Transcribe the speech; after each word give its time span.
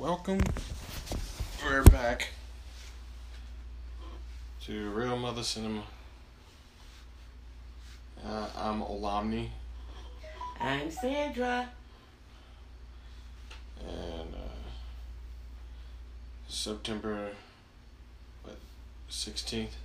welcome. 0.00 0.40
We're 1.62 1.82
back 1.84 2.28
to 4.64 4.90
Real 4.92 5.18
Mother 5.18 5.42
Cinema. 5.42 5.82
Uh, 8.26 8.46
I'm 8.56 8.80
Olamni, 8.80 9.48
I'm 10.58 10.90
Sandra. 10.90 11.68
and 13.86 14.34
uh, 14.34 14.48
September 16.48 17.28
what 18.42 18.56
sixteenth 19.10 19.76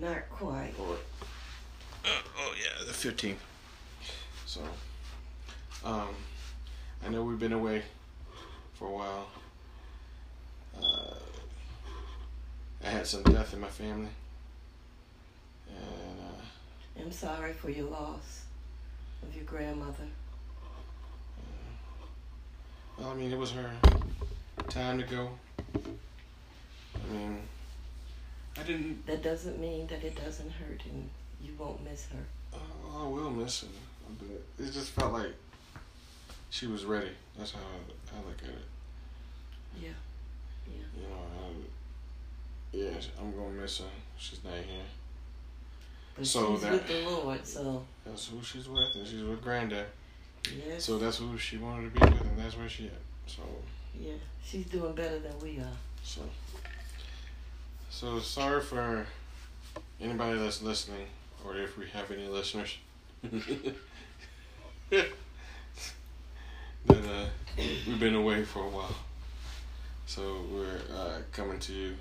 Not 0.00 0.30
quite. 0.30 0.72
or 0.78 0.94
uh, 2.04 2.08
oh 2.38 2.54
yeah 2.56 2.84
the 2.86 2.92
fifteenth. 2.92 3.42
So, 4.44 4.60
um, 5.84 6.14
I 7.04 7.08
know 7.08 7.24
we've 7.24 7.40
been 7.40 7.52
away 7.52 7.82
for 8.78 8.88
a 8.88 8.90
while. 8.90 9.26
Uh, 10.76 11.14
I 12.84 12.88
had 12.88 13.06
some 13.06 13.22
death 13.22 13.54
in 13.54 13.60
my 13.60 13.68
family, 13.68 14.10
and 15.68 16.20
uh, 16.20 17.02
I'm 17.02 17.10
sorry 17.10 17.54
for 17.54 17.70
your 17.70 17.88
loss 17.88 18.44
of 19.22 19.34
your 19.34 19.44
grandmother. 19.44 20.04
well, 22.98 23.08
I 23.08 23.14
mean, 23.14 23.32
it 23.32 23.38
was 23.38 23.52
her 23.52 23.70
time 24.68 24.98
to 24.98 25.04
go. 25.04 25.30
I 25.74 27.12
mean, 27.12 27.40
I 28.58 28.62
didn't. 28.62 29.06
That 29.06 29.22
doesn't 29.22 29.58
mean 29.58 29.86
that 29.86 30.04
it 30.04 30.16
doesn't 30.16 30.50
hurt 30.50 30.82
and 30.84 31.08
you 31.42 31.54
won't 31.58 31.82
miss 31.82 32.06
her. 32.06 32.58
Uh, 32.58 33.04
I 33.04 33.08
will 33.08 33.30
miss 33.30 33.62
her, 33.62 33.68
but 34.18 34.64
it 34.64 34.72
just 34.72 34.90
felt 34.90 35.12
like 35.12 35.34
she 36.50 36.66
was 36.66 36.84
ready. 36.84 37.10
That's 37.38 37.52
how 37.52 37.60
I, 37.60 38.16
I 38.16 38.26
look 38.26 38.42
at 38.42 38.48
it. 38.48 38.75
Yeah. 39.82 39.88
Yeah. 40.66 40.72
You 40.96 41.08
know, 41.08 41.16
I, 41.42 42.92
yeah, 42.94 43.00
I'm 43.20 43.32
gonna 43.36 43.50
miss 43.62 43.78
her. 43.78 43.84
She's 44.18 44.42
not 44.44 44.54
here. 44.54 44.82
But 46.16 46.26
So 46.26 46.54
she's 46.54 46.62
that- 46.62 46.72
with 46.72 46.86
the 46.88 47.02
Lord, 47.08 47.46
so 47.46 47.84
That's 48.04 48.28
who 48.28 48.42
she's 48.42 48.68
with, 48.68 48.94
and 48.94 49.06
she's 49.06 49.22
with 49.22 49.42
Granddad. 49.42 49.86
yes. 50.66 50.84
So 50.84 50.98
that's 50.98 51.18
who 51.18 51.36
she 51.38 51.58
wanted 51.58 51.94
to 51.94 52.00
be 52.00 52.06
with, 52.12 52.20
and 52.22 52.38
that's 52.38 52.56
where 52.56 52.68
she 52.68 52.86
at. 52.86 52.92
So, 53.26 53.42
yeah. 54.00 54.14
She's 54.44 54.66
doing 54.66 54.94
better 54.94 55.18
than 55.18 55.38
we 55.42 55.58
are. 55.58 55.76
so, 56.02 56.22
so 57.90 58.18
sorry 58.20 58.60
for 58.62 59.06
anybody 60.00 60.38
that's 60.38 60.62
listening, 60.62 61.06
or 61.44 61.56
if 61.56 61.76
we 61.76 61.86
have 61.88 62.10
any 62.10 62.28
listeners. 62.28 62.76
that 64.90 65.08
uh, 66.88 67.26
we've 67.58 67.98
been 68.00 68.14
away 68.14 68.44
for 68.44 68.60
a 68.60 68.68
while, 68.68 68.94
so 70.06 70.40
we're 70.52 70.80
uh, 70.96 71.18
coming 71.32 71.58
to 71.58 71.72
you 71.72 71.94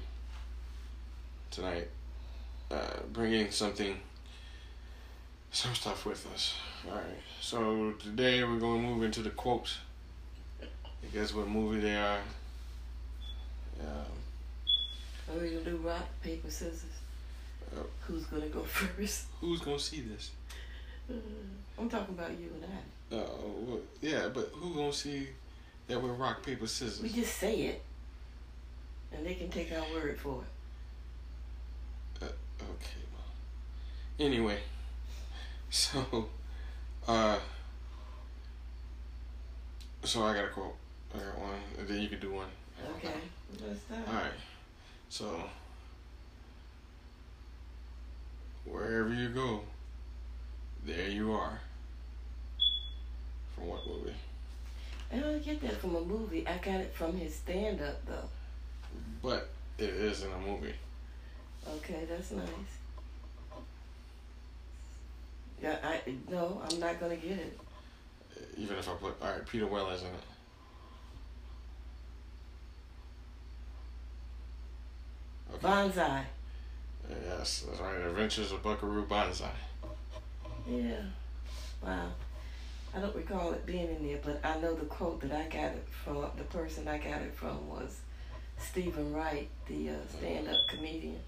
tonight, 1.51 1.87
uh, 2.71 2.99
bringing 3.11 3.49
something, 3.51 3.97
some 5.51 5.73
stuff 5.73 6.05
with 6.05 6.25
us. 6.33 6.55
All 6.87 6.95
right. 6.95 7.03
So 7.41 7.93
today 7.93 8.43
we're 8.43 8.59
going 8.59 8.81
to 8.81 8.87
move 8.87 9.03
into 9.03 9.21
the 9.21 9.31
quotes. 9.31 9.79
I 10.61 10.65
guess 11.13 11.33
what 11.33 11.47
movie 11.47 11.81
they 11.81 11.95
are. 11.95 12.19
Um, 13.79 15.35
Are 15.35 15.39
we 15.41 15.49
gonna 15.49 15.61
do 15.65 15.77
rock, 15.77 16.07
paper, 16.23 16.49
scissors? 16.49 16.85
Oh. 17.75 17.85
Who's 18.07 18.25
gonna 18.25 18.47
go 18.47 18.61
first? 18.63 19.25
who's 19.41 19.59
gonna 19.61 19.77
see 19.79 20.01
this? 20.01 20.31
I'm 21.77 21.89
talking 21.89 22.15
about 22.15 22.31
you 22.31 22.49
and 22.55 22.65
I. 22.65 23.15
Uh, 23.15 23.27
well, 23.59 23.79
yeah, 24.01 24.29
but 24.33 24.49
who 24.53 24.73
gonna 24.73 24.93
see 24.93 25.27
that 25.87 26.01
we're 26.01 26.13
rock 26.13 26.43
paper 26.43 26.65
scissors? 26.67 27.01
We 27.03 27.09
just 27.09 27.35
say 27.37 27.53
it, 27.61 27.83
and 29.15 29.25
they 29.25 29.35
can 29.35 29.49
take 29.49 29.71
our 29.71 29.85
word 29.93 30.19
for 30.19 30.41
it. 30.41 30.47
Okay, 32.61 33.01
well. 33.13 34.25
Anyway, 34.27 34.59
so, 35.69 36.29
uh, 37.07 37.37
so 40.03 40.23
I 40.23 40.33
got 40.33 40.45
a 40.45 40.49
quote. 40.49 40.75
I 41.13 41.17
got 41.19 41.39
one, 41.39 41.49
and 41.79 41.87
then 41.87 42.01
you 42.01 42.07
can 42.07 42.19
do 42.19 42.31
one. 42.33 42.47
Okay. 42.97 43.13
All 43.91 44.13
right. 44.13 44.31
So, 45.09 45.43
wherever 48.65 49.13
you 49.13 49.29
go, 49.29 49.61
there 50.85 51.09
you 51.09 51.31
are. 51.33 51.59
From 53.53 53.67
what 53.67 53.87
movie? 53.87 54.15
I 55.13 55.17
don't 55.17 55.43
get 55.43 55.61
that 55.61 55.77
from 55.77 55.95
a 55.95 56.01
movie. 56.01 56.45
I 56.47 56.57
got 56.57 56.81
it 56.81 56.93
from 56.93 57.15
his 57.17 57.35
stand 57.35 57.81
up 57.81 58.05
though. 58.05 58.29
But 59.21 59.49
it 59.77 59.89
is 59.89 60.23
in 60.23 60.31
a 60.31 60.37
movie. 60.39 60.73
Okay, 61.67 62.05
that's 62.09 62.31
nice. 62.31 62.47
Yeah, 65.61 65.77
I 65.83 66.01
no, 66.29 66.61
I'm 66.69 66.79
not 66.79 66.99
gonna 66.99 67.15
get 67.15 67.31
it. 67.31 67.59
Even 68.57 68.77
if 68.77 68.87
I 68.87 68.93
put, 68.93 69.15
all 69.21 69.31
right, 69.31 69.45
Peter 69.47 69.65
Weller's 69.65 70.01
in 70.01 70.07
it. 70.07 70.13
Okay. 75.53 75.61
Banzai. 75.61 76.25
Yes, 77.09 77.65
that's 77.67 77.79
right. 77.79 77.95
Adventures 77.95 78.51
of 78.51 78.63
Buckaroo 78.63 79.05
Banzai. 79.05 79.49
Yeah. 80.67 81.01
Wow. 81.81 82.09
I 82.95 82.99
don't 82.99 83.15
recall 83.15 83.51
it 83.51 83.65
being 83.65 83.87
in 83.89 84.07
there, 84.07 84.19
but 84.23 84.39
I 84.43 84.59
know 84.59 84.73
the 84.73 84.85
quote 84.85 85.21
that 85.21 85.31
I 85.31 85.43
got 85.43 85.73
it 85.73 85.85
from. 85.89 86.25
The 86.37 86.43
person 86.45 86.87
I 86.87 86.97
got 86.97 87.21
it 87.21 87.33
from 87.35 87.67
was 87.69 87.99
Steven 88.57 89.13
Wright, 89.13 89.47
the 89.67 89.89
uh, 89.89 89.93
stand-up 90.17 90.67
comedian. 90.67 91.19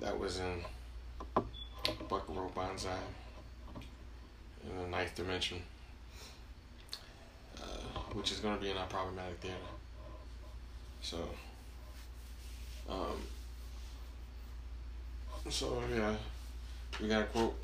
That 0.00 0.18
was 0.18 0.38
in 0.38 0.62
Buckaroo 2.08 2.50
Banzai 2.54 2.96
in 4.68 4.76
the 4.76 4.88
ninth 4.88 5.14
dimension, 5.14 5.60
uh, 7.56 7.98
which 8.12 8.30
is 8.30 8.38
going 8.38 8.56
to 8.56 8.62
be 8.62 8.70
in 8.70 8.76
our 8.76 8.86
problematic 8.86 9.38
theater. 9.38 9.56
So, 11.00 11.16
um, 12.88 13.20
so 15.48 15.82
yeah, 15.92 16.14
we 17.00 17.08
got 17.08 17.22
a 17.22 17.26
quote. 17.26 17.56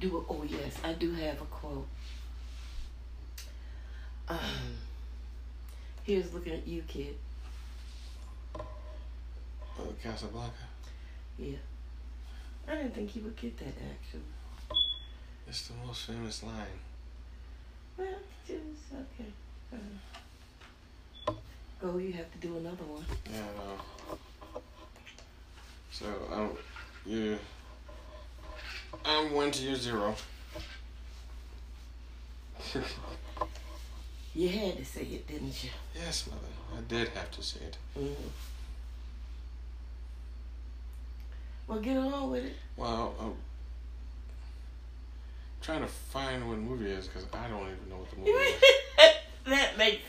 Do. 0.00 0.24
Oh 0.28 0.44
yes, 0.46 0.76
I 0.82 0.92
do 0.94 1.12
have 1.12 1.40
a 1.40 1.46
quote. 1.46 1.86
Um, 4.28 4.38
here's 6.02 6.32
looking 6.32 6.54
at 6.54 6.66
you, 6.66 6.82
kid. 6.88 7.16
Uh, 8.58 8.62
Casablanca. 10.02 10.52
Yeah. 11.38 11.56
I 12.66 12.76
didn't 12.76 12.94
think 12.94 13.10
he 13.10 13.20
would 13.20 13.36
get 13.36 13.58
that 13.58 13.66
actually. 13.66 14.22
It's 15.46 15.68
the 15.68 15.74
most 15.86 16.06
famous 16.06 16.42
line. 16.42 16.80
Well, 17.98 18.08
just 18.46 18.60
okay. 18.92 19.30
Uh, 21.26 21.32
go. 21.80 21.98
You 21.98 22.12
have 22.14 22.32
to 22.32 22.38
do 22.38 22.56
another 22.56 22.84
one. 22.84 23.04
Yeah, 23.30 23.42
no. 23.58 24.18
So 25.90 26.06
um, 26.32 26.50
you, 27.04 27.38
I'm 29.04 29.32
one 29.32 29.50
to 29.50 29.62
your 29.62 29.76
zero. 29.76 30.14
You 34.34 34.48
had 34.48 34.76
to 34.78 34.84
say 34.84 35.02
it, 35.02 35.26
didn't 35.28 35.62
you? 35.62 35.70
yes, 35.94 36.26
mother. 36.26 36.40
I 36.76 36.80
did 36.88 37.08
have 37.10 37.30
to 37.32 37.42
say 37.42 37.60
it. 37.60 37.76
hmm 37.96 38.12
Well, 41.68 41.78
get 41.80 41.96
along 41.96 42.30
with 42.32 42.44
it. 42.44 42.56
Well, 42.76 43.14
I'm 43.20 43.34
trying 45.62 45.82
to 45.82 45.86
find 45.86 46.48
what 46.48 46.58
movie 46.58 46.90
is 46.90 47.06
because 47.06 47.26
I 47.32 47.46
don't 47.48 47.60
even 47.62 47.88
know 47.88 47.96
what 47.98 48.10
the 48.10 48.16
movie 48.16 48.30
is. 48.32 48.62
that 49.46 49.78
makes 49.78 50.02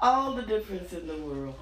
all 0.00 0.34
the 0.34 0.42
difference 0.42 0.92
in 0.92 1.08
the 1.08 1.16
world. 1.16 1.56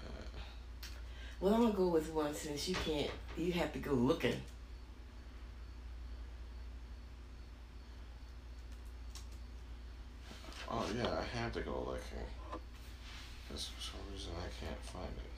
Uh, 0.00 0.10
Well, 1.40 1.54
I'm 1.54 1.60
gonna 1.62 1.74
go 1.74 1.88
with 1.88 2.10
one 2.12 2.34
since 2.34 2.66
you 2.66 2.74
can't. 2.74 3.10
You 3.36 3.52
have 3.52 3.72
to 3.74 3.78
go 3.78 3.92
looking. 3.92 4.40
Oh 10.74 10.86
yeah, 10.96 11.06
I 11.06 11.38
have 11.38 11.52
to 11.52 11.60
go 11.60 11.84
looking. 11.86 12.26
Because 13.46 13.68
for 13.68 13.82
some 13.82 14.00
reason 14.12 14.32
I 14.38 14.64
can't 14.64 14.82
find 14.82 15.04
it. 15.16 15.32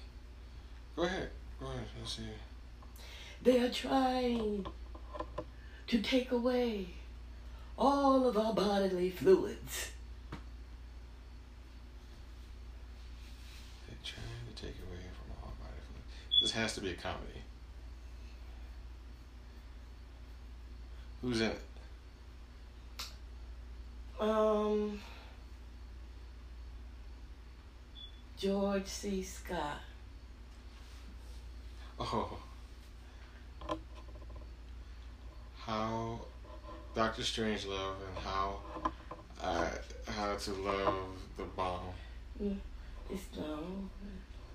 Go 0.96 1.02
ahead. 1.02 1.30
Go 1.60 1.66
ahead. 1.66 1.84
Let's 1.98 2.16
see. 2.16 2.22
They 3.42 3.60
are 3.60 3.70
trying 3.70 4.66
to 5.86 6.02
take 6.02 6.32
away 6.32 6.88
all 7.78 8.26
of 8.26 8.38
our 8.38 8.54
bodily 8.54 9.10
fluids. 9.10 9.90
They're 13.86 13.98
trying 14.02 14.54
to 14.54 14.62
take 14.62 14.76
away 14.88 15.04
from 15.12 15.36
all 15.42 15.52
body 15.60 15.80
fluid. 15.86 16.42
This 16.42 16.52
has 16.52 16.74
to 16.74 16.80
be 16.80 16.90
a 16.90 16.94
comedy. 16.94 17.42
Who's 21.22 21.40
in 21.40 21.50
it? 21.50 21.60
Um, 24.18 25.00
George 28.38 28.86
C. 28.86 29.22
Scott. 29.22 29.78
Oh. 31.98 32.38
How 35.58 36.20
Doctor 36.94 37.22
Strangelove 37.22 37.94
and 38.08 38.18
how 38.24 38.58
uh, 39.42 39.68
how 40.08 40.34
to 40.36 40.52
love 40.52 41.08
the 41.36 41.42
bomb 41.44 41.80
Mm, 42.42 42.58
It's 43.10 43.22
no. 43.36 43.58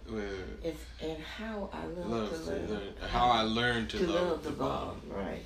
with 0.07 0.63
It's 0.63 0.79
and 1.01 1.17
how 1.23 1.67
I 1.73 1.85
love, 1.85 2.07
love 2.09 2.29
to 2.29 2.37
to 2.37 2.51
learn. 2.51 2.69
learn, 2.69 2.93
how 3.09 3.27
I 3.29 3.41
learned 3.41 3.89
to, 3.89 3.97
to 3.99 4.07
love, 4.07 4.27
love 4.29 4.43
the 4.43 4.49
the 4.51 4.55
bomb. 4.55 5.01
bomb. 5.09 5.17
Right. 5.17 5.43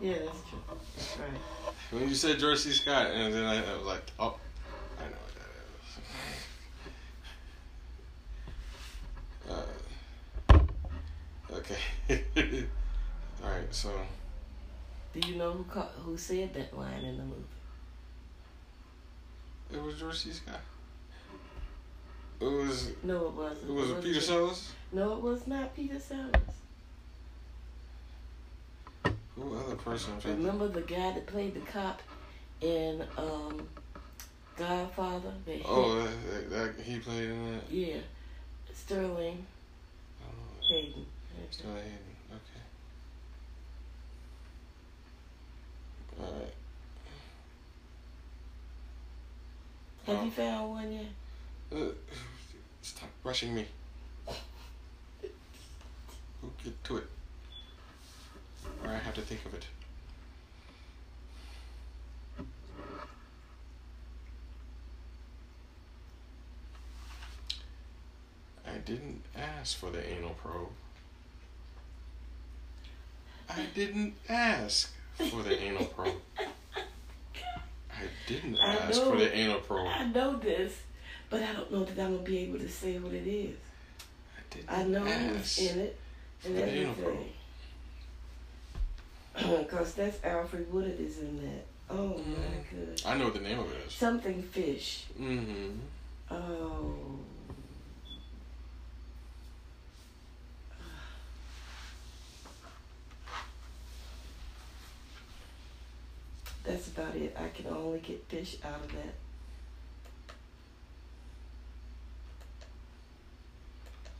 Yeah, 0.00 0.14
that's 0.24 0.40
true. 0.50 0.58
That's 0.96 1.18
right. 1.18 1.40
When 1.92 2.08
you 2.08 2.14
said 2.16 2.38
George 2.40 2.58
C. 2.58 2.72
Scott, 2.72 3.06
and 3.12 3.32
then 3.32 3.44
I, 3.44 3.58
I 3.58 3.76
was 3.76 3.86
like, 3.86 4.02
oh, 4.18 4.36
I 4.98 5.04
know 5.04 5.16
what 5.22 5.34
that 9.48 9.62
is. 10.58 10.58
Uh, 10.58 10.58
okay. 11.54 11.78
All 13.44 13.50
right. 13.50 13.72
So 13.74 13.90
Do 15.12 15.20
you 15.28 15.36
know 15.36 15.52
who 15.52 15.64
ca- 15.64 15.88
who 16.04 16.16
said 16.16 16.54
that 16.54 16.76
line 16.76 17.02
in 17.04 17.16
the 17.18 17.24
movie? 17.24 17.42
it 19.72 19.82
was 19.82 19.98
George 19.98 20.18
C. 20.18 20.30
Scott. 20.32 20.60
It 22.40 22.44
was. 22.44 22.90
No, 23.04 23.26
it 23.26 23.32
wasn't. 23.32 23.62
It 23.70 23.72
was 23.72 23.84
wasn't 23.88 24.04
Peter 24.04 24.20
Pe- 24.20 24.26
Sellers. 24.26 24.72
No, 24.92 25.12
it 25.14 25.22
was 25.22 25.46
not 25.46 25.74
Peter 25.76 25.98
Sellers. 25.98 26.32
Who 29.36 29.56
other 29.56 29.76
person? 29.76 30.12
I'm 30.14 30.20
trying 30.20 30.34
to- 30.36 30.40
Remember 30.42 30.68
the 30.68 30.82
guy 30.82 31.12
that 31.12 31.26
played 31.26 31.54
the 31.54 31.60
cop 31.60 32.02
in 32.60 33.02
um, 33.16 33.66
Godfather? 34.56 35.32
That 35.46 35.60
Oh, 35.64 36.02
that, 36.04 36.50
that, 36.50 36.76
that 36.76 36.84
he 36.84 36.98
played 36.98 37.30
in 37.30 37.52
that. 37.54 37.70
yeah, 37.70 37.96
Sterling 38.74 39.46
I 40.20 40.24
don't 40.26 40.36
know. 40.36 40.68
Hayden. 40.68 41.06
Still 41.52 41.74
Hayden. 41.74 42.16
Okay. 42.30 42.62
All 46.20 46.32
right. 46.32 46.54
Have 50.06 50.16
Oh. 50.18 50.24
you 50.24 50.30
found 50.30 50.70
one 50.70 50.92
yet? 50.92 51.06
Uh, 51.70 51.92
stop 52.80 53.10
rushing 53.22 53.54
me. 53.54 53.66
We'll 56.42 56.52
get 56.64 56.82
to 56.84 56.96
it. 56.96 57.06
Or 58.82 58.90
I 58.90 58.98
have 58.98 59.14
to 59.14 59.20
think 59.22 59.44
of 59.44 59.54
it. 59.54 59.66
I 68.66 68.78
didn't 68.78 69.22
ask 69.36 69.76
for 69.76 69.90
the 69.90 70.04
anal 70.08 70.34
probe. 70.34 70.68
I 73.54 73.66
didn't 73.74 74.14
ask 74.28 74.92
for 75.30 75.42
the 75.42 75.58
anal 75.60 75.84
probe. 75.86 76.14
I 76.38 78.04
didn't 78.26 78.58
I 78.58 78.74
ask 78.76 79.00
know. 79.00 79.10
for 79.10 79.16
the 79.18 79.34
anal 79.36 79.60
probe. 79.60 79.86
I 79.88 80.04
know 80.06 80.36
this, 80.36 80.74
but 81.30 81.42
I 81.42 81.52
don't 81.52 81.70
know 81.72 81.84
that 81.84 81.98
I'm 82.02 82.12
gonna 82.16 82.24
be 82.24 82.38
able 82.38 82.58
to 82.58 82.68
say 82.68 82.98
what 82.98 83.12
it 83.12 83.26
is. 83.26 83.56
I 84.36 84.40
didn't 84.54 84.70
I 84.70 84.82
know 84.84 85.06
ask. 85.06 85.58
who's 85.58 85.70
in 85.70 85.78
it 85.80 85.98
and 86.44 86.54
for 86.54 86.60
the 86.60 86.68
anal 86.68 86.90
everything. 86.92 87.32
Cause 89.68 89.94
that's 89.94 90.22
Alfred 90.24 90.72
Woodard 90.72 90.98
is 91.00 91.18
in 91.18 91.40
that. 91.42 91.64
Oh 91.90 92.08
my 92.08 92.14
Mhm. 92.14 92.70
goodness. 92.70 93.06
I 93.06 93.16
know 93.16 93.24
what 93.24 93.34
the 93.34 93.40
name 93.40 93.58
of 93.58 93.70
it 93.72 93.86
is. 93.86 93.92
Something 93.92 94.42
fish. 94.42 95.04
Mm-hmm. 95.18 95.78
Oh. 96.30 96.94
That's 106.64 106.88
about 106.88 107.14
it. 107.16 107.36
I 107.38 107.48
can 107.48 107.66
only 107.72 107.98
get 108.00 108.24
fish 108.28 108.56
out 108.64 108.80
of 108.84 108.92
that. 108.92 109.14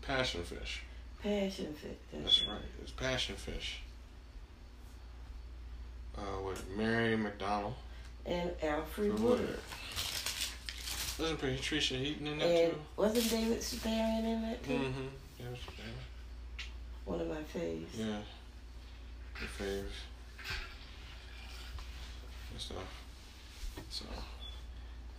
Passion 0.02 0.42
fish. 0.42 0.82
Passion 1.22 1.72
fish. 1.74 1.90
That's 2.12 2.46
right. 2.48 2.58
It's 2.82 2.90
passion 2.90 3.36
fish. 3.36 3.80
Uh, 6.18 6.42
with 6.44 6.68
Mary 6.76 7.16
McDonnell. 7.16 7.74
And 8.26 8.50
Alfred 8.62 9.18
Woodard. 9.20 9.58
Wasn't 11.18 11.38
Patricia 11.38 11.94
Heaton 11.94 12.26
in 12.26 12.38
that 12.38 12.46
And 12.46 12.72
too? 12.72 12.78
wasn't 12.96 13.30
David 13.30 13.58
Strathairn 13.60 14.24
in 14.24 14.42
that 14.42 14.64
too? 14.64 14.72
Mm-hmm. 14.72 15.02
Yeah, 15.38 15.46
it 15.46 15.50
was- 15.50 15.58
yeah. 15.78 16.64
One 17.04 17.20
of 17.20 17.28
my 17.28 17.42
faves. 17.54 17.86
Yeah. 17.94 18.18
The 19.34 19.64
faves. 19.64 19.84
And 22.52 22.60
stuff. 22.60 22.76
So, 23.88 24.04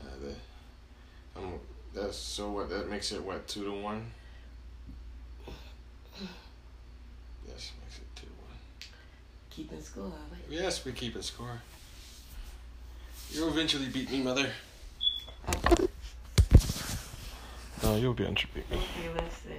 uh, 0.02 0.06
the, 0.22 1.40
um, 1.40 1.60
that's 1.94 2.18
so 2.18 2.52
what 2.52 2.70
that 2.70 2.90
makes 2.90 3.12
it 3.12 3.24
what 3.24 3.48
two 3.48 3.66
to 3.66 3.72
one. 3.72 4.12
Yes, 7.48 7.72
makes 7.82 7.98
it 7.98 8.16
two 8.16 8.28
to 8.28 8.34
one. 8.34 8.58
Keeping 9.50 9.82
score. 9.82 10.12
Yes, 10.50 10.86
we 10.86 10.92
keep 10.92 11.00
keeping 11.00 11.22
score. 11.24 11.62
You'll 13.32 13.50
eventually 13.50 13.88
beat 13.88 14.12
me, 14.12 14.22
mother. 14.22 14.48
No, 17.82 17.96
you'll 17.96 18.12
eventually 18.12 18.52
beat 18.54 18.70
me. 18.70 18.78
Okay, 18.78 19.10
let's 19.16 19.38
see. 19.38 19.50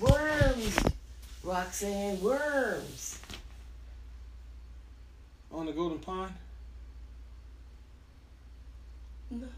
Worms, 0.00 0.78
Roxanne, 1.44 2.20
worms. 2.22 3.18
On 5.52 5.66
the 5.66 5.72
Golden 5.72 5.98
Pond? 5.98 6.32
No. 9.30 9.40
Worms, 9.40 9.50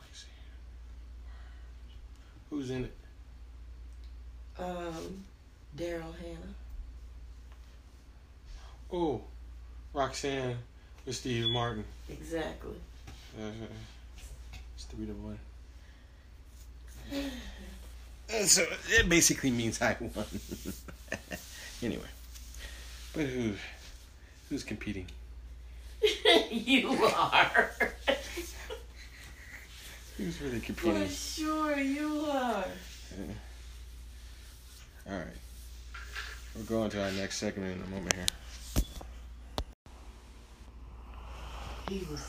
Roxanne. 0.00 0.30
Worms. 2.48 2.66
Who's 2.66 2.70
in 2.70 2.84
it? 2.84 2.96
Um, 4.58 5.24
Daryl 5.76 6.14
Hannah. 6.18 6.54
Oh, 8.90 9.20
Roxanne 9.92 10.56
with 11.04 11.16
Steve 11.16 11.50
Martin. 11.50 11.84
Exactly. 12.10 12.76
Uh, 13.38 13.50
it's 14.74 14.84
three 14.84 15.06
to 15.06 15.12
one. 15.12 15.38
Uh, 18.34 18.46
So 18.46 18.66
it 18.90 19.08
basically 19.08 19.50
means 19.50 19.80
I 19.82 19.96
won. 20.00 20.24
anyway, 21.82 22.08
but 23.12 23.26
who, 23.26 23.52
who's 24.48 24.64
competing? 24.64 25.06
you 26.50 26.88
are. 27.04 27.70
Who's 30.18 30.40
really 30.42 30.60
competing? 30.60 31.06
For 31.06 31.12
sure 31.12 31.78
you 31.78 32.26
are. 32.30 32.64
All 35.10 35.16
right, 35.18 35.26
we're 36.54 36.62
going 36.64 36.90
to 36.90 37.02
our 37.02 37.10
next 37.12 37.38
segment 37.38 37.76
in 37.76 37.82
a 37.82 37.86
moment 37.90 38.14
here. 38.14 38.26
He 41.88 42.06
was, 42.10 42.24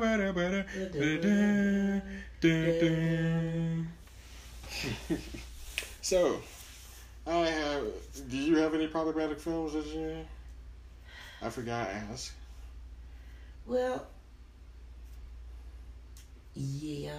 better 0.00 0.32
better 0.32 0.64
so 6.00 6.40
I 7.28 7.46
have. 7.46 7.84
Do 8.30 8.36
you 8.36 8.56
have 8.56 8.74
any 8.74 8.86
problematic 8.86 9.38
films 9.38 9.74
that 9.74 9.86
you? 9.86 10.16
I 11.42 11.50
forgot 11.50 11.86
to 11.88 11.94
ask. 11.94 12.32
Well, 13.66 14.06
yeah. 16.54 17.12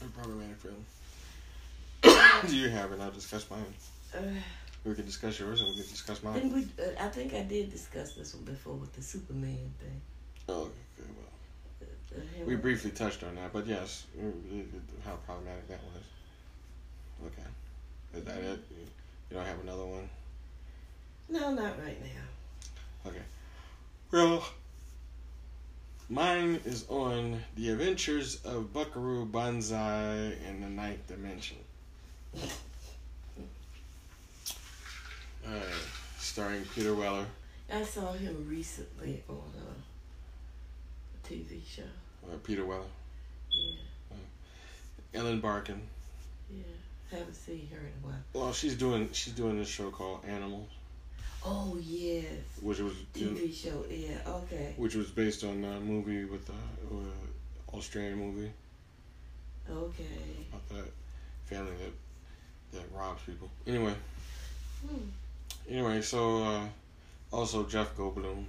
A 0.00 0.04
problematic 0.18 0.56
film. 0.56 0.84
do 2.48 2.56
you 2.56 2.70
have 2.70 2.92
it? 2.92 3.00
I'll 3.00 3.10
discuss 3.10 3.48
mine. 3.50 3.62
Uh, 4.16 4.20
We 4.84 4.94
can 4.94 5.04
discuss 5.04 5.38
yours 5.38 5.60
and 5.60 5.68
we 5.70 5.82
can 5.82 5.90
discuss 5.90 6.22
mine. 6.22 6.40
think 6.40 6.54
we. 6.54 6.62
Uh, 6.82 6.88
I 6.98 7.08
think 7.08 7.34
I 7.34 7.42
did 7.42 7.70
discuss 7.70 8.14
this 8.14 8.34
one 8.34 8.44
before 8.44 8.74
with 8.74 8.94
the 8.94 9.02
Superman 9.02 9.72
thing. 9.78 10.00
Oh, 10.48 10.62
okay. 10.62 10.72
Well, 10.98 12.18
Uh, 12.18 12.44
we 12.46 12.56
briefly 12.56 12.90
touched 12.90 13.22
on 13.22 13.34
that, 13.36 13.52
but 13.52 13.66
yes, 13.66 14.06
uh, 14.18 14.26
uh, 14.26 14.62
how 15.04 15.16
problematic 15.26 15.68
that 15.68 15.80
was. 15.84 16.02
Okay. 17.26 17.48
Is 18.14 18.24
that 18.24 18.38
it? 18.38 18.60
You 19.30 19.36
don't 19.36 19.46
have 19.46 19.60
another 19.62 19.84
one? 19.86 20.08
No, 21.28 21.52
not 21.52 21.78
right 21.82 21.98
now. 22.02 23.10
Okay. 23.10 23.22
Well, 24.10 24.44
mine 26.10 26.60
is 26.66 26.84
on 26.88 27.42
The 27.56 27.70
Adventures 27.70 28.40
of 28.44 28.72
Buckaroo 28.72 29.24
Banzai 29.24 30.34
in 30.48 30.60
the 30.60 30.68
Ninth 30.68 31.06
Dimension. 31.08 31.56
Uh, 35.44 35.58
starring 36.18 36.64
Peter 36.72 36.94
Weller, 36.94 37.26
I 37.72 37.82
saw 37.82 38.12
him 38.12 38.46
recently 38.48 39.24
on 39.28 39.42
a 41.16 41.28
TV 41.28 41.58
show. 41.68 41.82
uh, 42.32 42.36
Peter 42.44 42.64
Weller, 42.64 42.84
Yeah, 43.50 44.16
Ellen 45.20 45.40
Barkin. 45.40 45.80
yeah. 46.48 46.62
Haven't 47.12 47.34
seen 47.34 47.68
her 47.70 47.78
in 47.78 47.92
a 48.02 48.06
while. 48.06 48.22
Well, 48.32 48.52
she's 48.52 48.74
doing 48.74 49.10
she's 49.12 49.34
doing 49.34 49.58
this 49.58 49.68
show 49.68 49.90
called 49.90 50.24
Animals, 50.26 50.70
Oh 51.44 51.76
yes, 51.80 52.24
which 52.62 52.78
was 52.78 52.94
a 52.94 53.18
TV 53.18 53.52
show. 53.54 53.84
Yeah, 53.90 54.18
okay, 54.26 54.72
which 54.76 54.94
was 54.94 55.10
based 55.10 55.44
on 55.44 55.62
a 55.64 55.80
movie 55.80 56.24
with 56.24 56.48
a, 56.48 56.52
uh, 56.94 57.76
Australian 57.76 58.18
movie 58.18 58.50
okay. 59.70 60.04
about 60.50 60.68
that 60.70 60.92
family 61.44 61.72
that 61.82 62.78
that 62.78 62.86
robs 62.96 63.22
people. 63.22 63.50
Anyway. 63.66 63.94
Hmm. 64.86 65.08
Anyway, 65.68 66.00
so 66.00 66.42
uh, 66.42 66.66
also 67.30 67.64
Jeff 67.66 67.94
Goldblum, 67.96 68.44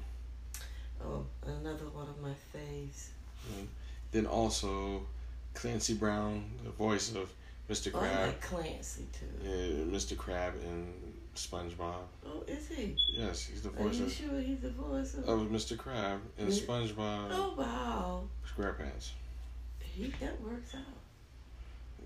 Oh, 1.04 1.26
another 1.46 1.86
one 1.94 2.08
of 2.08 2.20
my 2.22 2.34
faves. 2.56 3.08
then 4.12 4.26
also 4.26 5.02
Clancy 5.54 5.94
Brown, 5.96 6.44
the 6.64 6.70
voice 6.72 7.14
of 7.16 7.30
Mr. 7.74 7.92
Crab. 7.92 8.12
Oh, 8.16 8.22
I 8.22 8.26
like 8.28 8.42
Clancy 8.42 9.08
too. 9.12 9.26
uh, 9.50 9.96
Mr. 9.96 10.16
Crab 10.18 10.54
and 10.64 10.94
SpongeBob. 11.36 12.04
Oh, 12.26 12.44
is 12.48 12.68
he? 12.68 12.96
Yes, 13.10 13.46
he's 13.48 13.62
the 13.64 13.70
voice. 13.70 13.96
Are 13.96 13.98
you 14.00 14.06
of, 14.06 14.12
sure 14.12 14.40
he's 14.40 14.60
the 14.60 14.70
voice 14.70 15.16
of? 15.16 15.28
of 15.28 15.40
Mr. 15.50 15.76
Crab 15.78 16.20
and 16.38 16.50
Yeah. 16.50 16.64
SpongeBob 16.64 17.30
Oh 17.32 17.54
wow, 17.58 18.24
SquarePants. 18.56 19.12
he 19.80 20.14
that 20.22 20.40
works 20.42 20.76
out. 20.76 20.82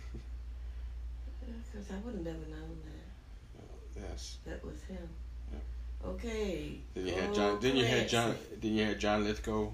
Because 1.71 1.91
I 1.91 1.95
would 2.05 2.13
have 2.15 2.23
never 2.23 2.37
known 2.49 2.77
that. 2.85 4.01
yes. 4.09 4.37
That 4.45 4.63
was 4.63 4.81
him. 4.83 5.07
Yeah. 5.51 6.09
Okay. 6.09 6.77
Then 6.93 7.07
you 7.07 7.13
had 7.13 7.29
Oh, 7.31 7.33
John. 7.33 7.59
Then 7.59 7.75
you 7.75 7.85
had 7.85 8.07
John. 8.09 8.35
Then 8.61 8.73
you 8.73 8.85
had 8.85 8.99
John 8.99 9.23
Lithgow. 9.23 9.69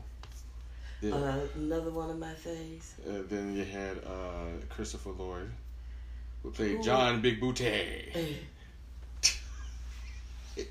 Then, 1.02 1.14
Uh, 1.14 1.48
another 1.56 1.92
one 1.92 2.10
of 2.10 2.20
my 2.20 2.34
faves. 2.34 2.92
uh, 3.08 3.24
then 3.30 3.56
you 3.56 3.64
had 3.64 3.98
uh, 4.06 4.48
Christopher 4.70 5.12
Lloyd, 5.12 5.50
who 6.44 6.52
played 6.52 6.80
Ooh. 6.80 6.84
John 6.84 7.22
Big 7.22 7.40
Booty. 7.40 8.12
Uh, 8.16 9.30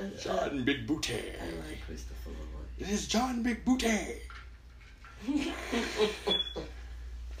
uh, 0.00 0.08
John 0.22 0.64
Big 0.64 0.86
Booty. 0.86 1.14
I 1.14 1.46
like 1.68 1.84
Christopher 1.86 2.30
Lloyd. 2.30 2.68
It 2.78 2.88
is 2.88 3.08
John 3.08 3.42
Big 3.42 3.64
Booty. 3.64 3.88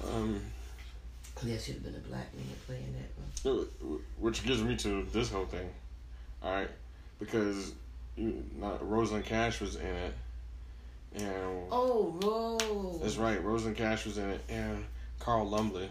Um, 0.02 0.40
there 1.42 1.58
should 1.58 1.74
have 1.74 1.82
been 1.84 1.94
a 1.94 1.98
black 2.08 2.32
man 2.34 2.46
playing 2.66 2.94
that 3.44 3.52
one. 3.52 3.98
which 4.18 4.42
gives 4.44 4.62
me 4.62 4.74
to 4.76 5.06
this 5.12 5.30
whole 5.30 5.44
thing. 5.44 5.68
All 6.42 6.52
right, 6.54 6.70
because 7.18 7.72
you, 8.16 8.42
not, 8.58 8.86
Rosalind 8.88 9.26
Cash 9.26 9.60
was 9.60 9.76
in 9.76 9.86
it, 9.86 10.14
and 11.14 11.66
Oh, 11.70 12.16
Rose. 12.22 13.00
that's 13.02 13.16
right, 13.16 13.42
Rosalind 13.42 13.76
Cash 13.76 14.04
was 14.06 14.18
in 14.18 14.28
it, 14.30 14.40
and 14.48 14.84
Carl 15.18 15.48
Lumbly. 15.48 15.88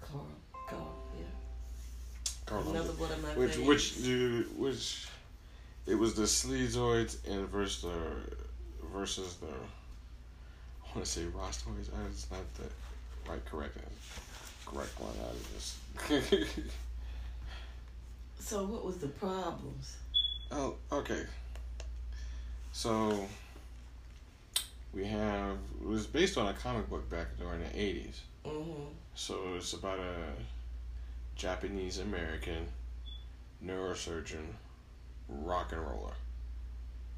Carl. 0.00 0.26
Carl. 0.68 0.96
Yeah. 1.18 1.24
Carl 2.46 2.68
Another 2.70 2.88
Lumbly. 2.88 3.00
one 3.00 3.12
of 3.12 3.22
my 3.22 3.28
Which 3.34 3.52
faves. 3.56 3.66
which 3.66 4.46
which 4.56 5.06
it 5.86 5.94
was 5.98 6.14
the 6.14 6.22
Sleazoids 6.22 7.16
and 7.28 7.48
versus 7.48 7.82
the 7.82 8.86
versus 8.92 9.36
the 9.36 9.46
I 9.46 10.94
want 10.96 11.04
to 11.04 11.10
say 11.10 11.22
Rostoids. 11.26 11.88
It's 12.10 12.30
not 12.30 12.40
the 12.54 13.30
right 13.30 13.44
correct 13.46 13.76
correct 14.66 15.00
one 15.00 15.12
out 15.24 15.30
of 15.32 15.52
this. 15.54 15.76
So 18.38 18.64
what 18.64 18.84
was 18.84 18.96
the 18.96 19.08
problems? 19.08 19.96
oh, 20.50 20.74
okay. 20.90 21.22
So 22.72 23.26
we 24.94 25.04
have 25.04 25.56
it 25.80 25.86
was 25.86 26.06
based 26.06 26.36
on 26.36 26.48
a 26.48 26.52
comic 26.52 26.88
book 26.88 27.08
back 27.10 27.26
during 27.38 27.60
the 27.60 27.80
eighties. 27.80 28.22
Mm-hmm. 28.44 28.84
So 29.14 29.38
it's 29.56 29.72
about 29.72 29.98
a 29.98 30.14
Japanese 31.36 31.98
American 31.98 32.66
neurosurgeon 33.64 34.46
rock 35.28 35.72
and 35.72 35.80
roller 35.82 36.14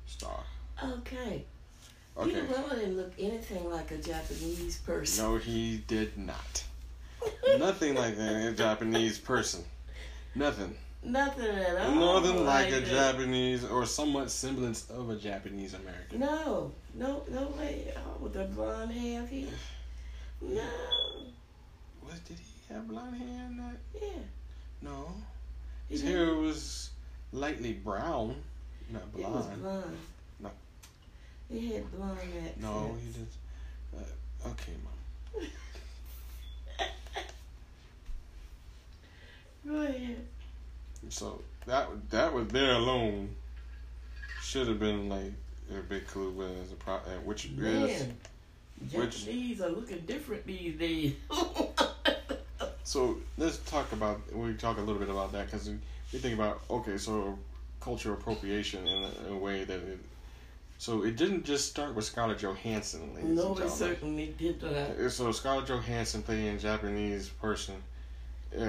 star. 0.06 0.44
Okay. 0.82 1.44
Okay. 2.16 2.30
Peter 2.30 2.44
Weller 2.44 2.76
didn't 2.76 2.96
look 2.96 3.12
anything 3.18 3.70
like 3.70 3.90
a 3.90 3.96
Japanese 3.96 4.76
person. 4.78 5.24
No, 5.24 5.36
he 5.38 5.82
did 5.86 6.18
not. 6.18 6.64
Nothing 7.58 7.94
like 7.94 8.18
a 8.18 8.52
Japanese 8.52 9.18
person. 9.18 9.64
Nothing. 10.34 10.76
Nothing 11.04 11.46
at 11.46 11.76
all. 11.78 12.20
Nothing 12.20 12.44
like 12.44 12.70
a 12.70 12.78
it. 12.78 12.86
Japanese 12.86 13.64
or 13.64 13.86
somewhat 13.86 14.30
semblance 14.30 14.88
of 14.90 15.10
a 15.10 15.16
Japanese 15.16 15.74
American. 15.74 16.20
No, 16.20 16.72
no, 16.94 17.22
no 17.30 17.48
way. 17.58 17.92
Oh, 17.96 18.22
with 18.22 18.34
the 18.34 18.44
blonde 18.44 18.92
hair, 18.92 19.26
he. 19.26 19.46
No. 20.40 20.62
What 22.00 22.24
did 22.26 22.38
he 22.38 22.74
have 22.74 22.88
blonde 22.88 23.16
hair 23.16 23.46
in 23.46 23.56
that? 23.58 23.76
Yeah. 24.00 24.22
No. 24.80 25.14
His 25.88 26.02
did- 26.02 26.10
hair 26.10 26.34
was 26.34 26.90
lightly 27.32 27.72
brown, 27.72 28.36
not 28.90 29.12
blonde. 29.12 29.34
It 29.34 29.36
was 29.36 29.58
blonde. 29.58 29.96
No. 30.40 30.50
He 31.50 31.74
had 31.74 31.90
blonde 31.92 32.18
accents. 32.18 32.60
No, 32.60 32.96
he 33.04 33.12
did. 33.12 33.26
Uh, 33.96 34.48
okay, 34.48 34.72
mom. 34.84 35.46
Go 39.66 39.80
ahead. 39.82 40.26
So 41.08 41.40
that 41.66 41.88
that 42.10 42.32
was 42.32 42.48
there 42.48 42.72
alone 42.72 43.36
should 44.42 44.66
have 44.66 44.80
been 44.80 45.08
like 45.08 45.32
a 45.76 45.82
big 45.82 46.06
clue 46.06 46.34
as 46.62 46.72
a 46.72 46.74
pro, 46.76 46.94
uh, 46.94 46.98
which 47.24 47.46
is 47.46 47.50
Man, 47.52 48.16
which- 48.92 49.20
Japanese 49.24 49.60
are 49.60 49.68
looking 49.70 50.00
different 50.00 50.46
these 50.46 50.78
days. 50.78 51.14
So 52.84 53.16
let's 53.38 53.58
talk 53.58 53.92
about 53.92 54.20
we 54.34 54.52
talk 54.54 54.76
a 54.76 54.80
little 54.80 54.98
bit 54.98 55.08
about 55.08 55.32
that 55.32 55.46
because 55.46 55.68
we 56.12 56.18
think 56.18 56.34
about 56.34 56.60
okay, 56.68 56.98
so 56.98 57.38
cultural 57.80 58.16
appropriation 58.16 58.86
in 58.86 59.04
a, 59.04 59.26
in 59.26 59.32
a 59.32 59.36
way 59.38 59.64
that 59.64 59.80
it. 59.80 59.98
So 60.78 61.04
it 61.04 61.16
didn't 61.16 61.44
just 61.44 61.70
start 61.70 61.94
with 61.94 62.04
Scarlett 62.04 62.38
Johansson, 62.40 63.14
ladies 63.14 63.36
no, 63.36 63.56
it 63.56 63.70
certainly 63.70 64.34
did 64.36 64.60
not. 64.62 64.72
Uh, 64.72 65.08
So 65.08 65.30
Scarlett 65.30 65.66
Johansson 65.68 66.22
playing 66.22 66.48
a 66.48 66.58
Japanese 66.58 67.28
person, 67.28 67.76
uh, 68.58 68.64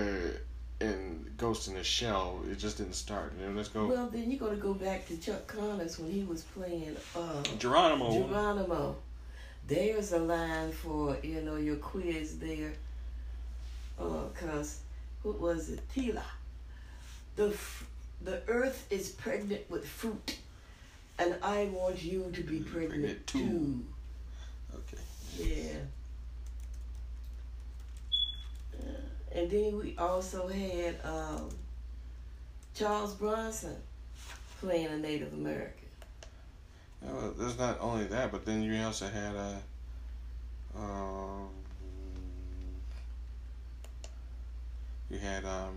and 0.83 1.37
Ghost 1.37 1.67
in 1.67 1.73
the 1.75 1.83
Shell, 1.83 2.41
it 2.51 2.59
just 2.59 2.77
didn't 2.77 2.93
start. 2.95 3.33
You 3.39 3.47
know, 3.47 3.53
let's 3.53 3.69
go. 3.69 3.87
Well, 3.87 4.07
then 4.11 4.29
you 4.29 4.37
got 4.37 4.51
to 4.51 4.55
go 4.57 4.73
back 4.73 5.07
to 5.07 5.17
Chuck 5.17 5.47
Connors 5.47 5.97
when 5.99 6.11
he 6.11 6.23
was 6.23 6.41
playing 6.41 6.95
uh, 7.15 7.41
Geronimo. 7.57 8.27
Geronimo. 8.27 8.95
There's 9.67 10.11
a 10.11 10.19
line 10.19 10.71
for 10.71 11.17
you 11.23 11.41
know 11.41 11.55
your 11.55 11.77
quiz 11.77 12.37
there. 12.39 12.73
Uh, 13.99 14.25
cause 14.35 14.79
what 15.23 15.39
was 15.39 15.69
it? 15.69 15.79
Tila. 15.95 16.23
The 17.35 17.47
f- 17.49 17.87
the 18.21 18.41
earth 18.47 18.85
is 18.89 19.09
pregnant 19.09 19.69
with 19.69 19.87
fruit, 19.87 20.37
and 21.17 21.35
I 21.41 21.65
want 21.65 22.03
you 22.03 22.29
to 22.33 22.41
be 22.41 22.59
pregnant, 22.59 23.25
Pregnant 23.25 23.27
too. 23.27 23.39
too. 23.39 23.85
Okay. 24.75 25.03
Yeah. 25.37 25.79
Yeah. 28.79 28.89
And 29.33 29.49
then 29.49 29.79
we 29.79 29.95
also 29.97 30.47
had 30.47 30.95
um, 31.03 31.49
Charles 32.75 33.15
Bronson 33.15 33.75
playing 34.59 34.87
a 34.87 34.97
Native 34.97 35.33
American. 35.33 35.73
Yeah, 37.03 37.13
well, 37.13 37.33
there's 37.37 37.57
not 37.57 37.79
only 37.81 38.05
that, 38.05 38.31
but 38.31 38.45
then 38.45 38.61
you 38.61 38.81
also 38.83 39.07
had 39.07 39.35
a. 39.35 39.61
Um, 40.77 41.49
you 45.09 45.17
had 45.19 45.45
um, 45.45 45.75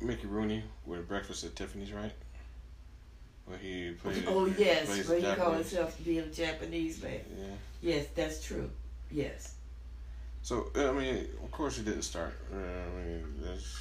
Mickey 0.00 0.26
Rooney 0.26 0.62
with 0.84 1.08
Breakfast 1.08 1.44
at 1.44 1.56
Tiffany's, 1.56 1.92
right? 1.92 2.12
Where 3.46 3.58
he 3.58 3.92
played. 3.92 4.24
oh 4.26 4.46
yes, 4.46 5.08
where 5.08 5.18
he 5.18 5.34
called 5.34 5.54
himself 5.54 5.96
being 6.04 6.20
a 6.20 6.26
Japanese 6.26 7.02
man. 7.02 7.20
Yeah. 7.38 7.46
Yes, 7.80 8.06
that's 8.14 8.44
true. 8.44 8.68
Yes. 9.10 9.54
So 10.48 10.70
I 10.76 10.92
mean, 10.92 11.28
of 11.44 11.50
course, 11.50 11.76
it 11.76 11.84
didn't 11.84 12.04
start. 12.04 12.32
I 12.50 12.56
mean, 12.56 13.22
there's. 13.38 13.78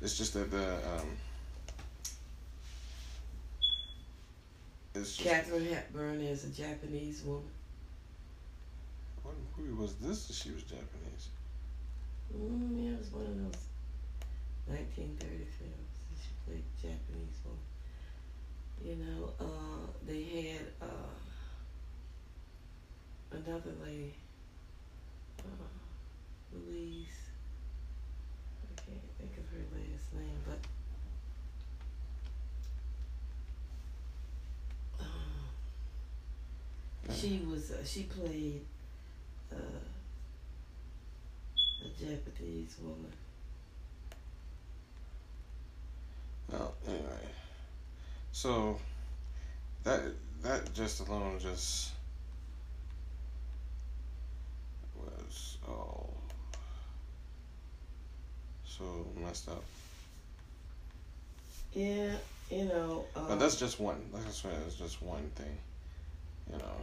It's 0.00 0.16
just 0.16 0.34
that 0.34 0.52
the. 0.52 0.74
Um, 0.76 1.08
it's 4.94 5.16
just, 5.16 5.28
Katharine 5.28 5.66
Hepburn 5.66 6.20
is 6.20 6.44
a 6.44 6.50
Japanese 6.50 7.24
woman. 7.24 7.50
what 9.24 9.34
movie 9.58 9.72
was 9.72 9.96
this? 9.96 10.28
that 10.28 10.34
She 10.34 10.52
was 10.52 10.62
Japanese. 10.62 11.26
Mm, 12.32 12.84
yeah, 12.84 12.92
it 12.92 12.98
was 13.00 13.10
one 13.10 13.26
of 13.26 13.36
those 13.36 13.62
1930 14.68 15.44
films. 15.58 15.90
She 16.22 16.30
played 16.46 16.62
Japanese 16.80 17.40
woman. 17.44 17.66
You 18.80 18.94
know, 19.04 19.32
uh, 19.40 19.90
they 20.06 20.22
had 20.22 20.66
uh, 20.80 21.14
another 23.32 23.72
lady, 23.84 24.14
uh, 25.40 25.68
Louise. 26.54 27.18
I 28.62 28.64
can't 28.80 29.08
think 29.18 29.32
of 29.38 29.44
her 29.50 29.64
last 29.74 30.08
name, 30.14 30.40
but 30.46 30.60
uh, 35.00 35.04
she 37.14 37.40
was. 37.50 37.70
Uh, 37.70 37.84
she 37.84 38.02
played 38.04 38.60
uh, 39.52 39.56
a 41.84 41.88
Japanese 41.98 42.76
woman. 42.82 43.12
Well, 46.50 46.74
anyway, 46.86 47.28
so 48.32 48.78
that 49.84 50.00
that 50.42 50.72
just 50.74 51.00
alone 51.00 51.38
just 51.38 51.90
was 55.04 55.58
all 55.66 56.14
so 58.64 58.84
messed 59.22 59.48
up. 59.48 59.64
Yeah, 61.72 62.12
you 62.50 62.64
know. 62.64 63.04
Um, 63.14 63.26
But 63.28 63.38
that's 63.40 63.56
just 63.56 63.78
one. 63.80 64.00
That's 64.12 64.44
it's 64.66 64.76
just 64.76 65.02
one 65.02 65.30
thing. 65.34 65.56
You 66.50 66.58
know. 66.58 66.76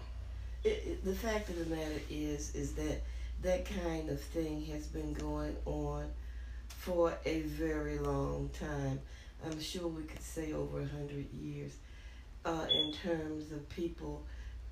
it, 0.63 0.83
it, 0.85 1.05
the 1.05 1.15
fact 1.15 1.49
of 1.49 1.57
the 1.57 1.75
matter 1.75 1.99
is, 2.09 2.53
is 2.53 2.73
that 2.73 3.01
that 3.41 3.65
kind 3.65 4.09
of 4.09 4.21
thing 4.21 4.65
has 4.65 4.85
been 4.87 5.13
going 5.13 5.55
on 5.65 6.05
for 6.67 7.13
a 7.25 7.41
very 7.41 7.97
long 7.97 8.49
time. 8.59 8.99
I'm 9.45 9.59
sure 9.59 9.87
we 9.87 10.03
could 10.03 10.21
say 10.21 10.53
over 10.53 10.81
a 10.81 10.85
hundred 10.85 11.31
years, 11.33 11.73
uh, 12.45 12.65
in 12.71 12.93
terms 12.93 13.51
of 13.51 13.67
people 13.69 14.23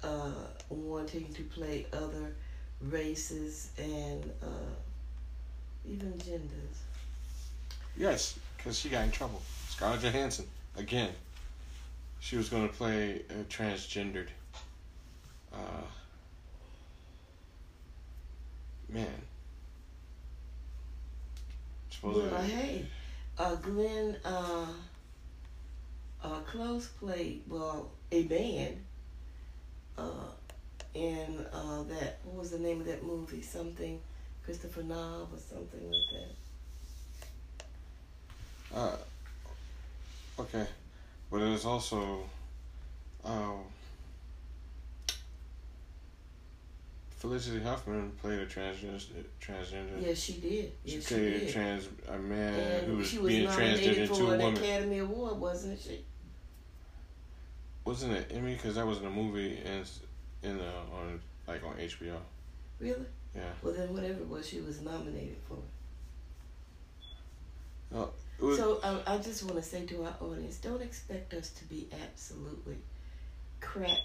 uh, 0.03 0.31
wanting 0.69 1.31
to 1.33 1.43
play 1.43 1.85
other 1.93 2.35
races 2.81 3.69
and 3.77 4.23
uh, 4.41 4.47
even 5.87 6.17
genders. 6.19 6.83
Yes, 7.95 8.39
because 8.57 8.77
she 8.79 8.89
got 8.89 9.03
in 9.03 9.11
trouble. 9.11 9.41
Scarlett 9.69 10.01
Johansson 10.01 10.45
again. 10.77 11.11
She 12.19 12.37
was 12.37 12.49
going 12.49 12.67
to 12.67 12.73
play 12.73 13.21
a 13.29 13.43
transgendered. 13.43 14.27
Uh, 15.53 15.57
man. 18.89 19.07
Supposedly, 21.89 22.29
Well, 22.31 22.41
hey, 22.41 22.85
uh, 23.37 23.55
Glenn 23.55 24.15
uh, 24.23 24.65
uh, 26.23 26.39
Close 26.41 26.87
played 26.87 27.41
well 27.49 27.91
a 28.11 28.23
band 28.23 28.77
uh, 29.97 30.31
in 30.93 31.45
uh, 31.51 31.83
that 31.83 32.19
what 32.23 32.39
was 32.39 32.51
the 32.51 32.59
name 32.59 32.81
of 32.81 32.87
that 32.87 33.03
movie? 33.03 33.41
Something 33.41 33.99
Christopher 34.43 34.83
Nob 34.83 35.29
or 35.33 35.39
something 35.39 35.81
like 35.89 36.09
that. 38.71 38.77
Uh, 38.77 38.97
okay, 40.41 40.65
but 41.31 41.41
it 41.41 41.49
was 41.49 41.65
also, 41.65 42.21
um, 43.23 43.59
Felicity 47.17 47.61
Huffman 47.61 48.11
played 48.21 48.39
a 48.39 48.45
transgender. 48.45 49.01
Transgender. 49.39 50.01
Yes, 50.01 50.19
she 50.19 50.33
did. 50.33 50.71
She 50.85 50.95
Yes, 50.95 51.07
she 51.07 51.13
played 51.13 51.33
a 51.33 51.39
did. 51.39 51.53
trans 51.53 51.87
a 52.09 52.17
man 52.17 52.83
who 52.83 52.97
was, 52.97 53.07
she 53.07 53.17
was 53.19 53.31
being 53.31 53.47
transgendered 53.47 54.07
for 54.09 54.23
a 54.23 54.31
an 54.31 54.39
woman. 54.39 54.57
Academy 54.57 54.97
Award, 54.99 55.39
wasn't 55.39 55.79
she? 55.79 56.03
Wasn't 57.85 58.11
it 58.11 58.31
Emmy? 58.33 58.55
Because 58.55 58.75
that 58.75 58.87
was 58.87 58.99
in 58.99 59.05
a 59.05 59.09
movie 59.09 59.59
and 59.65 59.87
in 60.43 60.57
the, 60.57 60.67
on 60.67 61.19
like 61.47 61.63
on 61.63 61.75
HBO. 61.75 62.17
Really? 62.79 63.05
Yeah. 63.35 63.41
Well, 63.61 63.73
then 63.73 63.93
whatever 63.93 64.19
it 64.21 64.29
was, 64.29 64.47
she 64.47 64.59
was 64.61 64.81
nominated 64.81 65.37
for. 65.47 65.57
It 68.39 68.43
was, 68.43 68.57
So 68.57 68.79
um, 68.83 68.99
I 69.05 69.17
just 69.17 69.43
want 69.43 69.55
to 69.57 69.61
say 69.61 69.85
to 69.85 70.03
our 70.03 70.15
audience, 70.19 70.57
don't 70.57 70.81
expect 70.81 71.33
us 71.33 71.49
to 71.51 71.65
be 71.65 71.87
absolutely 72.03 72.77
crack 73.61 74.01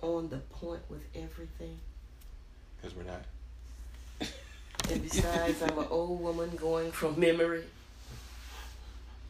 on 0.00 0.28
the 0.28 0.38
point 0.38 0.82
with 0.88 1.02
everything. 1.14 1.78
because 2.76 2.94
we're 2.96 3.04
not. 3.04 3.22
And 4.90 5.02
besides, 5.02 5.62
I'm 5.62 5.78
an 5.78 5.86
old 5.90 6.20
woman 6.20 6.50
going 6.56 6.90
from 6.92 7.18
memory. 7.18 7.64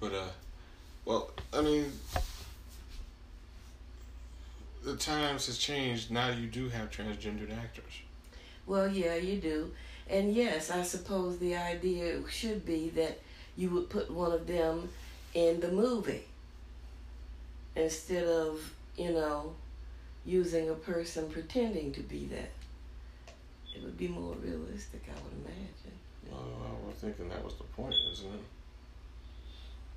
But 0.01 0.15
uh, 0.15 0.25
well, 1.05 1.31
I 1.53 1.61
mean, 1.61 1.93
the 4.85 4.97
times 4.97 5.47
has 5.47 5.59
changed. 5.59 6.11
Now 6.11 6.31
you 6.31 6.47
do 6.47 6.69
have 6.69 6.91
transgendered 6.91 7.57
actors. 7.57 7.93
Well, 8.67 8.89
yeah, 8.89 9.17
you 9.17 9.37
do. 9.39 9.73
And 10.09 10.35
yes, 10.35 10.71
I 10.71 10.83
suppose 10.83 11.39
the 11.39 11.57
idea 11.57 12.21
should 12.29 12.67
be 12.67 12.91
that 12.91 13.21
you 13.57 13.71
would 13.71 13.89
put 13.89 14.11
one 14.11 14.33
of 14.33 14.47
them 14.47 14.89
in 15.35 15.61
the 15.61 15.71
movie 15.71 16.25
instead 17.77 18.25
of, 18.25 18.75
you 18.97 19.13
know, 19.13 19.55
using 20.25 20.71
a 20.71 20.75
person 20.75 21.29
pretending 21.31 21.93
to 21.93 22.01
be 22.01 22.27
that. 22.27 22.51
It 23.75 23.83
would 23.83 23.97
be 23.97 24.09
more 24.09 24.35
realistic, 24.35 25.03
I 25.09 25.15
would 25.23 25.33
imagine. 25.45 25.99
Well, 26.31 26.45
I 26.67 26.87
was 26.87 26.97
thinking 26.97 27.29
that 27.31 27.43
was 27.43 27.55
the 27.55 27.65
point, 27.65 27.95
isn't 28.13 28.27
it? 28.27 28.41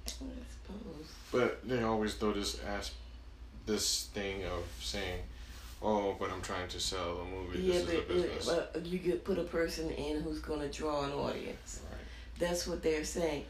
I 0.08 0.10
suppose. 0.10 1.08
But 1.32 1.68
they 1.68 1.84
always 1.84 2.16
throw 2.16 2.32
this 2.32 2.60
as 2.60 2.92
this 3.66 4.06
thing 4.14 4.44
of 4.46 4.64
saying, 4.80 5.22
"Oh, 5.82 6.16
but 6.20 6.30
I'm 6.32 6.42
trying 6.42 6.68
to 6.70 6.80
sell 6.80 7.20
a 7.22 7.26
movie. 7.26 7.60
Yeah, 7.60 7.74
this 7.80 7.84
is 7.84 7.90
a 7.90 7.98
but, 7.98 8.08
business." 8.08 8.50
uh, 8.50 8.66
but 8.74 8.86
you 8.86 9.00
could 9.00 9.24
put 9.24 9.40
a 9.40 9.44
person 9.44 9.90
in 9.92 10.22
who's 10.22 10.40
going 10.40 10.60
to 10.62 10.70
draw 10.70 11.04
an 11.04 11.12
audience. 11.12 11.82
right. 11.92 12.00
That's 12.40 12.68
what 12.68 12.84
they're 12.84 13.06
saying. 13.06 13.46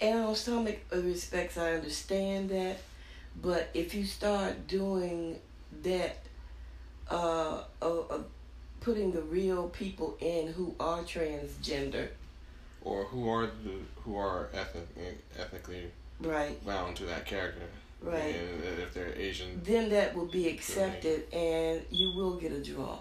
And 0.00 0.18
on 0.20 0.34
some 0.34 0.66
respects, 0.90 1.58
I 1.58 1.72
understand 1.74 2.48
that. 2.50 2.78
But 3.42 3.68
if 3.74 3.94
you 3.94 4.04
start 4.04 4.66
doing 4.66 5.38
that, 5.82 6.18
uh, 7.10 7.62
uh, 7.82 8.00
uh, 8.10 8.18
putting 8.80 9.12
the 9.12 9.22
real 9.22 9.68
people 9.68 10.16
in 10.20 10.52
who 10.52 10.74
are 10.80 11.02
transgender, 11.02 12.08
Or 12.82 13.04
who 13.04 13.28
are 13.28 13.46
the 13.46 13.74
who 14.02 14.16
are 14.16 14.48
ethnic, 14.54 14.88
ethnically 15.38 15.90
right, 16.20 16.64
bound 16.64 16.96
to 16.96 17.04
that 17.04 17.26
character. 17.26 17.66
Right, 18.02 18.34
And 18.34 18.78
if 18.78 18.94
they're 18.94 19.14
Asian, 19.16 19.60
then 19.64 19.90
that 19.90 20.14
will 20.14 20.26
be 20.26 20.48
accepted 20.48 21.32
and 21.32 21.82
you 21.90 22.12
will 22.14 22.36
get 22.36 22.52
a 22.52 22.62
draw. 22.62 22.98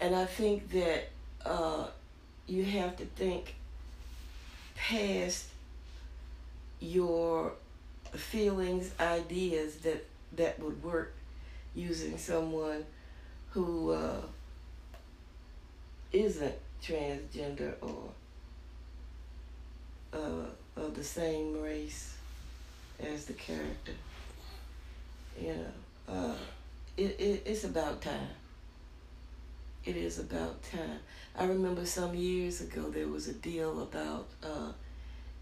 And 0.00 0.14
I 0.14 0.24
think 0.24 0.70
that 0.70 1.10
uh, 1.44 1.86
you 2.46 2.64
have 2.64 2.96
to 2.96 3.04
think 3.04 3.54
past 4.76 5.46
your 6.80 7.52
feelings, 8.14 8.90
ideas 8.98 9.76
that 9.76 10.04
that 10.36 10.58
would 10.60 10.82
work 10.82 11.14
using 11.74 12.16
someone 12.16 12.84
who 13.50 13.90
uh, 13.90 14.22
isn't 16.12 16.54
transgender 16.82 17.74
or 17.80 18.10
uh, 20.12 20.80
of 20.80 20.94
the 20.94 21.04
same 21.04 21.60
race 21.60 22.14
as 23.00 23.26
the 23.26 23.32
character. 23.34 23.92
You 25.40 25.54
know, 25.54 26.14
uh, 26.14 26.34
it, 26.96 27.16
it 27.18 27.42
it's 27.46 27.64
about 27.64 28.02
time. 28.02 28.28
It 29.84 29.96
is 29.96 30.18
about 30.18 30.62
time. 30.62 30.98
I 31.38 31.44
remember 31.44 31.86
some 31.86 32.14
years 32.14 32.60
ago 32.60 32.90
there 32.90 33.08
was 33.08 33.28
a 33.28 33.32
deal 33.32 33.82
about 33.82 34.28
uh, 34.42 34.72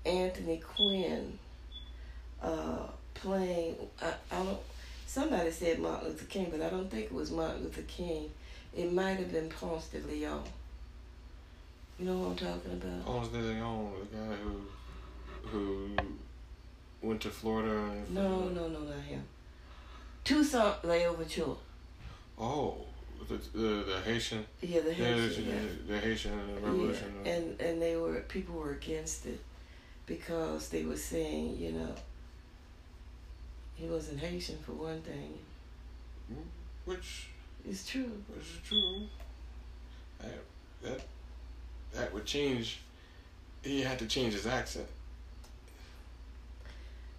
Anthony 0.07 0.59
Quinn 0.59 1.39
uh, 2.41 2.87
playing. 3.15 3.77
I, 4.01 4.13
I 4.31 4.45
don't. 4.45 4.59
Somebody 5.07 5.51
said 5.51 5.81
Martin 5.81 6.09
Luther 6.09 6.27
King, 6.27 6.49
but 6.51 6.61
I 6.61 6.71
don't 6.71 6.91
think 6.91 7.07
it 7.07 7.13
was 7.13 7.31
Martin 7.31 7.65
Luther 7.65 7.83
King. 7.83 8.31
It 8.77 8.93
might 8.93 9.17
have 9.19 9.33
been 9.33 9.49
Ponce 9.49 9.89
de 9.89 9.99
Leon. 10.07 10.45
You 11.99 12.05
know 12.07 12.19
what 12.19 12.29
I'm 12.31 12.37
talking 12.37 12.73
about? 12.73 13.05
Ponce 13.07 13.29
de 13.29 13.39
Leon, 13.39 13.93
the 14.13 14.17
guy 14.17 14.37
who 14.37 14.61
who 15.49 15.97
went 17.03 17.21
to 17.23 17.31
Florida. 17.31 17.71
And 17.71 18.15
No, 18.15 18.49
no, 18.51 18.69
no, 18.69 18.81
not 18.81 19.01
him. 19.03 19.25
Toussaint 20.29 20.85
Louverture. 20.85 21.57
Oh, 22.39 22.77
the 23.27 23.37
the, 23.59 23.85
the 23.85 24.01
Haitian. 24.05 24.45
Yeah, 24.61 24.81
the 24.81 24.95
Yeah, 24.95 25.15
the, 25.15 25.23
Haitian. 25.23 25.47
Yeah. 25.47 25.61
the 25.89 25.99
Haitian 25.99 26.55
Revolution. 26.63 27.15
Yeah, 27.25 27.31
uh. 27.31 27.35
and 27.35 27.61
and 27.63 27.81
they 27.81 27.97
were 27.97 28.21
people 28.29 28.57
were 28.57 28.73
against 28.73 29.25
it 29.25 29.41
because 30.05 30.69
they 30.69 30.85
were 30.85 30.99
saying, 30.99 31.57
you 31.59 31.73
know, 31.73 31.95
he 33.75 33.87
wasn't 33.87 34.21
Haitian 34.21 34.59
for 34.59 34.73
one 34.73 35.01
thing. 35.01 35.39
Hmm, 36.27 36.43
which 36.85 37.29
is 37.67 37.87
true. 37.87 38.13
which 38.29 38.45
is 38.45 38.69
true. 38.69 39.01
That 40.21 40.45
that 40.83 41.01
that 41.95 42.13
would 42.13 42.27
change. 42.27 42.81
He 43.63 43.81
had 43.81 43.99
to 43.99 44.07
change 44.07 44.35
his 44.35 44.47
accent. 44.47 44.89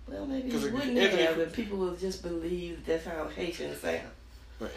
Well, 0.09 0.25
maybe 0.25 0.49
it- 0.49 0.73
wouldn't 0.73 0.97
Anthony- 0.97 1.23
have, 1.23 1.39
and 1.39 1.53
people 1.53 1.77
will 1.77 1.95
just 1.95 2.21
believe 2.23 2.85
that's 2.85 3.05
how 3.05 3.27
Haitians 3.27 3.79
sound. 3.81 4.07
But 4.57 4.71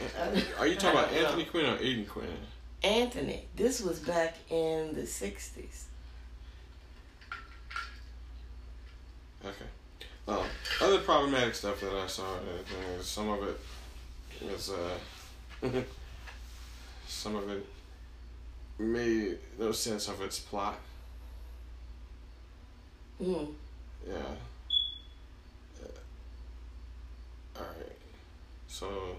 are 0.59 0.67
you 0.67 0.77
talking 0.77 0.99
about. 1.01 1.13
Anthony 1.13 1.45
Quinn 1.45 1.67
or 1.67 1.77
Aidan 1.79 2.07
Quinn? 2.07 2.29
Anthony, 2.85 3.47
this 3.57 3.81
was 3.81 3.99
back 4.01 4.37
in 4.51 4.95
the 4.95 5.03
'60s. 5.07 5.85
Okay. 9.45 9.67
Um, 10.29 10.47
other 10.81 10.99
problematic 11.01 11.55
stuff 11.55 11.81
that 11.81 11.93
I 11.93 12.07
saw, 12.07 12.35
uh, 12.37 13.03
some 13.03 13.29
of 13.29 13.43
it 13.43 13.59
was, 14.41 14.71
uh, 14.71 14.99
some 17.09 17.35
of 17.35 17.49
it 17.51 17.67
made 18.79 19.39
no 19.59 19.73
sense 19.73 20.07
of 20.09 20.21
its 20.23 20.39
plot. 20.39 20.79
Mm. 23.21 23.53
Yeah. 24.09 24.15
Uh, 25.83 25.89
all 27.57 27.63
right. 27.65 27.93
So 28.69 29.17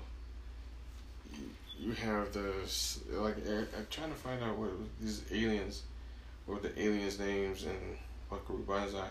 you, 1.80 1.92
have 1.94 2.34
this 2.34 3.00
like 3.12 3.38
I'm 3.48 3.88
trying 3.90 4.10
to 4.10 4.16
find 4.16 4.44
out 4.44 4.58
what 4.58 4.72
these 5.02 5.24
aliens, 5.32 5.84
what 6.46 6.62
were 6.62 6.70
the 6.70 6.82
aliens' 6.82 7.20
names 7.20 7.64
in 7.64 7.78
Buckaroo 8.30 8.64
Banzai. 8.68 9.10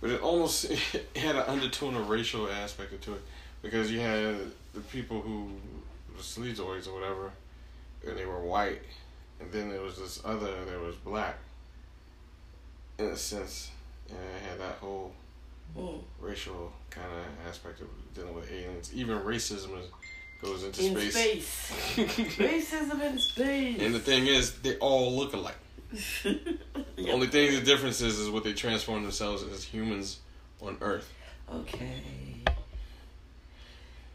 But 0.00 0.10
it 0.10 0.20
almost 0.20 0.70
it 0.70 1.06
had 1.16 1.36
an 1.36 1.44
undertone 1.46 1.94
of 1.94 2.08
racial 2.08 2.48
aspect 2.50 3.02
to 3.02 3.14
it 3.14 3.22
because 3.62 3.90
you 3.90 4.00
had 4.00 4.36
the 4.74 4.80
people 4.80 5.20
who 5.20 5.50
the 6.16 6.22
sleazoids 6.22 6.86
or 6.86 6.94
whatever, 6.94 7.32
and 8.06 8.16
they 8.16 8.26
were 8.26 8.40
white, 8.40 8.82
and 9.40 9.50
then 9.50 9.70
there 9.70 9.80
was 9.80 9.98
this 9.98 10.20
other 10.24 10.64
that 10.64 10.80
was 10.80 10.96
black. 10.96 11.38
In 12.98 13.06
a 13.06 13.16
sense, 13.16 13.70
and 14.08 14.18
it 14.18 14.48
had 14.48 14.60
that 14.60 14.76
whole 14.76 15.12
Mm. 15.76 16.00
racial 16.20 16.72
kind 16.90 17.08
of 17.10 17.48
aspect 17.48 17.80
of 17.80 17.88
dealing 18.14 18.34
with 18.34 18.50
aliens. 18.52 18.92
Even 18.94 19.18
racism 19.20 19.78
is, 19.80 19.86
goes 20.40 20.62
into 20.62 20.84
In 20.84 21.10
space. 21.10 21.46
space. 21.46 21.96
Racism 22.38 23.00
in 23.02 23.18
space. 23.18 23.80
and 23.80 23.94
the 23.94 23.98
thing 23.98 24.26
is, 24.28 24.54
they 24.60 24.76
all 24.78 25.16
look 25.16 25.32
alike. 25.34 25.56
The 26.96 27.10
only 27.10 27.26
thing 27.26 27.52
the 27.54 27.60
difference 27.60 28.00
is 28.00 28.18
is 28.18 28.30
what 28.30 28.44
they 28.44 28.52
transform 28.54 29.02
themselves 29.02 29.42
as 29.42 29.64
humans 29.64 30.20
on 30.62 30.76
Earth. 30.80 31.12
Okay. 31.52 32.02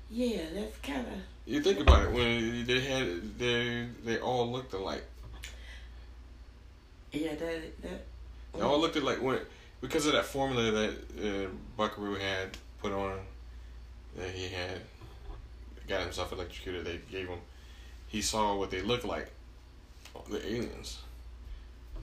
Yeah, 0.09 0.41
that's 0.55 0.77
kind 0.77 1.05
of. 1.05 1.13
You 1.45 1.62
think 1.62 1.79
about 1.79 2.03
it 2.05 2.12
when 2.12 2.65
they 2.65 2.79
had 2.79 3.38
they 3.38 3.88
they 4.05 4.17
all 4.19 4.49
looked 4.51 4.73
alike. 4.73 5.03
Yeah, 7.12 7.35
that 7.35 7.81
that. 7.81 8.05
They 8.55 8.62
all 8.62 8.79
looked 8.79 8.95
alike 8.95 9.21
when 9.21 9.39
because 9.81 10.05
of 10.05 10.13
that 10.13 10.25
formula 10.25 10.71
that 10.71 10.91
uh, 11.23 11.47
Buckaroo 11.77 12.15
had 12.15 12.57
put 12.81 12.91
on 12.91 13.19
that 14.17 14.29
he 14.29 14.49
had 14.49 14.81
got 15.87 16.01
himself 16.01 16.31
electrocuted. 16.31 16.85
They 16.85 16.99
gave 17.11 17.27
him. 17.27 17.39
He 18.07 18.21
saw 18.21 18.55
what 18.55 18.71
they 18.71 18.81
looked 18.81 19.05
like, 19.05 19.31
the 20.29 20.45
aliens 20.45 20.99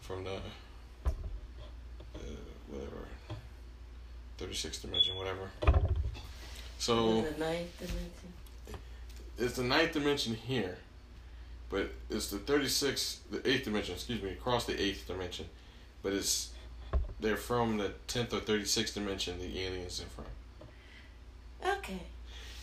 from 0.01 0.25
the 0.25 0.37
uh, 1.05 2.21
whatever 2.69 3.07
thirty 4.39 4.55
sixth 4.55 4.83
dimension, 4.83 5.17
whatever. 5.17 5.51
So 6.79 7.23
the 7.23 7.39
ninth 7.39 7.79
dimension. 7.79 8.81
it's 9.39 9.57
the 9.57 9.65
ninth 9.65 9.93
dimension 9.93 10.35
here, 10.35 10.79
but 11.71 11.91
it's 12.11 12.31
the 12.31 12.39
thirty 12.39 12.69
sixth, 12.69 13.23
the 13.31 13.47
eighth 13.49 13.65
dimension. 13.65 13.95
Excuse 13.95 14.23
me, 14.23 14.31
across 14.31 14.65
the 14.65 14.81
eighth 14.81 15.07
dimension, 15.07 15.47
but 16.03 16.13
it's 16.13 16.51
they're 17.21 17.37
from 17.37 17.79
the 17.79 17.93
tenth 18.07 18.33
or 18.33 18.41
thirty 18.41 18.65
sixth 18.65 18.95
dimension. 18.95 19.39
The 19.39 19.61
aliens 19.63 20.03
are 20.03 20.07
from. 20.07 20.25
Okay. 21.79 22.01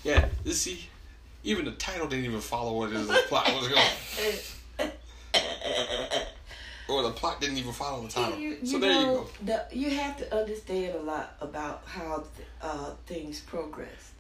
Yeah, 0.04 0.28
you 0.44 0.52
see, 0.52 0.88
even 1.44 1.66
the 1.66 1.72
title 1.72 2.08
didn't 2.08 2.26
even 2.26 2.42
follow 2.42 2.78
what 2.78 2.92
is 2.92 3.08
the 3.08 3.13
plot 3.28 3.48
was 3.54 3.68
going, 3.68 4.92
or 6.89 7.04
the 7.04 7.12
plot 7.12 7.39
didn't 7.39 7.58
even 7.58 7.72
follow 7.72 8.04
the 8.04 8.10
title. 8.10 8.38
You, 8.38 8.58
you 8.62 8.66
so 8.66 8.80
there 8.80 8.92
you 8.92 9.06
go. 9.06 9.28
The, 9.46 9.66
you 9.72 9.89
have 9.92 10.18
to 10.18 10.36
understand 10.36 10.96
a 10.96 11.02
lot 11.02 11.36
about 11.39 11.84
how 11.86 12.24
th- 12.36 12.48
uh, 12.62 12.92
things 13.06 13.39
progressed. 13.39 14.12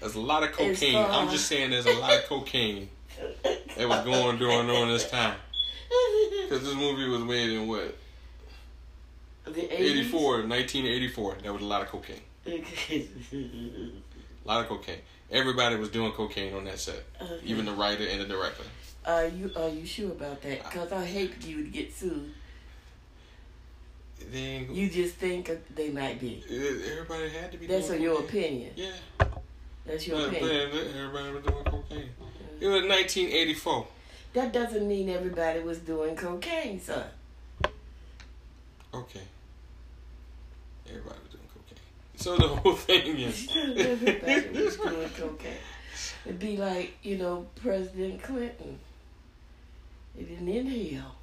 There's 0.00 0.14
a 0.14 0.20
lot 0.20 0.42
of 0.42 0.52
cocaine. 0.52 0.96
I'm 0.96 1.30
just 1.30 1.46
saying, 1.46 1.70
there's 1.70 1.86
a 1.86 1.92
lot 1.98 2.14
of 2.14 2.24
cocaine 2.24 2.88
that 3.76 3.88
was 3.88 4.04
going 4.04 4.38
during 4.38 4.66
during 4.66 4.88
this 4.88 5.08
time. 5.10 5.36
Because 6.42 6.64
this 6.64 6.74
movie 6.74 7.08
was 7.08 7.22
made 7.22 7.50
in 7.50 7.68
what 7.68 7.96
The 9.44 9.50
80s? 9.52 9.80
84, 9.80 10.22
1984. 10.46 11.36
That 11.42 11.52
was 11.52 11.62
a 11.62 11.64
lot 11.64 11.82
of 11.82 11.88
cocaine. 11.88 12.20
A 12.46 12.62
lot 14.44 14.60
of 14.62 14.68
cocaine. 14.68 14.98
Everybody 15.30 15.76
was 15.76 15.90
doing 15.90 16.12
cocaine 16.12 16.54
on 16.54 16.64
that 16.64 16.78
set, 16.78 17.02
Okay. 17.20 17.40
even 17.44 17.64
the 17.64 17.72
writer 17.72 18.04
and 18.06 18.20
the 18.20 18.26
director. 18.26 18.64
Are 19.06 19.26
you 19.26 19.50
are 19.56 19.68
you 19.68 19.86
sure 19.86 20.10
about 20.10 20.42
that? 20.42 20.64
Because 20.64 20.92
I 20.92 21.04
hate 21.04 21.44
you 21.46 21.56
would 21.58 21.72
get 21.72 21.94
sued. 21.94 22.32
They 24.30 24.38
ain't, 24.38 24.70
You 24.70 24.90
just 24.90 25.14
think 25.16 25.50
they 25.74 25.88
might 25.90 26.20
be. 26.20 26.44
everybody 26.46 27.30
had 27.30 27.50
to 27.52 27.58
be. 27.58 27.66
That's 27.66 27.88
your 27.90 28.16
cocaine. 28.20 28.28
opinion. 28.28 28.72
Yeah, 28.76 29.26
That's 29.86 30.06
your 30.06 30.18
but, 30.18 30.28
opinion. 30.28 30.68
but 30.72 30.86
everybody 30.96 31.32
was 31.32 31.44
doing 31.44 31.64
cocaine. 31.64 32.10
It 32.60 32.66
was 32.68 32.82
1984. 32.82 33.86
That 34.34 34.52
doesn't 34.52 34.86
mean 34.86 35.08
everybody 35.08 35.60
was 35.60 35.78
doing 35.78 36.14
cocaine, 36.16 36.80
son. 36.80 37.04
Okay. 38.94 39.22
Everybody 40.88 41.16
was 41.22 41.32
doing 41.32 41.48
cocaine. 41.54 41.78
So 42.16 42.36
the 42.36 42.48
whole 42.48 42.74
thing 42.76 43.18
is. 43.18 43.48
everybody 43.56 44.64
was 44.64 44.76
doing 44.76 45.08
cocaine. 45.10 45.52
It'd 46.26 46.38
be 46.38 46.56
like, 46.56 46.96
you 47.02 47.16
know, 47.18 47.46
President 47.56 48.22
Clinton. 48.22 48.78
He 50.16 50.24
didn't 50.24 50.48
inhale. 50.48 51.14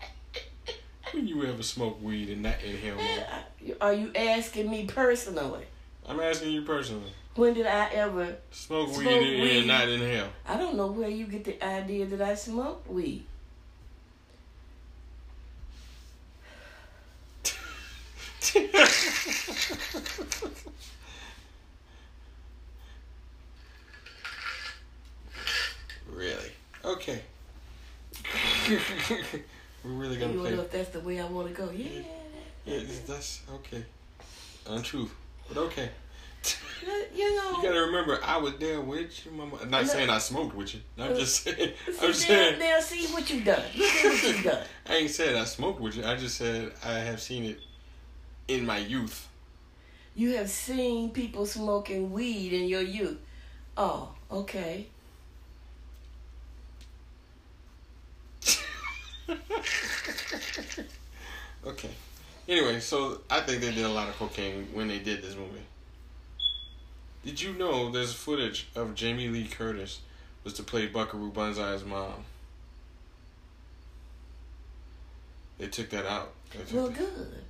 When 1.12 1.26
you 1.26 1.44
ever 1.44 1.62
smoke 1.64 2.00
weed 2.00 2.30
and 2.30 2.42
not 2.42 2.62
inhale 2.62 2.94
more? 2.94 3.76
Are 3.80 3.92
you 3.92 4.12
asking 4.14 4.70
me 4.70 4.84
personally? 4.86 5.64
I'm 6.08 6.20
asking 6.20 6.52
you 6.52 6.62
personally. 6.62 7.10
When 7.34 7.52
did 7.54 7.66
I 7.66 7.86
ever? 7.94 8.36
Smoke 8.52 8.88
weed 8.90 8.94
Smoke 8.94 9.06
and, 9.22 9.42
weed. 9.42 9.58
and 9.58 9.66
not 9.66 9.88
inhale. 9.88 10.28
I 10.46 10.56
don't 10.56 10.76
know 10.76 10.86
where 10.86 11.08
you 11.08 11.26
get 11.26 11.44
the 11.44 11.60
idea 11.64 12.06
that 12.06 12.20
I 12.20 12.36
smoke 12.36 12.84
weed. 12.88 13.24
really? 26.12 26.50
Okay. 26.84 27.20
We're 29.82 29.90
really 29.92 30.14
You 30.14 30.20
gonna 30.20 30.32
don't 30.34 30.42
play. 30.42 30.54
know 30.54 30.62
if 30.62 30.70
that's 30.70 30.90
the 30.90 31.00
way 31.00 31.20
I 31.20 31.24
want 31.26 31.48
to 31.48 31.54
go. 31.54 31.70
Yeah. 31.70 32.02
Yeah, 32.66 32.80
that's 33.06 33.40
okay. 33.54 33.84
Untruth, 34.68 35.14
but 35.48 35.56
okay. 35.58 35.90
You 37.14 37.36
know. 37.36 37.50
You 37.58 37.62
gotta 37.62 37.80
remember, 37.80 38.18
I 38.24 38.38
was 38.38 38.54
there 38.58 38.80
with 38.80 39.26
you, 39.26 39.32
mama. 39.32 39.58
I'm 39.60 39.68
not 39.68 39.82
Look. 39.82 39.90
saying 39.90 40.08
I 40.08 40.16
smoked 40.16 40.54
with 40.56 40.74
you. 40.74 40.80
I'm 40.98 41.14
just 41.14 41.42
saying. 41.44 41.72
I'm 42.00 42.14
saying. 42.14 42.58
now 42.58 42.80
see 42.80 43.06
what 43.08 43.28
you 43.28 43.42
done. 43.44 43.62
Look 43.76 43.86
at 43.90 44.04
what 44.04 44.36
you 44.36 44.42
done. 44.42 44.64
I 44.88 44.94
ain't 44.94 45.10
said 45.10 45.36
I 45.36 45.44
smoked 45.44 45.78
with 45.80 45.96
you. 45.96 46.04
I 46.04 46.16
just 46.16 46.38
said 46.38 46.72
I 46.82 46.92
have 46.94 47.20
seen 47.20 47.44
it 47.44 47.60
in 48.50 48.66
my 48.66 48.78
youth. 48.78 49.28
You 50.14 50.36
have 50.36 50.50
seen 50.50 51.10
people 51.10 51.46
smoking 51.46 52.12
weed 52.12 52.52
in 52.52 52.68
your 52.68 52.82
youth. 52.82 53.18
Oh, 53.76 54.10
okay. 54.30 54.86
okay. 61.66 61.90
Anyway, 62.48 62.80
so 62.80 63.20
I 63.30 63.40
think 63.40 63.62
they 63.62 63.70
did 63.72 63.84
a 63.84 63.88
lot 63.88 64.08
of 64.08 64.16
cocaine 64.16 64.68
when 64.72 64.88
they 64.88 64.98
did 64.98 65.22
this 65.22 65.36
movie. 65.36 65.62
Did 67.24 67.40
you 67.40 67.52
know 67.52 67.90
there's 67.90 68.12
footage 68.12 68.68
of 68.74 68.94
Jamie 68.94 69.28
Lee 69.28 69.46
Curtis 69.46 70.00
was 70.42 70.54
to 70.54 70.62
play 70.62 70.86
Buckaroo 70.86 71.30
Banzai's 71.30 71.84
mom? 71.84 72.24
They 75.58 75.68
took 75.68 75.90
that 75.90 76.06
out. 76.06 76.32
Took 76.50 76.72
Well, 76.72 76.88
that- 76.88 76.98
good. 76.98 77.44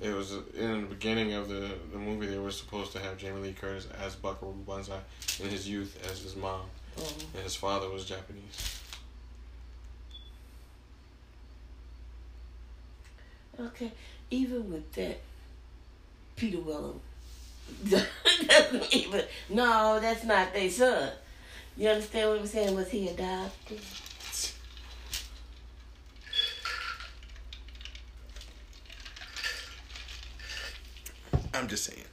It 0.00 0.14
was 0.14 0.32
in 0.56 0.82
the 0.82 0.86
beginning 0.86 1.32
of 1.32 1.48
the, 1.48 1.70
the 1.92 1.98
movie. 1.98 2.26
They 2.26 2.38
were 2.38 2.52
supposed 2.52 2.92
to 2.92 3.00
have 3.00 3.18
Jamie 3.18 3.40
Lee 3.40 3.52
Curtis 3.52 3.88
as 4.00 4.14
Buckaroo 4.14 4.54
Banzai 4.66 5.00
in 5.42 5.48
his 5.48 5.68
youth 5.68 5.98
as 6.10 6.20
his 6.20 6.36
mom, 6.36 6.62
Oh. 7.00 7.12
and 7.34 7.42
his 7.42 7.56
father 7.56 7.88
was 7.90 8.04
Japanese. 8.04 8.78
Okay. 13.58 13.90
Even 14.30 14.70
with 14.70 14.92
that, 14.92 15.18
Peter 16.36 16.60
Weller 16.60 16.94
doesn't 17.88 18.94
even. 18.94 19.22
No, 19.48 19.98
that's 20.00 20.24
not 20.24 20.52
their 20.52 20.70
son. 20.70 21.10
You 21.76 21.88
understand 21.88 22.30
what 22.30 22.40
I'm 22.40 22.46
saying? 22.46 22.74
Was 22.74 22.90
he 22.90 23.08
adopted? 23.08 23.80
I'm 31.58 31.68
just 31.68 31.84
saying. 31.84 32.04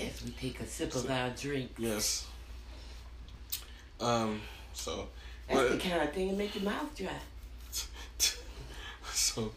As 0.00 0.24
we 0.24 0.30
take 0.30 0.60
a 0.60 0.66
sip 0.66 0.94
of 0.94 1.10
our 1.10 1.30
drink. 1.30 1.70
Yes. 1.78 2.26
Um. 4.00 4.40
So. 4.72 5.08
That's 5.48 5.70
the 5.70 5.78
kind 5.78 6.02
of 6.02 6.12
thing 6.14 6.28
that 6.28 6.38
make 6.38 6.54
your 6.54 6.64
mouth 6.64 6.96
dry. 6.96 7.10
so, 9.12 9.52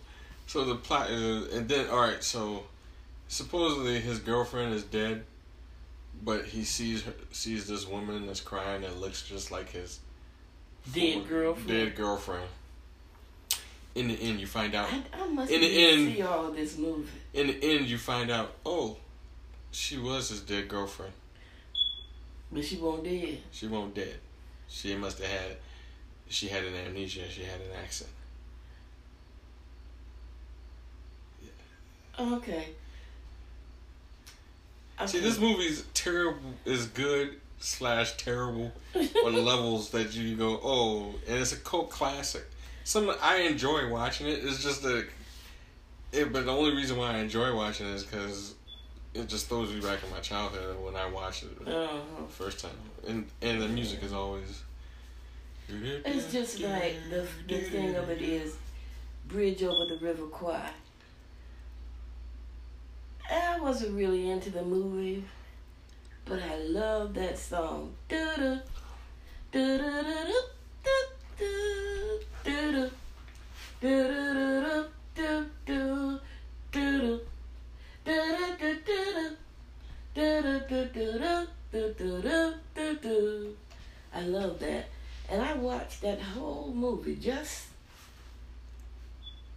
so 0.48 0.66
the 0.66 0.76
plot 0.76 1.10
is, 1.10 1.54
and 1.54 1.70
then 1.70 1.88
all 1.90 2.02
right. 2.02 2.22
So, 2.22 2.64
supposedly 3.28 4.00
his 4.00 4.20
girlfriend 4.20 4.74
is 4.74 4.84
dead, 4.84 5.24
but 6.24 6.46
he 6.46 6.64
sees 6.64 7.04
her, 7.04 7.14
sees 7.32 7.68
this 7.68 7.88
woman 7.88 8.26
that's 8.26 8.42
crying 8.42 8.82
that 8.82 8.98
looks 9.00 9.22
just 9.22 9.52
like 9.52 9.70
his 9.70 10.00
Dead 10.94 11.28
girlfriend. 11.28 11.68
Dead 11.68 11.96
girlfriend. 11.96 12.48
In 13.96 14.10
the 14.10 14.14
end, 14.22 14.40
you 14.42 14.46
find 14.48 14.76
out. 14.76 14.90
I, 14.92 15.02
I 15.24 15.28
must 15.28 15.50
In 15.52 15.62
the 15.62 15.88
end- 15.88 16.14
see 16.16 16.22
all 16.22 16.52
this 16.52 16.78
movie. 16.78 17.08
In 17.34 17.48
the 17.48 17.58
end, 17.64 17.88
you 17.88 17.98
find 17.98 18.30
out. 18.30 18.52
Oh, 18.66 18.98
she 19.72 19.98
was 19.98 20.30
his 20.30 20.42
dead 20.42 20.68
girlfriend. 20.68 21.14
But 22.52 22.66
she 22.66 22.76
won't 22.78 23.04
dead. 23.04 23.40
She 23.52 23.68
won't 23.68 23.96
dead. 23.96 24.16
She 24.68 24.96
must 24.96 25.20
have 25.20 25.30
had. 25.30 25.58
She 26.28 26.48
had 26.48 26.64
an 26.66 26.74
amnesia. 26.76 27.30
She 27.30 27.44
had 27.44 27.60
an 27.62 27.68
accent. 27.84 28.10
Okay. 32.20 32.68
See, 35.06 35.18
Okay. 35.18 35.20
this 35.20 35.40
movie's 35.40 35.84
terrible. 35.94 36.54
Is 36.64 36.88
good 36.88 37.40
slash 37.60 38.16
terrible 38.18 38.72
on 39.26 39.46
levels 39.46 39.90
that 39.92 40.14
you 40.16 40.36
go, 40.36 40.60
oh, 40.64 41.16
and 41.28 41.38
it's 41.40 41.52
a 41.52 41.58
cult 41.58 41.90
classic. 41.90 42.46
Some 42.86 43.12
I 43.22 43.38
enjoy 43.38 43.90
watching 43.90 44.28
it. 44.28 44.44
It's 44.44 44.64
just 44.64 44.84
that, 44.84 45.08
it, 46.14 46.32
but 46.32 46.46
the 46.46 46.52
only 46.52 46.76
reason 46.76 46.98
why 46.98 47.14
I 47.14 47.18
enjoy 47.18 47.54
watching 47.56 47.88
it 47.88 47.96
is 47.96 48.04
because 48.04 48.54
it 49.16 49.28
just 49.28 49.48
throws 49.50 49.74
me 49.74 49.82
back 49.82 50.04
in 50.04 50.12
my 50.12 50.20
childhood 50.20 50.78
when 50.84 50.96
I 50.96 51.08
watched 51.10 51.44
it 51.44 51.68
Uh-huh. 51.68 51.98
the 52.22 52.28
first 52.32 52.60
time, 52.60 52.78
and 53.08 53.26
and 53.42 53.60
the 53.62 53.68
music 53.68 54.04
is 54.04 54.14
always. 54.14 54.62
It's 55.68 56.32
just 56.32 56.60
like 56.60 56.96
the 57.10 57.26
the 57.48 57.60
thing 57.62 57.96
of 57.96 58.10
it 58.12 58.22
is, 58.22 58.56
Bridge 59.28 59.64
over 59.64 59.86
the 59.92 59.98
River 60.00 60.28
Kwai. 60.28 60.70
I 63.32 63.60
wasn't 63.60 63.98
really 63.98 64.30
into 64.30 64.52
the 64.52 64.62
movie, 64.62 65.24
but 66.26 66.40
I 66.40 66.58
love 66.58 67.16
that 67.16 67.40
song. 67.40 67.96
Do-do, 68.08 68.60
do-do-do-do, 69.52 72.20
do-do-do-do, 72.46 72.92
do-do, 75.16 76.20
do-do, 76.72 77.20
do-do-do-do-do, 78.06 79.36
do-do-do-do-do, 80.14 81.48
do-do-do, 81.72 82.54
do-do. 82.76 83.58
I 84.14 84.22
love 84.22 84.60
that. 84.60 84.90
And 85.30 85.42
I 85.42 85.54
watched 85.54 86.02
that 86.02 86.22
whole 86.22 86.72
movie 86.74 87.16
just 87.16 87.66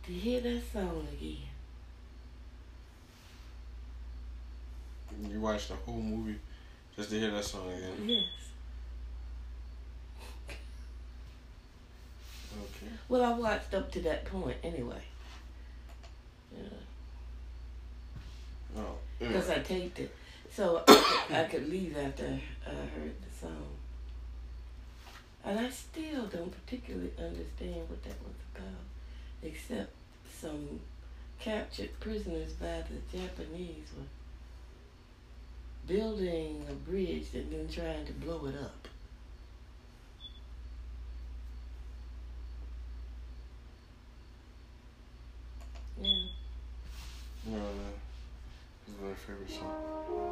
to 0.07 0.13
hear 0.13 0.41
that 0.41 0.63
song 0.73 1.07
again. 1.13 1.37
You 5.31 5.41
watched 5.41 5.69
the 5.69 5.75
whole 5.75 6.01
movie 6.01 6.39
just 6.97 7.11
to 7.11 7.21
hear 7.21 7.31
that 7.31 7.45
song 7.45 7.71
again. 7.71 8.09
Yes. 8.09 8.48
Okay. 12.53 12.93
Well, 13.09 13.23
I 13.25 13.33
watched 13.39 13.75
up 13.75 13.91
to 13.93 14.01
that 14.03 14.25
point 14.25 14.57
anyway. 14.63 15.03
Oh, 16.55 16.61
yeah. 18.77 18.83
Oh. 18.83 18.95
Because 19.19 19.51
Anyway. 19.51 19.61
I 19.61 19.63
taped 19.63 19.99
it. 20.01 20.15
So 20.53 20.83
I 20.87 20.93
could, 20.93 21.37
I 21.37 21.45
could 21.45 21.69
leave 21.69 21.97
after 21.97 22.25
I 22.67 22.71
heard 22.71 23.15
the 23.21 23.39
song. 23.41 23.67
And 25.45 25.59
I 25.61 25.71
still 25.71 26.27
don't 26.27 26.53
particularly 26.65 27.13
understand 27.19 27.89
what 27.89 28.03
that 28.03 28.17
was 28.23 28.35
about, 28.55 28.85
except 29.43 29.93
some 30.41 30.81
captured 31.39 31.99
prisoners 32.01 32.53
by 32.55 32.83
the 32.89 33.19
Japanese 33.19 33.87
were 33.97 34.05
building 35.87 36.67
a 36.69 36.73
bridge 36.73 37.29
and 37.35 37.51
then 37.51 37.69
trying 37.69 38.05
to 38.05 38.13
blow 38.13 38.47
it 38.47 38.55
up. 38.57 38.89
Yeah. 46.01 46.11
No, 47.47 47.57
no. 47.57 47.93
This 48.87 48.95
is 48.95 49.01
my 49.03 49.15
favorite 49.29 49.51
song. 49.51 50.28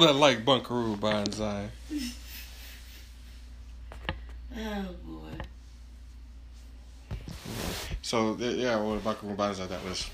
People 0.00 0.14
that 0.14 0.18
like 0.18 0.46
Buckaroo 0.46 0.96
Banzai. 0.96 1.68
oh 4.56 4.86
boy. 5.04 5.28
So 8.00 8.34
yeah, 8.38 8.76
well, 8.76 8.96
Buckaroo 8.96 9.34
Banzai 9.34 9.66
that 9.66 9.84
was 9.84 10.08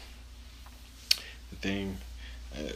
the 1.51 1.57
thing. 1.57 1.96
Uh, 2.53 2.72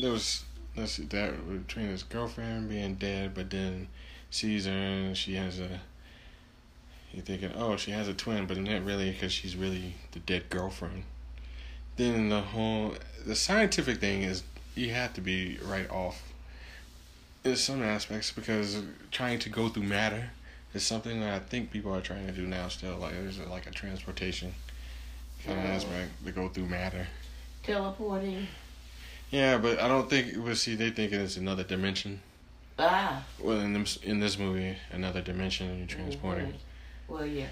there 0.00 0.12
was 0.12 0.44
let's 0.78 0.92
see 0.92 1.02
that 1.02 1.66
between 1.66 1.88
his 1.88 2.04
girlfriend 2.04 2.70
being 2.70 2.94
dead, 2.94 3.34
but 3.34 3.50
then 3.50 3.88
sees 4.30 4.64
her 4.64 4.72
and 4.72 5.14
she 5.18 5.34
has 5.34 5.60
a. 5.60 5.68
You're 7.12 7.22
thinking, 7.22 7.52
oh, 7.54 7.76
she 7.76 7.90
has 7.90 8.08
a 8.08 8.14
twin, 8.14 8.46
but 8.46 8.56
not 8.56 8.82
really, 8.82 9.10
because 9.10 9.32
she's 9.32 9.56
really 9.56 9.96
the 10.12 10.20
dead 10.20 10.48
girlfriend. 10.48 11.02
Then 11.96 12.30
the 12.30 12.40
whole 12.40 12.94
the 13.26 13.36
scientific 13.36 14.00
thing 14.00 14.22
is 14.22 14.42
you 14.74 14.94
have 14.94 15.12
to 15.12 15.20
be 15.20 15.58
right 15.62 15.90
off 15.90 16.29
in 17.44 17.56
some 17.56 17.82
aspects 17.82 18.32
because 18.32 18.82
trying 19.10 19.38
to 19.40 19.48
go 19.48 19.68
through 19.68 19.84
matter 19.84 20.30
is 20.74 20.82
something 20.82 21.20
that 21.20 21.34
I 21.34 21.38
think 21.44 21.70
people 21.70 21.94
are 21.94 22.00
trying 22.00 22.26
to 22.26 22.32
do 22.32 22.46
now 22.46 22.68
still. 22.68 22.96
Like 22.96 23.12
there's 23.12 23.38
like 23.38 23.66
a 23.66 23.70
transportation 23.70 24.54
kind 25.44 25.58
of 25.58 25.64
aspect 25.64 26.10
to 26.24 26.32
go 26.32 26.48
through 26.48 26.66
matter. 26.66 27.06
Teleporting. 27.62 28.46
Yeah, 29.30 29.58
but 29.58 29.78
I 29.80 29.86
don't 29.88 30.10
think. 30.10 30.34
Well, 30.44 30.54
see, 30.56 30.74
they 30.74 30.90
think 30.90 31.12
it's 31.12 31.36
another 31.36 31.62
dimension. 31.62 32.20
Ah. 32.78 33.24
Well, 33.40 33.60
in 33.60 33.72
this 33.74 33.96
in 33.98 34.20
this 34.20 34.38
movie, 34.38 34.76
another 34.90 35.20
dimension, 35.20 35.68
and 35.68 35.78
you're 35.78 35.86
transporting 35.88 36.46
Mm-hmm. 36.46 37.12
Well, 37.14 37.26
yeah. 37.26 37.46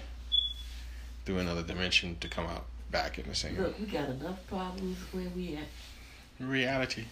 through 1.25 1.39
another 1.39 1.63
dimension 1.63 2.15
to 2.21 2.27
come 2.29 2.45
out 2.45 2.65
back 2.91 3.19
in 3.19 3.27
the 3.27 3.35
same 3.35 3.57
Look, 3.61 3.77
we 3.77 3.85
got 3.85 4.07
enough 4.09 4.39
problems 4.47 4.97
where 5.11 5.27
we 5.35 5.57
at. 5.57 5.67
reality. 6.47 7.03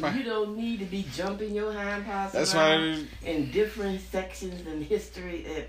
That's 0.00 0.16
you 0.16 0.24
don't 0.24 0.56
need 0.56 0.78
to 0.80 0.84
be 0.84 1.06
jumping 1.14 1.54
your 1.54 1.72
hind 1.72 2.06
parts 2.06 2.32
That's 2.32 2.54
around 2.54 3.08
in 3.24 3.50
different 3.50 4.00
sections 4.00 4.66
and 4.66 4.82
history, 4.82 5.46
uh, 5.46 5.62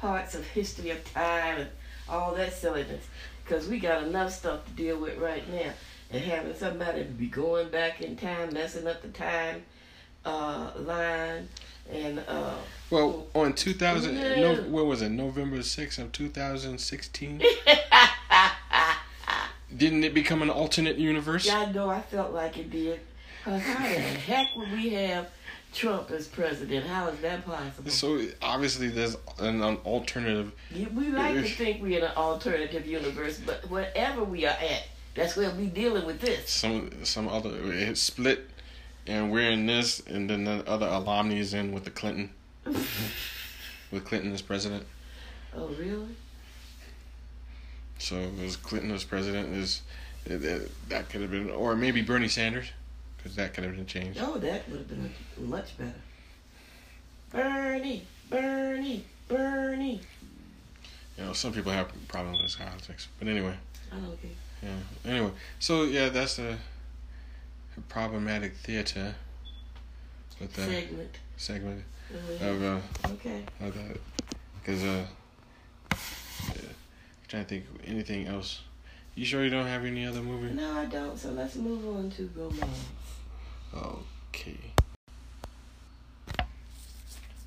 parts 0.00 0.34
of 0.34 0.46
history 0.46 0.90
of 0.90 1.12
time 1.12 1.60
and 1.60 1.68
all 2.08 2.34
that 2.34 2.52
silliness. 2.52 3.04
Because 3.44 3.68
we 3.68 3.78
got 3.78 4.04
enough 4.04 4.32
stuff 4.32 4.64
to 4.66 4.70
deal 4.72 4.98
with 4.98 5.18
right 5.18 5.48
now. 5.52 5.72
And 6.12 6.22
having 6.22 6.54
somebody 6.54 7.04
be 7.04 7.26
going 7.26 7.68
back 7.68 8.00
in 8.00 8.16
time, 8.16 8.52
messing 8.52 8.86
up 8.86 9.02
the 9.02 9.08
time 9.08 9.62
uh, 10.24 10.70
line, 10.76 11.48
and 11.90 12.22
uh, 12.28 12.54
Well, 12.90 13.26
on 13.34 13.52
2000, 13.54 14.16
Yeah. 14.16 14.40
no, 14.40 14.54
what 14.62 14.86
was 14.86 15.02
it? 15.02 15.10
November 15.10 15.58
6th 15.58 15.98
of 15.98 16.12
2016. 16.12 17.42
Didn't 19.76 20.04
it 20.04 20.14
become 20.14 20.42
an 20.42 20.50
alternate 20.50 20.98
universe? 20.98 21.46
Yeah, 21.46 21.60
I 21.60 21.72
know. 21.72 21.88
I 21.88 22.00
felt 22.00 22.32
like 22.32 22.58
it 22.58 22.70
did. 22.70 23.00
How 23.44 23.52
the 23.52 23.58
heck 23.58 24.54
would 24.56 24.70
we 24.72 24.90
have 24.90 25.30
Trump 25.72 26.10
as 26.10 26.28
president? 26.28 26.86
How 26.86 27.08
is 27.08 27.20
that 27.20 27.44
possible? 27.46 27.90
So 27.90 28.22
obviously 28.42 28.88
there's 28.88 29.16
an, 29.38 29.62
an 29.62 29.76
alternative. 29.78 30.52
Yeah, 30.70 30.88
We 30.88 31.08
like 31.08 31.34
to 31.34 31.42
think 31.42 31.82
we're 31.82 31.98
in 31.98 32.04
an 32.04 32.16
alternative 32.16 32.86
universe, 32.86 33.40
but 33.44 33.68
wherever 33.70 34.24
we 34.24 34.44
are 34.44 34.50
at, 34.50 34.88
that's 35.14 35.36
where 35.36 35.50
we 35.50 35.66
dealing 35.66 36.06
with 36.06 36.20
this. 36.20 36.50
Some 36.50 37.04
some 37.04 37.28
other 37.28 37.50
it 37.72 37.96
split, 37.96 38.50
and 39.06 39.32
we're 39.32 39.50
in 39.50 39.66
this, 39.66 40.00
and 40.06 40.28
then 40.28 40.44
the 40.44 40.68
other 40.68 40.86
alumni 40.86 41.36
is 41.36 41.54
in 41.54 41.72
with 41.72 41.84
the 41.84 41.90
Clinton, 41.90 42.30
with 42.64 44.04
Clinton 44.04 44.32
as 44.32 44.42
president. 44.42 44.86
Oh, 45.56 45.68
really? 45.68 46.14
So 47.98 48.30
as 48.44 48.56
Clinton 48.56 48.92
as 48.92 49.04
president 49.04 49.54
is 49.54 49.82
it, 50.24 50.44
it, 50.44 50.88
that 50.88 51.08
could 51.08 51.22
have 51.22 51.30
been, 51.30 51.50
or 51.50 51.74
maybe 51.74 52.02
Bernie 52.02 52.28
Sanders, 52.28 52.70
because 53.22 53.36
that 53.36 53.52
could 53.54 53.64
have 53.64 53.76
been 53.76 53.86
changed. 53.86 54.18
Oh, 54.22 54.38
that 54.38 54.68
would 54.68 54.78
have 54.78 54.88
been 54.88 55.12
much 55.38 55.76
better. 55.76 55.92
Bernie, 57.30 58.06
Bernie, 58.30 59.04
Bernie. 59.28 60.00
You 61.18 61.24
know, 61.24 61.32
some 61.34 61.52
people 61.52 61.70
have 61.72 61.90
problems 62.08 62.42
with 62.42 62.58
politics, 62.58 63.08
but 63.18 63.28
anyway. 63.28 63.54
I 63.92 63.96
don't 63.96 64.20
care. 64.22 64.30
Yeah. 64.62 65.10
Anyway, 65.10 65.30
so 65.58 65.84
yeah, 65.84 66.08
that's 66.08 66.38
a 66.38 66.56
problematic 67.88 68.54
theater 68.56 69.14
with 70.40 70.52
the 70.54 70.62
Segment. 70.62 71.18
segment 71.36 71.84
Uh, 72.12 72.44
of 72.46 72.62
uh 72.62 72.78
okay. 73.12 73.42
of 73.60 73.72
that 73.74 73.96
because 74.60 74.82
uh, 74.84 75.04
I'm 75.90 75.98
trying 77.28 77.44
to 77.44 77.48
think 77.48 77.64
of 77.74 77.88
anything 77.88 78.26
else. 78.26 78.60
You 79.14 79.24
sure 79.24 79.44
you 79.44 79.50
don't 79.50 79.66
have 79.66 79.84
any 79.84 80.04
other 80.06 80.20
movie? 80.22 80.52
No, 80.54 80.78
I 80.78 80.84
don't. 80.86 81.18
So 81.18 81.30
let's 81.30 81.56
move 81.56 81.86
on 81.88 82.10
to 82.12 82.30
romance. 82.34 82.84
Okay. 83.74 84.58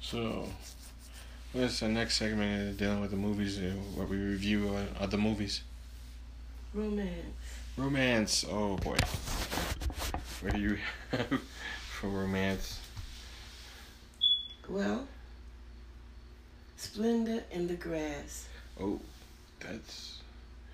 So, 0.02 0.48
what's 1.52 1.80
the 1.80 1.88
next 1.90 2.18
segment 2.18 2.78
dealing 2.78 3.02
with 3.02 3.12
the 3.12 3.18
movies? 3.18 3.58
Uh, 3.60 3.74
what 3.96 4.10
we 4.10 4.18
review 4.18 4.70
uh, 4.70 5.04
other 5.04 5.18
movies. 5.18 5.62
Romance. 6.74 7.10
Romance. 7.78 8.46
Oh 8.50 8.78
boy. 8.78 8.98
What 10.42 10.54
do 10.54 10.60
you 10.60 10.78
have 11.12 11.42
for 12.00 12.10
romance? 12.10 12.80
Well, 14.70 15.08
Splendor 16.78 17.44
in 17.52 17.68
the 17.68 17.76
Grass 17.76 18.48
Oh, 18.80 19.00
that's 19.60 20.20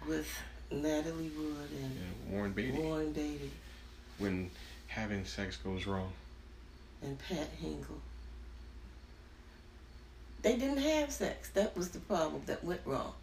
with 0.08 0.28
Natalie 0.72 1.32
Wood 1.38 1.70
and 1.82 1.96
yeah, 1.96 2.34
Warren 2.34 2.52
Beatty. 2.52 2.72
Warren 2.80 3.12
Beatty 3.12 3.52
When 4.20 4.50
having 4.90 5.24
sex 5.26 5.58
goes 5.58 5.86
wrong. 5.88 6.12
and 7.02 7.18
Pat 7.18 7.48
Hingle. 7.62 8.02
They 10.42 10.56
didn't 10.58 10.78
have 10.80 11.12
sex. 11.12 11.50
That 11.52 11.76
was 11.78 11.90
the 11.90 12.00
problem 12.00 12.42
that 12.46 12.64
went 12.64 12.82
wrong. 12.86 13.14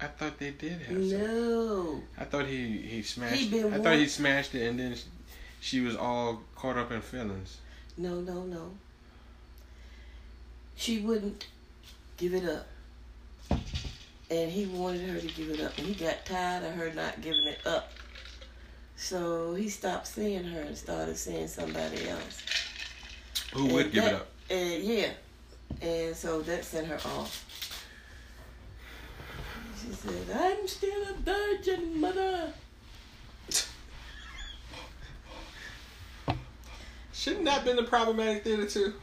I 0.00 0.06
thought 0.06 0.38
they 0.38 0.50
did 0.52 0.80
have 0.82 1.04
sex. 1.08 1.22
No. 1.22 2.00
I 2.18 2.24
thought 2.24 2.46
he 2.46 2.78
he 2.78 3.02
smashed. 3.02 3.34
He 3.36 3.48
been 3.48 3.72
I 3.74 3.78
thought 3.78 3.96
he 3.96 4.06
smashed 4.06 4.54
it, 4.54 4.66
and 4.68 4.78
then 4.78 4.94
she, 4.94 5.04
she 5.60 5.80
was 5.80 5.96
all 5.96 6.40
caught 6.54 6.76
up 6.76 6.92
in 6.92 7.00
feelings. 7.00 7.58
No, 7.96 8.20
no, 8.20 8.42
no. 8.44 8.70
She 10.76 11.00
wouldn't 11.00 11.46
give 12.16 12.34
it 12.34 12.44
up. 12.44 12.66
And 14.30 14.50
he 14.52 14.66
wanted 14.66 15.08
her 15.08 15.18
to 15.18 15.26
give 15.26 15.48
it 15.50 15.60
up. 15.60 15.76
And 15.78 15.86
he 15.88 15.94
got 15.94 16.24
tired 16.24 16.62
of 16.62 16.74
her 16.74 16.92
not 16.94 17.20
giving 17.22 17.44
it 17.44 17.66
up. 17.66 17.90
So 19.00 19.54
he 19.54 19.68
stopped 19.68 20.08
seeing 20.08 20.42
her 20.42 20.60
and 20.60 20.76
started 20.76 21.16
seeing 21.16 21.46
somebody 21.46 22.08
else. 22.08 22.42
Who 23.54 23.64
And 23.66 23.72
would 23.72 23.92
give 23.92 24.02
that- 24.04 24.12
it 24.12 24.16
up? 24.16 24.26
And 24.50 24.82
yeah. 24.82 25.10
And 25.80 26.16
so 26.16 26.42
that 26.42 26.64
sent 26.64 26.88
her 26.88 26.96
off. 26.96 27.44
She 29.80 29.92
said, 29.92 30.12
I'm 30.34 30.66
still 30.66 31.02
a 31.10 31.12
virgin, 31.24 32.00
mother. 32.00 32.52
Shouldn't 37.12 37.44
that 37.44 37.54
have 37.54 37.64
been 37.64 37.76
the 37.76 37.84
problematic 37.84 38.42
theater 38.44 38.66
too? 38.66 38.94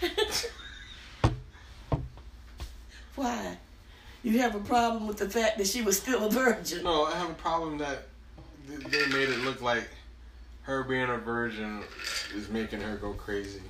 Why? 3.16 3.58
You 4.22 4.38
have 4.40 4.54
a 4.54 4.60
problem 4.60 5.06
with 5.08 5.16
the 5.18 5.28
fact 5.28 5.58
that 5.58 5.66
she 5.66 5.82
was 5.82 5.98
still 5.98 6.24
a 6.24 6.30
virgin. 6.30 6.84
No, 6.84 7.06
I 7.06 7.16
have 7.16 7.30
a 7.30 7.34
problem 7.34 7.78
that 7.78 7.88
th- 7.88 7.98
they 8.66 9.06
made 9.06 9.28
it 9.28 9.40
look 9.44 9.60
like 9.60 9.88
her 10.62 10.82
being 10.84 11.08
a 11.10 11.18
virgin 11.18 11.82
is 12.34 12.48
making 12.48 12.80
her 12.80 12.96
go 12.96 13.12
crazy. 13.12 13.60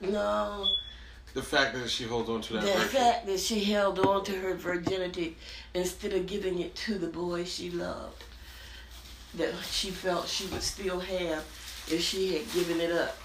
No. 0.00 0.66
The 1.32 1.42
fact 1.42 1.74
that 1.74 1.88
she 1.90 2.04
holds 2.04 2.28
on 2.30 2.42
to 2.42 2.52
that 2.54 2.62
The 2.62 2.68
virgin. 2.72 2.88
fact 2.88 3.26
that 3.26 3.40
she 3.40 3.64
held 3.64 3.98
on 3.98 4.24
to 4.24 4.32
her 4.32 4.54
virginity 4.54 5.36
instead 5.72 6.12
of 6.12 6.26
giving 6.26 6.60
it 6.60 6.74
to 6.76 6.96
the 6.98 7.08
boy 7.08 7.44
she 7.44 7.70
loved, 7.70 8.22
that 9.34 9.52
she 9.68 9.90
felt 9.90 10.28
she 10.28 10.46
would 10.46 10.62
still 10.62 11.00
have 11.00 11.44
if 11.90 12.00
she 12.02 12.34
had 12.36 12.52
given 12.52 12.80
it 12.80 12.92
up. 12.92 13.16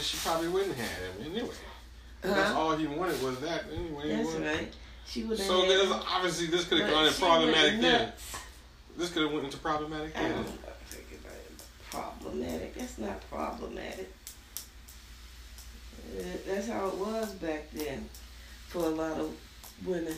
She 0.00 0.16
probably 0.18 0.48
wouldn't 0.48 0.74
have 0.76 1.16
him 1.16 1.32
anyway. 1.32 1.48
Uh-huh. 2.24 2.34
That's 2.34 2.50
Huh? 2.52 2.58
all 2.58 2.76
he 2.76 2.86
wanted 2.86 3.22
was 3.22 3.38
that 3.40 3.64
anyway. 3.72 4.16
That's 4.16 4.34
right. 4.34 4.72
She 5.06 5.24
would 5.24 5.38
have 5.38 5.46
So 5.46 5.62
there's 5.66 5.90
obviously 5.90 6.46
this 6.46 6.66
could 6.66 6.80
have 6.80 6.90
gone 6.90 7.06
in 7.06 7.12
problematic 7.12 7.80
nuts. 7.80 8.36
This 8.96 9.10
could 9.12 9.22
have 9.22 9.32
went 9.32 9.44
into 9.46 9.58
problematic 9.58 10.16
I 10.16 10.28
don't 10.28 10.44
think 10.44 11.20
about 11.20 11.32
it. 11.34 11.62
Problematic. 11.90 12.74
That's 12.74 12.98
not 12.98 13.20
problematic. 13.30 14.12
Uh, 16.18 16.22
That's 16.46 16.68
how 16.68 16.88
it 16.88 16.94
was 16.96 17.32
back 17.34 17.70
then 17.72 18.08
for 18.68 18.84
a 18.84 18.88
lot 18.88 19.18
of 19.18 19.34
women. 19.84 20.14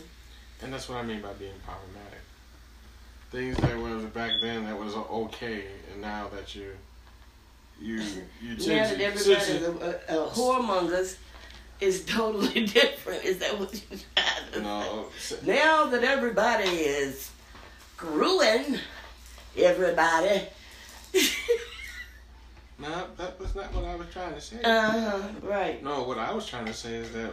And 0.63 0.73
that's 0.73 0.89
what 0.89 0.99
I 0.99 1.03
mean 1.03 1.21
by 1.21 1.33
being 1.35 1.53
problematic. 1.65 2.21
Things 3.31 3.57
that 3.59 3.77
was 3.77 4.05
back 4.07 4.33
then 4.41 4.65
that 4.65 4.79
was 4.79 4.95
okay, 4.95 5.65
and 5.93 6.01
now 6.01 6.29
that 6.29 6.55
you 6.55 6.71
you 7.81 7.97
you 8.41 8.57
now 8.69 8.85
that 8.89 9.01
everybody's 9.01 9.63
a, 9.63 10.01
a, 10.09 10.25
a 10.25 10.29
whoremongers, 10.31 11.17
is 11.81 12.05
totally 12.07 12.67
different. 12.67 13.25
Is 13.25 13.39
that 13.39 13.59
what 13.59 13.73
you're 13.91 13.99
trying 14.15 14.53
to 14.53 14.61
no, 14.63 15.07
say? 15.19 15.37
s- 15.37 15.43
Now 15.43 15.87
that 15.87 16.05
everybody 16.05 16.69
is 16.69 17.31
screwing 18.05 18.79
everybody. 19.57 20.43
no, 22.79 23.07
that 23.17 23.41
was 23.41 23.55
not 23.55 23.73
what 23.73 23.85
I 23.85 23.95
was 23.95 24.09
trying 24.13 24.35
to 24.35 24.41
say. 24.41 24.61
uh-huh, 24.63 25.29
right. 25.43 25.83
No, 25.83 26.03
what 26.03 26.19
I 26.19 26.33
was 26.33 26.47
trying 26.47 26.67
to 26.67 26.75
say 26.75 26.97
is 26.97 27.11
that 27.13 27.33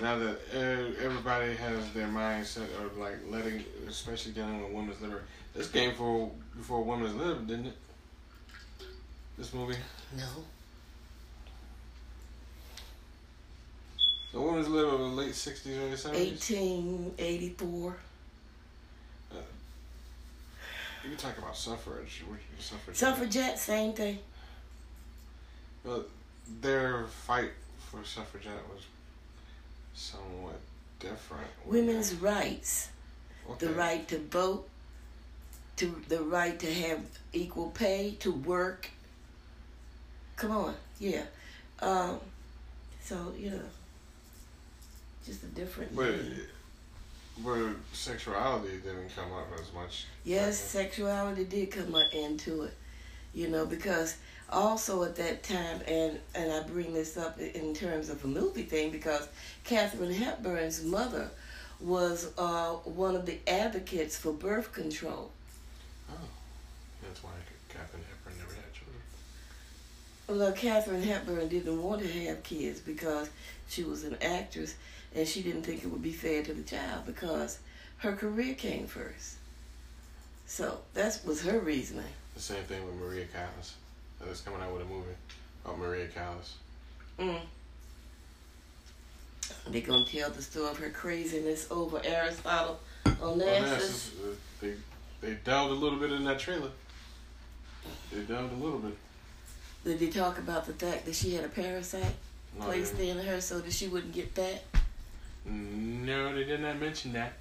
now 0.00 0.18
that 0.18 0.38
uh, 0.54 1.04
everybody 1.04 1.54
has 1.54 1.92
their 1.92 2.08
mindset 2.08 2.68
of 2.84 2.96
like 2.98 3.16
letting, 3.28 3.64
especially 3.88 4.32
dealing 4.32 4.62
with 4.62 4.72
women's 4.72 5.00
liberty, 5.00 5.24
This 5.54 5.68
came 5.68 5.94
for 5.94 6.30
before 6.56 6.82
women's 6.82 7.14
lib, 7.14 7.46
didn't 7.46 7.66
it? 7.66 7.76
This 9.36 9.54
movie. 9.54 9.76
No. 10.16 10.24
The 14.32 14.40
women's 14.40 14.68
lib 14.68 14.86
of 14.86 14.98
the 14.98 15.06
late 15.06 15.34
sixties, 15.34 15.78
early 15.78 15.96
seventies. 15.96 16.50
1884. 16.50 17.96
You 21.08 21.16
can 21.16 21.30
talk 21.30 21.38
about 21.38 21.56
suffrage. 21.56 22.22
Suffrage. 22.58 22.96
Suffragette, 22.96 23.58
same 23.58 23.94
thing. 23.94 24.18
But 25.82 26.10
their 26.60 27.06
fight 27.06 27.52
for 27.78 28.04
suffragette 28.04 28.60
was 28.70 28.82
somewhat 29.94 30.60
different. 31.00 31.46
Women's 31.64 32.14
rights. 32.16 32.90
Okay. 33.48 33.66
The 33.66 33.72
right 33.72 34.06
to 34.08 34.18
vote, 34.18 34.68
to 35.76 35.98
the 36.10 36.20
right 36.20 36.58
to 36.58 36.70
have 36.70 37.00
equal 37.32 37.70
pay, 37.70 38.16
to 38.20 38.30
work. 38.30 38.90
Come 40.36 40.50
on, 40.50 40.74
yeah. 41.00 41.22
Um, 41.80 42.20
so, 43.02 43.32
you 43.38 43.52
know, 43.52 43.60
just 45.24 45.42
a 45.42 45.46
different. 45.46 45.96
But. 45.96 46.16
But 47.44 47.74
sexuality 47.92 48.78
didn't 48.82 49.14
come 49.14 49.32
up 49.32 49.48
as 49.60 49.72
much. 49.72 50.06
Yes, 50.24 50.58
sexuality 50.58 51.44
did 51.44 51.70
come 51.70 51.94
up 51.94 52.12
into 52.12 52.62
it, 52.62 52.74
you 53.32 53.48
know, 53.48 53.64
because 53.64 54.16
also 54.50 55.04
at 55.04 55.14
that 55.16 55.42
time, 55.42 55.80
and 55.86 56.18
and 56.34 56.52
I 56.52 56.62
bring 56.62 56.94
this 56.94 57.16
up 57.16 57.38
in 57.38 57.74
terms 57.74 58.08
of 58.08 58.24
a 58.24 58.28
movie 58.28 58.62
thing 58.62 58.90
because 58.90 59.28
Katharine 59.64 60.12
Hepburn's 60.12 60.82
mother 60.82 61.30
was 61.80 62.32
uh, 62.38 62.70
one 62.72 63.14
of 63.14 63.24
the 63.24 63.38
advocates 63.46 64.16
for 64.16 64.32
birth 64.32 64.72
control. 64.72 65.30
Oh, 66.10 66.14
that's 67.02 67.22
why 67.22 67.30
Katharine 67.68 68.02
Hepburn 68.08 68.38
never 68.38 68.54
had 68.54 68.72
children. 68.72 69.00
Well, 70.26 70.52
Katharine 70.52 71.02
Hepburn 71.02 71.48
didn't 71.48 71.80
want 71.80 72.02
to 72.02 72.08
have 72.08 72.42
kids 72.42 72.80
because 72.80 73.30
she 73.68 73.84
was 73.84 74.02
an 74.02 74.16
actress 74.22 74.74
and 75.14 75.26
she 75.26 75.42
didn't 75.42 75.62
think 75.62 75.82
it 75.82 75.88
would 75.88 76.02
be 76.02 76.12
fair 76.12 76.42
to 76.42 76.52
the 76.52 76.62
child 76.62 77.06
because 77.06 77.58
her 77.98 78.12
career 78.12 78.54
came 78.54 78.86
first. 78.86 79.36
So 80.46 80.78
that 80.94 81.20
was 81.24 81.42
her 81.42 81.58
reasoning. 81.58 82.04
The 82.34 82.40
same 82.40 82.64
thing 82.64 82.84
with 82.86 82.94
Maria 82.94 83.26
Callas. 83.26 83.74
That's 84.20 84.40
coming 84.40 84.60
out 84.60 84.72
with 84.72 84.82
a 84.82 84.86
movie 84.86 85.10
about 85.64 85.78
Maria 85.78 86.06
Callas. 86.08 86.54
Mm. 87.18 87.40
They're 89.68 89.82
gonna 89.82 90.04
tell 90.06 90.30
the 90.30 90.42
story 90.42 90.70
of 90.70 90.78
her 90.78 90.90
craziness 90.90 91.66
over 91.70 92.00
Aristotle 92.04 92.78
Onassis. 93.04 94.10
uh, 94.12 94.34
they 94.60 94.74
they 95.20 95.34
delved 95.44 95.72
a 95.72 95.74
little 95.74 95.98
bit 95.98 96.12
in 96.12 96.24
that 96.24 96.38
trailer. 96.38 96.70
They 98.12 98.20
delved 98.22 98.52
a 98.52 98.56
little 98.56 98.78
bit. 98.78 98.96
Did 99.84 99.98
they 100.00 100.08
talk 100.08 100.38
about 100.38 100.66
the 100.66 100.72
fact 100.72 101.04
that 101.06 101.14
she 101.14 101.34
had 101.34 101.44
a 101.44 101.48
parasite 101.48 102.14
No, 102.58 102.64
placed 102.66 102.98
in 102.98 103.18
her 103.18 103.40
so 103.40 103.60
that 103.60 103.72
she 103.72 103.88
wouldn't 103.88 104.12
get 104.12 104.30
fat? 104.30 104.62
No, 105.50 106.34
they 106.34 106.44
did 106.44 106.60
not 106.60 106.78
mention 106.78 107.12
that. 107.14 107.32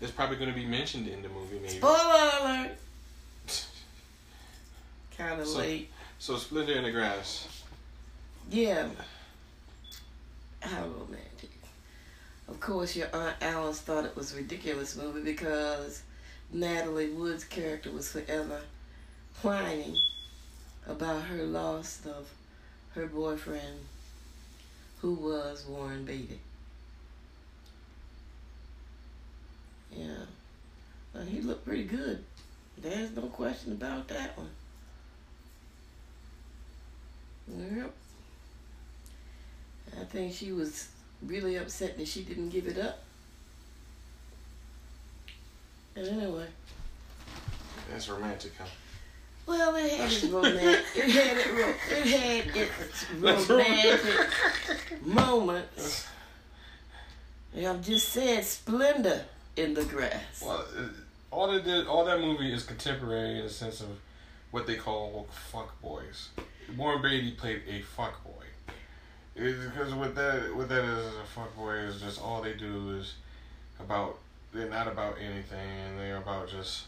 It's 0.00 0.10
probably 0.10 0.36
going 0.36 0.50
to 0.52 0.54
be 0.58 0.66
mentioned 0.66 1.08
in 1.08 1.22
the 1.22 1.28
movie, 1.28 1.56
maybe. 1.58 1.68
Spoiler 1.78 2.30
alert! 2.40 2.70
Kind 5.16 5.40
of 5.40 5.46
So- 5.46 5.58
late. 5.58 5.90
So, 6.18 6.36
Splendor 6.36 6.72
in 6.74 6.84
the 6.84 6.90
Grass. 6.90 7.46
Yeah. 8.50 8.88
How 10.60 10.82
romantic. 10.86 11.50
Of 12.48 12.60
course, 12.60 12.96
your 12.96 13.08
Aunt 13.14 13.36
Alice 13.40 13.80
thought 13.80 14.04
it 14.04 14.16
was 14.16 14.32
a 14.32 14.36
ridiculous 14.36 14.96
movie 14.96 15.20
because 15.20 16.02
Natalie 16.52 17.10
Wood's 17.10 17.44
character 17.44 17.90
was 17.90 18.10
forever 18.10 18.60
whining 19.42 19.96
about 20.86 21.22
her 21.24 21.42
loss 21.44 22.00
of 22.06 22.28
her 22.94 23.06
boyfriend, 23.06 23.80
who 25.02 25.14
was 25.14 25.66
Warren 25.66 26.04
Beatty. 26.04 26.40
Yeah. 29.96 30.06
Well, 31.14 31.24
he 31.24 31.40
looked 31.40 31.64
pretty 31.64 31.84
good. 31.84 32.22
There's 32.78 33.14
no 33.16 33.22
question 33.22 33.72
about 33.72 34.06
that 34.08 34.36
one. 34.36 34.50
Yep. 37.76 37.92
I 40.00 40.04
think 40.04 40.34
she 40.34 40.52
was 40.52 40.88
really 41.24 41.56
upset 41.56 41.96
that 41.96 42.08
she 42.08 42.22
didn't 42.22 42.50
give 42.50 42.66
it 42.66 42.78
up. 42.78 43.02
And 45.94 46.06
anyway, 46.08 46.46
That's 47.90 48.08
romantic, 48.10 48.52
huh? 48.58 48.66
well, 49.46 49.74
it 49.76 49.90
had 49.92 50.12
its 50.12 50.24
romantic. 50.24 50.84
it 50.96 51.10
had 51.10 51.36
it. 51.38 51.46
Ro- 51.54 51.74
it 51.96 52.06
had 52.06 52.56
its 52.56 53.10
romantic 53.48 55.02
moments. 55.06 56.06
And 57.54 57.66
I've 57.66 57.82
just 57.82 58.10
said 58.10 58.44
splendor 58.44 59.24
in 59.56 59.74
the 59.74 59.84
grass. 59.84 60.42
Well, 60.44 60.64
all 61.30 61.52
that 61.52 61.64
did, 61.64 61.86
all 61.86 62.04
that 62.04 62.20
movie 62.20 62.52
is 62.52 62.62
contemporary 62.64 63.38
in 63.38 63.44
the 63.44 63.50
sense 63.50 63.80
of 63.80 63.88
what 64.50 64.66
they 64.66 64.76
call 64.76 65.26
fuck 65.52 65.80
boys. 65.82 66.28
Warren 66.76 67.02
Beatty 67.02 67.32
played 67.32 67.62
a 67.68 67.80
fuck 67.82 68.22
boy. 68.24 68.30
Because 69.34 69.92
what 69.94 70.14
that 70.14 70.54
what 70.56 70.68
that 70.70 70.82
is 70.84 71.06
as 71.06 71.14
a 71.14 71.24
fuck 71.34 71.54
boy 71.56 71.72
is 71.74 72.00
just 72.00 72.20
all 72.20 72.40
they 72.40 72.54
do 72.54 72.96
is 72.98 73.14
about 73.78 74.18
they're 74.54 74.70
not 74.70 74.88
about 74.88 75.16
anything 75.20 75.58
and 75.86 75.98
they're 75.98 76.16
about 76.16 76.48
just 76.48 76.84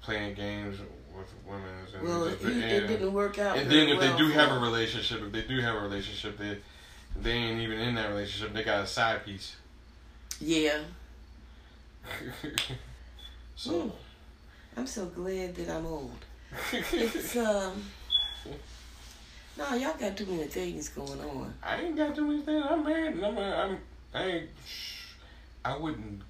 playing 0.00 0.34
games 0.34 0.78
with 1.14 1.26
women. 1.46 1.68
And, 1.94 2.08
Well, 2.08 2.30
just, 2.30 2.44
it, 2.44 2.56
it 2.56 2.86
didn't 2.86 3.12
work 3.12 3.38
out. 3.38 3.58
and 3.58 3.70
then 3.70 3.88
if 3.90 4.00
they 4.00 4.16
do 4.16 4.28
have 4.28 4.50
a 4.52 4.58
relationship, 4.58 5.20
if 5.22 5.32
they 5.32 5.42
do 5.42 5.60
have 5.60 5.74
a 5.74 5.80
relationship, 5.80 6.38
they 6.38 6.58
they 7.20 7.32
ain't 7.32 7.60
even 7.60 7.78
in 7.78 7.94
that 7.96 8.08
relationship. 8.08 8.54
They 8.54 8.64
got 8.64 8.82
a 8.84 8.86
side 8.86 9.24
piece. 9.26 9.56
yeah, 10.40 10.78
so. 13.56 13.92
I'm 14.76 14.86
so 14.86 15.06
glad 15.06 15.54
that 15.56 15.68
I'm 15.68 15.86
old. 15.86 16.24
It's 16.72 17.36
um. 17.36 17.82
No, 19.58 19.74
y'all 19.74 19.94
got 19.98 20.16
too 20.16 20.24
many 20.24 20.44
things 20.44 20.88
going 20.88 21.20
on. 21.20 21.52
I 21.62 21.82
ain't 21.82 21.96
got 21.96 22.14
too 22.14 22.24
many 22.24 22.40
things. 22.40 22.64
I'm 22.66 22.82
married, 22.82 23.16
and 23.16 23.26
I'm, 23.26 23.36
I'm, 23.36 23.78
I 24.14 24.24
ain't, 24.24 24.48
I 25.62 25.76
wouldn't, 25.76 26.22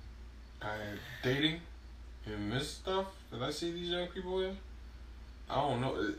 I 0.60 0.74
dating, 1.22 1.60
and 2.26 2.50
this 2.50 2.68
stuff 2.70 3.06
that 3.30 3.40
I 3.40 3.52
see 3.52 3.70
these 3.70 3.90
young 3.90 4.08
people 4.08 4.40
in. 4.40 4.56
I 5.48 5.54
don't 5.54 5.80
know, 5.80 5.94
it- 6.00 6.18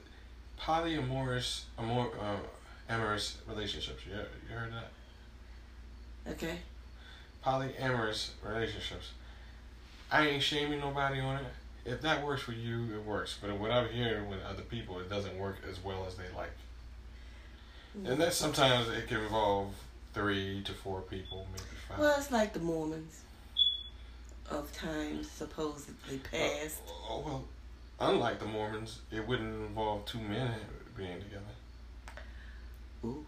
polyamorous, 0.58 1.64
amor, 1.78 2.08
uh, 2.22 2.38
amorous 2.88 3.40
relationships. 3.50 4.04
You, 4.06 4.14
you 4.50 4.56
heard 4.56 4.72
that? 4.72 6.32
Okay. 6.32 6.60
Polyamorous 7.44 8.30
relationships. 8.48 9.10
I 10.12 10.28
ain't 10.28 10.44
shaming 10.44 10.80
nobody 10.80 11.20
on 11.20 11.38
it. 11.38 11.46
If 11.86 12.02
that 12.02 12.26
works 12.26 12.44
for 12.44 12.52
you, 12.52 12.94
it 12.94 13.06
works. 13.06 13.38
But 13.42 13.58
what 13.58 13.72
I'm 13.72 13.90
hearing 13.90 14.30
with 14.30 14.40
other 14.44 14.62
people, 14.64 15.00
it 15.00 15.10
doesn't 15.10 15.38
work 15.38 15.58
as 15.70 15.84
well 15.84 16.06
as 16.08 16.16
they 16.16 16.26
like. 16.36 16.52
And 18.06 18.20
that 18.22 18.34
sometimes 18.34 18.88
it 18.90 19.08
can 19.08 19.22
involve 19.22 19.74
three 20.14 20.62
to 20.64 20.74
four 20.74 21.02
people, 21.02 21.46
maybe 21.52 21.64
five. 21.88 22.00
Well, 22.00 22.18
it's 22.18 22.32
like 22.32 22.54
the 22.54 22.60
Mormons 22.60 23.22
of 24.50 24.72
times 24.74 25.30
supposedly 25.30 26.18
past. 26.20 26.82
Oh, 27.10 27.24
well, 27.26 27.44
unlike 28.00 28.40
the 28.40 28.46
Mormons, 28.46 29.00
it 29.12 29.26
wouldn't 29.28 29.54
involve 29.68 30.06
two 30.06 30.20
men 30.20 30.52
being 30.96 31.20
together. 31.22 31.44
Ooh, 33.04 33.26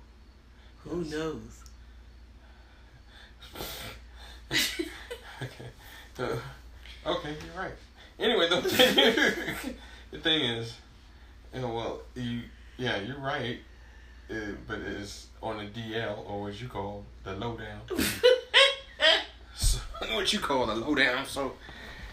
who 0.84 1.02
Yes. 1.02 1.12
knows? 1.12 1.60
okay. 5.42 5.70
Uh, 6.20 6.38
okay, 7.06 7.36
you're 7.46 7.64
right. 7.64 7.74
Anyway, 8.20 8.48
the 8.50 8.62
thing, 8.62 9.76
the 10.12 10.20
thing 10.20 10.42
is, 10.42 10.78
you 11.54 11.62
know, 11.62 11.74
well, 11.74 12.02
you, 12.16 12.42
yeah, 12.78 13.00
you're 13.00 13.20
right, 13.20 13.60
uh, 14.30 14.36
but 14.68 14.80
it's 14.80 15.28
on 15.42 15.58
the 15.58 15.66
DL, 15.66 16.30
or 16.30 16.42
what 16.42 16.62
you 16.62 16.68
call 16.68 17.04
the 17.24 17.34
lowdown. 17.34 17.82
so, 19.56 19.80
what 20.12 20.32
you 20.32 20.40
call 20.40 20.66
the 20.66 20.76
lowdown. 20.76 21.26
So, 21.26 21.54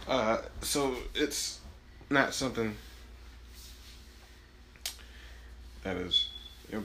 uh, 0.09 0.38
so 0.62 0.97
it's 1.14 1.61
not 2.09 2.34
something 2.34 2.74
that 5.82 5.97
is, 5.97 6.28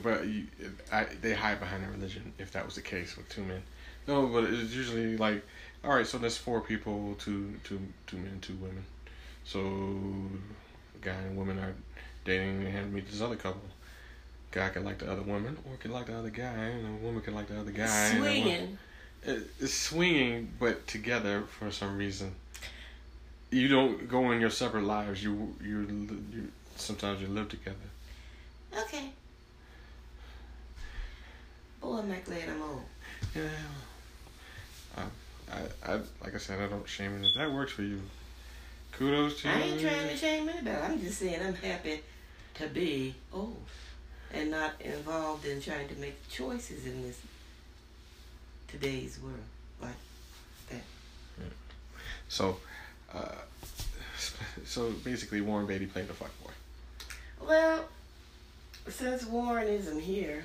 but 0.02 0.26
you, 0.26 0.46
I, 0.92 1.06
they 1.20 1.34
hide 1.34 1.60
behind 1.60 1.82
their 1.82 1.90
religion. 1.90 2.32
If 2.38 2.52
that 2.52 2.64
was 2.64 2.74
the 2.74 2.82
case 2.82 3.16
with 3.16 3.28
two 3.28 3.42
men, 3.42 3.62
no, 4.06 4.26
but 4.26 4.44
it's 4.44 4.72
usually 4.72 5.16
like, 5.16 5.44
all 5.86 5.94
right, 5.94 6.06
so 6.06 6.18
there's 6.18 6.36
four 6.36 6.60
people, 6.60 7.14
two, 7.18 7.54
two, 7.64 7.80
two 8.06 8.16
men, 8.16 8.38
two 8.40 8.54
women. 8.56 8.84
So, 9.44 9.60
a 9.60 11.04
guy 11.04 11.12
and 11.12 11.36
woman 11.36 11.58
are 11.60 11.74
dating 12.24 12.66
and 12.66 12.74
they 12.74 12.82
meet 12.96 13.08
this 13.08 13.20
other 13.20 13.36
couple. 13.36 13.60
Guy 14.50 14.68
can 14.70 14.84
like 14.84 14.98
the 14.98 15.10
other 15.10 15.22
woman, 15.22 15.56
or 15.70 15.76
can 15.76 15.92
like 15.92 16.06
the 16.06 16.16
other 16.18 16.30
guy, 16.30 16.44
and 16.44 16.86
a 16.86 17.04
woman 17.04 17.22
can 17.22 17.34
like 17.34 17.46
the 17.46 17.60
other 17.60 17.70
guy. 17.70 17.86
and 17.86 18.18
the 18.18 18.26
wo- 18.28 18.32
Swinging. 18.34 18.78
it's 19.24 19.74
swinging, 19.74 20.50
but 20.58 20.86
together 20.86 21.42
for 21.42 21.70
some 21.70 21.96
reason. 21.96 22.34
you 23.50 23.68
don't 23.68 24.08
go 24.08 24.32
in 24.32 24.40
your 24.40 24.50
separate 24.50 24.84
lives. 24.84 25.22
You 25.22 25.54
you 25.62 26.18
you 26.32 26.48
sometimes 26.76 27.20
you 27.20 27.28
live 27.28 27.48
together. 27.48 27.76
Okay. 28.76 29.10
Boy, 31.80 31.98
am 32.00 32.10
I 32.10 32.18
glad 32.18 32.48
I'm 32.48 32.62
old. 32.62 32.82
Yeah. 33.34 33.42
I, 35.52 35.92
I, 35.92 36.00
like 36.22 36.34
I 36.34 36.38
said, 36.38 36.60
I 36.60 36.66
don't 36.66 36.88
shame 36.88 37.14
it. 37.16 37.26
If 37.26 37.34
that 37.36 37.52
works 37.52 37.72
for 37.72 37.82
you, 37.82 38.00
kudos 38.92 39.40
to 39.42 39.48
you. 39.48 39.54
I 39.54 39.60
ain't 39.60 39.80
trying 39.80 40.08
to 40.08 40.16
shame 40.16 40.48
anybody. 40.48 40.76
I'm 40.76 41.00
just 41.00 41.18
saying 41.18 41.40
I'm 41.44 41.54
happy 41.54 42.00
to 42.54 42.66
be 42.68 43.14
old 43.32 43.56
and 44.32 44.50
not 44.50 44.72
involved 44.80 45.46
in 45.46 45.60
trying 45.60 45.88
to 45.88 45.94
make 45.96 46.28
choices 46.28 46.86
in 46.86 47.02
this 47.02 47.20
today's 48.68 49.18
world 49.22 49.36
like 49.80 49.90
that. 50.70 50.82
So, 52.28 52.58
uh, 53.14 53.28
so 54.64 54.90
basically, 55.04 55.40
Warren 55.40 55.66
Beatty 55.66 55.86
played 55.86 56.08
the 56.08 56.14
fuckboy. 56.14 56.50
Well, 57.46 57.84
since 58.88 59.26
Warren 59.26 59.68
isn't 59.68 60.00
here, 60.00 60.44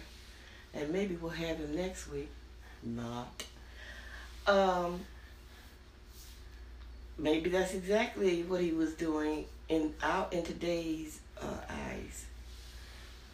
and 0.74 0.90
maybe 0.92 1.16
we'll 1.16 1.32
have 1.32 1.58
him 1.58 1.76
next 1.76 2.10
week, 2.12 2.30
not. 2.84 3.44
Um, 4.48 5.02
maybe 7.18 7.50
that's 7.50 7.74
exactly 7.74 8.44
what 8.44 8.62
he 8.62 8.72
was 8.72 8.94
doing 8.94 9.46
in 9.70 9.94
out 10.02 10.34
in 10.34 10.44
today's 10.44 11.20
uh, 11.42 11.46
eyes. 11.70 12.26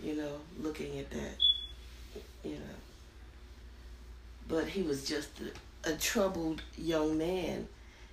You 0.03 0.15
know, 0.15 0.33
looking 0.61 0.99
at 0.99 1.09
that. 1.09 1.37
You 2.43 2.53
know, 2.53 2.75
but 4.47 4.67
he 4.67 4.81
was 4.81 5.05
just 5.05 5.29
a, 5.83 5.91
a 5.91 5.95
troubled 5.95 6.61
young 6.77 7.17
man 7.17 7.67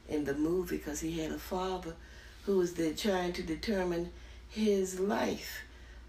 in 0.09 0.25
the 0.25 0.35
movie 0.35 0.77
because 0.77 1.01
he 1.01 1.21
had 1.21 1.31
a 1.31 1.39
father 1.39 1.95
who 2.47 2.59
was 2.59 2.75
there 2.75 2.93
trying 2.93 3.33
to 3.33 3.43
determine 3.43 4.11
his 4.49 5.01
life 5.01 5.63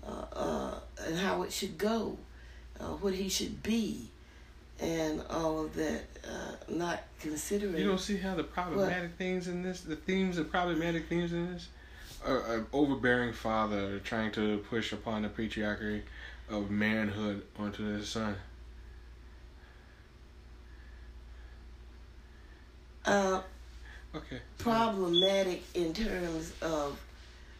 uh, 0.06 0.26
uh, 0.34 0.80
and 1.06 1.18
how 1.18 1.44
it 1.44 1.52
should 1.52 1.78
go, 1.78 2.18
uh, 2.80 2.86
what 2.86 3.14
he 3.14 3.30
should 3.30 3.64
be, 3.64 4.10
and 4.80 5.22
all 5.30 5.66
of 5.66 5.76
that. 5.76 6.04
Uh, 6.24 6.56
not 6.68 7.04
considering. 7.20 7.78
You 7.78 7.88
don't 7.88 8.00
see 8.00 8.18
how 8.18 8.36
the 8.36 8.44
problematic 8.44 9.12
what? 9.12 9.18
things 9.18 9.48
in 9.48 9.62
this, 9.62 9.82
the 9.82 9.96
themes, 9.96 10.38
the 10.38 10.44
problematic 10.44 11.08
themes 11.08 11.32
in 11.32 11.54
this, 11.54 11.70
an 12.26 12.66
overbearing 12.74 13.34
father 13.34 14.00
trying 14.00 14.32
to 14.34 14.58
push 14.70 14.92
upon 14.92 15.22
the 15.22 15.30
patriarchy 15.30 16.02
of 16.50 16.70
manhood 16.70 17.44
onto 17.58 17.84
his 17.84 18.10
son. 18.10 18.36
Uh, 23.06 23.42
okay. 24.16 24.40
Problematic 24.58 25.64
in 25.76 25.94
terms 25.94 26.54
of 26.62 27.00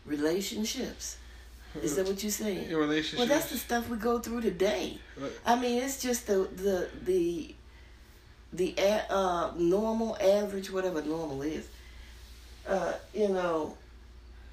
relationships. 0.06 1.18
Is 1.82 1.96
that 1.96 2.08
what 2.08 2.22
you're 2.24 2.32
saying? 2.32 2.70
Your 2.70 2.80
relationship. 2.80 3.20
Well, 3.20 3.28
that's 3.28 3.50
the 3.50 3.58
stuff 3.58 3.90
we 3.90 3.98
go 3.98 4.20
through 4.20 4.42
today. 4.42 4.98
What? 5.18 5.32
I 5.46 5.60
mean, 5.60 5.84
it's 5.84 6.02
just 6.02 6.28
the 6.28 6.48
the 6.56 6.90
the 7.04 7.56
the 8.54 8.76
uh, 9.10 9.52
normal, 9.58 10.18
average, 10.20 10.72
whatever 10.72 11.02
normal 11.02 11.42
is. 11.42 11.68
Uh, 12.68 12.94
you 13.14 13.30
know, 13.30 13.78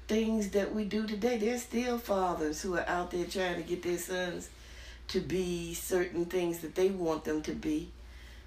things 0.07 0.49
that 0.49 0.73
we 0.73 0.85
do 0.85 1.07
today. 1.07 1.37
There's 1.37 1.63
still 1.63 1.97
fathers 1.97 2.61
who 2.61 2.75
are 2.75 2.87
out 2.87 3.11
there 3.11 3.25
trying 3.25 3.55
to 3.55 3.63
get 3.63 3.83
their 3.83 3.97
sons 3.97 4.49
to 5.09 5.19
be 5.19 5.73
certain 5.73 6.25
things 6.25 6.59
that 6.59 6.75
they 6.75 6.89
want 6.89 7.25
them 7.25 7.41
to 7.43 7.51
be, 7.53 7.91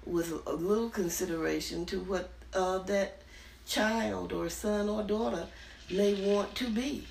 with 0.05 0.31
a 0.47 0.53
little 0.53 0.89
consideration 0.89 1.85
to 1.85 1.99
what 1.99 2.29
uh, 2.53 2.79
that 2.79 3.21
child 3.67 4.33
or 4.33 4.49
son 4.49 4.89
or 4.89 5.03
daughter 5.03 5.47
may 5.89 6.13
want 6.33 6.55
to 6.55 6.69
be. 6.69 7.05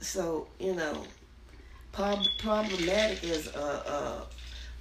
So, 0.00 0.48
you 0.58 0.74
know, 0.74 1.04
prob- 1.92 2.26
problematic 2.38 3.22
as 3.24 3.46
a, 3.54 4.26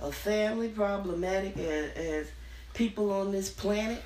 a, 0.02 0.06
a, 0.06 0.12
family, 0.12 0.68
problematic 0.70 1.58
as, 1.58 1.92
as 1.96 2.28
people 2.74 3.12
on 3.12 3.32
this 3.32 3.50
planet. 3.50 4.04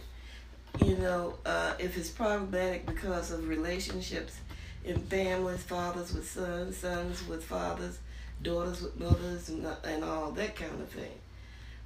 you 0.84 0.96
know, 0.98 1.34
uh, 1.46 1.74
if 1.78 1.96
it's 1.96 2.10
problematic 2.10 2.86
because 2.86 3.30
of 3.30 3.48
relationships 3.48 4.36
in 4.84 4.98
families, 5.02 5.62
fathers 5.62 6.12
with 6.12 6.28
sons, 6.28 6.76
sons 6.76 7.26
with 7.26 7.44
fathers, 7.44 7.98
daughters 8.42 8.82
with 8.82 8.98
mothers, 9.00 9.48
and, 9.48 9.66
and 9.84 10.04
all 10.04 10.30
that 10.32 10.56
kind 10.56 10.80
of 10.80 10.88
thing. 10.88 11.18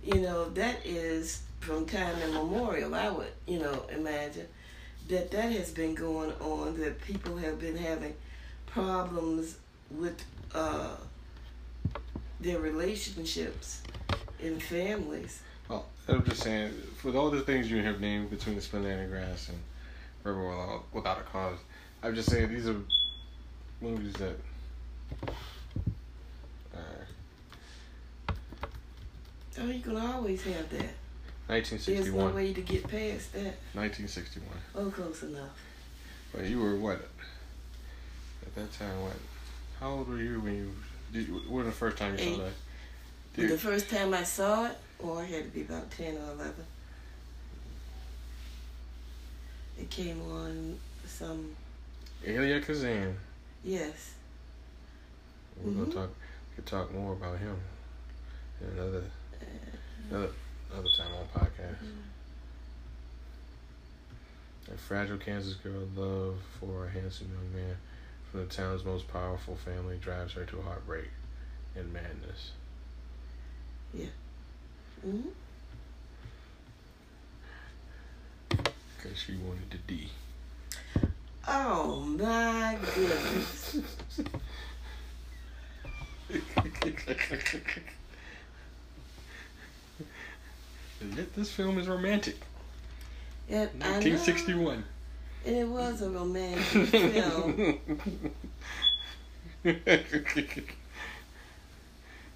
You 0.03 0.21
know, 0.21 0.49
that 0.51 0.85
is 0.85 1.43
from 1.61 1.87
time 1.87 2.21
immemorial, 2.23 2.95
I 2.95 3.11
would, 3.11 3.33
you 3.47 3.59
know, 3.59 3.85
imagine 3.95 4.47
that 5.09 5.31
that 5.31 5.53
has 5.53 5.71
been 5.71 5.95
going 5.95 6.33
on, 6.41 6.79
that 6.81 7.01
people 7.01 7.37
have 7.37 7.59
been 7.59 7.77
having 7.77 8.15
problems 8.67 9.57
with 9.91 10.23
uh, 10.55 10.97
their 12.41 12.59
relationships 12.59 13.83
in 14.41 14.61
families 14.61 15.41
Well, 15.69 15.87
I'm 16.09 16.25
just 16.25 16.43
saying, 16.43 16.73
for 16.97 17.15
all 17.17 17.31
the 17.31 17.41
things 17.41 17.71
you 17.71 17.83
have 17.83 18.01
named 18.01 18.31
between 18.31 18.55
the 18.55 18.61
Splendid 18.61 18.99
and 18.99 19.11
Grass 19.11 19.49
and 19.49 19.59
river 20.23 20.81
Without 20.93 21.19
a 21.19 21.23
Cause, 21.23 21.59
I'm 22.03 22.15
just 22.15 22.31
saying 22.31 22.49
these 22.49 22.69
are 22.69 22.77
movies 23.81 24.15
that. 24.15 24.37
Uh, 26.75 26.79
oh, 29.59 29.67
you're 29.67 29.79
gonna 29.79 30.15
always 30.15 30.43
have 30.45 30.71
that. 30.71 30.95
1961. 31.49 31.95
There's 31.95 32.15
no 32.15 32.37
way 32.37 32.53
to 32.53 32.61
get 32.61 32.83
past 32.83 33.33
that. 33.33 33.57
1961. 33.73 34.49
Oh, 34.77 34.91
close 34.91 35.23
enough. 35.23 35.51
But 36.33 36.45
you 36.45 36.61
were 36.61 36.77
what? 36.77 37.01
At 38.43 38.55
that 38.55 38.73
time, 38.73 39.03
what? 39.03 39.17
How 39.81 39.91
old 39.91 40.09
were 40.09 40.19
you 40.19 40.41
when 40.41 40.55
you? 40.55 40.73
Did, 41.13 41.51
when 41.51 41.65
the 41.65 41.73
first 41.73 41.97
time 41.97 42.19
you 42.19 42.25
Eight. 42.25 42.37
saw 42.37 42.43
that? 42.45 42.53
Did, 43.35 43.51
the 43.51 43.59
first 43.59 43.89
time 43.89 44.13
I 44.13 44.25
saw 44.25 44.67
it, 44.67 44.77
or 44.99 45.21
I 45.21 45.25
had 45.25 45.45
to 45.45 45.51
be 45.51 45.63
about 45.63 45.91
10 45.91 46.17
or 46.17 46.33
11. 46.35 46.55
It 49.81 49.91
came 49.91 50.21
on 50.31 50.77
some. 51.07 51.57
Elia 52.27 52.61
Kazan. 52.61 53.17
Yes. 53.65 54.15
We're 55.57 55.71
mm-hmm. 55.71 55.85
gonna 55.85 55.95
talk. 55.95 56.11
We 56.51 56.57
could 56.57 56.67
talk 56.67 56.93
more 56.93 57.13
about 57.13 57.39
him 57.39 57.57
in 58.61 58.79
another 58.79 59.05
uh, 59.41 59.45
another 60.11 60.31
another 60.73 60.89
time 60.97 61.15
on 61.15 61.27
podcast. 61.41 61.85
Mm-hmm. 61.85 62.09
A 64.75 64.77
fragile 64.77 65.17
Kansas 65.17 65.55
girl 65.55 65.89
love 65.97 66.37
for 66.61 66.87
a 66.87 66.91
handsome 66.91 67.31
young 67.33 67.55
man 67.63 67.77
from 68.31 68.41
the 68.41 68.47
town's 68.47 68.85
most 68.85 69.09
powerful 69.09 69.57
family 69.57 69.97
drives 69.97 70.35
her 70.35 70.45
to 70.45 70.61
heartbreak 70.61 71.09
and 71.75 71.93
madness. 71.93 72.53
Yeah. 73.95 74.07
Mm-hmm. 75.07 75.29
Because 78.49 79.19
she 79.19 79.37
wanted 79.37 79.71
the 79.71 79.79
D. 79.87 80.11
Oh 81.51 82.01
my 82.19 82.77
goodness. 82.95 83.79
Yet 91.17 91.35
this 91.35 91.51
film 91.51 91.79
is 91.79 91.89
romantic. 91.89 92.37
Yep, 93.49 93.77
I 93.77 93.79
know. 93.79 93.95
1961. 93.95 94.85
And 95.47 95.57
it 95.57 95.67
was 95.67 96.03
a 96.03 96.11
romantic 96.11 96.65
film. 96.89 97.79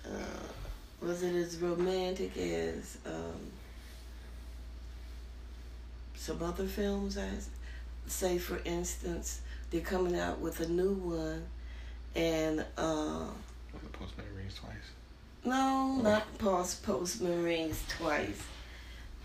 Uh, 0.05 0.09
was 1.03 1.23
it 1.23 1.35
as 1.35 1.59
romantic 1.59 2.35
as 2.39 2.97
um, 3.05 3.51
some 6.15 6.43
other 6.43 6.67
films? 6.67 7.19
I 7.19 7.29
say, 8.07 8.39
for 8.39 8.61
instance, 8.65 9.41
they're 9.71 9.81
coming 9.81 10.17
out 10.19 10.41
with 10.41 10.61
a 10.61 10.69
new 10.69 10.93
one, 10.93 11.45
and 12.15 12.61
uh, 12.77 13.25
the 13.73 13.89
Postman 13.93 14.27
rings 14.37 14.55
twice. 14.55 14.75
no, 15.45 16.01
not 16.03 16.39
Post 16.39 16.83
Postman 16.83 17.43
rings 17.43 17.83
twice. 17.89 18.43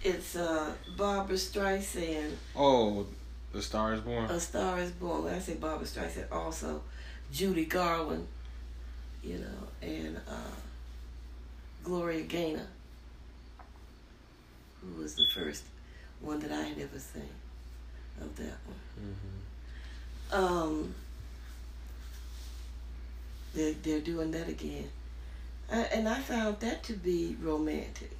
It's 0.04 0.36
uh, 0.36 0.72
Barbra 0.96 1.36
Streisand. 1.36 2.32
Oh, 2.56 3.08
The 3.52 3.62
Star 3.62 3.94
is 3.94 4.02
Born. 4.02 4.26
A 4.30 4.40
Star 4.40 4.80
is 4.80 4.92
Born. 4.92 5.24
When 5.26 5.34
I 5.34 5.40
say 5.40 5.56
Barbra 5.56 5.86
Streisand, 5.88 6.32
also 6.32 6.82
Judy 7.32 7.66
Garland, 7.66 8.28
you 9.24 9.40
know, 9.40 9.68
and 9.82 10.18
uh, 10.30 10.56
Gloria 11.84 12.22
Gaynor, 12.22 12.68
who 14.82 15.02
was 15.02 15.16
the 15.16 15.26
first 15.34 15.64
one 16.22 16.40
that 16.40 16.52
I 16.52 16.62
had 16.62 16.78
ever 16.80 17.00
seen 17.00 17.24
of 18.22 18.36
that 18.38 18.58
one. 18.66 19.16
hmm 20.32 20.36
Um, 20.44 20.96
they're, 23.54 23.74
they're 23.84 24.00
doing 24.02 24.32
that 24.32 24.48
again. 24.48 24.90
Uh, 25.72 25.84
and 25.94 26.08
I 26.08 26.20
found 26.20 26.60
that 26.62 26.84
to 26.84 26.94
be 26.94 27.36
romantic. 27.42 28.12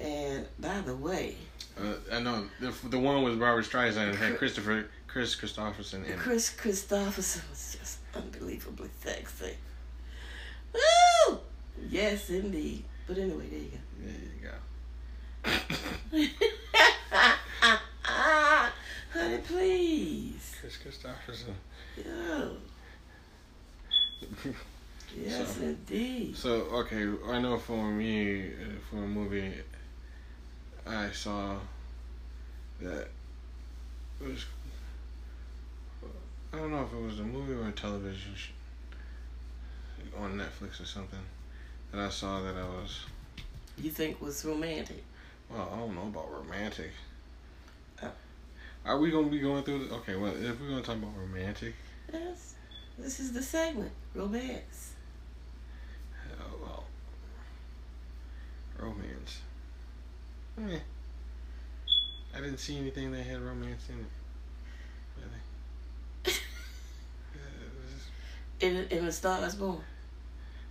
And 0.00 0.46
by 0.58 0.80
the 0.80 0.94
way, 0.96 1.36
Uh, 1.78 1.94
I 2.12 2.20
know 2.20 2.46
the 2.60 2.72
the 2.88 2.98
one 2.98 3.22
with 3.22 3.38
Robert 3.38 3.64
Streisand 3.64 4.08
it 4.12 4.16
had 4.16 4.36
Christopher 4.38 4.88
Kris 5.06 5.36
Kristofferson 5.36 6.04
in 6.04 6.12
it. 6.12 6.18
Kris 6.18 6.50
Kristofferson 6.54 7.48
was 7.50 7.76
just 7.80 7.98
unbelievably 8.14 8.90
sexy. 9.00 9.56
Woo! 10.74 11.38
Yes, 11.88 12.28
indeed. 12.30 12.84
But 13.06 13.18
anyway, 13.18 13.46
there 13.48 13.60
you 13.60 13.70
go. 13.70 13.80
There 16.10 16.22
you 16.22 16.28
go. 16.40 16.46
Honey, 19.14 19.38
please. 19.38 20.56
Kris 20.60 20.76
Kristofferson. 20.78 21.54
Yeah. 21.96 22.48
Yes, 25.16 25.56
So- 25.56 25.62
indeed. 25.62 26.36
So 26.36 26.50
okay, 26.80 27.06
I 27.28 27.38
know 27.40 27.56
for 27.56 27.84
me, 27.92 28.48
uh, 28.48 28.50
for 28.90 28.96
a 28.96 29.06
movie, 29.06 29.52
I 30.84 31.08
saw 31.12 31.54
that 32.80 33.06
it 34.20 34.26
was. 34.26 34.44
I 36.52 36.56
don't 36.56 36.72
know 36.72 36.82
if 36.82 36.92
it 36.92 37.00
was 37.00 37.20
a 37.20 37.22
movie 37.22 37.52
or 37.52 37.68
a 37.68 37.72
television 37.72 38.32
sh- 38.34 38.48
on 40.18 40.36
Netflix 40.36 40.80
or 40.80 40.84
something 40.84 41.18
that 41.92 42.00
I 42.00 42.08
saw 42.08 42.40
that 42.42 42.56
I 42.56 42.64
was. 42.64 43.04
You 43.78 43.90
think 43.90 44.20
was 44.20 44.44
romantic? 44.44 45.04
Well, 45.48 45.70
I 45.72 45.76
don't 45.78 45.94
know 45.94 46.08
about 46.08 46.28
romantic. 46.32 46.90
Oh. 48.86 48.90
Are 48.90 48.98
we 48.98 49.10
gonna 49.10 49.28
be 49.28 49.38
going 49.40 49.62
through? 49.64 49.86
The, 49.88 49.94
okay, 49.96 50.14
well, 50.16 50.32
if 50.34 50.60
we're 50.60 50.68
gonna 50.68 50.82
talk 50.82 50.96
about 50.96 51.16
romantic, 51.16 51.74
Yes. 52.12 52.54
This 52.98 53.18
is 53.18 53.32
the 53.32 53.42
segment. 53.42 53.90
Romance. 54.14 54.92
uh, 56.38 56.44
well, 56.62 56.84
romance. 58.78 59.40
Eh. 60.60 60.78
I 62.36 62.40
didn't 62.40 62.58
see 62.58 62.78
anything 62.78 63.10
that 63.12 63.22
had 63.22 63.40
romance 63.40 63.88
in 63.88 64.00
it. 64.00 64.06
Really. 66.26 66.36
Uh, 67.34 68.66
In 68.66 68.76
in 68.90 69.04
a 69.06 69.12
Star 69.12 69.44
is 69.44 69.56
Born. 69.56 69.80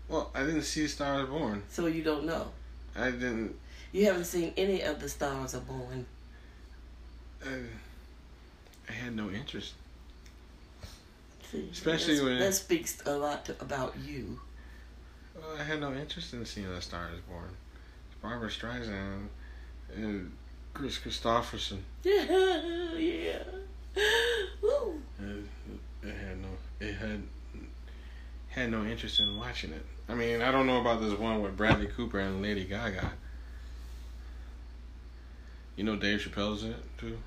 well, 0.07 0.32
I 0.34 0.43
didn't 0.43 0.61
see 0.64 0.88
Star 0.88 1.16
Stars 1.26 1.30
Born. 1.30 1.64
So 1.70 1.88
you 1.88 2.03
don't 2.03 2.26
know. 2.26 2.51
I 2.95 3.11
didn't. 3.11 3.55
You 3.91 4.05
haven't 4.05 4.26
seen 4.26 4.53
any 4.55 4.82
of 4.82 4.99
the 4.99 5.09
Stars 5.09 5.53
Are 5.55 5.59
Born. 5.61 6.05
Uh, 7.45 7.49
I 8.90 8.92
had 8.92 9.16
no 9.16 9.30
interest. 9.30 9.74
See, 11.52 11.68
Especially 11.72 12.22
when- 12.22 12.40
that 12.40 12.54
speaks 12.54 13.02
a 13.06 13.16
lot 13.18 13.46
to, 13.46 13.56
about 13.62 13.96
you. 14.00 14.40
Well, 15.36 15.58
I 15.60 15.64
had 15.64 15.80
no 15.82 15.94
interest 15.94 16.34
in 16.34 16.46
seeing 16.46 16.68
A 16.68 16.82
Star 16.82 17.10
Is 17.14 17.20
Born. 17.22 17.50
Barbra 18.22 18.50
Streisand 18.50 19.28
and 19.96 20.32
Kris 20.74 20.98
Kristofferson. 21.00 21.80
Yeah, 22.04 22.24
yeah. 22.98 23.40
Woo. 24.62 25.02
It, 25.20 25.46
it 26.08 26.16
had 26.16 26.38
no. 26.42 26.48
It 26.80 26.94
had 26.96 27.22
had 28.50 28.72
no 28.72 28.86
interest 28.86 29.20
in 29.20 29.38
watching 29.38 29.72
it. 29.74 29.86
I 30.08 30.14
mean, 30.16 30.42
I 30.42 30.52
don't 30.52 30.68
know 30.68 30.80
about 30.80 31.02
this 31.02 31.14
one 31.18 31.42
with 31.42 31.58
Bradley 31.58 31.88
Cooper 31.88 32.20
and 32.20 32.42
Lady 32.42 32.66
Gaga. 32.66 33.12
You 35.76 35.84
know 35.84 35.96
Dave 35.96 36.20
Chappelle's 36.22 36.64
in 36.64 36.72
it 36.72 36.98
too. 36.98 37.18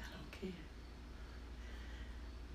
I 0.00 0.04
don't 0.16 0.40
care. 0.40 0.50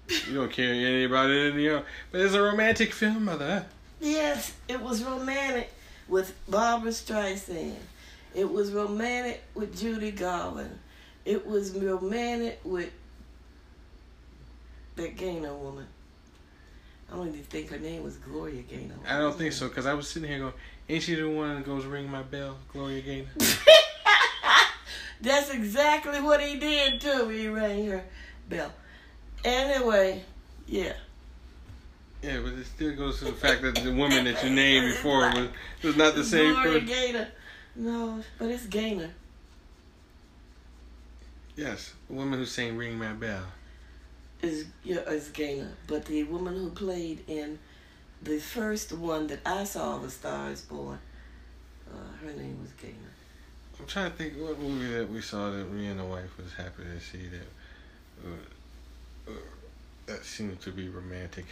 You 0.08 0.36
don't 0.36 0.51
care 0.51 1.06
about 1.06 1.30
it 1.30 1.47
in 1.47 1.58
the 1.58 1.84
but 2.12 2.22
it's 2.22 2.34
a 2.34 2.41
romantic 2.41 2.93
film, 2.93 3.26
mother. 3.26 3.66
Yes, 3.99 4.53
it 4.68 4.80
was 4.80 5.03
romantic 5.03 5.72
with 6.08 6.34
Barbra 6.47 6.91
Streisand. 6.91 7.76
It 8.34 8.51
was 8.51 8.72
romantic 8.72 9.43
with 9.56 9.78
Judy 9.80 10.12
Garland. 10.12 10.78
It 11.24 11.47
was 11.47 11.72
romantic 11.72 12.60
with 12.64 12.91
that 14.95 15.18
Gaynor 15.18 15.53
woman. 15.53 15.88
I 17.12 17.16
don't 17.16 17.28
even 17.28 17.43
think 17.43 17.70
her 17.70 17.80
name 17.80 18.03
was 18.03 18.18
Gloria 18.18 18.62
Gaynor. 18.62 18.95
I 19.08 19.20
don't 19.20 19.38
think 19.38 19.53
so 19.53 19.68
because 19.68 19.86
I 19.86 19.93
was 19.93 20.08
sitting 20.08 20.30
here 20.30 20.39
going, 20.39 20.53
"Ain't 20.89 21.03
she 21.03 21.16
the 21.16 21.30
one 21.30 21.56
that 21.56 21.66
goes 21.66 21.86
ring 21.86 22.10
my 22.10 22.24
bell, 22.24 22.58
Gloria 22.72 23.01
Gaynor?" 23.01 23.30
That's 25.22 25.49
exactly 25.49 26.20
what 26.22 26.41
he 26.41 26.60
did 26.60 27.01
too. 27.01 27.30
He 27.30 27.47
rang 27.47 27.88
her 27.88 28.03
bell. 28.49 28.72
Anyway, 29.46 30.24
yeah. 30.68 30.93
Yeah, 32.24 32.39
but 32.43 32.54
it 32.54 32.66
still 32.66 32.96
goes 32.96 33.20
to 33.20 33.26
the 33.26 33.34
fact 33.34 33.62
that 33.62 33.76
the 33.76 33.93
woman 33.93 34.26
that 34.26 34.43
you 34.43 34.50
named 34.50 34.88
before 34.93 35.30
was 35.32 35.50
was 35.84 35.96
not 35.96 36.16
the 36.16 36.24
same 36.24 36.56
person. 36.56 36.88
Gaynor. 36.88 37.28
No, 37.76 38.24
but 38.39 38.50
it's 38.50 38.66
Gaynor. 38.66 39.12
Yes, 41.56 41.93
the 42.08 42.16
woman 42.16 42.39
who 42.39 42.46
sang 42.46 42.76
"Ring 42.76 42.98
My 42.98 43.14
Bell." 43.14 43.43
is 44.41 44.66
yeah, 44.84 45.02
is 45.02 45.30
Gaynor, 45.30 45.74
but 45.86 46.06
the 46.06 46.24
woman 46.24 46.56
who 46.56 46.72
played 46.72 47.24
in 47.28 47.60
the 48.24 48.39
first 48.39 48.93
one 48.93 49.28
that 49.28 49.41
I 49.46 49.64
saw, 49.64 50.00
The 50.00 50.10
Star 50.10 50.50
Is 50.50 50.62
Born, 50.62 50.98
uh, 51.88 52.26
her 52.26 52.34
name 52.34 52.60
was 52.60 52.72
Gaynor. 52.82 52.96
I'm 53.80 53.86
trying 53.86 54.10
to 54.10 54.18
think 54.18 54.34
what 54.38 54.58
movie 54.58 54.91
that 54.96 55.08
we 55.08 55.22
saw 55.22 55.52
that 55.52 55.72
me 55.72 55.86
and 55.86 56.00
the 56.00 56.06
wife 56.06 56.36
was 56.38 56.52
happy 56.54 56.84
to 56.84 57.00
see 57.00 57.28
that 57.28 58.28
uh, 58.28 58.55
that 60.06 60.24
seemed 60.24 60.60
to 60.62 60.72
be 60.72 60.89
romantic. 60.89 61.45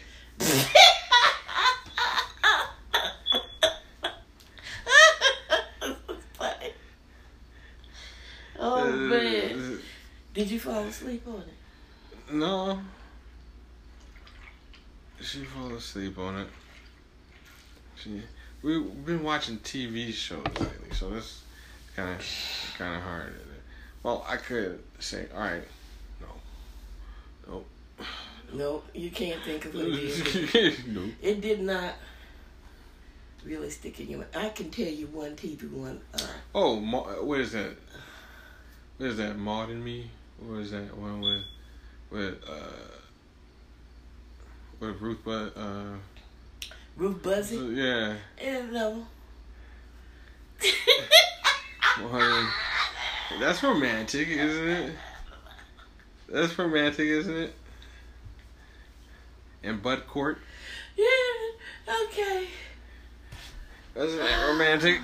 Oh 8.66 8.90
man, 8.90 9.80
did 10.34 10.50
you 10.50 10.60
fall 10.60 10.84
asleep 10.84 11.24
on 11.28 11.42
it? 11.42 11.48
Uh, 12.30 12.34
no. 12.34 12.80
She 15.22 15.44
fell 15.44 15.74
asleep 15.76 16.18
on 16.18 16.38
it. 16.38 16.48
She, 17.96 18.22
we've 18.62 19.06
been 19.06 19.24
watching 19.24 19.58
TV 19.58 20.14
shows 20.14 20.44
lately, 20.60 20.92
so 20.94 21.10
this 21.10 21.44
kind 21.96 22.12
of 22.12 22.26
kind 22.78 22.96
of 22.96 23.02
hard. 23.02 23.34
Well, 24.02 24.26
I 24.28 24.38
could 24.38 24.82
say, 25.00 25.28
all 25.34 25.42
right, 25.42 25.64
no, 26.22 26.28
no, 27.48 27.66
No, 28.54 28.84
you 28.94 29.10
can't 29.10 29.42
think 29.44 29.66
of 29.66 29.74
what 29.74 29.86
it 29.86 29.94
is. 29.96 30.86
no. 30.88 31.06
It 31.22 31.42
did 31.42 31.62
not 31.62 31.94
really 33.44 33.70
stick 33.70 34.00
in 34.00 34.10
your 34.10 34.20
mind. 34.20 34.32
I 34.36 34.50
can 34.50 34.70
tell 34.70 34.88
you 34.88 35.08
one 35.08 35.36
TV 35.36 35.70
one. 35.72 36.02
Uh, 36.14 36.20
Oh, 36.54 36.80
Ma- 36.80 37.02
what 37.22 37.40
is 37.40 37.52
that? 37.54 37.72
What 38.98 39.10
is 39.10 39.18
that? 39.18 39.38
Maud 39.38 39.70
and 39.70 39.84
Me? 39.84 40.10
What 40.40 40.60
is 40.60 40.72
that 40.72 40.96
one 40.98 41.22
with 41.22 41.44
with 42.12 42.36
uh 42.48 42.98
with 44.80 45.02
Ruth? 45.02 45.20
But 45.26 45.58
uh, 45.58 45.96
Ruth 46.96 47.24
Buzzi. 47.24 47.76
yeah. 47.76 48.16
And 48.38 48.72
no. 48.72 49.08
That's 53.40 53.64
romantic, 53.64 54.28
isn't 54.28 54.68
it? 54.68 54.96
That's 56.30 56.58
romantic, 56.58 57.08
isn't 57.08 57.36
it? 57.36 57.54
And 59.64 59.82
Bud 59.82 60.08
Cort. 60.08 60.40
Yeah, 60.98 61.06
okay. 62.06 62.48
Wasn't 63.96 64.22
that 64.22 64.48
romantic? 64.48 65.00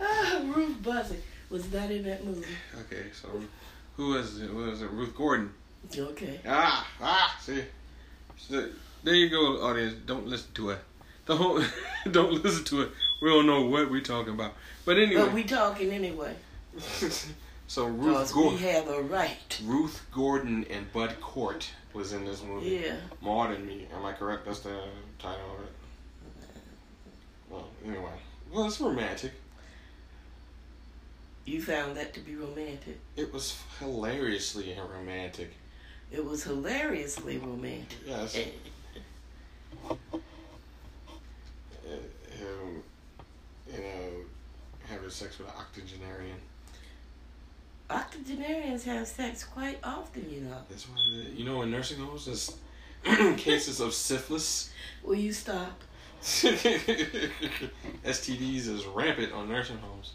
Ah, 0.00 0.42
Ruth 0.54 0.82
Buzzi 0.82 1.16
was 1.50 1.70
not 1.72 1.90
in 1.90 2.04
that 2.04 2.24
movie. 2.24 2.46
Okay, 2.80 3.04
so 3.12 3.28
who 3.96 4.10
was 4.10 4.40
it? 4.40 4.52
Was 4.52 4.82
it 4.82 4.90
Ruth 4.90 5.14
Gordon? 5.14 5.52
Okay. 5.96 6.40
Ah, 6.46 6.88
ah, 7.00 7.38
see. 7.40 7.64
So, 8.36 8.68
there 9.02 9.14
you 9.14 9.28
go, 9.28 9.62
audience. 9.62 9.94
Don't 10.06 10.26
listen 10.26 10.52
to 10.54 10.70
it. 10.70 10.78
Don't 11.26 11.64
don't 12.10 12.42
listen 12.42 12.64
to 12.64 12.82
it. 12.82 12.90
We 13.20 13.28
don't 13.28 13.46
know 13.46 13.62
what 13.62 13.90
we're 13.90 14.00
talking 14.00 14.34
about. 14.34 14.54
But 14.84 14.98
anyway. 14.98 15.22
But 15.22 15.32
we 15.32 15.44
talking 15.44 15.90
anyway. 15.90 16.34
so 17.66 17.86
Ruth 17.86 18.28
Because 18.28 18.34
we 18.34 18.58
have 18.68 18.88
a 18.88 19.02
right. 19.02 19.60
Ruth 19.64 20.06
Gordon 20.12 20.64
and 20.70 20.92
Bud 20.92 21.16
Cort 21.20 21.70
was 21.94 22.12
in 22.12 22.24
this 22.24 22.42
movie. 22.42 22.80
Yeah. 22.84 22.96
Maud 23.22 23.52
and 23.52 23.66
Me. 23.66 23.86
Am 23.94 24.04
I 24.04 24.12
correct? 24.12 24.44
That's 24.44 24.60
the 24.60 24.82
title 25.18 25.54
of 25.58 25.64
it. 25.64 25.72
Well, 27.48 27.68
anyway. 27.86 28.10
Well, 28.52 28.66
it's 28.66 28.80
romantic. 28.80 29.32
You 31.44 31.62
found 31.62 31.96
that 31.96 32.12
to 32.14 32.20
be 32.20 32.34
romantic. 32.36 32.98
It 33.16 33.32
was 33.32 33.56
hilariously 33.78 34.76
romantic. 34.90 35.52
It 36.10 36.24
was 36.24 36.42
hilariously 36.44 37.38
romantic. 37.38 37.98
Yes. 38.06 38.36
Eh, 38.36 38.44
Uh, 39.90 39.96
him, 41.86 42.82
you 43.70 43.78
know, 43.78 44.10
having 44.88 45.10
sex 45.10 45.38
with 45.38 45.46
an 45.48 45.54
octogenarian. 45.58 46.36
Octogenarians 47.90 48.84
have 48.84 49.06
sex 49.06 49.44
quite 49.44 49.78
often, 49.84 50.26
you 50.30 50.40
know. 50.40 50.56
That's 50.70 50.88
why, 50.88 50.96
the, 51.12 51.30
you 51.32 51.44
know, 51.44 51.60
in 51.62 51.70
nursing 51.70 51.98
homes, 51.98 52.24
there's 52.26 52.56
cases 53.36 53.80
of 53.80 53.92
syphilis. 53.92 54.70
Will 55.02 55.16
you 55.16 55.32
stop? 55.32 55.82
STDs 56.22 57.30
is 58.68 58.86
rampant 58.86 59.32
on 59.32 59.48
nursing 59.50 59.76
homes. 59.78 60.14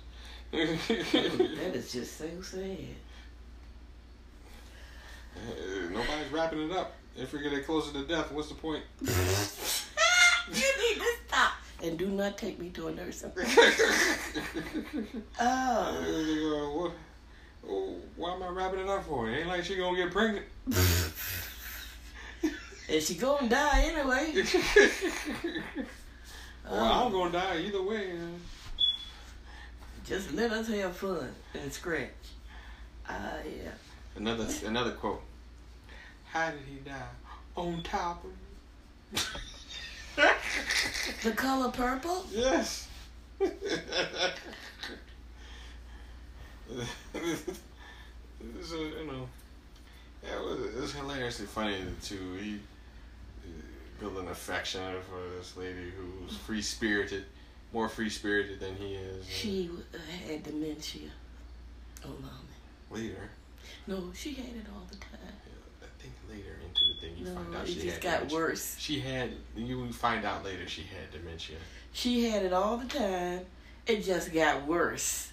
That 0.51 1.76
is 1.76 1.91
just 1.91 2.17
so 2.17 2.26
sad. 2.41 2.78
Uh, 5.36 5.89
Nobody's 5.91 6.32
wrapping 6.32 6.61
it 6.61 6.72
up. 6.76 6.95
If 7.15 7.34
we 7.34 7.39
get 7.41 7.63
closer 7.65 7.93
to 7.93 8.03
death, 8.07 8.32
what's 8.32 8.49
the 8.49 8.55
point? 8.55 8.82
you 9.01 9.07
need 9.07 9.15
to 10.95 11.05
stop. 11.28 11.53
And 11.84 11.99
do 11.99 12.07
not 12.07 12.38
take 12.39 12.59
me 12.59 12.70
to 12.70 12.88
a 12.88 12.91
nursing 12.91 13.32
home. 13.38 13.45
Oh. 15.39 16.91
Uh, 17.70 17.74
oh, 17.74 17.95
why 18.15 18.34
am 18.34 18.43
I 18.43 18.49
wrapping 18.49 18.80
it 18.80 18.88
up 18.89 19.05
for? 19.05 19.30
It 19.30 19.38
ain't 19.39 19.47
like 19.47 19.63
she 19.63 19.76
gonna 19.76 19.97
get 19.97 20.11
pregnant. 20.11 20.45
And 22.91 23.03
she 23.03 23.13
gonna 23.15 23.47
die 23.47 23.82
anyway. 23.82 24.34
well, 26.67 27.05
I'm 27.05 27.11
gonna 27.11 27.32
die 27.32 27.59
either 27.59 27.84
way. 27.84 28.13
uh. 28.13 28.82
Just 30.07 30.34
let 30.34 30.51
us 30.51 30.67
have 30.70 30.95
fun 30.95 31.32
and 31.53 31.72
scratch. 31.72 32.09
Ah, 33.07 33.34
yeah. 33.45 33.70
Another 34.15 34.47
another 34.65 34.93
quote. 34.93 35.22
How 36.32 36.49
did 36.49 36.61
he 36.67 36.78
die? 36.78 37.13
On 37.55 37.80
top 37.84 38.26
of 39.13 39.30
The 41.24 41.32
color 41.34 41.70
purple? 41.72 42.26
Yes. 42.32 42.88
so 48.63 48.76
you 48.76 49.05
know, 49.07 49.28
yeah, 50.24 50.36
it 50.38 50.43
was, 50.45 50.76
it 50.76 50.82
was 50.82 50.93
hilariously 50.93 51.45
funny 51.45 51.78
too. 52.01 52.36
He 52.41 52.55
uh, 53.43 53.47
built 53.99 54.17
an 54.17 54.28
affection 54.28 54.82
for 55.09 55.38
this 55.38 55.57
lady 55.57 55.91
who 55.97 56.24
was 56.26 56.36
free 56.38 56.61
spirited, 56.61 57.26
more 57.74 57.89
free 57.89 58.09
spirited 58.09 58.59
than 58.59 58.76
he 58.76 58.95
is. 58.95 59.28
She 59.28 59.70
had 60.28 60.43
dementia. 60.43 61.09
Oh, 62.05 62.09
mommy. 62.22 62.32
later, 62.91 63.30
No, 63.88 64.11
she 64.15 64.34
had 64.34 64.45
it 64.45 64.65
all 64.74 64.84
the 64.89 64.95
time. 64.97 65.20
I 65.82 65.86
think 66.01 66.13
later 66.30 66.55
into 66.65 66.82
the 66.93 67.01
thing, 67.01 67.17
you 67.17 67.26
find 67.34 67.51
No, 67.51 67.57
out 67.57 67.67
it 67.67 67.74
she 67.74 67.82
just 67.82 67.99
got 67.99 68.20
dementia. 68.20 68.38
worse. 68.38 68.76
She 68.80 68.99
had 69.01 69.32
you 69.55 69.91
find 69.91 70.24
out 70.24 70.45
later 70.45 70.65
she 70.67 70.84
had 70.84 71.11
dementia. 71.11 71.57
She 71.91 72.30
had 72.30 72.43
it 72.45 72.53
all 72.53 72.78
the 72.78 72.86
time. 72.88 73.41
It 73.86 74.03
just 74.05 74.32
got 74.34 74.65
worse. 74.65 75.28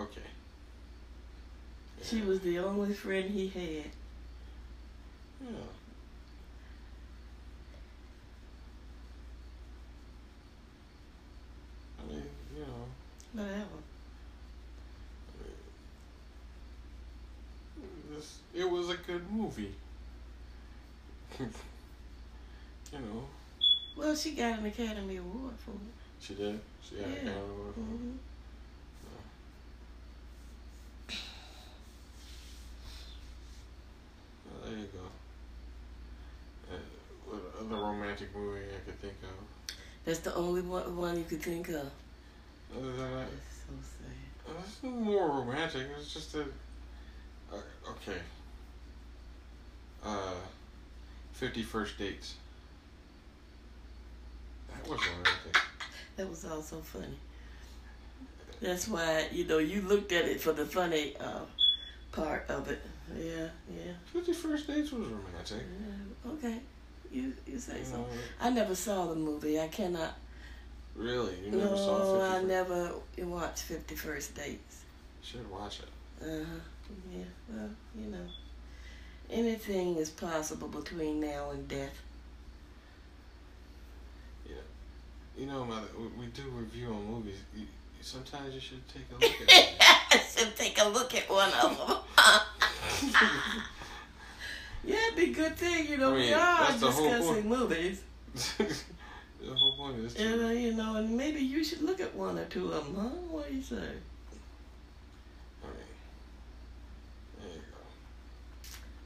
Okay. 0.00 0.20
She 2.02 2.20
was 2.22 2.40
the 2.40 2.58
only 2.60 2.94
friend 2.94 3.28
he 3.30 3.48
had. 3.48 3.90
Yeah. 5.42 5.58
I 11.98 12.08
mean, 12.12 12.22
you 12.54 12.60
know, 12.62 13.42
Whatever. 13.42 13.64
this, 18.10 18.38
it 18.54 18.68
was 18.68 18.88
a 18.90 18.96
good 18.96 19.30
movie. 19.30 19.74
you 21.40 21.46
know, 22.92 23.24
Well, 23.96 24.14
she 24.16 24.32
got 24.32 24.60
an 24.60 24.66
Academy 24.66 25.16
Award 25.16 25.54
for 25.58 25.72
it. 25.72 25.76
she 26.20 26.34
did. 26.34 26.60
She 26.82 26.96
had 26.98 27.08
Yeah. 27.08 27.14
a 27.14 27.18
camera 27.24 27.54
with 27.66 27.74
her. 27.76 27.82
hmm 27.82 28.10
Well, 28.10 28.18
there 34.68 34.78
you 34.78 34.86
go. 34.92 34.98
Uh, 36.70 36.78
what 37.26 37.42
other 37.60 37.82
romantic 37.82 38.34
movie 38.34 38.60
I 38.76 38.84
could 38.84 39.00
think 39.00 39.14
of? 39.22 39.74
That's 40.04 40.20
the 40.20 40.34
only 40.34 40.62
one, 40.62 40.96
one 40.96 41.16
you 41.18 41.24
could 41.24 41.42
think 41.42 41.68
of. 41.68 41.90
Other 42.76 42.92
than 42.92 43.12
that, 43.12 43.26
It's 43.36 43.56
so 43.66 43.72
sad. 43.82 44.54
uh, 44.56 44.60
it's 44.64 44.82
more 44.82 45.28
romantic. 45.28 45.86
It's 45.98 46.12
just 46.12 46.34
a. 46.34 46.42
Uh, 47.52 47.56
okay. 47.90 48.18
Uh, 50.04 50.34
Fifty 51.32 51.62
First 51.62 51.98
Dates. 51.98 52.34
That 54.70 54.88
was 54.88 55.00
romantic. 55.00 55.56
That 56.16 56.28
was 56.28 56.44
also 56.44 56.80
funny. 56.80 57.14
That's 58.60 58.88
why, 58.88 59.28
you 59.30 59.44
know, 59.44 59.58
you 59.58 59.82
looked 59.82 60.10
at 60.10 60.24
it 60.24 60.40
for 60.40 60.52
the 60.52 60.66
funny 60.66 61.14
uh, 61.20 61.42
part 62.10 62.44
of 62.48 62.68
it. 62.68 62.80
Yeah, 63.16 63.48
yeah. 63.70 63.92
Fifty 64.12 64.32
First 64.32 64.66
Dates 64.66 64.92
was 64.92 65.06
romantic. 65.08 65.62
yeah. 65.62 66.32
Okay. 66.32 66.58
You 67.10 67.32
you 67.46 67.58
say 67.58 67.78
You 67.78 67.84
so. 67.84 67.96
know, 67.96 68.06
I 68.40 68.50
never 68.50 68.74
saw 68.74 69.06
the 69.06 69.14
movie. 69.16 69.58
I 69.60 69.68
cannot. 69.68 70.14
really, 70.94 71.34
you 71.44 71.50
never 71.52 71.70
no, 71.70 71.76
saw 71.76 71.98
Fifty 71.98 72.36
I 72.36 72.42
never 72.42 72.92
watched 73.18 73.62
Fifty 73.62 73.94
First 73.94 74.34
Dates. 74.34 74.82
Should 75.22 75.50
watch 75.50 75.80
it. 75.80 75.88
Uh 76.22 76.44
huh. 76.44 76.60
Yeah. 77.10 77.24
Well, 77.48 77.70
you 77.98 78.10
know, 78.10 78.26
anything 79.30 79.96
is 79.96 80.10
possible 80.10 80.68
between 80.68 81.20
now 81.20 81.50
and 81.50 81.66
death. 81.68 82.02
You 85.36 85.46
know, 85.46 85.64
mother, 85.64 85.86
we, 85.96 86.24
we 86.24 86.26
do 86.32 86.42
review 86.50 86.88
on 86.88 87.06
movies. 87.06 87.36
You, 87.98 88.04
sometimes 88.04 88.54
you 88.54 88.60
should 88.60 88.88
take 88.88 89.04
a 89.10 89.14
look 89.14 89.24
at 89.24 89.48
it. 89.48 89.74
I 90.10 90.18
should 90.18 90.56
take 90.56 90.78
a 90.80 90.88
look 90.88 91.14
at 91.14 91.28
one 91.28 91.52
of 91.52 91.76
them. 91.76 91.96
yeah, 94.84 94.96
it'd 95.08 95.16
be 95.16 95.30
a 95.32 95.34
good 95.34 95.56
thing, 95.56 95.88
you 95.88 95.96
know. 95.96 96.10
I 96.10 96.16
mean, 96.16 96.26
we 96.28 96.32
are 96.32 96.58
that's 96.58 96.80
the 96.80 96.90
whole 96.90 97.10
discussing 97.10 97.48
movies. 97.48 98.02
the 98.34 99.54
whole 99.54 99.76
point 99.76 99.98
is 99.98 100.14
to, 100.14 100.22
And, 100.24 100.42
uh, 100.44 100.48
you 100.48 100.74
know, 100.74 100.96
and 100.96 101.16
maybe 101.16 101.40
you 101.40 101.64
should 101.64 101.82
look 101.82 102.00
at 102.00 102.14
one 102.14 102.38
or 102.38 102.44
two 102.46 102.72
of 102.72 102.86
them, 102.86 102.96
huh? 102.96 103.08
What 103.30 103.48
do 103.48 103.54
you 103.54 103.62
say? 103.62 103.76
I 103.76 105.66
there 107.38 107.48
you 107.48 107.60
go. 107.72 107.78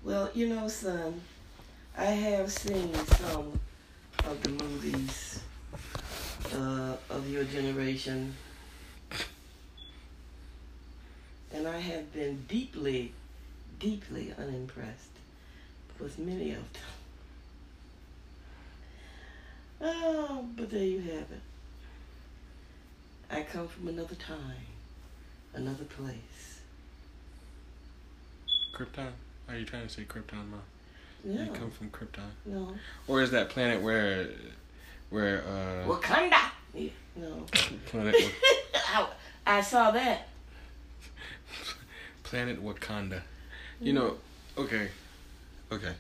Well, 0.05 0.31
you 0.35 0.49
know, 0.49 0.69
son, 0.69 1.21
I 1.97 2.05
have 2.05 2.53
seen 2.53 2.95
some 2.95 3.59
of 4.25 4.43
the 4.43 4.51
movies 4.51 5.41
uh, 6.55 6.97
of 7.11 7.29
your 7.31 7.45
generation, 7.45 8.35
and 11.55 11.67
I 11.69 11.72
have 11.83 12.13
been 12.13 12.45
deeply, 12.49 13.13
deeply 13.79 14.33
unimpressed 14.39 15.09
with 16.01 16.19
many 16.19 16.53
of 16.53 16.73
them. 16.73 16.83
Oh, 19.81 20.47
but 20.57 20.71
there 20.71 20.85
you 20.85 21.01
have 21.01 21.31
it. 21.31 21.41
I 23.31 23.43
come 23.43 23.67
from 23.67 23.89
another 23.89 24.15
time, 24.15 24.67
another 25.55 25.85
place. 25.85 26.61
Krypton? 28.75 29.11
Are 29.49 29.57
you 29.57 29.65
trying 29.65 29.87
to 29.87 29.89
say 29.93 30.05
Krypton, 30.05 30.49
Mom? 30.51 30.63
No, 31.25 31.43
You 31.43 31.51
come 31.53 31.71
from 31.71 31.91
Krypton, 31.91 32.31
no. 32.47 32.75
or 33.07 33.23
is 33.23 33.31
that 33.31 33.49
planet 33.49 33.81
where, 33.81 34.29
where 35.11 35.43
uh, 35.43 35.87
Wakanda. 35.89 36.51
Yeah, 36.75 36.91
no. 37.17 37.47
planet 37.87 38.17
I, 38.75 39.07
I 39.47 39.61
saw 39.61 39.91
that. 39.93 40.27
Planet 42.33 42.65
Wakanda. 42.65 43.21
You 43.79 43.93
know, 43.93 44.17
okay, 44.57 44.89
okay. 45.71 45.93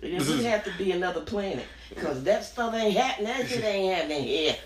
It 0.00 0.16
doesn't 0.16 0.42
have 0.42 0.64
to 0.64 0.72
be 0.78 0.92
another 0.92 1.20
planet, 1.20 1.66
cause 1.96 2.24
that 2.24 2.44
stuff 2.46 2.72
ain't 2.72 2.96
happening. 2.96 3.26
That 3.26 3.46
shit 3.46 3.62
ain't 3.62 3.94
happening 3.94 4.22
here. 4.24 4.56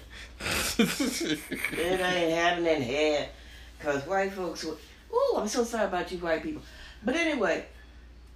It 0.79 2.01
ain't 2.01 2.33
happening 2.33 2.83
here, 2.83 3.29
cause 3.81 4.07
white 4.07 4.33
folks. 4.33 4.65
Would, 4.65 4.79
ooh, 5.13 5.35
I'm 5.37 5.49
so 5.49 5.65
sorry 5.65 5.87
about 5.87 6.13
you, 6.13 6.19
white 6.19 6.45
people. 6.45 6.63
But 7.05 7.17
anyway, 7.17 7.65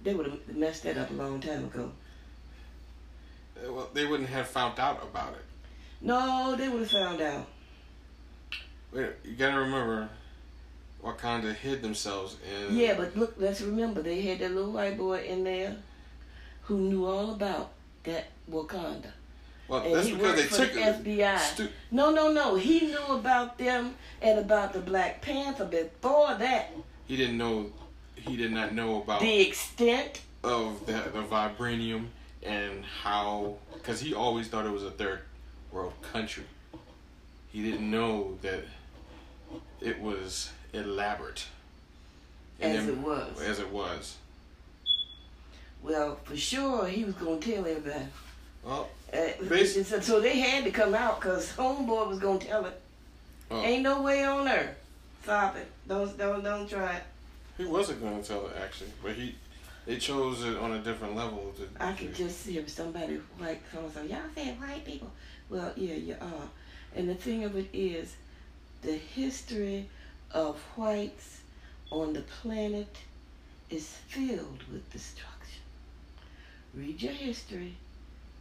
they 0.03 0.13
would 0.13 0.25
have 0.25 0.55
messed 0.57 0.83
that 0.83 0.97
up 0.97 1.09
a 1.11 1.13
long 1.13 1.39
time 1.39 1.63
ago. 1.63 1.91
Eh, 3.57 3.69
well, 3.69 3.89
they 3.93 4.05
wouldn't 4.05 4.29
have 4.29 4.47
found 4.49 4.81
out 4.81 5.01
about 5.01 5.31
it. 5.31 5.45
No, 6.01 6.57
they 6.57 6.67
would 6.67 6.81
have 6.81 6.91
found 6.91 7.21
out. 7.21 7.47
Wait, 8.91 9.11
you 9.23 9.35
gotta 9.35 9.59
remember, 9.59 10.09
Wakanda 11.05 11.53
hid 11.53 11.81
themselves 11.81 12.37
in. 12.69 12.75
Yeah, 12.75 12.95
but 12.97 13.15
look, 13.15 13.35
let's 13.37 13.61
remember 13.61 14.01
they 14.01 14.21
had 14.21 14.39
that 14.39 14.51
little 14.51 14.71
white 14.71 14.97
boy 14.97 15.23
in 15.23 15.43
there 15.43 15.75
who 16.63 16.77
knew 16.79 17.05
all 17.05 17.31
about 17.31 17.71
that 18.03 18.25
Wakanda. 18.51 19.11
well, 19.67 19.81
And 19.81 19.93
that's 19.95 20.09
because 20.09 20.35
they 20.35 20.47
took 20.65 20.73
the. 20.73 20.79
FBI. 20.79 21.37
Stu- 21.39 21.69
No, 21.91 22.11
no, 22.11 22.31
no. 22.31 22.55
He 22.55 22.87
knew 22.87 23.05
about 23.09 23.57
them 23.59 23.93
and 24.21 24.39
about 24.39 24.73
the 24.73 24.79
Black 24.79 25.21
Panther 25.21 25.65
before 25.65 26.33
that. 26.35 26.71
he 27.07 27.15
didn't 27.15 27.37
know. 27.37 27.71
He 28.15 28.35
did 28.35 28.51
not 28.51 28.73
know 28.73 29.01
about 29.03 29.21
The 29.21 29.41
extent. 29.47 30.21
of 30.43 30.83
the, 30.87 30.93
the 30.93 31.21
vibranium 31.21 32.07
and 32.41 32.83
how 32.83 33.57
because 33.73 33.99
he 33.99 34.13
always 34.15 34.47
thought 34.47 34.65
it 34.65 34.71
was 34.71 34.83
a 34.83 34.89
third 34.91 35.19
world 35.71 35.93
country. 36.01 36.43
He 37.51 37.61
didn't 37.63 37.89
know 37.89 38.37
that 38.41 38.63
it 39.81 39.99
was 40.01 40.51
elaborate. 40.75 41.45
As 42.59 42.87
it 42.87 42.97
was. 42.97 43.41
As 43.41 43.59
it 43.59 43.69
was. 43.71 44.17
Well, 45.83 46.17
for 46.23 46.35
sure, 46.35 46.87
he 46.87 47.03
was 47.03 47.15
going 47.15 47.39
to 47.39 47.51
tell 47.53 47.65
everybody. 47.65 48.05
Well, 48.63 48.89
Uh, 49.13 49.17
Basi- 49.43 49.85
so, 49.85 49.99
so 49.99 50.19
they 50.19 50.39
had 50.39 50.63
to 50.63 50.71
come 50.71 50.95
out 50.95 51.19
because 51.19 51.51
Homeboy 51.53 52.07
was 52.07 52.19
going 52.19 52.39
to 52.39 52.47
tell 52.47 52.65
it. 52.65 52.81
Oh. 53.51 53.61
Ain't 53.61 53.83
no 53.83 54.01
way 54.01 54.23
on 54.23 54.47
earth. 54.47 54.75
Stop 55.23 55.55
it. 55.57 55.67
Don't, 55.87 56.17
don't, 56.17 56.43
don't 56.43 56.67
try 56.67 56.95
it. 56.97 57.03
he 57.57 57.65
wasn't 57.65 58.01
going 58.01 58.21
to 58.21 58.27
tell 58.27 58.47
it 58.47 58.53
actually, 58.63 58.91
but 59.03 59.13
he 59.13 59.35
they 59.85 59.97
chose 59.97 60.43
it 60.43 60.57
on 60.57 60.71
a 60.71 60.79
different 60.79 61.15
level. 61.15 61.53
To, 61.57 61.83
I 61.83 61.93
could 61.93 62.15
just 62.15 62.41
see 62.41 62.57
if 62.57 62.67
somebody 62.69 63.19
white 63.37 63.61
comes 63.71 63.93
so 63.93 64.01
y'all 64.01 64.17
saying 64.33 64.59
white 64.59 64.83
people. 64.83 65.11
Well, 65.47 65.71
yeah, 65.75 65.93
you 65.93 66.15
are. 66.19 66.49
And 66.95 67.07
the 67.07 67.13
thing 67.13 67.43
of 67.43 67.55
it 67.55 67.67
is, 67.71 68.15
the 68.81 68.93
history 68.93 69.87
of 70.35 70.57
whites 70.75 71.41
on 71.89 72.13
the 72.13 72.21
planet 72.21 72.97
is 73.69 73.87
filled 74.07 74.63
with 74.71 74.91
destruction. 74.91 75.63
Read 76.73 77.01
your 77.01 77.13
history 77.13 77.75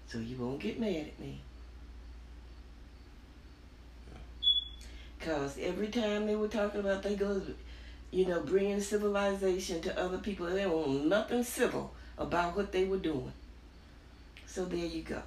so 0.09 0.19
you 0.19 0.37
won't 0.37 0.61
get 0.61 0.79
mad 0.79 1.07
at 1.07 1.21
me. 1.21 1.41
Because 5.19 5.57
every 5.59 5.89
time 5.89 6.27
they 6.27 6.37
were 6.37 6.49
talking 6.49 6.81
about 6.81 7.03
they 7.03 7.15
go, 7.15 7.41
you 8.11 8.27
know, 8.27 8.41
bringing 8.41 8.81
civilization 8.81 9.81
to 9.81 9.99
other 9.99 10.19
people, 10.19 10.47
they 10.47 10.67
want 10.67 11.07
nothing 11.07 11.45
civil 11.45 11.95
about 12.19 12.57
what 12.57 12.73
they 12.73 12.85
were 12.85 12.99
doing. 12.99 13.33
So 14.47 14.65
there 14.67 14.85
you 14.85 15.03
go. 15.03 15.23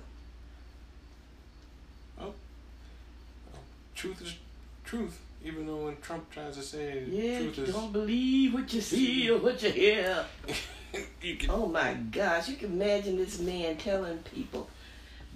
truth 3.97 4.21
is 4.21 4.35
truth, 4.85 5.19
even 5.47 5.65
though 5.65 5.85
when 5.85 5.97
Trump 6.01 6.29
tries 6.29 6.55
to 6.57 6.61
say 6.61 7.03
Yeah, 7.09 7.39
truth 7.39 7.57
you 7.57 7.63
is, 7.65 7.73
don't 7.73 7.93
believe 7.93 8.53
what 8.53 8.73
you 8.73 8.81
see 8.81 9.29
or 9.29 9.37
what 9.39 9.61
you 9.63 9.71
hear. 9.71 10.25
you 11.21 11.35
can 11.37 11.49
Oh 11.49 11.67
my 11.67 11.93
gosh, 11.93 12.49
you 12.49 12.55
can 12.57 12.73
imagine 12.73 13.17
this 13.17 13.39
man 13.39 13.77
telling 13.77 14.17
people 14.19 14.69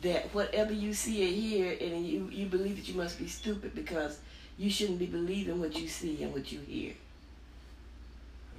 that 0.02 0.34
whatever 0.34 0.74
you 0.74 0.94
see 0.94 1.24
or 1.24 1.28
hear, 1.32 1.78
and 1.80 2.06
you, 2.06 2.28
you 2.32 2.48
believe 2.48 2.76
that 2.78 2.88
you 2.88 2.96
must 2.96 3.20
be 3.20 3.28
stupid 3.28 3.74
because 3.76 4.20
you 4.58 4.70
shouldn't 4.70 5.00
be 5.00 5.06
believing 5.06 5.60
what 5.60 5.80
you 5.80 5.88
see 5.88 6.24
and 6.24 6.34
what 6.34 6.52
you 6.52 6.60
hear. 6.62 6.94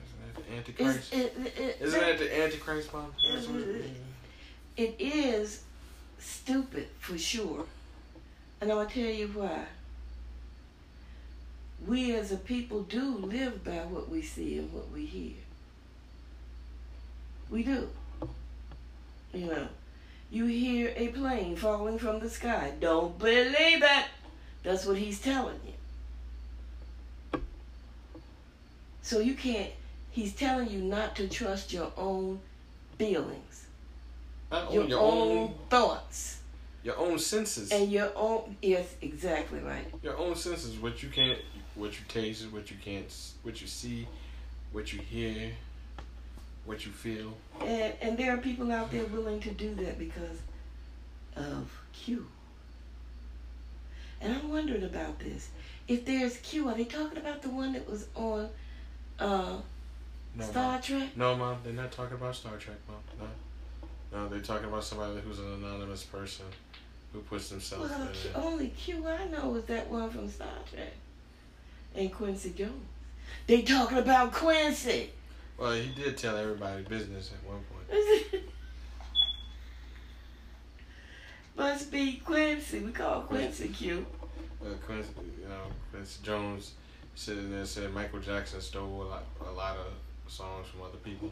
Isn't 0.05 0.35
that 0.35 0.49
the 0.49 0.57
Antichrist? 0.57 1.13
it, 1.13 1.37
it, 1.59 1.77
Isn't 1.81 2.01
that 2.01 2.19
the 2.19 2.43
Antichrist, 2.45 2.93
Mom? 2.93 3.13
That's 3.33 3.47
what 3.49 3.61
it- 3.61 3.91
it 4.75 4.95
is 4.99 5.63
stupid 6.19 6.89
for 6.99 7.19
sure. 7.19 7.67
And 8.61 8.71
I'm 8.71 8.77
going 8.79 8.89
to 8.89 8.95
tell 8.95 9.11
you 9.13 9.27
why. 9.29 9.67
We 11.87 12.15
as 12.15 12.33
a 12.33 12.37
people 12.37 12.83
do 12.83 13.17
live 13.19 13.65
by 13.65 13.79
what 13.79 14.09
we 14.09 14.23
see 14.23 14.59
and 14.59 14.73
what 14.73 14.91
we 14.91 15.05
hear. 15.05 15.35
We 17.51 17.63
do. 17.65 17.89
You 19.35 19.47
know, 19.47 19.69
you 20.31 20.47
hear 20.47 20.93
a 20.97 21.09
plane 21.09 21.57
falling 21.57 21.99
from 21.99 22.21
the 22.21 22.31
sky. 22.31 22.73
Don't 22.81 23.19
believe 23.19 23.83
it. 23.83 24.05
That's 24.63 24.87
what 24.87 24.97
he's 24.97 25.21
telling 25.21 25.59
you. 25.67 25.73
So 29.03 29.19
you 29.19 29.35
can't, 29.35 29.71
he's 30.11 30.33
telling 30.33 30.71
you 30.71 30.79
not 30.79 31.17
to 31.17 31.29
trust 31.29 31.73
your 31.73 31.93
own 31.97 32.41
feelings, 32.97 33.67
your, 34.71 34.85
your 34.85 35.01
own, 35.01 35.39
own 35.39 35.55
thoughts, 35.69 36.39
your 36.85 36.97
own 36.97 37.19
senses. 37.19 37.73
and 37.73 37.91
your 37.91 38.13
own, 38.15 38.57
yes, 38.63 38.95
exactly 39.03 39.59
right. 39.59 39.85
your 40.03 40.17
own 40.17 40.37
senses, 40.37 40.79
what 40.79 41.03
you 41.03 41.09
can't, 41.09 41.39
what 41.75 41.93
you 41.99 42.05
taste, 42.09 42.45
what 42.53 42.71
you 42.71 42.77
can't, 42.83 43.07
what 43.43 43.61
you 43.61 43.67
see, 43.67 44.07
what 44.73 44.93
you 44.93 45.01
hear, 45.01 45.51
what 46.65 46.85
you 46.85 46.93
feel. 46.93 47.35
And, 47.61 47.95
and 48.01 48.19
there 48.19 48.35
are 48.35 48.39
people 48.39 48.71
out 48.71 48.91
there 48.91 49.05
willing 49.05 49.41
to 49.41 49.51
do 49.51 49.75
that 49.77 49.99
because 49.99 50.39
of 51.37 51.71
Q. 51.93 52.27
And 54.21 54.35
I'm 54.35 54.51
wondering 54.51 54.85
about 54.85 55.19
this. 55.19 55.49
If 55.89 56.05
there's 56.05 56.37
Q, 56.39 56.69
are 56.69 56.75
they 56.75 56.85
talking 56.85 57.19
about 57.19 57.43
the 57.43 57.49
one 57.49 57.73
that 57.73 57.89
was 57.91 58.07
on 58.15 58.49
uh, 59.19 59.57
No, 60.37 60.45
Star 60.45 60.73
Mom. 60.75 60.83
Trek? 60.83 61.17
No, 61.17 61.37
mom, 61.37 61.59
they're 61.65 61.73
not 61.73 61.91
talking 61.91 62.15
about 62.17 62.37
Star 62.37 62.57
Trek, 62.57 62.77
mom. 62.89 62.99
No, 64.13 64.19
no, 64.19 64.29
they're 64.29 64.41
talking 64.41 64.69
about 64.69 64.85
somebody 64.85 65.21
who's 65.21 65.39
an 65.41 65.53
anonymous 65.55 66.05
person 66.05 66.47
who 67.13 67.21
puts 67.21 67.49
themselves 67.49 67.91
Well, 67.91 68.03
in 68.03 68.13
Q, 68.13 68.31
it. 68.31 68.37
only 68.37 68.69
Q 68.69 69.07
I 69.09 69.27
know 69.27 69.57
is 69.57 69.65
that 69.65 69.91
one 69.91 70.09
from 70.11 70.29
Star 70.29 70.49
Trek. 70.73 70.93
And 71.95 72.13
Quincy 72.13 72.51
Jones. 72.51 72.73
They 73.47 73.63
talking 73.63 73.99
about 73.99 74.33
Quincy. 74.33 75.11
Well, 75.59 75.73
he 75.73 75.91
did 75.91 76.17
tell 76.17 76.37
everybody 76.37 76.83
business 76.83 77.31
at 77.33 77.49
one 77.49 77.61
point. 77.71 78.45
Must 81.57 81.93
be 81.93 82.23
Quincy. 82.25 82.81
We 82.81 82.93
call 82.93 83.23
Quincy 83.23 83.69
Q. 83.69 84.07
Uh, 84.61 84.71
Quincy, 84.87 85.11
you 85.41 85.49
know, 85.49 85.65
Quincy 85.91 86.21
Jones 86.23 86.73
sitting 87.15 87.51
there 87.51 87.67
said 87.67 87.93
Michael 87.93 88.21
Jackson 88.21 88.61
stole 88.61 89.03
a 89.03 89.05
lot, 89.05 89.25
a 89.47 89.53
lot 89.53 89.77
of 89.77 90.33
songs 90.33 90.67
from 90.69 90.83
other 90.83 90.99
people. 91.05 91.31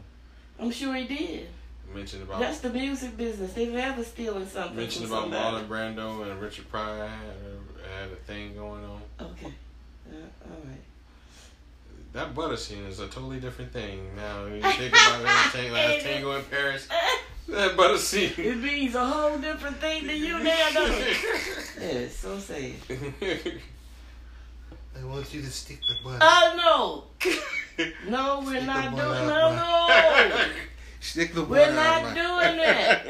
I'm 0.59 0.71
sure 0.71 0.93
he 0.93 1.05
did. 1.05 1.47
Mentioned 1.93 2.23
about 2.23 2.39
That's 2.39 2.59
the 2.59 2.69
music 2.69 3.17
business. 3.17 3.53
They've 3.53 3.73
never 3.73 4.03
stealing 4.03 4.47
something 4.47 4.77
mentioned 4.77 5.07
about 5.07 5.23
somebody. 5.23 5.65
Marlon 5.65 5.67
Brando 5.67 6.31
and 6.31 6.39
Richard 6.39 6.69
Pryor 6.69 7.07
had 7.07 7.25
a, 7.27 7.99
had 7.99 8.11
a 8.11 8.15
thing 8.15 8.55
going 8.55 8.83
on. 8.85 9.01
Okay. 9.19 9.51
Uh, 10.11 10.15
all 10.45 10.57
right. 10.65 10.81
That 12.13 12.35
butter 12.35 12.57
scene 12.57 12.83
is 12.85 12.99
a 12.99 13.07
totally 13.07 13.39
different 13.39 13.71
thing. 13.71 14.13
Now 14.15 14.43
when 14.43 14.55
you 14.55 14.61
think 14.61 14.89
about 14.93 15.21
it, 15.21 15.51
Tango, 15.53 15.73
last 15.73 16.03
Tango 16.03 16.31
in 16.35 16.43
Paris. 16.45 16.87
That 17.47 17.77
butter 17.77 17.97
scene. 17.97 18.33
It 18.37 18.57
means 18.57 18.95
a 18.95 19.05
whole 19.05 19.37
different 19.37 19.77
thing 19.77 20.07
to 20.07 20.15
you 20.15 20.39
now, 20.43 20.69
doesn't 20.73 21.01
it? 21.01 21.17
Yeah, 21.81 21.87
it's 21.87 22.15
so 22.17 22.37
sad. 22.37 22.73
I 24.99 25.03
want 25.05 25.33
you 25.33 25.41
to 25.41 25.49
stick 25.49 25.79
the 25.87 25.95
butter. 26.03 26.19
Oh 26.21 27.05
no! 27.23 27.31
No, 28.07 28.41
we're 28.45 28.57
Stick 28.57 28.65
not 28.67 28.83
doing. 28.83 28.95
butter 28.95 29.25
No, 29.25 29.55
no. 29.55 30.45
Stick 30.99 31.33
the 31.33 31.41
butter. 31.41 31.49
We're 31.49 31.73
not 31.73 32.03
doing 32.13 32.57
that. 32.57 33.03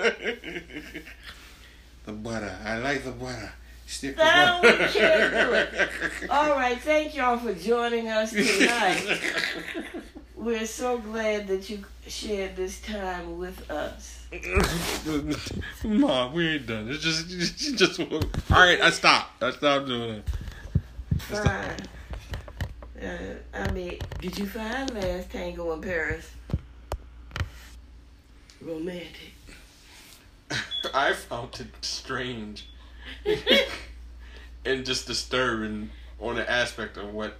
The 2.06 2.12
butter. 2.14 2.58
I 2.64 2.78
like 2.78 3.04
the 3.04 3.12
butter. 3.12 3.52
Stick 3.92 4.16
butter. 4.16 4.62
we 4.62 4.88
can't 4.88 5.32
do 5.34 5.54
it. 5.54 5.90
All 6.30 6.52
right, 6.52 6.80
thank 6.80 7.14
y'all 7.14 7.38
for 7.38 7.54
joining 7.54 8.08
us 8.08 8.32
tonight. 8.32 9.20
We're 10.38 10.66
so 10.66 10.98
glad 10.98 11.48
that 11.50 11.70
you 11.70 11.84
shared 12.08 12.56
this 12.56 12.80
time 12.80 13.38
with 13.38 13.70
us. 13.70 14.26
Mom, 15.84 16.34
we 16.34 16.56
ain't 16.56 16.68
done. 16.68 16.90
It's 16.90 17.04
just, 17.04 17.30
just, 17.30 17.76
just. 17.76 18.00
All 18.00 18.22
right, 18.50 18.80
I 18.80 18.92
stopped. 18.92 19.44
I 19.44 19.52
stopped 19.52 19.88
doing 19.88 20.10
it. 20.10 20.30
Fine. 21.24 21.88
Uh, 23.04 23.36
I 23.54 23.72
mean, 23.72 24.00
did 24.22 24.40
you 24.40 24.46
find 24.46 24.90
Last 24.94 25.32
Tango 25.32 25.74
in 25.74 25.82
Paris 25.82 26.32
romantic? 28.62 29.34
I 30.94 31.12
found 31.12 31.60
it 31.60 31.68
strange 31.82 32.71
and 34.66 34.86
just 34.86 35.08
disturbing 35.08 35.90
on 36.20 36.36
the 36.36 36.50
aspect 36.50 36.98
of 36.98 37.14
what 37.14 37.38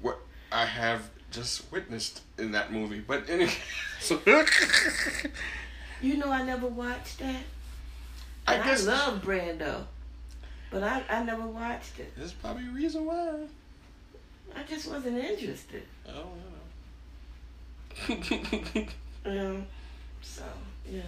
what 0.00 0.18
I 0.50 0.66
have 0.66 1.10
just 1.30 1.70
witnessed 1.72 2.22
in 2.38 2.52
that 2.52 2.72
movie. 2.72 3.00
But 3.00 3.28
anyway, 3.28 3.52
so 4.00 4.20
You 6.02 6.16
know, 6.16 6.30
I 6.30 6.42
never 6.42 6.66
watched 6.66 7.20
that. 7.20 7.42
I 8.46 8.56
I, 8.58 8.76
love 8.76 9.22
Brando, 9.22 9.84
but 10.70 10.82
I, 10.82 11.04
I 11.08 11.22
never 11.22 11.46
watched 11.46 12.00
it. 12.00 12.12
there's 12.16 12.32
probably 12.32 12.66
a 12.66 12.70
reason 12.70 13.06
why. 13.06 13.46
I 14.54 14.64
just 14.64 14.90
wasn't 14.90 15.16
interested. 15.18 15.84
Oh, 16.08 16.26
I 18.08 18.14
don't 18.14 18.74
know. 18.74 18.86
Um, 19.24 19.64
so 20.20 20.42
yeah. 20.90 21.00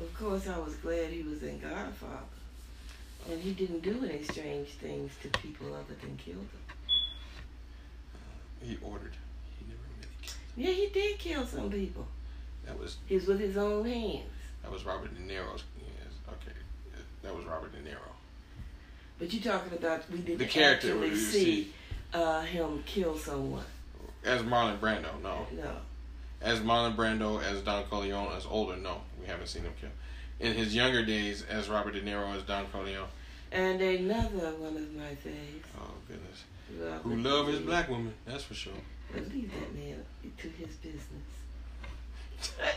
Of 0.00 0.18
course, 0.18 0.48
I 0.48 0.58
was 0.58 0.74
glad 0.76 1.10
he 1.10 1.22
was 1.22 1.42
in 1.42 1.58
Godfather, 1.60 2.24
and 3.30 3.40
he 3.40 3.52
didn't 3.52 3.82
do 3.82 4.02
any 4.04 4.22
strange 4.24 4.68
things 4.68 5.12
to 5.22 5.28
people 5.40 5.74
other 5.74 5.94
than 6.00 6.16
kill 6.16 6.34
them. 6.34 6.46
he 8.62 8.78
ordered. 8.82 9.12
He 9.58 9.66
never 9.66 9.80
really 9.98 10.08
killed. 10.22 10.36
Yeah, 10.56 10.70
he 10.72 10.86
did 10.88 11.18
kill 11.18 11.46
some 11.46 11.70
people. 11.70 12.06
That 12.64 12.78
was 12.78 12.96
He 13.06 13.14
was 13.16 13.26
with 13.26 13.40
his 13.40 13.56
own 13.56 13.84
hands. 13.86 14.24
that 14.62 14.70
was 14.72 14.84
Robert 14.84 15.14
De 15.14 15.20
Niro's. 15.22 15.64
Yes, 15.78 16.14
okay, 16.28 16.56
that 17.22 17.34
was 17.34 17.44
Robert 17.44 17.72
De 17.72 17.78
Niro. 17.90 17.98
But 19.18 19.32
you're 19.34 19.42
talking 19.52 19.76
about 19.76 20.10
we 20.10 20.18
didn't 20.18 20.38
The 20.38 20.46
character 20.46 20.92
actually 20.92 21.10
we 21.10 21.16
see, 21.16 21.44
see. 21.44 21.72
Uh, 22.14 22.40
him 22.42 22.82
kill 22.86 23.18
someone. 23.18 23.64
As 24.24 24.42
Marlon 24.42 24.78
Brando, 24.78 25.20
no. 25.22 25.46
No. 25.54 25.76
As 26.40 26.60
Marlon 26.60 26.96
Brando, 26.96 27.42
as 27.42 27.60
Don 27.60 27.84
Corleone, 27.84 28.32
as 28.36 28.46
older, 28.46 28.76
no. 28.76 29.02
We 29.20 29.26
haven't 29.26 29.48
seen 29.48 29.62
him 29.62 29.72
kill. 29.80 29.90
In 30.40 30.54
his 30.54 30.74
younger 30.74 31.04
days, 31.04 31.44
as 31.50 31.68
Robert 31.68 31.92
De 31.92 32.00
Niro, 32.00 32.34
as 32.34 32.42
Don 32.44 32.66
Corleone. 32.66 33.08
And 33.52 33.80
another 33.80 34.54
one 34.56 34.76
of 34.76 34.94
my 34.94 35.10
faves. 35.24 35.64
Oh 35.78 35.92
goodness. 36.08 36.44
Robert 36.80 37.02
Who 37.02 37.16
love 37.16 37.48
his 37.48 37.58
black 37.60 37.88
woman? 37.88 38.14
That's 38.24 38.44
for 38.44 38.54
sure. 38.54 38.72
But 39.12 39.28
leave 39.28 39.50
that 39.52 39.74
man 39.74 40.04
to 40.38 40.48
his 40.48 40.76
business. 40.76 41.02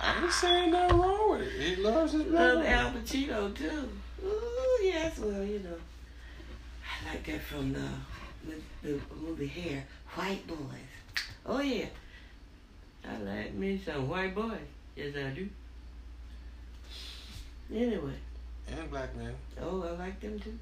I 0.00 0.22
ain't 0.22 0.32
saying 0.32 0.70
nothing 0.70 0.98
wrong 0.98 1.32
with 1.32 1.42
it. 1.42 1.60
He 1.60 1.76
loves 1.76 2.12
his 2.12 2.22
black 2.22 2.40
Love 2.40 2.56
woman. 2.58 2.72
Al 2.72 2.92
Pacino 2.92 3.54
too. 3.54 3.88
Ooh, 4.24 4.78
yes, 4.82 5.18
well, 5.18 5.44
you 5.44 5.58
know. 5.58 5.76
I 6.82 7.10
like 7.10 7.26
that 7.26 7.42
from 7.42 7.72
the 7.72 7.88
the, 8.46 8.54
the 8.82 9.00
movie 9.20 9.46
Hair, 9.46 9.84
White 10.14 10.46
Boys. 10.46 10.56
Oh 11.52 11.60
yeah. 11.60 11.86
I 13.04 13.16
like 13.18 13.54
me 13.54 13.80
some 13.84 14.08
white 14.08 14.34
boys. 14.36 14.52
Yes, 14.94 15.14
I 15.16 15.30
do. 15.30 15.48
Anyway, 17.74 18.14
And 18.68 18.88
black 18.90 19.16
man. 19.16 19.34
oh, 19.60 19.82
I 19.82 19.90
like 19.98 20.20
them 20.20 20.38
too. 20.38 20.56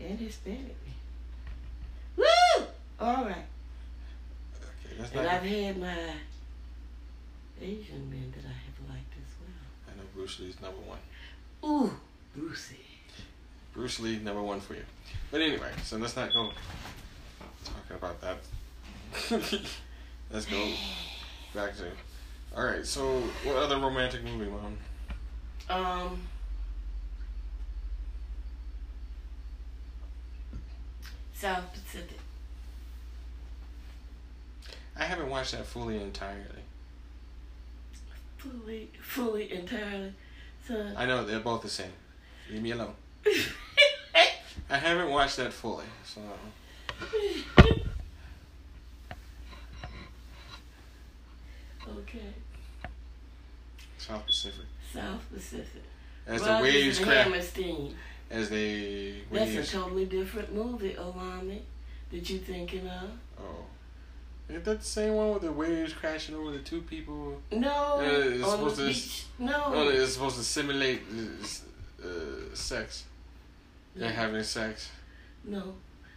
And 0.00 0.18
Hispanic. 0.18 0.74
men. 0.86 0.94
Woo! 2.16 2.66
All 2.98 3.24
right. 3.24 3.44
Okay, 4.56 4.96
that's 4.98 5.12
And 5.12 5.22
not. 5.24 5.34
I've 5.34 5.42
had 5.42 5.78
my 5.80 6.12
Asian 7.60 8.08
men 8.10 8.32
that 8.34 8.44
I 8.46 8.52
have 8.52 8.88
liked 8.90 9.12
as 9.16 9.32
well. 9.40 9.92
I 9.92 9.96
know 9.98 10.04
Bruce 10.14 10.40
Lee's 10.40 10.60
number 10.62 10.80
one. 10.80 10.98
Ooh, 11.64 11.92
Brucey. 12.34 12.76
Bruce 13.74 14.00
Lee, 14.00 14.18
number 14.18 14.40
one 14.42 14.60
for 14.60 14.72
you. 14.74 14.84
But 15.30 15.42
anyway, 15.42 15.70
so 15.84 15.98
let's 15.98 16.16
not 16.16 16.32
go 16.32 16.50
talking 17.64 17.96
about 17.96 18.18
that. 18.22 18.38
let's 20.30 20.46
go 20.46 20.72
back 21.54 21.76
to. 21.76 21.86
All 22.56 22.64
right. 22.64 22.84
So, 22.84 23.22
what 23.44 23.56
other 23.56 23.78
romantic 23.78 24.22
movie, 24.22 24.50
mom? 24.50 24.78
Um. 25.68 26.20
South 31.34 31.72
Pacific. 31.72 32.18
I 34.98 35.04
haven't 35.04 35.28
watched 35.28 35.52
that 35.52 35.66
fully 35.66 36.00
entirely. 36.00 36.62
Fully, 38.38 38.90
fully, 39.00 39.52
entirely. 39.52 40.12
So. 40.66 40.86
I 40.96 41.04
know 41.04 41.24
they're 41.24 41.40
both 41.40 41.62
the 41.62 41.68
same. 41.68 41.92
Leave 42.50 42.62
me 42.62 42.70
alone. 42.70 42.94
I 44.70 44.78
haven't 44.78 45.10
watched 45.10 45.36
that 45.36 45.52
fully, 45.52 45.84
so 46.04 46.20
okay. 52.00 52.32
South 53.98 54.26
Pacific. 54.26 54.64
South 54.92 55.22
Pacific. 55.32 55.82
As 56.26 56.42
the 56.42 56.58
waves 56.62 56.98
crash, 56.98 57.28
as 58.30 58.50
they 58.50 59.22
That's 59.30 59.54
a 59.54 59.64
totally 59.78 60.06
different 60.06 60.54
movie, 60.54 60.94
Olami. 60.94 61.60
That 62.10 62.28
you 62.30 62.38
thinking 62.38 62.86
of? 62.88 63.10
Oh, 63.38 63.64
is 64.48 64.62
that 64.62 64.78
the 64.78 64.84
same 64.84 65.14
one 65.14 65.32
with 65.34 65.42
the 65.42 65.50
waves 65.52 65.92
crashing 65.92 66.36
over 66.36 66.52
the 66.52 66.60
two 66.60 66.82
people? 66.82 67.40
No. 67.50 67.96
Uh, 67.98 68.02
it's 68.02 68.44
on 68.44 68.50
supposed 68.50 68.76
the 68.76 68.82
to- 68.82 68.88
beach. 68.88 69.24
No. 69.40 69.62
Oh, 69.66 69.88
it's 69.88 70.12
supposed 70.14 70.36
to 70.36 70.44
simulate 70.44 71.02
uh, 71.12 72.06
uh, 72.06 72.54
sex. 72.54 73.04
They're 73.96 74.10
having 74.12 74.42
sex. 74.42 74.90
no. 75.44 75.74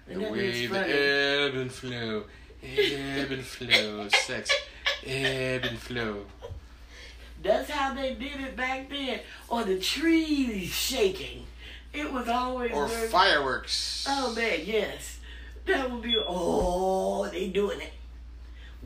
The 0.07 0.13
And 0.13 0.21
that 0.23 0.33
is 0.35 0.61
wave, 0.61 0.69
the 0.71 0.79
ebb 0.79 1.55
and 1.55 1.71
flow, 1.71 2.23
ebb 2.63 3.31
and 3.31 3.43
flow, 3.45 4.07
sex, 4.09 4.51
ebb 5.05 5.63
and 5.65 5.77
flow. 5.79 6.25
That's 7.41 7.69
how 7.69 7.93
they 7.93 8.15
did 8.15 8.39
it 8.41 8.55
back 8.57 8.89
then. 8.89 9.19
Or 9.47 9.63
the 9.63 9.79
trees 9.79 10.69
shaking. 10.71 11.45
It 11.93 12.11
was 12.11 12.27
always 12.27 12.71
Or 12.71 12.87
very- 12.87 13.07
fireworks. 13.07 14.05
Oh 14.07 14.33
man, 14.35 14.59
yes. 14.63 15.19
That 15.65 15.89
would 15.89 16.01
be 16.01 16.17
oh 16.17 17.27
they 17.29 17.47
doing 17.47 17.79
it. 17.81 17.93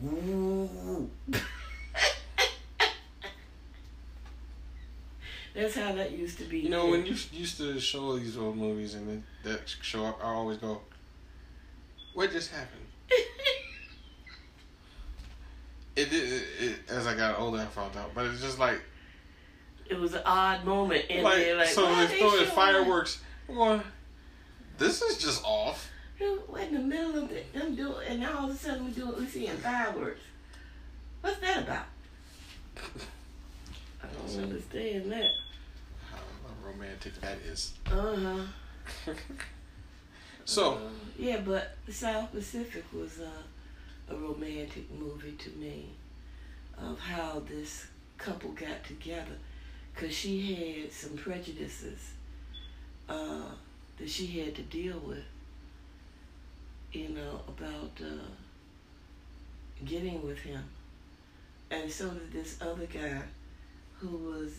Ooh. 0.04 1.10
That's 5.54 5.76
how 5.76 5.92
that 5.92 6.10
used 6.12 6.38
to 6.38 6.44
be. 6.44 6.58
You 6.60 6.68
know, 6.68 6.88
when 6.88 7.06
you 7.06 7.14
used 7.32 7.58
to 7.58 7.78
show 7.78 8.18
these 8.18 8.36
old 8.36 8.56
movies 8.56 8.94
and 8.94 9.08
then 9.08 9.24
that 9.44 9.60
show 9.82 10.04
up, 10.04 10.18
I 10.22 10.28
always 10.32 10.58
go, 10.58 10.80
"What 12.12 12.32
just 12.32 12.50
happened?" 12.50 12.80
It, 15.96 16.12
it, 16.12 16.42
it 16.60 16.76
as 16.88 17.06
I 17.06 17.14
got 17.16 17.38
older, 17.38 17.58
I 17.58 17.66
found 17.66 17.96
out, 17.96 18.10
but 18.14 18.26
it's 18.26 18.40
just 18.40 18.58
like, 18.58 18.80
it 19.86 19.98
was 19.98 20.14
an 20.14 20.22
odd 20.24 20.64
moment 20.64 21.04
in 21.08 21.22
like, 21.22 21.36
there. 21.36 21.56
Like, 21.56 21.68
so 21.68 21.84
why 21.84 22.06
they 22.06 22.12
they 22.14 22.18
throw 22.18 22.30
the 22.30 22.36
showing- 22.38 22.50
fireworks. 22.50 23.20
I'm 23.48 23.54
going, 23.54 23.82
this 24.78 25.02
is 25.02 25.18
just 25.18 25.44
off. 25.44 25.90
We're 26.48 26.60
in 26.60 26.74
the 26.74 26.80
middle 26.80 27.22
of 27.24 27.30
it, 27.32 27.52
them 27.52 27.74
doing, 27.74 28.06
and 28.08 28.24
all 28.24 28.48
of 28.48 28.54
a 28.54 28.58
sudden 28.58 28.86
we 28.86 28.90
do 28.92 29.14
we 29.18 29.26
seeing 29.26 29.50
fireworks. 29.58 30.20
What's 31.20 31.38
that 31.38 31.62
about? 31.62 31.86
I 34.02 34.06
don't 34.06 34.42
understand 34.44 35.12
that. 35.12 35.30
How 36.10 36.18
romantic 36.66 37.20
that 37.20 37.38
is. 37.38 37.74
Uh 37.86 38.16
huh. 38.16 39.12
so, 40.44 40.74
Uh, 40.74 40.78
yeah, 41.18 41.40
but 41.44 41.76
the 41.86 41.92
South 41.92 42.32
Pacific 42.32 42.84
was 42.92 43.20
uh, 43.20 43.28
a 44.08 44.14
romantic 44.14 44.90
movie 44.92 45.32
to 45.32 45.50
me 45.50 45.90
of 46.78 46.98
how 46.98 47.42
this 47.48 47.86
couple 48.18 48.50
got 48.50 48.84
together 48.84 49.36
because 49.94 50.14
she 50.14 50.82
had 50.82 50.92
some 50.92 51.16
prejudices 51.16 52.12
uh, 53.08 53.42
that 53.98 54.08
she 54.08 54.40
had 54.40 54.54
to 54.54 54.62
deal 54.62 54.98
with, 55.06 55.24
you 56.92 57.10
know, 57.10 57.40
about 57.46 57.92
uh, 58.00 58.26
getting 59.84 60.24
with 60.26 60.38
him. 60.38 60.62
And 61.70 61.90
so 61.90 62.10
did 62.10 62.32
this 62.32 62.58
other 62.60 62.86
guy 62.86 63.22
who 63.98 64.08
was 64.08 64.58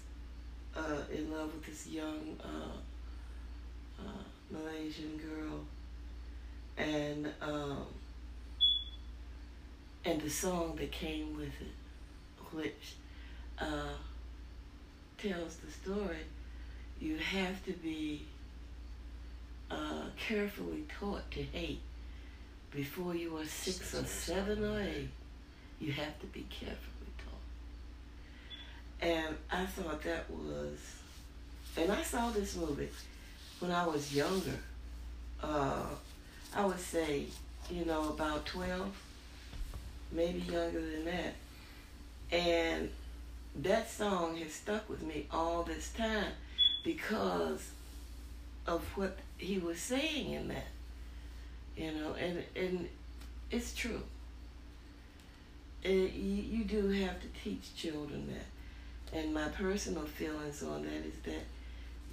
uh, 0.76 1.02
in 1.14 1.32
love 1.32 1.54
with 1.54 1.66
this 1.66 1.88
young 1.88 2.38
uh, 2.44 4.02
uh, 4.02 4.24
Malaysian 4.52 5.18
girl 5.18 5.60
and 6.78 7.28
um, 7.42 7.86
and 10.06 10.22
the 10.22 10.30
song 10.30 10.76
that 10.78 10.92
came 10.92 11.36
with 11.36 11.48
it, 11.48 12.56
which 12.56 12.94
uh, 13.60 13.96
tells 15.18 15.56
the 15.58 15.72
story. 15.72 16.18
You 17.00 17.18
have 17.18 17.66
to 17.66 17.74
be 17.74 18.24
uh, 19.70 20.04
carefully 20.18 20.86
taught 21.00 21.30
to 21.32 21.42
hate 21.42 21.82
before 22.72 23.16
you 23.16 23.36
are 23.38 23.46
six 23.46 23.96
or 23.96 24.06
seven 24.06 24.64
or 24.64 24.80
eight. 24.80 25.10
You 25.80 25.92
have 25.94 26.20
to 26.20 26.28
be 26.28 26.46
carefully 26.50 27.12
taught. 27.18 29.08
And 29.08 29.36
I 29.52 29.66
thought 29.66 30.02
that 30.04 30.30
was, 30.30 30.78
and 31.76 31.92
I 31.92 32.02
saw 32.04 32.30
this 32.30 32.56
movie 32.56 32.90
when 33.60 33.72
I 33.72 33.86
was 33.86 34.16
younger. 34.16 34.60
Uh, 35.42 35.88
I 36.56 36.66
would 36.66 36.80
say, 36.80 37.26
you 37.70 37.84
know, 37.86 38.10
about 38.10 38.46
12, 38.46 38.90
maybe 40.16 40.40
younger 40.40 40.82
than 40.82 41.06
that. 41.06 41.34
And 42.32 42.90
that 43.62 43.90
song 43.90 44.38
has 44.38 44.54
stuck 44.54 44.90
with 44.90 45.04
me 45.04 45.28
all 45.32 45.64
this 45.64 45.92
time 45.92 46.32
because 46.84 47.70
of 48.68 48.84
what 48.96 49.18
he 49.38 49.60
was 49.60 49.80
saying 49.80 50.32
in 50.32 50.48
that. 50.48 50.68
You 51.78 51.92
know, 51.92 52.16
and 52.20 52.44
and 52.56 52.88
it's 53.52 53.76
true. 53.76 54.02
And 55.84 56.10
you, 56.12 56.58
you 56.58 56.64
do 56.64 56.90
have 56.90 57.22
to 57.22 57.28
teach 57.44 57.76
children 57.76 58.28
that. 58.34 59.18
And 59.18 59.34
my 59.34 59.50
personal 59.50 60.04
feelings 60.04 60.64
on 60.64 60.84
that 60.84 61.06
is 61.06 61.20
that 61.26 61.44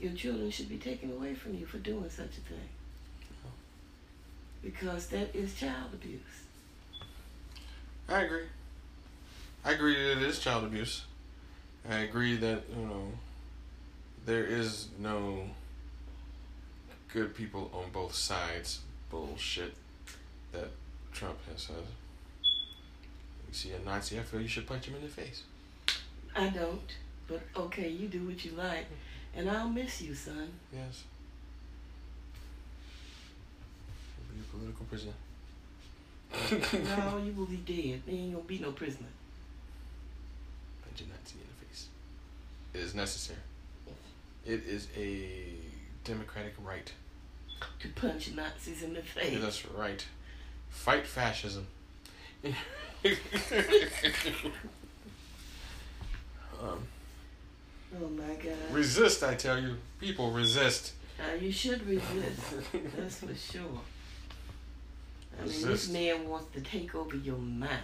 your 0.00 0.12
children 0.12 0.50
should 0.50 0.68
be 0.68 0.78
taken 0.78 1.12
away 1.12 1.34
from 1.34 1.54
you 1.54 1.64
for 1.64 1.78
doing 1.78 2.10
such 2.10 2.26
a 2.26 2.40
thing. 2.40 2.68
Oh. 3.46 3.50
Because 4.62 5.06
that 5.08 5.34
is 5.34 5.54
child 5.54 5.94
abuse. 5.94 6.41
I 8.08 8.22
agree. 8.22 8.44
I 9.64 9.72
agree 9.72 9.94
that 9.94 10.18
it 10.18 10.22
is 10.22 10.38
child 10.38 10.64
abuse. 10.64 11.04
I 11.88 11.98
agree 11.98 12.36
that, 12.36 12.62
you 12.76 12.86
know, 12.86 13.12
there 14.26 14.44
is 14.44 14.88
no 14.98 15.44
good 17.12 17.34
people 17.34 17.70
on 17.72 17.90
both 17.92 18.14
sides 18.14 18.80
bullshit 19.10 19.74
that 20.52 20.68
Trump 21.12 21.38
has 21.50 21.62
said. 21.62 21.84
You 23.48 23.52
see 23.52 23.72
a 23.72 23.78
Nazi, 23.80 24.18
I 24.18 24.22
feel 24.22 24.40
you 24.40 24.48
should 24.48 24.66
punch 24.66 24.86
him 24.86 24.94
in 24.94 25.02
the 25.02 25.08
face. 25.08 25.42
I 26.34 26.48
don't. 26.48 26.96
But 27.28 27.42
okay, 27.56 27.88
you 27.88 28.08
do 28.08 28.26
what 28.26 28.44
you 28.44 28.52
like. 28.52 28.86
And 29.34 29.50
I'll 29.50 29.68
miss 29.68 30.02
you, 30.02 30.14
son. 30.14 30.48
Yes. 30.72 31.04
Be 34.32 34.40
a 34.40 34.56
political 34.56 34.84
prisoner. 34.86 35.12
no, 36.62 37.18
you 37.24 37.32
will 37.32 37.46
be 37.46 37.56
dead. 37.56 38.02
There 38.06 38.14
ain't 38.14 38.32
gonna 38.32 38.44
be 38.44 38.58
no 38.58 38.72
prisoner. 38.72 39.08
Punch 40.82 41.00
a 41.00 41.04
Nazi 41.04 41.34
in 41.34 41.46
the 41.48 41.66
face. 41.66 41.86
It 42.74 42.80
is 42.80 42.94
necessary. 42.94 43.38
It 44.44 44.64
is 44.66 44.88
a 44.96 45.54
democratic 46.04 46.54
right. 46.64 46.92
To 47.80 47.88
punch 47.88 48.32
Nazis 48.32 48.82
in 48.82 48.94
the 48.94 49.02
face. 49.02 49.40
That's 49.40 49.66
right. 49.66 50.04
Fight 50.70 51.06
fascism. 51.06 51.66
um, 52.44 52.52
Oh 57.94 58.08
my 58.08 58.34
God. 58.34 58.56
resist, 58.70 59.22
I 59.22 59.34
tell 59.34 59.60
you. 59.60 59.76
People 60.00 60.30
resist. 60.30 60.94
Uh, 61.20 61.34
you 61.34 61.52
should 61.52 61.86
resist. 61.86 62.40
That's 62.96 63.18
for 63.20 63.34
sure. 63.34 63.80
I 65.40 65.46
mean, 65.46 65.66
this 65.66 65.88
man 65.88 66.28
wants 66.28 66.52
to 66.54 66.60
take 66.60 66.94
over 66.94 67.16
your 67.16 67.38
mind. 67.38 67.80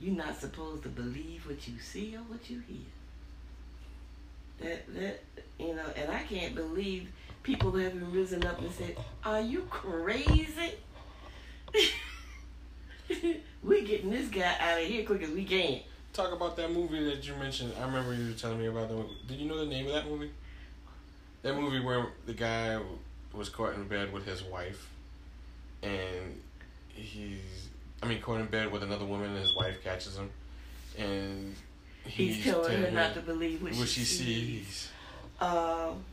You're 0.00 0.16
not 0.16 0.38
supposed 0.38 0.82
to 0.82 0.88
believe 0.88 1.46
what 1.46 1.66
you 1.66 1.78
see 1.80 2.14
or 2.16 2.20
what 2.20 2.50
you 2.50 2.62
hear. 2.68 2.76
That 4.60 4.94
that 4.94 5.22
you 5.58 5.74
know, 5.74 5.86
and 5.96 6.10
I 6.10 6.22
can't 6.22 6.54
believe 6.54 7.08
people 7.42 7.72
haven't 7.72 8.12
risen 8.12 8.44
up 8.44 8.60
and 8.60 8.70
said, 8.70 8.96
"Are 9.24 9.40
you 9.40 9.66
crazy? 9.70 10.74
we 13.62 13.82
getting 13.84 14.10
this 14.10 14.28
guy 14.28 14.54
out 14.60 14.80
of 14.80 14.86
here 14.86 15.04
quick 15.04 15.22
as 15.22 15.30
we 15.30 15.44
can." 15.44 15.80
Talk 16.12 16.32
about 16.32 16.56
that 16.56 16.72
movie 16.72 17.04
that 17.04 17.26
you 17.26 17.34
mentioned. 17.34 17.72
I 17.78 17.84
remember 17.84 18.14
you 18.14 18.28
were 18.28 18.32
telling 18.32 18.58
me 18.58 18.66
about 18.66 18.88
the 18.88 18.94
movie. 18.94 19.16
Did 19.28 19.38
you 19.38 19.48
know 19.48 19.58
the 19.58 19.66
name 19.66 19.86
of 19.86 19.92
that 19.92 20.08
movie? 20.08 20.30
That 21.42 21.54
movie 21.54 21.80
where 21.80 22.06
the 22.24 22.32
guy 22.32 22.80
was 23.32 23.50
caught 23.50 23.74
in 23.74 23.86
bed 23.86 24.12
with 24.12 24.24
his 24.24 24.42
wife, 24.42 24.88
and 25.86 26.40
he's, 26.88 27.68
I 28.02 28.06
mean, 28.06 28.20
caught 28.20 28.40
in 28.40 28.46
bed 28.46 28.70
with 28.72 28.82
another 28.82 29.04
woman, 29.04 29.30
and 29.30 29.38
his 29.38 29.54
wife 29.54 29.82
catches 29.82 30.16
him, 30.16 30.30
and 30.98 31.54
He's, 32.06 32.44
telling 32.44 32.82
her 32.82 32.90
not 32.90 33.14
to 33.14 33.20
believe 33.20 33.62
what, 33.62 33.74
what 33.74 33.88
she, 33.88 34.00
she 34.00 34.04
sees. 34.04 34.88
Um, 35.40 36.04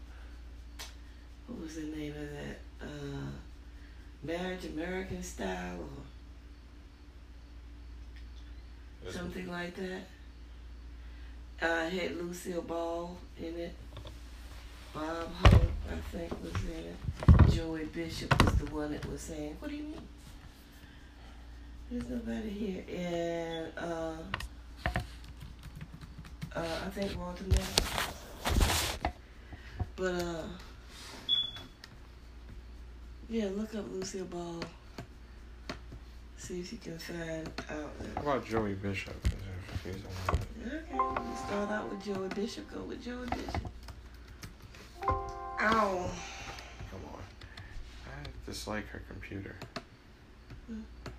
what 1.47 1.61
was 1.61 1.75
the 1.75 1.83
name 1.83 2.11
of 2.11 2.29
that? 2.31 2.59
Uh, 2.81 3.29
Marriage 4.23 4.65
American 4.65 5.21
Style 5.21 5.87
or 9.05 9.11
something 9.11 9.49
like 9.49 9.75
that. 9.75 10.01
Uh, 11.61 11.89
had 11.89 12.15
Lucille 12.17 12.61
Ball 12.61 13.15
in 13.39 13.57
it. 13.57 13.75
Bob 14.93 15.27
Hope, 15.43 15.71
I 15.91 15.95
think, 16.15 16.31
was 16.43 16.53
in 16.65 16.85
it. 16.85 17.55
Bishop 17.93 18.43
was 18.43 18.55
the 18.55 18.65
one 18.73 18.91
that 18.91 19.05
was 19.09 19.21
saying, 19.21 19.55
"What 19.59 19.69
do 19.69 19.77
you 19.77 19.83
mean?" 19.83 20.01
There's 21.91 22.09
nobody 22.09 22.49
here, 22.49 22.83
and 22.89 23.71
uh, 23.77 24.15
uh, 26.55 26.79
I 26.85 26.89
think 26.89 27.15
Walter 27.19 27.43
Matthau. 27.43 29.11
But 29.95 30.15
uh, 30.15 30.43
yeah, 33.29 33.49
look 33.55 33.75
up 33.75 33.85
Lucille 33.91 34.25
Ball. 34.25 34.63
See 36.37 36.61
if 36.61 36.71
you 36.73 36.79
can 36.79 36.97
find 36.97 37.47
out. 37.69 37.91
How 38.15 38.21
about 38.21 38.45
Joey 38.45 38.73
Bishop? 38.73 39.13
He's 39.83 39.95
on 39.95 40.39
it. 40.65 40.85
Okay, 40.95 41.35
start 41.45 41.69
out 41.69 41.89
with 41.91 42.03
Joey 42.03 42.27
Bishop. 42.29 42.73
Go 42.73 42.81
with 42.81 43.03
Joey 43.03 43.27
Bishop. 43.27 43.69
Ow. 45.61 46.09
Dislike 48.45 48.87
her 48.89 49.01
computer. 49.07 49.55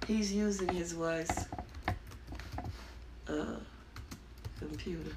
He's 0.06 0.32
using 0.32 0.68
his 0.68 0.94
wife's 0.94 1.46
uh, 3.28 3.56
computer. 4.58 5.10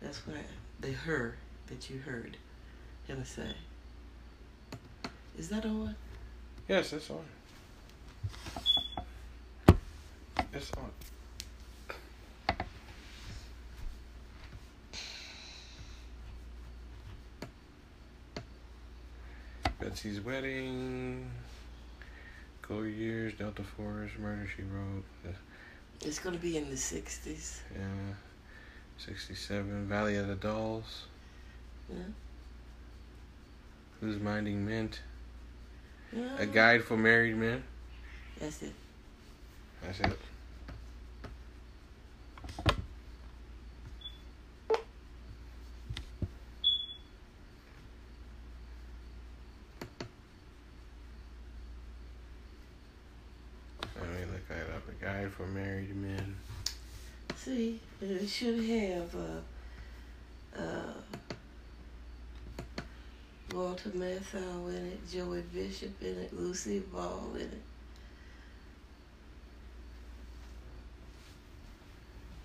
That's 0.00 0.26
what 0.26 0.36
the 0.80 0.92
her 0.92 1.36
that 1.66 1.90
you 1.90 1.98
heard 1.98 2.36
him 3.06 3.24
say. 3.24 3.54
Is 5.38 5.48
that 5.48 5.64
on? 5.64 5.96
Yes, 6.68 6.92
it's 6.92 7.10
on. 7.10 7.24
It's 10.52 10.70
on. 10.76 10.90
Betsy's 19.82 20.20
wedding. 20.20 21.28
Go 22.68 22.82
years, 22.82 23.34
Delta 23.34 23.62
Force, 23.62 24.10
Murder 24.18 24.48
She 24.56 24.62
Wrote. 24.62 25.04
It's 26.04 26.18
gonna 26.18 26.38
be 26.38 26.56
in 26.56 26.70
the 26.70 26.76
sixties. 26.76 27.60
Yeah. 27.74 28.14
67, 28.98 29.88
Valley 29.88 30.16
of 30.16 30.28
the 30.28 30.36
Dolls. 30.36 31.06
Yeah. 31.88 31.96
Who's 34.00 34.20
Minding 34.20 34.64
Mint? 34.64 35.00
Yeah. 36.12 36.38
A 36.38 36.46
Guide 36.46 36.84
for 36.84 36.96
Married 36.96 37.36
Men. 37.36 37.64
That's 38.38 38.62
it. 38.62 38.72
That's 39.82 40.00
it. 40.00 40.18
Let 54.00 54.10
me 54.10 54.26
look 54.32 54.48
that 54.48 54.68
up. 54.74 54.88
A 54.88 55.04
Guide 55.04 55.32
for 55.32 55.46
Married 55.46 55.94
Men. 55.96 56.36
See, 57.36 57.80
it 58.00 58.21
should 58.32 58.64
have 58.64 59.14
uh, 59.14 60.58
uh, 60.58 60.94
Walter 63.54 63.90
Matthau 63.90 64.68
in 64.70 64.86
it, 64.86 65.00
Joey 65.12 65.42
Bishop 65.52 66.00
in 66.00 66.16
it, 66.16 66.32
Lucy 66.32 66.78
Ball 66.78 67.34
in 67.34 67.42
it. 67.42 67.62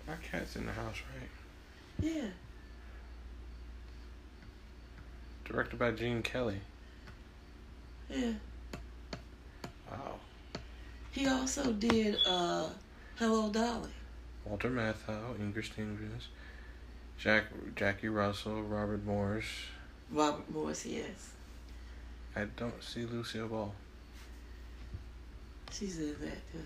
Our 0.08 0.18
cat's 0.30 0.56
in 0.56 0.66
the 0.66 0.72
house, 0.72 0.96
right? 1.18 2.12
Yeah. 2.14 2.28
Directed 5.46 5.78
by 5.78 5.92
Gene 5.92 6.22
Kelly. 6.22 6.60
Yeah. 8.10 8.32
Wow. 9.90 10.16
He 11.12 11.26
also 11.26 11.72
did 11.72 12.18
uh, 12.26 12.68
Hello 13.16 13.48
Dolly. 13.48 13.88
Walter 14.48 14.70
Matthau, 14.70 15.38
Inger 15.38 15.62
Stevens, 15.62 16.28
Jack 17.18 17.44
Jackie 17.76 18.08
Russell, 18.08 18.62
Robert 18.62 19.04
Morse. 19.04 19.44
Robert 20.10 20.50
Morse, 20.50 20.86
yes. 20.86 21.32
I 22.34 22.44
don't 22.56 22.82
see 22.82 23.04
Lucille 23.04 23.48
Ball. 23.48 23.74
She's 25.70 25.98
in 25.98 26.16
that 26.20 26.52
too. 26.52 26.64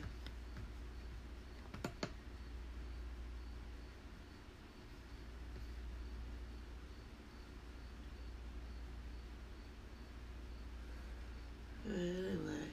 Anyway, 11.88 12.68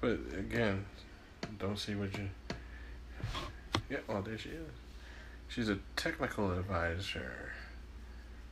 But 0.00 0.18
again, 0.36 0.84
don't 1.60 1.78
see 1.78 1.94
what 1.94 2.12
you. 2.18 2.28
Yeah, 3.90 3.98
well, 4.06 4.22
there 4.22 4.36
she 4.36 4.50
is. 4.50 4.70
She's 5.48 5.68
a 5.68 5.78
technical 5.96 6.52
advisor. 6.52 7.52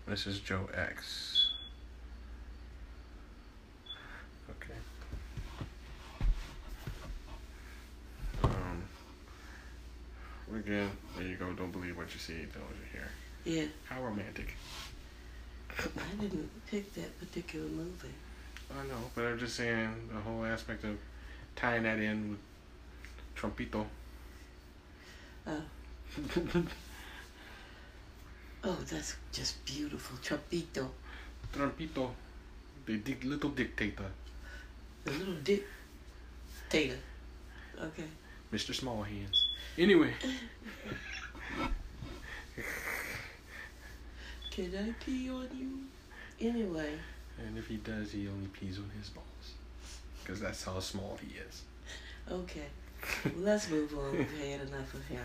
Mrs. 0.08 0.42
Joe 0.42 0.68
X. 0.74 1.50
Okay. 4.50 4.72
Um, 8.44 8.82
again, 10.54 10.90
there 11.16 11.26
you 11.26 11.36
go. 11.36 11.52
Don't 11.52 11.72
believe 11.72 11.96
what 11.96 12.12
you 12.14 12.20
see, 12.20 12.34
don't 12.34 12.62
what 12.64 12.76
you 12.76 12.98
hear. 12.98 13.08
Yeah. 13.44 13.68
How 13.84 14.02
romantic. 14.02 14.54
I 15.78 16.20
didn't 16.20 16.48
pick 16.70 16.94
that 16.94 17.18
particular 17.18 17.68
movie. 17.68 18.14
I 18.70 18.86
know, 18.86 19.10
but 19.14 19.26
I'm 19.26 19.38
just 19.38 19.56
saying 19.56 20.08
the 20.12 20.20
whole 20.20 20.44
aspect 20.44 20.84
of 20.84 20.96
tying 21.54 21.82
that 21.82 21.98
in 21.98 22.30
with 22.30 22.38
Trumpito. 23.36 23.84
Oh. 25.46 25.62
Oh, 28.64 28.76
that's 28.90 29.14
just 29.32 29.64
beautiful. 29.64 30.16
Trapito. 30.18 30.88
Trumpito, 31.52 32.10
the 32.84 32.96
dic- 32.98 33.22
little 33.22 33.50
dictator, 33.50 34.10
The 35.04 35.12
little 35.12 35.34
dictator. 35.44 36.98
Okay. 37.80 38.08
Mr. 38.52 38.74
Small 38.74 39.02
Hands. 39.04 39.46
Anyway, 39.78 40.12
Can 44.50 44.74
I 44.74 44.92
pee 45.04 45.30
on 45.30 45.48
you? 45.56 45.86
Anyway. 46.48 46.98
and 47.38 47.56
if 47.58 47.68
he 47.68 47.76
does, 47.76 48.10
he 48.12 48.26
only 48.28 48.48
pees 48.48 48.78
on 48.78 48.90
his 48.98 49.10
balls, 49.10 49.54
because 50.22 50.40
that's 50.40 50.64
how 50.64 50.80
small 50.80 51.18
he 51.22 51.38
is. 51.38 51.62
Okay. 52.30 52.66
Let's 53.38 53.70
move 53.70 53.96
on. 53.98 54.12
We've 54.12 54.38
had 54.38 54.68
enough 54.68 54.94
of 54.94 55.06
him. 55.06 55.24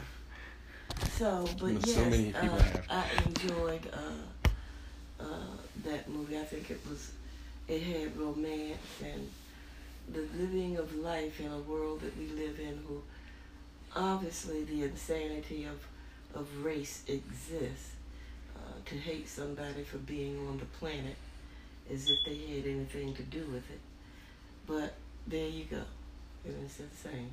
So, 1.12 1.48
but 1.60 1.74
yes, 1.86 1.96
so 1.96 2.06
many 2.06 2.26
people 2.26 2.50
uh, 2.50 2.60
have. 2.60 2.86
I 2.90 3.06
enjoyed 3.26 3.88
uh, 3.94 5.24
uh, 5.24 5.56
that 5.86 6.10
movie. 6.10 6.38
I 6.38 6.44
think 6.44 6.70
it 6.72 6.80
was, 6.90 7.12
it 7.68 7.82
had 7.82 8.18
romance 8.18 8.78
and 9.04 9.30
the 10.12 10.26
living 10.38 10.78
of 10.78 10.96
life 10.98 11.40
in 11.40 11.48
a 11.52 11.60
world 11.60 12.02
that 12.02 12.18
we 12.18 12.28
live 12.28 12.60
in. 12.60 12.80
Who, 12.88 13.02
obviously, 13.96 14.64
the 14.64 14.84
insanity 14.84 15.66
of 15.66 15.80
of 16.34 16.48
race 16.64 17.04
exists. 17.08 17.92
Uh, 18.56 18.74
to 18.86 18.96
hate 18.96 19.28
somebody 19.28 19.84
for 19.84 19.98
being 19.98 20.38
on 20.48 20.58
the 20.60 20.66
planet, 20.66 21.16
as 21.92 22.08
if 22.10 22.18
they 22.26 22.38
had 22.56 22.68
anything 22.68 23.14
to 23.16 23.24
do 23.24 23.40
with 23.40 23.70
it. 23.72 23.80
But 24.68 24.94
there 25.26 25.48
you 25.48 25.66
go. 25.66 25.82
It 26.46 26.56
was 26.62 26.80
insane. 26.80 27.32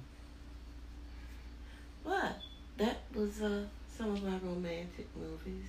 But 2.09 2.41
that 2.79 3.01
was 3.15 3.43
uh, 3.43 3.65
some 3.95 4.13
of 4.15 4.23
my 4.23 4.39
romantic 4.43 5.07
movies 5.15 5.67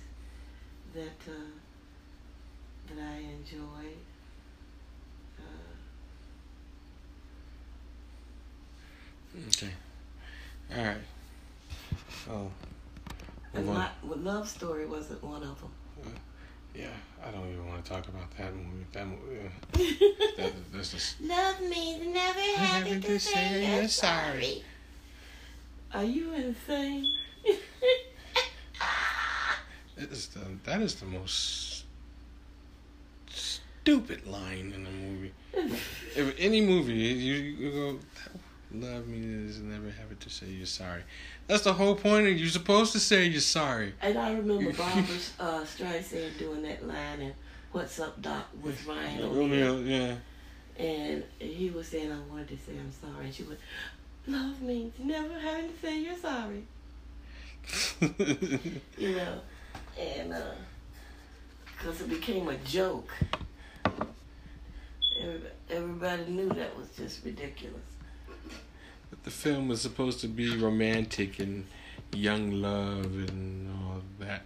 that 0.94 1.30
uh, 1.30 1.50
that 2.88 2.98
I 2.98 3.16
enjoyed. 3.18 4.00
Uh, 5.38 5.42
Okay. 9.48 9.70
All 10.76 10.82
right. 10.84 10.96
Oh. 12.30 12.50
and 13.54 13.66
my 13.66 13.88
Love 14.02 14.48
Story 14.48 14.86
wasn't 14.86 15.22
one 15.22 15.42
of 15.42 15.60
them. 15.60 15.70
yeah, 16.74 16.86
I 17.24 17.30
don't 17.30 17.48
even 17.52 17.68
want 17.68 17.84
to 17.84 17.90
talk 17.90 18.08
about 18.08 18.30
that 18.38 18.52
movie. 18.54 18.86
That 18.92 19.06
movie. 19.06 19.40
uh, 19.40 19.78
that, 20.38 20.52
that's 20.72 20.92
just. 20.92 21.20
Love 21.20 21.60
means 21.60 22.06
never 22.12 22.40
having 22.56 23.00
to 23.02 23.20
say 23.20 23.76
you're 23.76 23.88
sorry. 23.88 24.64
Are 25.92 26.04
you 26.04 26.32
insane? 26.32 27.06
It 30.00 30.10
is 30.12 30.28
the, 30.28 30.40
that 30.64 30.80
is 30.80 30.94
the 30.94 31.04
most 31.04 31.84
stupid 33.28 34.26
line 34.26 34.72
in 34.74 34.84
the 34.84 34.90
movie. 34.90 35.32
if 36.16 36.34
any 36.38 36.62
movie, 36.62 36.94
you, 36.94 37.34
you 37.34 37.70
go, 37.70 37.98
love 38.72 39.06
me 39.06 39.46
is 39.46 39.58
never 39.60 39.90
having 39.90 40.16
to 40.16 40.30
say 40.30 40.46
you're 40.46 40.64
sorry. 40.64 41.02
That's 41.48 41.64
the 41.64 41.74
whole 41.74 41.94
point. 41.94 42.28
Of, 42.28 42.38
you're 42.38 42.48
supposed 42.48 42.92
to 42.92 43.00
say 43.00 43.26
you're 43.26 43.40
sorry. 43.40 43.92
And 44.00 44.16
I 44.16 44.32
remember 44.32 44.72
Barbra 44.78 45.16
uh, 45.38 45.64
Streisand 45.64 46.38
doing 46.38 46.62
that 46.62 46.86
line 46.86 47.20
and 47.20 47.34
"What's 47.72 48.00
Up, 48.00 48.22
Doc" 48.22 48.46
with 48.62 48.86
Ryan 48.86 49.22
O'Neal. 49.24 49.82
Yeah. 49.82 50.14
And 50.78 51.24
he 51.38 51.68
was 51.68 51.88
saying, 51.88 52.10
I 52.10 52.18
wanted 52.30 52.48
to 52.48 52.56
say 52.56 52.72
I'm 52.78 52.90
sorry. 52.90 53.26
And 53.26 53.34
she 53.34 53.42
went, 53.42 53.58
Love 54.30 54.62
means 54.62 54.94
never 55.02 55.38
having 55.40 55.70
to 55.72 55.78
say 55.80 56.00
you're 56.00 56.16
sorry. 56.16 56.62
You 58.96 59.16
know? 59.16 59.40
And, 59.98 60.32
uh, 60.32 60.52
because 61.64 62.00
it 62.00 62.08
became 62.08 62.48
a 62.48 62.56
joke. 62.58 63.10
Everybody, 65.68 66.24
knew 66.26 66.48
that 66.50 66.76
was 66.78 66.88
just 66.96 67.24
ridiculous. 67.24 67.82
But 69.10 69.24
the 69.24 69.30
film 69.30 69.68
was 69.68 69.80
supposed 69.80 70.20
to 70.20 70.28
be 70.28 70.56
romantic 70.56 71.40
and 71.40 71.66
young 72.12 72.52
love 72.52 73.06
and 73.06 73.68
all 73.68 74.02
that. 74.20 74.42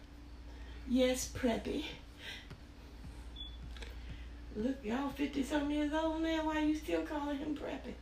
Yes, 0.89 1.31
Preppy. 1.35 1.85
Look, 4.56 4.77
y'all 4.82 5.11
50 5.11 5.43
some 5.43 5.70
years 5.70 5.93
old 5.93 6.23
now. 6.23 6.47
Why 6.47 6.59
are 6.59 6.65
you 6.65 6.77
still 6.77 7.02
calling 7.02 7.39
him 7.39 7.56
Preppy? 7.56 7.94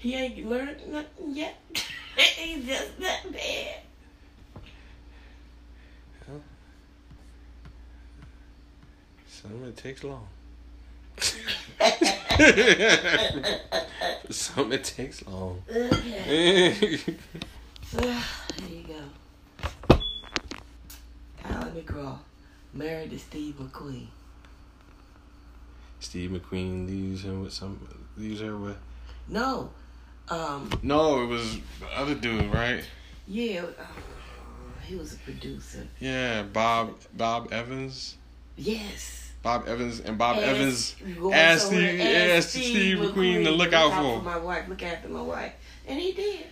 He 0.00 0.14
ain't 0.14 0.48
learned 0.48 0.88
nothing 0.88 1.36
yet. 1.36 1.56
He's 2.16 2.66
just 2.66 2.98
that 3.00 3.30
bad. 3.30 3.80
Some 9.26 9.64
it 9.64 9.76
takes 9.76 10.02
long. 10.02 10.26
For 11.16 11.34
Some 14.30 14.72
it 14.72 14.84
takes 14.84 15.26
long. 15.26 15.62
Okay. 15.70 16.98
So, 17.84 18.00
there 18.00 18.20
you 18.70 18.84
go. 18.86 19.98
Ali 21.44 21.82
MacGraw, 21.82 22.18
married 22.72 23.10
to 23.10 23.18
Steve 23.18 23.54
McQueen. 23.58 24.06
Steve 26.00 26.30
McQueen 26.30 26.86
leaves 26.86 27.24
him 27.24 27.42
with 27.42 27.52
some 27.52 27.86
leaves 28.16 28.40
her 28.40 28.56
with 28.56 28.78
No, 29.28 29.70
um, 30.30 30.70
No, 30.82 31.22
it 31.22 31.26
was 31.26 31.58
other 31.94 32.14
dude, 32.14 32.52
right? 32.52 32.84
yeah, 33.26 33.62
uh, 33.78 33.84
he 34.86 34.96
was 34.96 35.14
a 35.14 35.18
producer. 35.18 35.86
Yeah, 36.00 36.42
Bob 36.42 36.96
Bob 37.16 37.52
Evans. 37.52 38.16
Yes. 38.56 39.32
Bob 39.42 39.66
Evans 39.68 40.00
and 40.00 40.18
Bob 40.18 40.36
Evans 40.38 40.96
asked 41.32 41.68
Steve, 41.68 42.00
asked 42.00 42.50
Steve 42.50 42.98
McQueen 42.98 43.44
to 43.44 43.50
look 43.50 43.72
out 43.72 43.92
for. 43.94 44.20
my 44.22 44.36
wife, 44.36 44.68
look 44.68 44.82
after 44.82 45.08
my 45.08 45.22
wife, 45.22 45.52
and 45.86 45.98
he 45.98 46.12
did. 46.12 46.46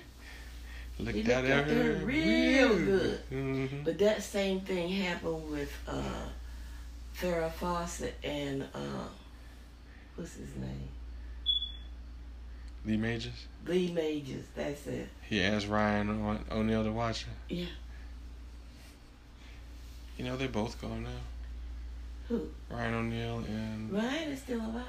Looked 0.98 1.16
He 1.16 1.22
looked 1.22 1.48
after 1.48 1.74
her 1.98 2.04
real 2.06 2.76
good. 2.76 3.20
Mhm. 3.30 3.84
But 3.84 3.98
that 3.98 4.22
same 4.22 4.60
thing 4.62 4.88
happened 4.88 5.50
with 5.50 5.70
uh, 5.86 6.02
Farrah 7.16 7.52
Fawcett 7.52 8.14
and 8.24 8.62
uh, 8.74 9.06
what's 10.16 10.34
his 10.34 10.54
name? 10.56 10.88
Lee 12.84 12.96
Majors. 12.96 13.46
Lee 13.66 13.90
Majors. 13.92 14.44
That's 14.56 14.86
it. 14.86 15.08
He 15.28 15.42
asked 15.42 15.68
Ryan 15.68 16.10
O- 16.10 16.56
O'Neal 16.58 16.84
to 16.84 16.92
watch 16.92 17.22
it. 17.22 17.54
Yeah. 17.54 17.66
You 20.16 20.24
know 20.24 20.36
they're 20.36 20.48
both 20.48 20.80
gone 20.80 21.04
now. 21.04 21.10
Who? 22.28 22.48
Ryan 22.70 22.94
O'Neal 22.94 23.38
and 23.48 23.92
Ryan 23.92 24.30
is 24.32 24.40
still 24.40 24.60
alive. 24.60 24.84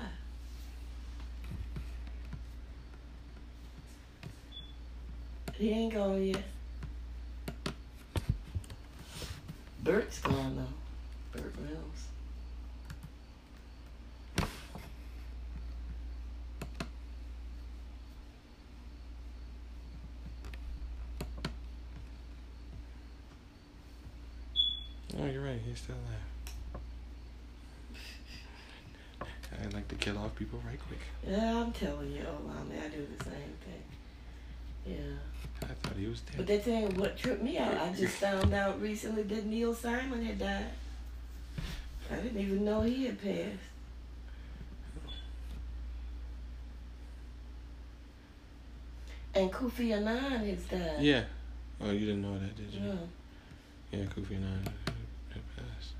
He 5.56 5.72
ain't 5.72 5.94
gone 5.94 6.24
yet. 6.24 6.44
Bert's 9.84 10.20
gone 10.20 10.56
though. 10.56 11.40
Bert 11.42 11.54
Mills. 11.60 12.09
Oh, 25.20 25.26
you're 25.26 25.44
right. 25.44 25.60
He's 25.66 25.80
still 25.80 25.96
there. 26.08 26.18
I 29.62 29.68
like 29.74 29.88
to 29.90 29.96
kill 29.96 30.18
off 30.18 30.36
people 30.36 30.62
right 30.66 30.80
quick. 30.88 31.00
Yeah, 31.28 31.62
I'm 31.62 31.72
telling 31.72 32.12
you, 32.12 32.24
oh, 32.26 32.50
Olami, 32.50 32.84
I 32.84 32.88
do 32.90 33.06
the 33.18 33.24
same 33.26 33.58
thing. 33.66 33.84
Yeah. 34.86 35.18
I 35.64 35.74
thought 35.82 35.98
he 35.98 36.08
was 36.08 36.22
dead. 36.22 36.38
But 36.38 36.48
that 36.48 36.64
thing, 36.64 36.96
what 36.96 37.18
tripped 37.18 37.44
me 37.44 37.58
out, 37.58 37.76
I 37.76 37.92
just 37.94 38.16
found 38.16 38.54
out 38.54 38.80
recently 38.82 39.24
that 39.24 39.46
Neil 39.46 39.74
Simon 39.74 40.24
had 40.24 40.40
died. 40.40 40.66
I 42.12 42.16
didn't 42.16 42.40
even 42.40 42.64
know 42.64 42.82
he 42.82 43.06
had 43.06 43.22
passed. 43.22 43.58
And 49.36 49.52
Kofi 49.52 49.94
Annan 49.94 50.48
has 50.50 50.64
died. 50.64 51.02
Yeah. 51.02 51.24
Oh, 51.82 51.92
you 51.92 52.00
didn't 52.00 52.22
know 52.22 52.40
that, 52.40 52.56
did 52.56 52.74
you? 52.74 52.88
Yeah. 52.88 52.96
Yeah, 53.92 54.06
Kofi 54.06 54.36
Annan 54.36 54.64
had 55.34 55.44
passed. 55.56 55.94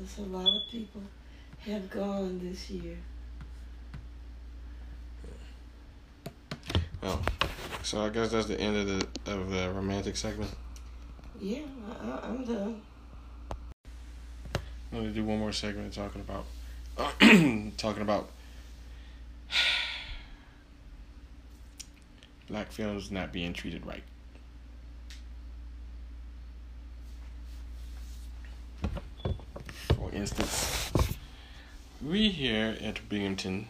There's 0.00 0.26
a 0.26 0.30
lot 0.34 0.46
of 0.46 0.62
people 0.70 1.02
have 1.58 1.90
gone 1.90 2.40
this 2.42 2.70
year. 2.70 2.96
Oh, 7.02 7.20
so 7.82 8.06
I 8.06 8.08
guess 8.08 8.30
that's 8.30 8.46
the 8.46 8.58
end 8.58 8.78
of 8.78 8.86
the 8.86 9.06
of 9.30 9.50
the 9.50 9.68
romantic 9.68 10.16
segment. 10.16 10.50
Yeah, 11.38 11.58
I, 12.02 12.28
I'm 12.28 12.42
done. 12.46 12.80
I'm 14.90 15.00
gonna 15.00 15.10
do 15.10 15.22
one 15.22 15.38
more 15.38 15.52
segment 15.52 15.92
talking 15.92 16.22
about 16.22 16.46
talking 17.76 18.00
about 18.00 18.30
black 22.48 22.72
films 22.72 23.10
not 23.10 23.34
being 23.34 23.52
treated 23.52 23.84
right. 23.84 24.04
Instance, 30.12 30.90
we 32.04 32.30
here 32.30 32.76
at 32.80 33.08
Binghamton, 33.08 33.68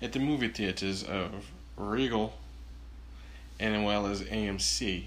at 0.00 0.12
the 0.12 0.20
movie 0.20 0.48
theaters 0.48 1.02
of 1.02 1.50
Regal 1.76 2.34
and 3.58 3.84
well 3.84 4.06
as 4.06 4.22
AMC, 4.22 5.06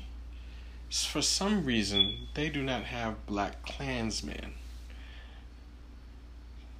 for 0.89 1.21
some 1.21 1.63
reason 1.63 2.27
they 2.33 2.49
do 2.49 2.61
not 2.61 2.83
have 2.83 3.25
Black 3.25 3.63
Klansman. 3.65 4.53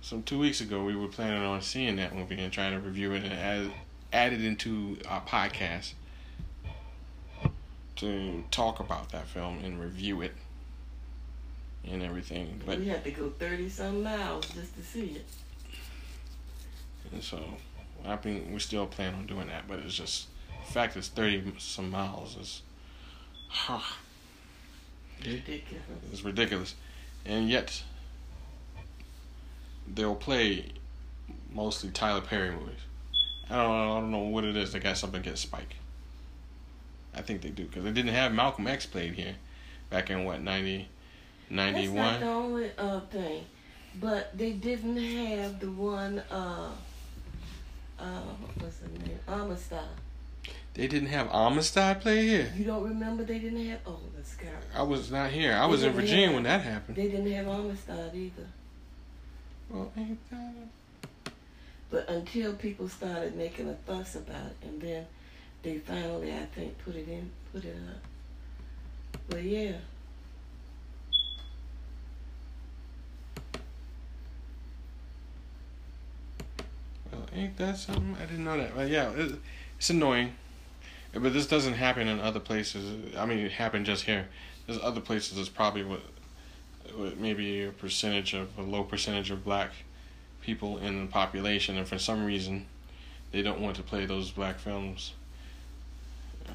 Some 0.02 0.24
two 0.24 0.40
weeks 0.40 0.60
ago, 0.60 0.84
we 0.84 0.96
were 0.96 1.08
planning 1.08 1.44
on 1.44 1.62
seeing 1.62 1.96
that 1.96 2.14
movie 2.14 2.42
and 2.42 2.52
trying 2.52 2.74
to 2.74 2.80
review 2.80 3.14
it 3.14 3.24
and 3.24 3.32
add, 3.32 3.72
add 4.12 4.34
it 4.34 4.44
into 4.44 4.98
our 5.08 5.22
podcast 5.22 5.94
to 7.96 8.44
talk 8.52 8.82
about 8.82 9.12
that 9.12 9.28
film 9.28 9.60
and 9.64 9.80
review 9.80 10.22
it 10.22 10.34
and 11.90 12.04
everything. 12.04 12.62
But 12.66 12.80
we 12.80 12.88
had 12.88 13.04
to 13.04 13.12
go 13.12 13.30
thirty 13.30 13.70
some 13.70 14.04
miles 14.04 14.48
just 14.50 14.76
to 14.76 14.84
see 14.84 15.16
it. 15.18 15.26
And 17.12 17.24
so 17.24 17.40
I 18.06 18.16
think 18.16 18.52
we 18.52 18.60
still 18.60 18.88
plan 18.88 19.14
on 19.16 19.26
doing 19.26 19.48
that, 19.48 19.68
but 19.68 19.80
it's 19.80 19.96
just 19.96 20.28
the 20.66 20.72
fact 20.72 20.96
it's 20.98 21.08
thirty 21.08 21.42
some 21.58 21.90
miles 21.90 22.38
is 22.38 22.62
huh, 23.50 23.80
Ridiculous. 25.20 25.84
it's 26.12 26.24
ridiculous. 26.24 26.76
And 27.26 27.50
yet 27.50 27.84
they'll 29.94 30.16
play 30.16 30.72
mostly 31.54 31.90
Tyler 31.92 32.22
Perry 32.22 32.52
movies. 32.52 32.80
I 33.50 33.56
don't 33.58 33.72
I 33.72 33.86
don't 34.00 34.12
know 34.12 34.20
what 34.20 34.44
it 34.46 34.56
is. 34.56 34.72
They 34.72 34.80
got 34.80 34.98
something 34.98 35.20
against 35.20 35.44
Spike. 35.44 35.76
I 37.14 37.22
think 37.22 37.42
they 37.42 37.50
do 37.50 37.66
because 37.66 37.84
they 37.84 37.92
didn't 37.92 38.14
have 38.14 38.32
Malcolm 38.34 38.68
X 38.68 38.86
played 38.86 39.16
here 39.16 39.36
back 39.90 40.10
in 40.10 40.24
what 40.24 40.42
90, 41.52 41.88
That's 41.88 41.94
not 41.94 42.20
the 42.20 42.26
only 42.28 42.72
uh, 42.78 43.00
thing, 43.02 43.44
but 44.00 44.38
they 44.38 44.54
didn't 44.54 44.98
have 44.98 45.60
the 45.60 45.70
one. 45.72 46.20
Uh, 46.32 46.72
uh, 48.00 48.04
what 48.04 48.66
was 48.66 48.78
the 48.78 48.88
name? 49.00 49.20
Amistad. 49.28 49.80
They 50.74 50.88
didn't 50.88 51.10
have 51.10 51.28
Amistad 51.28 52.02
play 52.02 52.26
here. 52.26 52.54
You 52.56 52.64
don't 52.64 52.84
remember 52.84 53.24
they 53.24 53.40
didn't 53.40 53.66
have? 53.68 53.80
Oh, 53.86 54.00
the 54.18 54.24
sky. 54.24 54.48
I 54.74 54.84
was 54.84 55.12
not 55.12 55.32
here. 55.32 55.54
I 55.54 55.66
was 55.66 55.84
in 55.84 55.92
Virginia 55.92 56.28
have- 56.28 56.36
when 56.36 56.44
that 56.44 56.62
happened. 56.62 56.96
They 56.96 57.10
didn't 57.10 57.32
have 57.32 57.48
Amistad 57.48 58.16
either. 58.16 58.48
Well, 59.70 59.92
ain't 59.98 60.20
that 60.30 61.34
But 61.90 62.10
until 62.10 62.54
people 62.54 62.88
started 62.88 63.36
making 63.36 63.70
a 63.70 63.76
fuss 63.76 64.16
about 64.16 64.46
it, 64.46 64.58
and 64.64 64.82
then 64.82 65.06
they 65.64 65.78
finally, 65.80 66.34
I 66.34 66.46
think, 66.46 66.78
put 66.84 66.96
it 66.96 67.08
in, 67.08 67.30
put 67.54 67.66
it 67.66 67.76
up. 67.90 69.20
But 69.30 69.44
yeah, 69.44 69.74
ain't 77.34 77.58
that 77.58 77.78
something? 77.78 78.16
I 78.22 78.26
didn't 78.26 78.44
know 78.44 78.58
that. 78.58 78.76
But 78.76 78.90
yeah, 78.90 79.12
it, 79.12 79.36
it's 79.78 79.90
annoying. 79.90 80.34
But 81.14 81.34
this 81.34 81.48
doesn't 81.48 81.74
happen 81.74 82.08
in 82.08 82.20
other 82.20 82.40
places. 82.40 83.16
I 83.18 83.26
mean, 83.26 83.40
it 83.40 83.52
happened 83.52 83.86
just 83.86 84.06
here. 84.06 84.28
There's 84.66 84.80
other 84.82 85.02
places. 85.02 85.38
It's 85.38 85.50
probably 85.50 85.84
what, 85.84 86.02
what 86.96 87.18
maybe 87.18 87.64
a 87.64 87.72
percentage 87.72 88.34
of 88.34 88.58
a 88.58 88.62
low 88.62 88.84
percentage 88.84 89.30
of 89.30 89.44
black 89.44 89.72
people 90.42 90.78
in 90.80 91.06
the 91.06 91.12
population, 91.12 91.78
and 91.78 91.88
for 91.88 91.98
some 91.98 92.26
reason, 92.26 92.66
they 93.32 93.42
don't 93.42 93.62
want 93.62 93.76
to 93.78 93.84
play 93.84 94.06
those 94.06 94.32
black 94.32 94.60
films, 94.60 95.14
uh, 96.48 96.52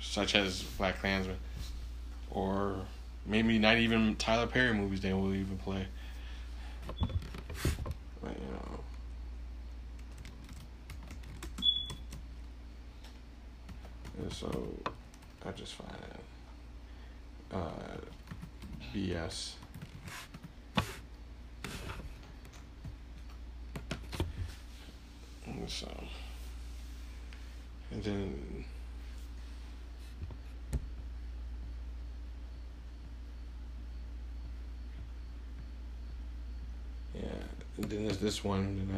such 0.00 0.34
as 0.34 0.62
Black 0.62 1.00
Klansman, 1.00 1.38
or 2.30 2.76
maybe 3.26 3.58
not 3.58 3.78
even 3.78 4.14
Tyler 4.16 4.46
Perry 4.46 4.74
movies. 4.74 5.00
They 5.00 5.12
will 5.12 5.34
even 5.34 5.58
play. 5.58 5.86
But 6.98 8.36
you 8.38 8.52
know. 8.52 8.80
And 14.22 14.32
so 14.32 14.68
I 15.44 15.50
just 15.50 15.74
find 15.74 15.90
it 15.90 17.56
uh, 17.56 17.96
BS. 18.94 19.54
And 25.44 25.68
so, 25.68 25.88
and 27.90 28.04
then 28.04 28.64
yeah, 37.14 37.22
and 37.76 37.90
then 37.90 38.04
there's 38.04 38.18
this 38.18 38.44
one 38.44 38.88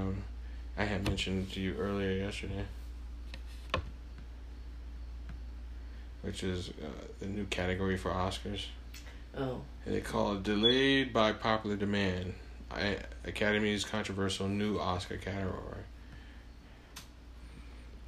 that 0.76 0.82
I, 0.82 0.82
I 0.82 0.86
had 0.86 1.08
mentioned 1.08 1.50
to 1.52 1.60
you 1.60 1.74
earlier 1.76 2.10
yesterday. 2.12 2.66
Which 6.24 6.42
is 6.42 6.70
uh, 6.70 6.86
the 7.20 7.26
new 7.26 7.44
category 7.44 7.98
for 7.98 8.10
Oscars. 8.10 8.64
oh, 9.36 9.60
And 9.84 9.94
they 9.94 10.00
call 10.00 10.32
it 10.32 10.42
Delayed 10.42 11.12
by 11.12 11.32
Popular 11.32 11.76
Demand. 11.76 12.34
I, 12.70 12.96
Academy's 13.26 13.84
controversial 13.84 14.48
new 14.48 14.78
Oscar 14.78 15.18
category. 15.18 15.82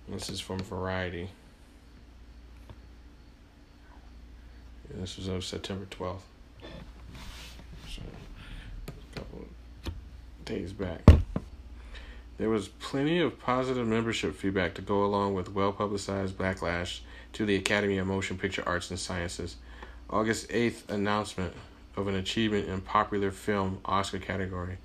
This 0.09 0.31
is 0.31 0.41
from 0.41 0.61
Variety. 0.61 1.29
And 4.91 5.03
this 5.03 5.19
was 5.19 5.29
on 5.29 5.43
September 5.43 5.87
12th. 5.91 6.21
So, 7.91 8.03
a 8.89 9.19
couple 9.19 9.41
of 9.41 10.45
days 10.45 10.73
back. 10.73 11.03
There 12.39 12.49
was 12.49 12.69
plenty 12.69 13.19
of 13.19 13.39
positive 13.39 13.87
membership 13.87 14.37
feedback 14.37 14.75
to 14.75 14.83
go 14.83 15.05
along 15.05 15.35
with 15.35 15.53
well 15.53 15.73
publicized 15.73 16.39
backlash 16.39 17.01
to 17.37 17.45
the 17.45 17.57
Academy 17.57 17.99
of 17.99 18.07
Motion 18.07 18.39
Picture 18.39 18.63
Arts 18.67 18.89
and 18.89 18.99
Sciences. 18.99 19.57
August 20.09 20.49
8th 20.49 20.89
announcement 20.89 21.53
of 21.95 22.09
an 22.09 22.15
achievement 22.15 22.67
in 22.67 22.81
popular 22.81 23.31
film 23.31 23.79
Oscar 23.85 24.19
category 24.19 24.79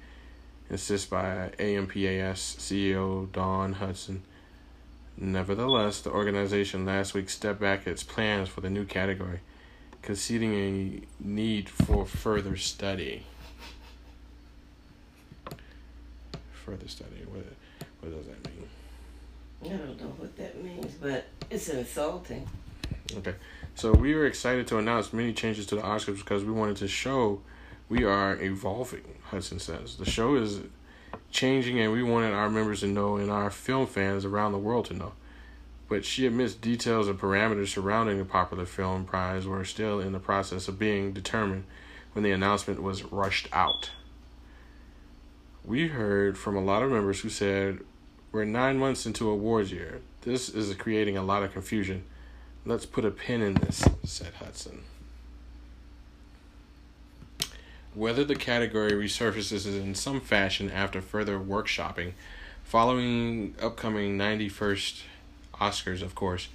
insists 0.69 1.07
by 1.07 1.51
AMPAS 1.57 2.57
CEO 2.59 3.31
Dawn 3.31 3.71
Hudson. 3.71 4.23
Nevertheless, 5.15 6.01
the 6.01 6.09
organization 6.09 6.85
last 6.85 7.13
week 7.13 7.29
stepped 7.29 7.61
back 7.61 7.87
its 7.87 8.03
plans 8.03 8.49
for 8.49 8.59
the 8.59 8.69
new 8.69 8.83
category, 8.83 9.39
conceding 10.01 10.53
a 10.53 11.01
need 11.25 11.69
for 11.69 12.05
further 12.05 12.57
study. 12.57 13.25
Further 16.65 16.89
study. 16.89 17.23
What, 17.29 17.45
what 18.01 18.13
does 18.13 18.27
that 18.27 18.45
mean? 18.45 18.67
I 19.63 19.69
don't 19.69 20.01
know 20.01 20.13
what 20.17 20.35
that 20.37 20.63
means, 20.63 20.93
but 20.95 21.25
it's 21.49 21.69
insulting. 21.69 22.47
Okay. 23.17 23.35
So 23.75 23.93
we 23.93 24.15
were 24.15 24.25
excited 24.25 24.67
to 24.67 24.77
announce 24.77 25.13
many 25.13 25.33
changes 25.33 25.65
to 25.67 25.75
the 25.75 25.81
Oscars 25.81 26.17
because 26.17 26.43
we 26.43 26.51
wanted 26.51 26.77
to 26.77 26.87
show 26.87 27.41
we 27.89 28.03
are 28.03 28.41
evolving, 28.41 29.03
Hudson 29.23 29.59
says. 29.59 29.97
The 29.97 30.05
show 30.05 30.35
is 30.35 30.61
changing 31.29 31.79
and 31.79 31.91
we 31.91 32.03
wanted 32.03 32.33
our 32.33 32.49
members 32.49 32.81
to 32.81 32.87
know 32.87 33.17
and 33.17 33.29
our 33.29 33.49
film 33.49 33.87
fans 33.87 34.25
around 34.25 34.51
the 34.51 34.57
world 34.57 34.85
to 34.85 34.93
know. 34.93 35.13
But 35.89 36.05
she 36.05 36.25
admits 36.25 36.53
details 36.53 37.07
and 37.07 37.19
parameters 37.19 37.67
surrounding 37.67 38.17
the 38.17 38.25
popular 38.25 38.65
film 38.65 39.05
prize 39.05 39.45
were 39.45 39.65
still 39.65 39.99
in 39.99 40.13
the 40.13 40.19
process 40.19 40.67
of 40.67 40.79
being 40.79 41.11
determined 41.11 41.65
when 42.13 42.23
the 42.23 42.31
announcement 42.31 42.81
was 42.81 43.03
rushed 43.03 43.47
out. 43.51 43.91
We 45.65 45.89
heard 45.89 46.37
from 46.37 46.55
a 46.55 46.63
lot 46.63 46.81
of 46.81 46.91
members 46.91 47.19
who 47.19 47.29
said, 47.29 47.79
We're 48.31 48.45
nine 48.45 48.77
months 48.77 49.05
into 49.05 49.29
awards 49.29 49.73
year. 49.73 49.99
This 50.21 50.47
is 50.47 50.73
creating 50.75 51.17
a 51.17 51.23
lot 51.23 51.43
of 51.43 51.51
confusion. 51.51 52.05
Let's 52.65 52.85
put 52.85 53.03
a 53.03 53.11
pin 53.11 53.41
in 53.41 53.55
this, 53.55 53.83
said 54.05 54.35
Hudson. 54.35 54.83
Whether 57.93 58.23
the 58.23 58.37
category 58.37 58.93
resurfaces 58.93 59.65
in 59.65 59.95
some 59.95 60.21
fashion 60.21 60.71
after 60.71 61.01
further 61.01 61.37
workshopping, 61.37 62.13
following 62.63 63.53
upcoming 63.61 64.17
91st 64.17 65.01
Oscars, 65.55 66.01
of 66.01 66.15
course, 66.15 66.47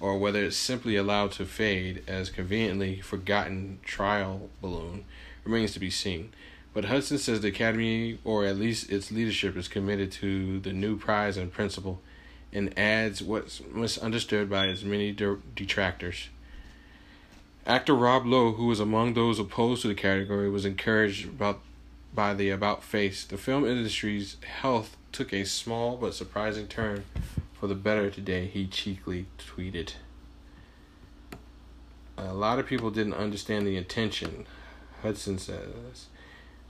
or 0.00 0.18
whether 0.18 0.42
it's 0.42 0.56
simply 0.56 0.96
allowed 0.96 1.30
to 1.32 1.46
fade 1.46 2.02
as 2.08 2.30
conveniently 2.30 3.00
forgotten 3.00 3.78
trial 3.84 4.50
balloon 4.60 5.04
remains 5.44 5.72
to 5.74 5.78
be 5.78 5.90
seen. 5.90 6.32
But 6.74 6.86
Hudson 6.86 7.18
says 7.18 7.40
the 7.40 7.48
Academy, 7.48 8.18
or 8.24 8.44
at 8.46 8.56
least 8.56 8.90
its 8.90 9.12
leadership, 9.12 9.56
is 9.56 9.68
committed 9.68 10.10
to 10.12 10.58
the 10.60 10.72
new 10.72 10.96
prize 10.96 11.36
and 11.36 11.52
principle 11.52 12.00
and 12.52 12.76
adds 12.78 13.22
what's 13.22 13.62
misunderstood 13.72 14.48
by 14.48 14.68
as 14.68 14.84
many 14.84 15.12
de- 15.12 15.38
detractors. 15.54 16.28
Actor 17.66 17.94
Rob 17.94 18.26
Lowe, 18.26 18.52
who 18.52 18.66
was 18.66 18.80
among 18.80 19.14
those 19.14 19.38
opposed 19.38 19.82
to 19.82 19.88
the 19.88 19.94
category, 19.94 20.50
was 20.50 20.64
encouraged 20.64 21.26
about 21.26 21.60
by 22.14 22.34
the 22.34 22.50
about 22.50 22.82
face. 22.82 23.24
The 23.24 23.38
film 23.38 23.64
industry's 23.64 24.36
health 24.44 24.96
took 25.12 25.32
a 25.32 25.44
small 25.44 25.96
but 25.96 26.14
surprising 26.14 26.66
turn 26.66 27.04
for 27.62 27.68
the 27.68 27.74
better 27.74 28.10
today, 28.10 28.46
he 28.46 28.66
cheekily 28.66 29.26
tweeted. 29.38 29.92
A 32.18 32.34
lot 32.34 32.58
of 32.58 32.66
people 32.66 32.90
didn't 32.90 33.14
understand 33.14 33.66
the 33.66 33.76
intention, 33.76 34.46
Hudson 35.02 35.38
says. 35.38 36.06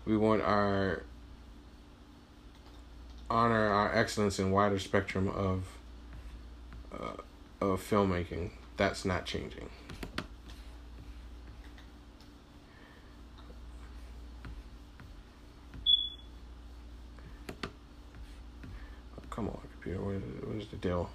We 0.04 0.16
want 0.16 0.42
our 0.42 1.04
honor 3.30 3.68
our 3.68 3.94
excellence 3.94 4.38
in 4.38 4.50
wider 4.50 4.78
spectrum 4.78 5.28
of 5.28 5.64
uh, 6.92 7.22
of 7.64 7.80
filmmaking. 7.80 8.50
That's 8.76 9.04
not 9.04 9.24
changing. 9.24 9.68
Come 19.30 19.48
on, 19.48 19.58
computer. 19.72 20.02
What 20.02 20.14
is, 20.16 20.22
what 20.44 20.56
is 20.56 20.66
the 20.68 20.76
deal? 20.76 21.08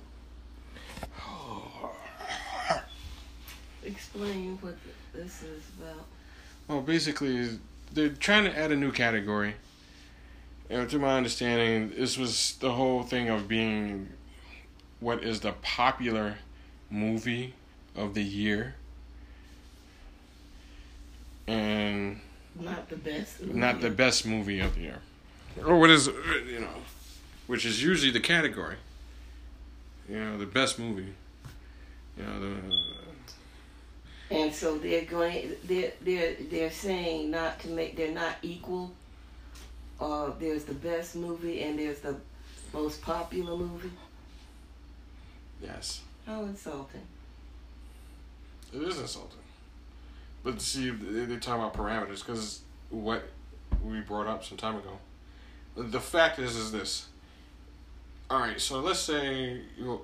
Explain 3.84 4.57
what 4.59 4.76
this 5.14 5.43
is 5.43 5.64
about. 5.80 6.05
Well, 6.68 6.81
basically, 6.81 7.59
they're 7.93 8.09
trying 8.09 8.45
to 8.45 8.57
add 8.57 8.72
a 8.72 8.76
new 8.76 8.91
category. 8.91 9.55
And 10.69 10.89
to 10.89 10.99
my 10.99 11.15
understanding, 11.18 11.91
this 11.97 12.18
was 12.18 12.55
the 12.59 12.73
whole 12.73 13.03
thing 13.03 13.30
of 13.30 13.47
being 13.47 14.09
what 14.99 15.23
is 15.23 15.39
the 15.39 15.53
popular 15.61 16.35
movie 16.89 17.53
of 17.95 18.14
the 18.14 18.23
year. 18.23 18.76
And 21.47 22.19
Not 22.59 22.89
the 22.89 22.97
best. 22.97 23.41
not 23.43 23.80
the 23.81 23.89
best 23.89 24.26
movie 24.26 24.59
of 24.59 24.76
the 24.76 24.81
year. 24.81 24.99
Or 25.65 25.80
what 25.80 25.89
is, 25.89 26.07
you 26.07 26.59
know, 26.59 26.68
which 27.47 27.65
is 27.65 27.81
usually 27.81 28.11
the 28.11 28.19
category. 28.19 28.76
You 30.09 30.19
know, 30.19 30.38
the 30.38 30.45
best 30.45 30.77
movie. 30.80 31.14
You 32.18 32.23
know, 32.23 32.39
the. 32.39 32.55
And 34.30 34.54
so 34.54 34.78
they're 34.78 35.06
going. 35.06 35.52
They're 35.64 35.94
they're 36.02 36.36
they're 36.52 36.72
saying 36.72 37.32
not 37.32 37.60
to 37.62 37.70
make. 37.70 37.95
They're 37.95 38.12
not 38.14 38.36
equal. 38.41 38.91
Uh, 39.99 40.32
there's 40.40 40.66
the 40.66 40.74
best 40.74 41.16
movie 41.16 41.64
and 41.64 41.80
there's 41.80 41.99
the 42.02 42.16
most 42.74 43.02
popular 43.02 43.56
movie. 43.58 43.90
Yes. 45.62 46.02
How 46.26 46.44
insulting. 46.44 47.02
It 48.74 48.82
is 48.84 48.99
insulting. 48.99 49.40
But 50.44 50.62
see, 50.62 50.90
they- 50.91 51.26
they're 51.26 51.40
talking 51.40 51.64
about 51.64 51.74
parameters 51.74 52.20
because 52.26 52.62
what 52.90 53.28
we 53.84 54.02
brought 54.02 54.28
up 54.28 54.44
some 54.44 54.58
time 54.58 54.76
ago. 54.76 54.99
The 55.76 55.99
fact 55.99 56.38
is, 56.40 56.56
is 56.56 56.72
this. 56.72 57.08
All 58.30 58.40
right, 58.40 58.60
so 58.60 58.82
let's 58.82 58.99
say 58.99 59.62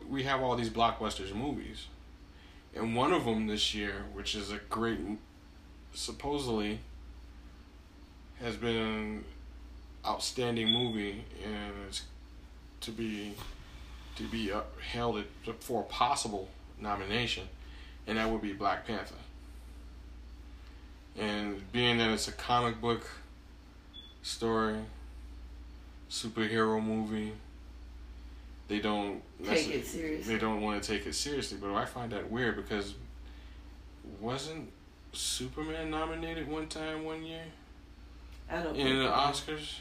we 0.09 0.23
have 0.23 0.41
all 0.41 0.55
these 0.55 0.69
blockbusters 0.69 1.33
movies, 1.35 1.87
and 2.75 2.95
one 2.95 3.13
of 3.13 3.25
them 3.25 3.47
this 3.47 3.73
year, 3.73 4.05
which 4.13 4.35
is 4.35 4.51
a 4.51 4.59
great, 4.69 4.99
supposedly, 5.93 6.79
has 8.39 8.55
been 8.55 8.75
an 8.75 9.25
outstanding 10.05 10.71
movie, 10.71 11.23
and 11.43 11.73
it's 11.87 12.03
to 12.81 12.91
be 12.91 13.33
to 14.15 14.23
be 14.27 14.51
held 14.91 15.23
for 15.59 15.81
a 15.81 15.85
possible 15.85 16.47
nomination, 16.79 17.47
and 18.05 18.17
that 18.17 18.29
would 18.29 18.41
be 18.41 18.53
Black 18.53 18.85
Panther. 18.85 19.15
And 21.17 21.71
being 21.71 21.97
that 21.97 22.09
it's 22.09 22.27
a 22.27 22.31
comic 22.31 22.79
book 22.81 23.09
story, 24.21 24.79
superhero 26.09 26.83
movie, 26.83 27.33
they 28.67 28.79
don't 28.79 29.21
Take 29.45 29.69
it 29.69 29.85
seriously. 29.85 30.33
They 30.33 30.39
don't 30.39 30.61
want 30.61 30.81
to 30.81 30.89
take 30.97 31.05
it 31.05 31.13
seriously, 31.13 31.57
but 31.61 31.73
I 31.73 31.85
find 31.85 32.11
that 32.11 32.29
weird 32.31 32.55
because 32.55 32.93
wasn't 34.19 34.69
Superman 35.11 35.89
nominated 35.91 36.47
one 36.47 36.67
time 36.67 37.03
one 37.05 37.23
year 37.23 37.43
I 38.49 38.61
don't. 38.63 38.75
in 38.75 38.99
the. 38.99 39.05
Oscars? 39.09 39.77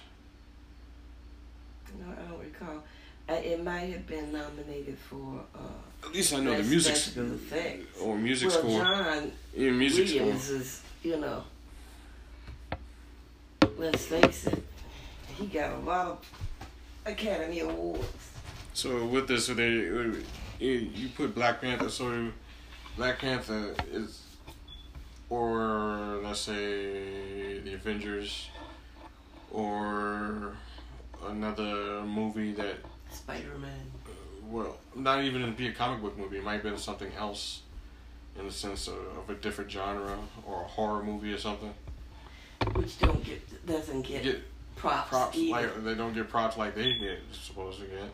No, 2.01 2.07
I 2.13 2.29
don't 2.29 2.39
recall. 2.41 2.83
Uh, 3.29 3.35
it 3.35 3.63
might 3.63 3.93
have 3.93 4.07
been 4.07 4.33
nominated 4.33 4.99
for. 4.99 5.41
Uh, 5.55 6.07
At 6.07 6.13
least 6.13 6.35
I 6.35 6.41
know 6.41 6.57
the 6.57 6.63
music 6.65 6.97
special 6.97 7.33
effects. 7.35 8.01
or 8.01 8.17
music 8.19 8.49
well, 8.51 8.59
score. 8.59 8.81
John 8.81 9.33
Yeah, 9.57 9.71
music 9.71 10.09
score. 10.09 10.21
Williams 10.23 10.51
is, 10.51 10.83
you 11.03 11.17
know. 11.19 11.45
Let's 13.79 14.05
face 14.07 14.47
it, 14.47 14.63
he 15.39 15.47
got 15.47 15.73
a 15.73 15.79
lot 15.79 16.07
of 16.09 16.27
Academy 17.07 17.61
Awards. 17.61 18.32
So 18.75 19.05
with 19.05 19.29
this, 19.29 19.47
so 19.47 19.55
they 19.55 19.71
you 20.59 21.09
put 21.15 21.35
Black 21.35 21.61
Panther. 21.61 21.89
So 21.89 22.33
Black 22.97 23.19
Panther 23.19 23.75
is, 23.91 24.23
or 25.29 26.21
let's 26.23 26.41
say 26.41 27.59
the 27.61 27.75
Avengers, 27.75 28.49
or 29.51 30.57
another 31.27 32.03
movie 32.03 32.53
that 32.53 32.77
Spider 33.11 33.59
Man. 33.59 33.71
Uh, 34.07 34.11
well, 34.49 34.79
not 34.95 35.23
even 35.23 35.43
to 35.43 35.53
be 35.53 35.69
a 35.69 35.73
comic 35.73 36.01
book 36.03 36.19
movie. 36.19 36.39
It 36.39 36.45
might 36.45 36.63
be 36.63 36.75
something 36.77 37.13
else, 37.19 37.63
in 38.39 38.47
the 38.47 38.53
sense 38.53 38.89
of, 38.89 38.97
of 39.19 39.29
a 39.29 39.35
different 39.35 39.71
genre 39.71 40.17
or 40.47 40.63
a 40.63 40.67
horror 40.67 41.03
movie 41.03 41.33
or 41.33 41.39
something. 41.39 41.75
Which 42.75 42.99
don't 43.01 43.23
get 43.23 43.67
doesn't 43.67 44.03
get, 44.03 44.23
get 44.23 44.43
props. 44.77 45.11
props 45.11 45.39
like, 45.39 45.85
they 45.85 45.95
don't 45.95 46.15
get 46.15 46.29
props 46.31 46.57
like 46.57 46.75
they 46.75 46.95
get 46.95 47.19
supposed 47.33 47.81
to 47.81 47.87
get. 47.87 48.11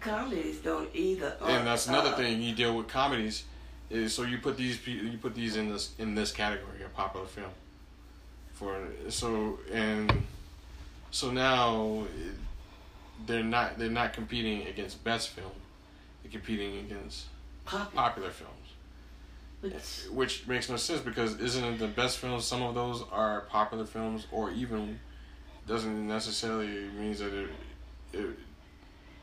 Comedies 0.00 0.58
don't 0.58 0.88
either. 0.94 1.36
and 1.42 1.66
that's 1.66 1.86
another 1.88 2.10
Uh, 2.10 2.16
thing 2.16 2.40
you 2.42 2.54
deal 2.54 2.76
with 2.76 2.88
comedies 2.88 3.44
is 3.90 4.14
so 4.14 4.22
you 4.22 4.38
put 4.38 4.56
these 4.56 4.84
you 4.86 5.18
put 5.20 5.34
these 5.34 5.56
in 5.56 5.68
this 5.70 5.92
in 5.98 6.14
this 6.14 6.32
category 6.32 6.82
of 6.82 6.94
popular 6.94 7.26
film 7.26 7.50
for 8.52 8.86
so 9.08 9.58
and 9.72 10.12
so 11.10 11.30
now 11.30 12.04
they're 13.26 13.42
not 13.42 13.78
they're 13.78 13.90
not 13.90 14.12
competing 14.12 14.66
against 14.68 15.02
best 15.04 15.30
film 15.30 15.50
they're 16.22 16.30
competing 16.32 16.78
against 16.78 17.26
Pop, 17.64 17.92
popular 17.94 18.30
films 18.30 18.56
which, 19.60 20.10
which 20.10 20.46
makes 20.46 20.70
no 20.70 20.76
sense 20.76 21.00
because 21.00 21.38
isn't 21.38 21.64
it 21.64 21.78
the 21.78 21.86
best 21.88 22.18
films 22.18 22.44
some 22.44 22.62
of 22.62 22.74
those 22.74 23.02
are 23.12 23.42
popular 23.42 23.84
films 23.84 24.26
or 24.32 24.50
even 24.52 24.98
doesn't 25.66 26.06
necessarily 26.08 26.88
means 26.98 27.18
that 27.18 27.32
it, 27.34 27.50
it 28.14 28.30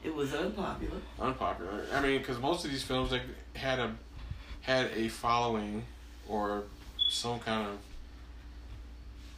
it 0.03 0.14
was 0.14 0.34
unpopular. 0.34 0.98
unpopular. 1.19 1.86
I 1.94 2.02
mean, 2.02 2.19
because 2.19 2.40
most 2.40 2.64
of 2.65 2.72
these 2.72 2.84
films 2.84 3.11
like 3.11 3.22
had 3.56 3.80
a 3.80 3.95
had 4.61 4.91
a 4.95 5.07
following 5.10 5.84
or 6.28 6.64
some 7.10 7.40
kind 7.40 7.68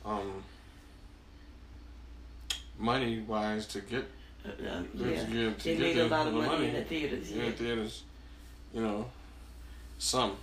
of 0.06 0.12
um 0.12 0.44
money 2.78 3.20
wise 3.28 3.66
to 3.68 3.82
get 3.82 4.06
Uh, 4.46 4.50
uh, 4.50 4.54
to 4.54 4.88
yeah, 4.96 5.24
get, 5.26 5.60
to 5.60 5.64
they 5.64 5.76
get 5.76 5.80
made 5.80 5.96
the, 5.98 6.06
a 6.06 6.08
lot 6.08 6.28
of 6.28 6.34
the 6.34 6.42
money, 6.42 6.68
in 6.68 6.74
the 6.76 6.84
theaters. 6.84 7.32
yeah, 7.32 7.44
Yeah, 7.44 7.52
theaters. 7.52 8.04
You 8.74 8.82
know, 8.82 9.06
some. 9.98 10.38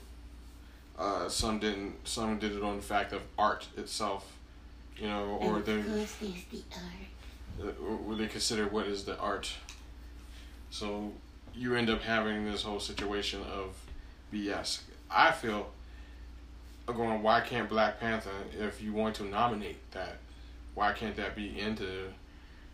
Uh, 0.98 1.28
some 1.28 1.58
didn't. 1.58 2.06
Some 2.08 2.38
did 2.38 2.52
it 2.56 2.62
on 2.62 2.76
the 2.76 2.82
fact 2.82 3.12
of 3.12 3.22
art 3.38 3.66
itself. 3.76 4.32
You 4.98 5.08
know, 5.08 5.38
or 5.40 5.56
and 5.56 5.64
they 5.66 5.76
because 5.76 6.14
there's 6.20 6.44
the 6.50 6.62
art. 6.74 7.74
uh, 7.78 8.08
or 8.08 8.14
they 8.16 8.26
consider 8.26 8.66
what 8.68 8.86
is 8.86 9.04
the 9.04 9.18
art. 9.18 9.50
So 10.70 11.12
you 11.54 11.74
end 11.74 11.88
up 11.90 12.02
having 12.02 12.44
this 12.50 12.62
whole 12.62 12.80
situation 12.80 13.42
of 13.42 13.74
BS. 14.32 14.80
I 15.10 15.30
feel 15.32 15.68
going, 16.86 17.22
why 17.22 17.40
can't 17.40 17.68
Black 17.68 17.98
Panther, 17.98 18.30
if 18.58 18.80
you 18.82 18.92
want 18.92 19.16
to 19.16 19.24
nominate 19.24 19.78
that, 19.92 20.18
why 20.74 20.92
can't 20.92 21.16
that 21.16 21.34
be 21.34 21.58
into 21.58 22.12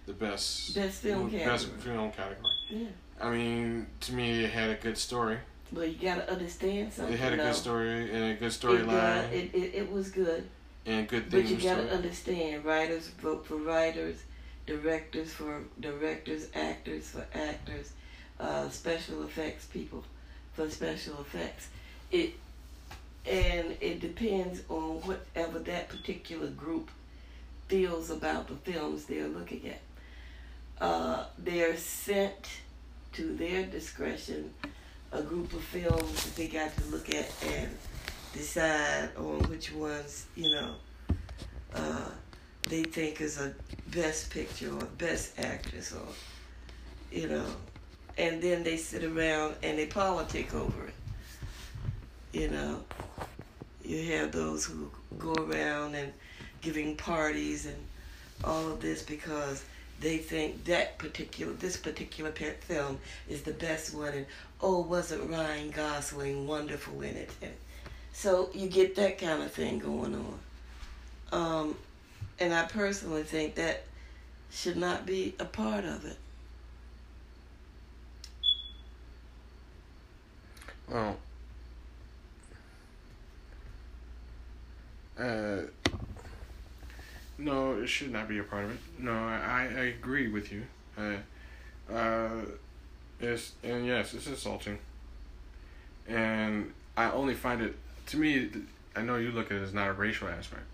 the 0.06 0.12
best 0.12 0.74
Best 0.74 1.02
film 1.02 1.30
best 1.30 1.66
category. 1.68 1.80
film 1.94 2.12
category? 2.12 2.50
Yeah. 2.68 2.86
I 3.20 3.30
mean, 3.30 3.86
to 4.00 4.12
me, 4.14 4.44
it 4.44 4.50
had 4.50 4.70
a 4.70 4.74
good 4.74 4.98
story. 4.98 5.38
But 5.72 5.88
you 5.88 5.94
gotta 5.94 6.30
understand 6.30 6.92
something. 6.92 7.14
It 7.14 7.20
had 7.20 7.32
a 7.32 7.36
though. 7.36 7.44
good 7.44 7.54
story 7.54 8.10
and 8.12 8.32
a 8.32 8.34
good 8.34 8.50
storyline 8.50 9.30
it, 9.32 9.54
it, 9.54 9.74
it 9.74 9.92
was 9.92 10.10
good. 10.10 10.46
and 10.84 11.08
good 11.08 11.30
But 11.30 11.44
things. 11.46 11.50
you 11.52 11.56
gotta 11.70 11.84
to 11.86 11.94
understand, 11.94 12.64
writers 12.64 13.08
vote 13.08 13.46
for 13.46 13.56
writers, 13.56 14.16
directors 14.66 15.32
for 15.32 15.62
directors, 15.80 16.48
actors 16.54 17.10
for 17.10 17.26
actors, 17.34 17.92
uh, 18.38 18.68
special 18.68 19.22
effects 19.24 19.66
people 19.66 20.04
for 20.54 20.68
special 20.70 21.20
effects. 21.20 21.68
It 22.10 22.34
and 23.24 23.76
it 23.80 24.00
depends 24.00 24.62
on 24.68 25.00
whatever 25.02 25.60
that 25.60 25.88
particular 25.88 26.48
group 26.48 26.90
feels 27.68 28.10
about 28.10 28.48
the 28.48 28.56
films 28.70 29.04
they're 29.04 29.28
looking 29.28 29.62
at. 29.68 29.80
Uh, 30.84 31.24
they're 31.38 31.76
sent 31.76 32.48
to 33.12 33.34
their 33.36 33.64
discretion 33.64 34.52
a 35.12 35.22
group 35.22 35.52
of 35.52 35.62
films 35.62 36.24
that 36.24 36.34
they 36.36 36.48
got 36.48 36.76
to 36.76 36.84
look 36.86 37.14
at 37.14 37.30
and 37.46 37.70
decide 38.32 39.10
on 39.16 39.38
which 39.48 39.72
ones, 39.72 40.26
you 40.34 40.50
know, 40.50 40.74
uh, 41.74 42.10
they 42.68 42.82
think 42.84 43.20
is 43.20 43.38
a 43.38 43.52
best 43.88 44.30
picture 44.30 44.72
or 44.72 44.84
best 44.98 45.38
actress 45.38 45.92
or, 45.92 46.06
you 47.10 47.28
know, 47.28 47.46
and 48.18 48.42
then 48.42 48.62
they 48.62 48.76
sit 48.76 49.04
around 49.04 49.56
and 49.62 49.78
they 49.78 49.86
politic 49.86 50.54
over 50.54 50.86
it. 50.86 50.94
You 52.32 52.48
know, 52.48 52.80
you 53.84 54.12
have 54.12 54.32
those 54.32 54.64
who 54.64 54.90
go 55.18 55.34
around 55.34 55.94
and 55.94 56.12
giving 56.60 56.96
parties 56.96 57.66
and 57.66 57.76
all 58.44 58.70
of 58.70 58.80
this 58.80 59.02
because 59.02 59.64
they 60.00 60.18
think 60.18 60.64
that 60.64 60.98
particular 60.98 61.52
this 61.54 61.76
particular 61.76 62.32
film 62.32 62.98
is 63.28 63.42
the 63.42 63.52
best 63.52 63.94
one 63.94 64.12
and 64.12 64.26
oh 64.60 64.80
wasn't 64.80 65.30
Ryan 65.30 65.70
Gosling 65.70 66.46
wonderful 66.46 67.00
in 67.02 67.16
it 67.16 67.30
and 67.40 67.52
so 68.12 68.50
you 68.52 68.68
get 68.68 68.96
that 68.96 69.18
kind 69.18 69.42
of 69.42 69.52
thing 69.52 69.78
going 69.78 70.14
on 70.14 70.38
um, 71.32 71.76
and 72.38 72.52
I 72.52 72.64
personally 72.64 73.22
think 73.22 73.54
that 73.56 73.84
should 74.50 74.76
not 74.76 75.06
be 75.06 75.34
a 75.38 75.44
part 75.44 75.84
of 75.84 76.04
it 76.04 76.18
Well, 80.92 81.16
uh, 85.18 85.56
no, 87.38 87.80
it 87.80 87.86
should 87.86 88.12
not 88.12 88.28
be 88.28 88.38
a 88.38 88.42
part 88.42 88.64
of 88.64 88.72
it. 88.72 88.78
No, 88.98 89.12
I, 89.12 89.70
I 89.74 89.82
agree 89.84 90.28
with 90.28 90.52
you. 90.52 90.64
Uh, 90.98 91.92
uh, 91.92 92.42
it's, 93.20 93.52
and 93.62 93.86
yes, 93.86 94.12
it's 94.12 94.26
insulting. 94.26 94.78
And 96.06 96.72
I 96.94 97.10
only 97.10 97.34
find 97.34 97.62
it, 97.62 97.74
to 98.08 98.18
me, 98.18 98.50
I 98.94 99.00
know 99.00 99.16
you 99.16 99.30
look 99.30 99.46
at 99.46 99.56
it 99.56 99.62
as 99.62 99.72
not 99.72 99.88
a 99.88 99.94
racial 99.94 100.28
aspect, 100.28 100.64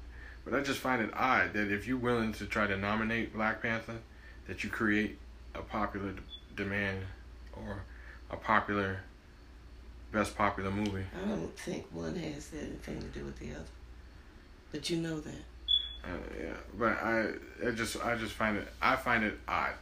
but 0.45 0.55
I 0.55 0.61
just 0.63 0.79
find 0.81 1.03
it 1.03 1.11
odd 1.15 1.53
that 1.53 1.71
if 1.71 1.87
you're 1.87 1.99
willing 1.99 2.33
to 2.35 2.47
try 2.47 2.67
to 2.67 2.77
nominate 2.77 3.35
Black 3.35 3.63
Panther, 3.63 3.99
that 4.47 4.65
you 4.65 4.71
create 4.71 5.19
a 5.55 5.61
popular 5.63 6.13
d- 6.13 6.21
demand 6.57 7.01
or 7.53 7.83
a 8.31 8.37
popular 8.37 9.01
best 10.13 10.37
popular 10.37 10.71
movie. 10.71 11.05
I 11.15 11.29
don't 11.29 11.55
think 11.59 11.87
one 11.93 12.15
has 12.17 12.51
anything 12.55 13.01
to 13.01 13.07
do 13.19 13.25
with 13.25 13.39
the 13.39 13.51
other 13.53 13.65
but 14.71 14.89
you 14.91 14.99
know 14.99 15.21
that 15.21 15.35
Uh, 16.05 16.09
yeah, 16.41 16.55
but 16.79 16.93
I, 17.03 17.29
it 17.63 17.75
just, 17.75 18.03
I 18.05 18.17
just 18.17 18.33
find 18.33 18.57
it, 18.57 18.69
I 18.81 18.97
find 18.97 19.25
it 19.25 19.39
odd. 19.49 19.73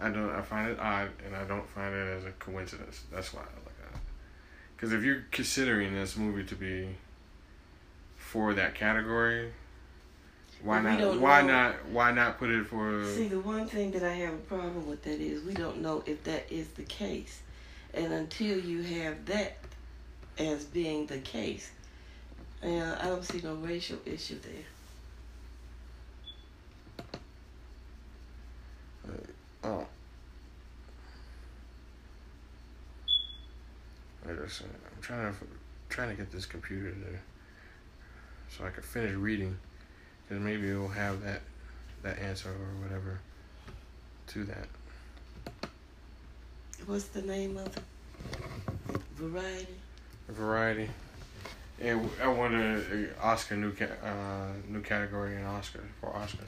I 0.00 0.10
don't, 0.10 0.30
I 0.30 0.42
find 0.42 0.68
it 0.70 0.78
odd, 0.78 1.10
and 1.26 1.34
I 1.34 1.44
don't 1.44 1.68
find 1.70 1.94
it 1.94 2.16
as 2.16 2.24
a 2.24 2.30
coincidence. 2.32 3.02
That's 3.12 3.32
why 3.32 3.40
I 3.42 3.54
look 3.64 3.72
at 3.88 3.94
it. 3.94 4.00
Because 4.76 4.92
if 4.92 5.02
you're 5.02 5.24
considering 5.30 5.94
this 5.94 6.16
movie 6.16 6.44
to 6.44 6.54
be 6.54 6.88
for 8.16 8.54
that 8.54 8.74
category, 8.74 9.52
why 10.62 10.80
not? 10.80 11.20
Why 11.20 11.42
know. 11.42 11.48
not? 11.48 11.86
Why 11.90 12.12
not 12.12 12.38
put 12.38 12.50
it 12.50 12.66
for? 12.66 13.04
See, 13.04 13.28
the 13.28 13.40
one 13.40 13.66
thing 13.66 13.90
that 13.92 14.02
I 14.02 14.14
have 14.14 14.34
a 14.34 14.38
problem 14.38 14.86
with 14.88 15.02
that 15.04 15.20
is 15.20 15.44
we 15.44 15.54
don't 15.54 15.80
know 15.80 16.02
if 16.06 16.24
that 16.24 16.50
is 16.50 16.68
the 16.68 16.82
case. 16.82 17.40
And 17.94 18.12
until 18.12 18.58
you 18.58 18.82
have 18.82 19.24
that 19.26 19.56
as 20.38 20.64
being 20.64 21.06
the 21.06 21.18
case, 21.18 21.70
uh, 22.62 22.96
I 23.00 23.06
don't 23.06 23.24
see 23.24 23.40
no 23.42 23.54
racial 23.54 23.98
issue 24.04 24.38
there. 24.40 24.64
Oh. 29.64 29.86
Wait 34.26 34.38
a 34.38 34.48
second. 34.48 34.74
I'm 34.94 35.02
trying 35.02 35.32
to 35.32 35.38
trying 35.88 36.10
to 36.10 36.14
get 36.14 36.30
this 36.30 36.46
computer 36.46 36.90
to 36.90 37.18
so 38.56 38.64
I 38.64 38.70
can 38.70 38.82
finish 38.82 39.12
reading, 39.14 39.58
because 40.28 40.42
maybe 40.42 40.68
it 40.68 40.76
will 40.76 40.88
have 40.88 41.22
that 41.22 41.40
that 42.02 42.18
answer 42.18 42.50
or 42.50 42.82
whatever 42.82 43.20
to 44.28 44.44
that. 44.44 44.68
What's 46.86 47.06
the 47.06 47.22
name 47.22 47.56
of 47.56 47.76
it? 47.76 47.82
Variety? 49.16 49.74
Variety. 50.28 50.88
And 51.80 52.08
I 52.22 52.28
wanted 52.28 53.10
uh, 53.20 53.24
Oscar 53.24 53.56
new 53.56 53.72
ca- 53.72 53.98
uh, 54.02 54.52
new 54.68 54.80
category 54.80 55.34
in 55.36 55.44
Oscar 55.44 55.82
for 56.00 56.10
Oscars. 56.10 56.46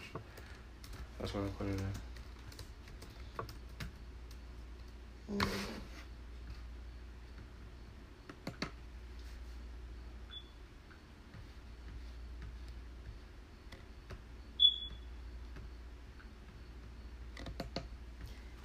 That's 1.18 1.34
what 1.34 1.44
I 1.44 1.48
put 1.58 1.66
it 1.68 1.80
in. 1.80 1.92
Mm. 5.38 5.48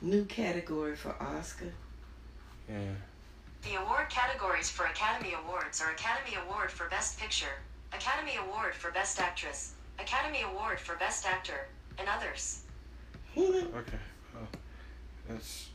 New 0.05 0.23
category 0.25 0.95
for 0.95 1.15
Oscar. 1.19 1.73
Yeah. 2.69 2.93
The 3.63 3.81
award 3.81 4.07
categories 4.11 4.69
for 4.69 4.85
Academy 4.85 5.33
Awards 5.33 5.81
are 5.81 5.93
Academy 5.93 6.37
Award 6.45 6.69
for 6.69 6.87
Best 6.89 7.19
Picture, 7.19 7.63
Academy 7.91 8.33
Award 8.37 8.75
for 8.75 8.91
Best 8.91 9.19
Actress, 9.19 9.73
Academy 9.97 10.43
Award 10.43 10.79
for 10.79 10.95
Best 10.97 11.25
Actor, 11.25 11.69
and 11.97 12.07
others. 12.07 12.61
Okay. 13.35 13.97
Well, 14.35 14.47
that's. 15.27 15.69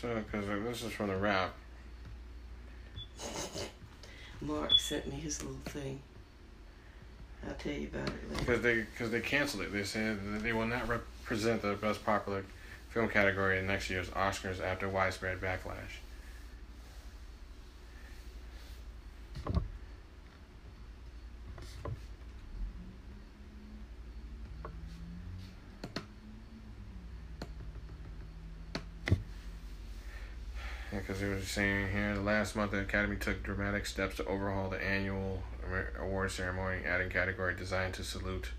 So, 0.00 0.22
because 0.30 0.46
this 0.46 0.82
is 0.82 0.92
from 0.92 1.08
the 1.08 1.16
rap. 1.16 1.54
Mark 4.40 4.78
sent 4.78 5.06
me 5.06 5.16
his 5.16 5.42
little 5.42 5.60
thing. 5.66 6.00
I'll 7.46 7.54
tell 7.54 7.72
you 7.72 7.88
about 7.88 8.08
it 8.08 8.30
later. 8.30 8.40
Because 8.40 8.62
they, 8.62 8.74
because 8.80 9.10
they 9.10 9.20
canceled 9.20 9.64
it. 9.64 9.72
They 9.72 9.84
said 9.84 10.18
that 10.32 10.42
they 10.42 10.54
will 10.54 10.66
not 10.66 10.88
represent 10.88 11.60
the 11.60 11.74
best 11.74 12.02
popular 12.04 12.46
film 12.88 13.10
category 13.10 13.58
in 13.58 13.66
next 13.66 13.90
year's 13.90 14.08
Oscars 14.10 14.64
after 14.64 14.88
widespread 14.88 15.38
backlash. 15.38 16.00
Because 31.20 31.32
they 31.32 31.38
were 31.38 31.44
saying 31.44 31.92
here 31.92 32.14
last 32.14 32.56
month 32.56 32.70
the 32.70 32.80
Academy 32.80 33.16
took 33.16 33.42
dramatic 33.42 33.84
steps 33.84 34.16
to 34.16 34.24
overhaul 34.24 34.70
the 34.70 34.82
annual 34.82 35.42
award 35.98 36.30
ceremony, 36.30 36.78
adding 36.86 37.10
category 37.10 37.54
designed 37.54 37.92
to 37.94 38.04
salute 38.04 38.52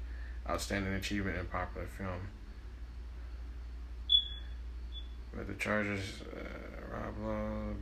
outstanding 0.48 0.94
achievement 0.94 1.38
in 1.40 1.46
popular 1.48 1.88
film. 1.88 2.28
But 5.36 5.48
the 5.48 5.56
charges, 5.56 6.22
uh, 6.22 6.96
Rob 6.96 7.16
Lowe, 7.26 7.76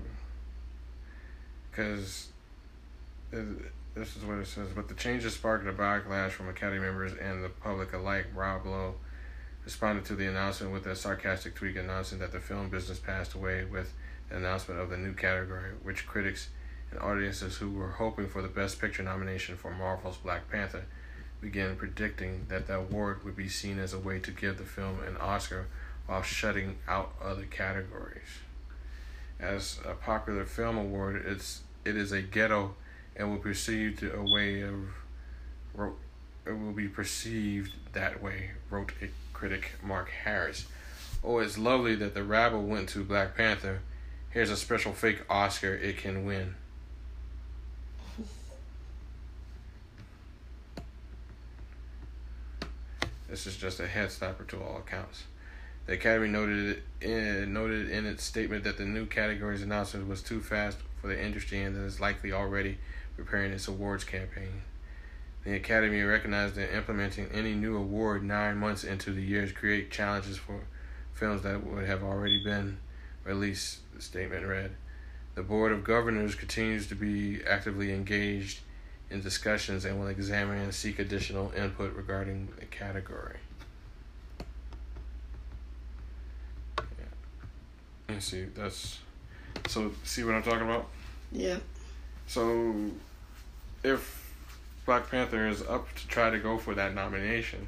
because 1.70 2.30
this 3.32 4.16
is 4.16 4.24
what 4.24 4.38
it 4.38 4.48
says. 4.48 4.70
But 4.74 4.88
the 4.88 4.94
changes 4.94 5.34
sparked 5.34 5.68
a 5.68 5.74
backlash 5.74 6.32
from 6.32 6.48
Academy 6.48 6.80
members 6.80 7.12
and 7.14 7.44
the 7.44 7.50
public 7.50 7.92
alike. 7.92 8.28
Rob 8.34 8.66
Lowe 8.66 8.96
responded 9.66 10.06
to 10.06 10.16
the 10.16 10.28
announcement 10.28 10.72
with 10.72 10.86
a 10.86 10.96
sarcastic 10.96 11.56
tweet 11.56 11.76
announcing 11.76 12.20
that 12.20 12.32
the 12.32 12.40
film 12.40 12.70
business 12.70 12.98
passed 12.98 13.34
away 13.34 13.66
with 13.66 13.88
the 13.88 14.09
announcement 14.32 14.80
of 14.80 14.90
the 14.90 14.98
new 14.98 15.14
category, 15.14 15.72
which 15.84 16.08
critics 16.08 16.50
and 16.92 17.00
audiences 17.00 17.58
who 17.58 17.70
were 17.70 17.92
hoping 17.92 18.28
for 18.28 18.42
the 18.42 18.48
Best 18.48 18.80
Picture 18.80 19.04
nomination 19.04 19.56
for 19.56 19.72
Marvel's 19.72 20.18
Black 20.18 20.50
Panther 20.50 20.86
began 21.42 21.76
predicting 21.76 22.46
that 22.50 22.68
the 22.68 22.76
award 22.76 23.24
would 23.24 23.36
be 23.36 23.48
seen 23.48 23.80
as 23.80 23.94
a 23.94 24.00
way 24.00 24.20
to 24.20 24.32
give 24.32 24.58
the 24.58 24.64
film 24.64 25.00
an 25.08 25.16
Oscar 25.18 25.68
while 26.08 26.22
shutting 26.22 26.78
out 26.88 27.14
other 27.24 27.46
categories. 27.46 28.40
As 29.40 29.80
a 29.88 29.94
popular 29.94 30.46
film 30.46 30.78
award, 30.78 31.24
it's 31.26 31.62
it 31.86 31.96
is 31.96 32.12
a 32.12 32.22
ghetto 32.22 32.76
and 33.16 33.32
will 33.32 33.38
perceived 33.38 34.04
a 34.04 34.22
way 34.22 34.62
of 34.62 34.90
it 36.46 36.52
will 36.52 36.74
be 36.74 36.88
perceived 36.88 37.74
that 37.94 38.22
way, 38.22 38.52
wrote 38.70 38.92
critic 39.34 39.72
Mark 39.84 40.10
Harris. 40.10 40.66
Oh, 41.24 41.40
it's 41.40 41.58
lovely 41.58 41.96
that 41.96 42.14
the 42.14 42.24
rabble 42.24 42.64
went 42.64 42.90
to 42.90 43.04
Black 43.04 43.38
Panther. 43.38 43.80
Here's 44.32 44.52
a 44.52 44.58
special 44.58 44.94
fake 44.94 45.24
Oscar 45.28 45.74
it 45.74 45.98
can 45.98 46.24
win. 46.24 46.56
This 53.28 53.48
is 53.48 53.58
just 53.58 53.80
a 53.80 53.88
head 53.88 54.12
stopper 54.12 54.44
to 54.46 54.62
all 54.62 54.78
accounts. 54.78 55.24
The 55.88 55.94
Academy 55.94 56.28
noted 56.28 56.84
in, 57.02 57.54
noted 57.54 57.90
in 57.90 58.06
its 58.06 58.24
statement 58.24 58.64
that 58.66 58.78
the 58.78 58.86
new 58.86 59.08
categories 59.08 59.64
announcement 59.64 60.08
was 60.08 60.22
too 60.22 60.42
fast 60.42 60.78
for 61.02 61.08
the 61.08 61.20
industry 61.20 61.64
and 61.64 61.76
that 61.76 61.84
is 61.84 62.00
likely 62.00 62.32
already 62.32 62.78
preparing 63.16 63.52
its 63.52 63.68
awards 63.68 64.04
campaign. 64.04 64.62
The 65.44 65.56
Academy 65.56 66.02
recognized 66.04 66.56
that 66.56 66.76
implementing 66.76 67.30
any 67.34 67.56
new 67.56 67.76
award 67.76 68.24
nine 68.24 68.58
months 68.58 68.84
into 68.84 69.12
the 69.12 69.24
years 69.24 69.52
create 69.52 69.90
challenges 69.90 70.38
for 70.38 70.62
films 71.14 71.42
that 71.42 71.66
would 71.66 71.88
have 71.88 72.04
already 72.04 72.44
been 72.44 72.78
released, 73.24 73.80
the 73.96 74.02
statement 74.02 74.46
read. 74.46 74.72
The 75.36 75.44
Board 75.44 75.72
of 75.72 75.84
Governors 75.84 76.36
continues 76.36 76.88
to 76.88 76.96
be 76.96 77.40
actively 77.48 77.94
engaged 77.94 78.60
in 79.10 79.22
discussions 79.22 79.86
and 79.86 80.00
will 80.00 80.08
examine 80.08 80.60
and 80.60 80.74
seek 80.74 81.00
additional 81.00 81.52
input 81.56 81.96
regarding 81.96 82.50
the 82.60 82.66
category. 82.66 83.38
Yeah. 86.78 87.06
And 88.10 88.24
see, 88.24 88.46
that's 88.56 89.00
so. 89.68 89.92
See 90.04 90.24
what 90.24 90.36
I'm 90.36 90.44
talking 90.44 90.62
about? 90.62 90.88
Yeah. 91.32 91.58
So, 92.28 92.76
if 93.84 94.34
Black 94.86 95.10
Panther 95.10 95.48
is 95.48 95.62
up 95.64 95.94
to 95.96 96.08
try 96.08 96.30
to 96.30 96.40
go 96.40 96.58
for 96.58 96.76
that 96.76 96.94
nomination, 96.94 97.68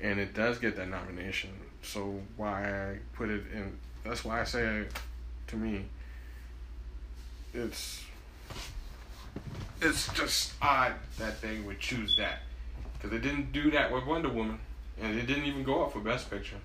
and 0.00 0.18
it 0.18 0.34
does 0.34 0.58
get 0.58 0.76
that 0.76 0.88
nomination, 0.88 1.50
so 1.82 2.20
why 2.36 2.98
put 3.12 3.28
it 3.28 3.44
in? 3.52 3.78
That's 4.04 4.24
why 4.24 4.40
I 4.40 4.44
say, 4.44 4.84
to 5.48 5.56
me, 5.56 5.84
it's 7.52 8.04
it's 9.80 10.12
just 10.12 10.52
odd 10.60 10.94
that 11.18 11.40
they 11.40 11.58
would 11.60 11.80
choose 11.80 12.16
that 12.16 12.40
because 12.94 13.10
they 13.10 13.18
didn't 13.18 13.52
do 13.52 13.70
that 13.70 13.92
with 13.92 14.04
Wonder 14.04 14.28
Woman, 14.28 14.58
and 15.00 15.18
it 15.18 15.26
didn't 15.26 15.44
even 15.44 15.62
go 15.62 15.84
up 15.84 15.92
for 15.92 16.00
Best 16.00 16.30
Picture. 16.30 16.56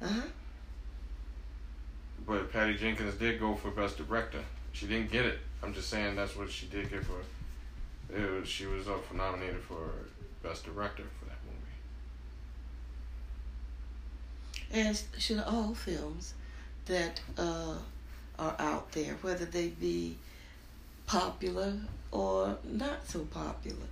Uh 0.00 0.08
huh. 0.08 0.22
But 2.26 2.52
Patty 2.52 2.74
Jenkins 2.74 3.14
did 3.16 3.40
go 3.40 3.54
for 3.54 3.70
Best 3.70 3.96
Director. 3.98 4.40
She 4.72 4.86
didn't 4.86 5.10
get 5.10 5.26
it. 5.26 5.38
I'm 5.62 5.74
just 5.74 5.88
saying 5.88 6.16
that's 6.16 6.36
what 6.36 6.50
she 6.50 6.66
did 6.66 6.90
get 6.90 7.04
for. 7.04 7.18
It 8.14 8.40
was, 8.40 8.48
she 8.48 8.66
was 8.66 8.88
up 8.88 9.04
for 9.06 9.14
nominated 9.14 9.62
for 9.62 9.90
Best 10.42 10.64
Director 10.64 11.04
for 11.18 11.26
that 11.26 11.38
movie. 11.44 11.58
As 14.72 15.04
should 15.18 15.40
all 15.40 15.74
films 15.74 16.34
that 16.86 17.20
uh, 17.36 17.76
are 18.38 18.56
out 18.58 18.90
there, 18.92 19.14
whether 19.20 19.44
they 19.44 19.68
be 19.68 20.16
popular 21.06 21.74
or 22.10 22.56
not 22.64 23.06
so 23.06 23.20
popular. 23.20 23.86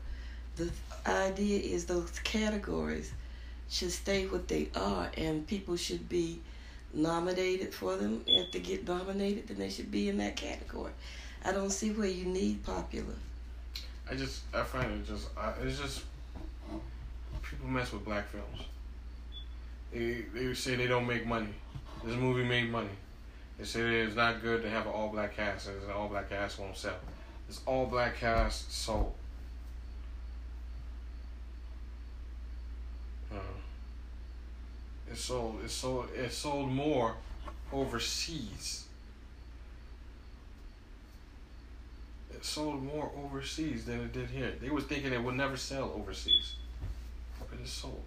The 0.56 0.70
idea 1.06 1.58
is 1.60 1.86
those 1.86 2.18
categories 2.20 3.12
should 3.68 3.92
stay 3.92 4.26
what 4.26 4.48
they 4.48 4.68
are, 4.74 5.10
and 5.16 5.46
people 5.46 5.76
should 5.76 6.08
be 6.08 6.40
nominated 6.92 7.72
for 7.72 7.96
them. 7.96 8.22
If 8.26 8.52
they 8.52 8.60
get 8.60 8.86
nominated, 8.86 9.48
then 9.48 9.58
they 9.58 9.70
should 9.70 9.90
be 9.90 10.08
in 10.08 10.18
that 10.18 10.36
category. 10.36 10.92
I 11.44 11.52
don't 11.52 11.70
see 11.70 11.90
where 11.90 12.08
you 12.08 12.24
need 12.24 12.64
popular. 12.64 13.14
I 14.10 14.14
just 14.14 14.42
I 14.52 14.64
find 14.64 14.90
it 14.92 15.06
just 15.06 15.28
I, 15.36 15.52
it's 15.62 15.78
just 15.78 16.02
people 17.42 17.68
mess 17.68 17.92
with 17.92 18.04
black 18.04 18.28
films. 18.28 18.66
They 19.92 20.24
they 20.32 20.54
say 20.54 20.76
they 20.76 20.86
don't 20.86 21.06
make 21.06 21.26
money. 21.26 21.54
This 22.04 22.16
movie 22.16 22.44
made 22.44 22.70
money. 22.70 22.90
They 23.58 23.64
say 23.64 23.80
it's 24.00 24.16
not 24.16 24.40
good 24.42 24.62
to 24.62 24.70
have 24.70 24.86
an 24.86 24.92
all 24.92 25.08
black 25.08 25.36
cast. 25.36 25.68
and 25.68 25.82
An 25.82 25.90
all 25.90 26.08
black 26.08 26.30
cast 26.30 26.58
won't 26.58 26.76
sell. 26.76 26.96
This 27.46 27.60
all 27.66 27.86
black 27.86 28.16
cast 28.16 28.72
sold. 28.72 29.12
Uh, 33.32 33.36
it 35.10 35.16
sold. 35.18 35.62
It 35.64 35.70
sold. 35.70 36.08
It 36.16 36.32
sold 36.32 36.70
more 36.70 37.16
overseas. 37.72 38.84
It 42.32 42.44
sold 42.44 42.82
more 42.82 43.10
overseas 43.22 43.84
than 43.84 44.00
it 44.00 44.12
did 44.12 44.30
here. 44.30 44.54
They 44.60 44.70
was 44.70 44.84
thinking 44.84 45.12
it 45.12 45.22
would 45.22 45.34
never 45.34 45.56
sell 45.58 45.92
overseas, 45.94 46.54
but 47.38 47.58
it 47.60 47.68
sold. 47.68 48.00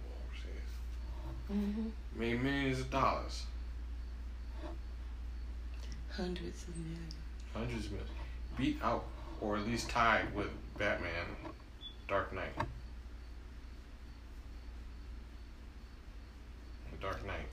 Mm-hmm. 1.52 1.88
Made 2.18 2.42
millions 2.42 2.80
of 2.80 2.90
dollars, 2.90 3.42
Hundreds 6.10 6.62
of 6.68 6.76
millions. 6.76 7.14
hundreds 7.52 7.86
of 7.86 7.92
millions, 7.92 8.10
beat 8.56 8.78
out 8.82 9.04
or 9.40 9.56
at 9.56 9.66
least 9.66 9.90
tied 9.90 10.32
with 10.34 10.48
Batman, 10.78 11.10
Dark 12.08 12.32
Knight. 12.34 12.52
Dark 17.00 17.26
Knight. 17.26 17.46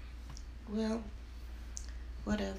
Well, 0.72 1.04
whatever. 2.24 2.54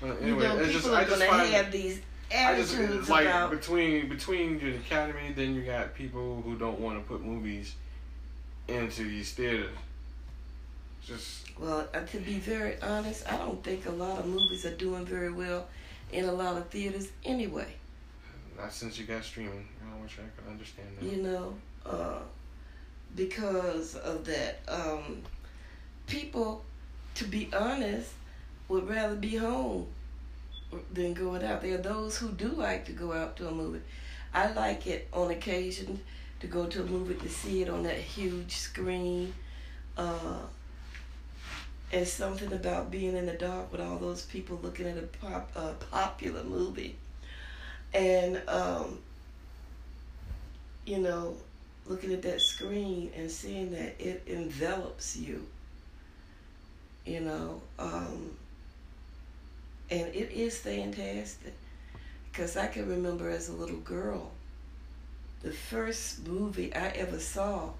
Well, 0.00 0.16
you 0.22 0.36
know, 0.36 0.56
it's 0.58 0.68
people 0.68 0.80
just, 0.80 0.86
are 0.88 0.94
I 0.94 1.04
just 1.04 1.18
gonna 1.18 1.30
find 1.30 1.52
have 1.52 1.70
these 1.70 2.00
I 2.34 2.54
just 2.56 2.74
attitudes 2.74 3.10
like 3.10 3.26
about. 3.26 3.50
between 3.50 4.08
between 4.08 4.58
the 4.58 4.76
academy, 4.76 5.32
then 5.36 5.54
you 5.54 5.62
got 5.62 5.94
people 5.94 6.40
who 6.42 6.56
don't 6.56 6.80
want 6.80 6.98
to 6.98 7.06
put 7.06 7.22
movies 7.22 7.74
into 8.70 9.04
these 9.04 9.32
theaters. 9.32 9.70
Just 11.04 11.58
Well, 11.58 11.88
uh, 11.92 12.00
to 12.00 12.18
be 12.18 12.34
very 12.34 12.80
honest, 12.80 13.26
I 13.30 13.36
don't 13.36 13.62
think 13.62 13.86
a 13.86 13.90
lot 13.90 14.18
of 14.18 14.26
movies 14.26 14.64
are 14.64 14.76
doing 14.76 15.04
very 15.04 15.32
well 15.32 15.66
in 16.12 16.24
a 16.24 16.32
lot 16.32 16.56
of 16.56 16.68
theaters 16.68 17.08
anyway. 17.24 17.74
not 18.56 18.72
since 18.72 18.98
you 18.98 19.06
got 19.06 19.24
streaming. 19.24 19.66
I 19.82 20.02
wish 20.02 20.18
I 20.18 20.40
could 20.40 20.50
understand 20.50 20.88
that. 20.98 21.04
You 21.04 21.22
know, 21.22 21.54
uh, 21.86 22.20
because 23.16 23.96
of 23.96 24.24
that. 24.26 24.60
Um, 24.68 25.22
people, 26.06 26.64
to 27.14 27.24
be 27.24 27.48
honest, 27.56 28.10
would 28.68 28.88
rather 28.88 29.16
be 29.16 29.36
home 29.36 29.86
than 30.92 31.14
going 31.14 31.42
out. 31.42 31.62
There 31.62 31.74
are 31.74 31.82
those 31.82 32.16
who 32.18 32.30
do 32.30 32.48
like 32.48 32.84
to 32.86 32.92
go 32.92 33.12
out 33.12 33.36
to 33.38 33.48
a 33.48 33.52
movie. 33.52 33.80
I 34.32 34.52
like 34.52 34.86
it 34.86 35.08
on 35.12 35.30
occasion 35.30 36.00
to 36.40 36.46
go 36.46 36.66
to 36.66 36.82
a 36.82 36.86
movie 36.86 37.14
to 37.14 37.28
see 37.28 37.62
it 37.62 37.68
on 37.68 37.82
that 37.84 37.98
huge 37.98 38.56
screen. 38.56 39.32
Uh, 39.96 40.38
and 41.92 42.06
something 42.06 42.52
about 42.52 42.90
being 42.90 43.16
in 43.16 43.26
the 43.26 43.32
dark 43.32 43.72
with 43.72 43.80
all 43.80 43.98
those 43.98 44.22
people 44.22 44.58
looking 44.62 44.86
at 44.86 44.96
a 44.96 45.02
pop, 45.02 45.50
a 45.56 45.72
popular 45.90 46.44
movie. 46.44 46.96
And, 47.92 48.40
um, 48.48 48.98
you 50.86 50.98
know, 50.98 51.36
looking 51.86 52.12
at 52.12 52.22
that 52.22 52.40
screen 52.40 53.10
and 53.16 53.30
seeing 53.30 53.72
that 53.72 53.96
it 53.98 54.22
envelops 54.26 55.16
you, 55.16 55.44
you 57.04 57.20
know, 57.20 57.60
um, 57.78 58.30
and 59.90 60.06
it 60.14 60.30
is 60.30 60.58
fantastic. 60.58 61.54
Because 62.30 62.56
I 62.56 62.68
can 62.68 62.88
remember 62.88 63.28
as 63.28 63.48
a 63.48 63.52
little 63.52 63.78
girl, 63.78 64.30
the 65.42 65.52
first 65.52 66.26
movie 66.26 66.74
I 66.74 66.88
ever 66.88 67.18
saw 67.18 67.70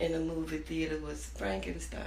in 0.00 0.14
a 0.14 0.18
movie 0.18 0.58
theater 0.58 0.98
was 0.98 1.26
Frankenstein. 1.26 2.02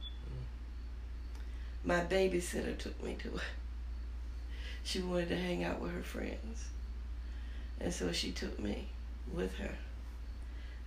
Mm. 0.00 1.86
My 1.86 2.00
babysitter 2.00 2.76
took 2.76 3.02
me 3.02 3.16
to 3.22 3.28
it. 3.28 3.40
She 4.86 5.00
wanted 5.00 5.30
to 5.30 5.36
hang 5.36 5.64
out 5.64 5.80
with 5.80 5.92
her 5.92 6.02
friends. 6.02 6.68
And 7.80 7.90
so 7.90 8.12
she 8.12 8.32
took 8.32 8.60
me 8.60 8.86
with 9.32 9.54
her. 9.54 9.70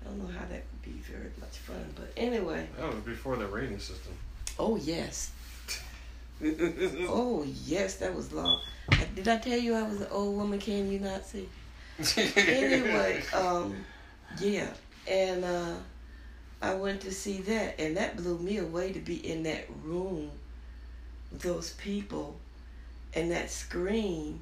I 0.01 0.07
don't 0.07 0.19
know 0.19 0.39
how 0.39 0.45
that 0.45 0.63
would 0.71 0.81
be 0.83 0.99
very 1.01 1.31
much 1.39 1.57
fun, 1.57 1.83
but 1.95 2.11
anyway. 2.15 2.67
That 2.77 2.93
was 2.93 3.03
before 3.03 3.37
the 3.37 3.47
rating 3.47 3.79
system. 3.79 4.13
Oh 4.59 4.75
yes. 4.75 5.31
Oh 7.09 7.43
yes, 7.65 7.95
that 7.95 8.13
was 8.13 8.31
long. 8.31 8.61
Did 9.15 9.27
I 9.27 9.37
tell 9.37 9.57
you 9.57 9.73
I 9.73 9.81
was 9.81 10.01
an 10.01 10.07
old 10.11 10.37
woman? 10.37 10.59
Can 10.59 10.91
you 10.91 10.99
not 10.99 11.25
see? 11.25 11.49
Anyway, 12.15 13.23
um, 13.33 13.75
yeah, 14.39 14.69
and 15.07 15.43
uh, 15.43 15.73
I 16.61 16.75
went 16.75 17.01
to 17.01 17.11
see 17.11 17.37
that, 17.39 17.79
and 17.79 17.97
that 17.97 18.17
blew 18.17 18.37
me 18.37 18.57
away 18.57 18.91
to 18.91 18.99
be 18.99 19.15
in 19.15 19.43
that 19.43 19.65
room 19.83 20.29
with 21.31 21.41
those 21.41 21.71
people 21.73 22.37
and 23.13 23.31
that 23.31 23.49
screen 23.49 24.41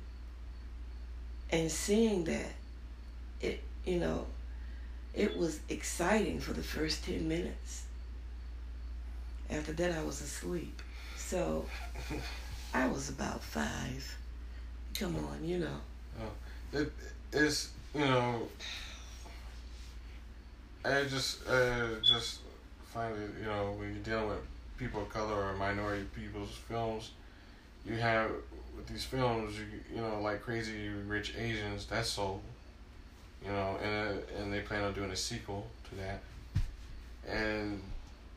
and 1.51 1.71
seeing 1.71 2.25
that. 2.25 2.53
It, 3.41 3.61
you 3.85 3.99
know, 3.99 4.25
it 5.13 5.37
was 5.37 5.59
exciting 5.69 6.39
for 6.39 6.53
the 6.53 6.63
first 6.63 7.05
ten 7.05 7.27
minutes. 7.27 7.83
After 9.49 9.73
that, 9.73 9.91
I 9.91 10.03
was 10.03 10.21
asleep. 10.21 10.81
So 11.17 11.65
I 12.73 12.87
was 12.87 13.09
about 13.09 13.41
five. 13.43 14.17
Come 14.97 15.15
on, 15.17 15.45
you 15.45 15.59
know. 15.59 15.77
Oh, 16.21 16.77
it 16.77 16.91
is 17.35 17.69
you 17.93 18.01
know 18.01 18.47
I 20.83 21.03
just 21.03 21.47
uh, 21.47 21.99
just 22.03 22.39
find 22.93 23.15
it 23.15 23.31
you 23.41 23.47
know 23.47 23.73
when 23.77 23.93
you're 23.93 24.03
dealing 24.03 24.29
with 24.29 24.39
people 24.77 25.01
of 25.01 25.09
color 25.09 25.35
or 25.49 25.53
minority 25.53 26.05
people's 26.15 26.51
films, 26.67 27.11
you 27.85 27.95
have 27.95 28.29
with 28.75 28.87
these 28.87 29.03
films 29.03 29.57
you 29.57 29.65
you 29.95 30.01
know 30.01 30.21
like 30.21 30.41
Crazy 30.41 30.89
Rich 31.07 31.33
Asians 31.37 31.85
that's 31.85 32.09
sold, 32.09 32.41
you 33.43 33.51
know 33.51 33.77
and 33.83 34.19
uh, 34.19 34.41
and 34.41 34.53
they 34.53 34.61
plan 34.61 34.83
on 34.83 34.93
doing 34.93 35.11
a 35.11 35.15
sequel 35.15 35.67
to 35.89 35.95
that, 35.95 36.21
and 37.27 37.81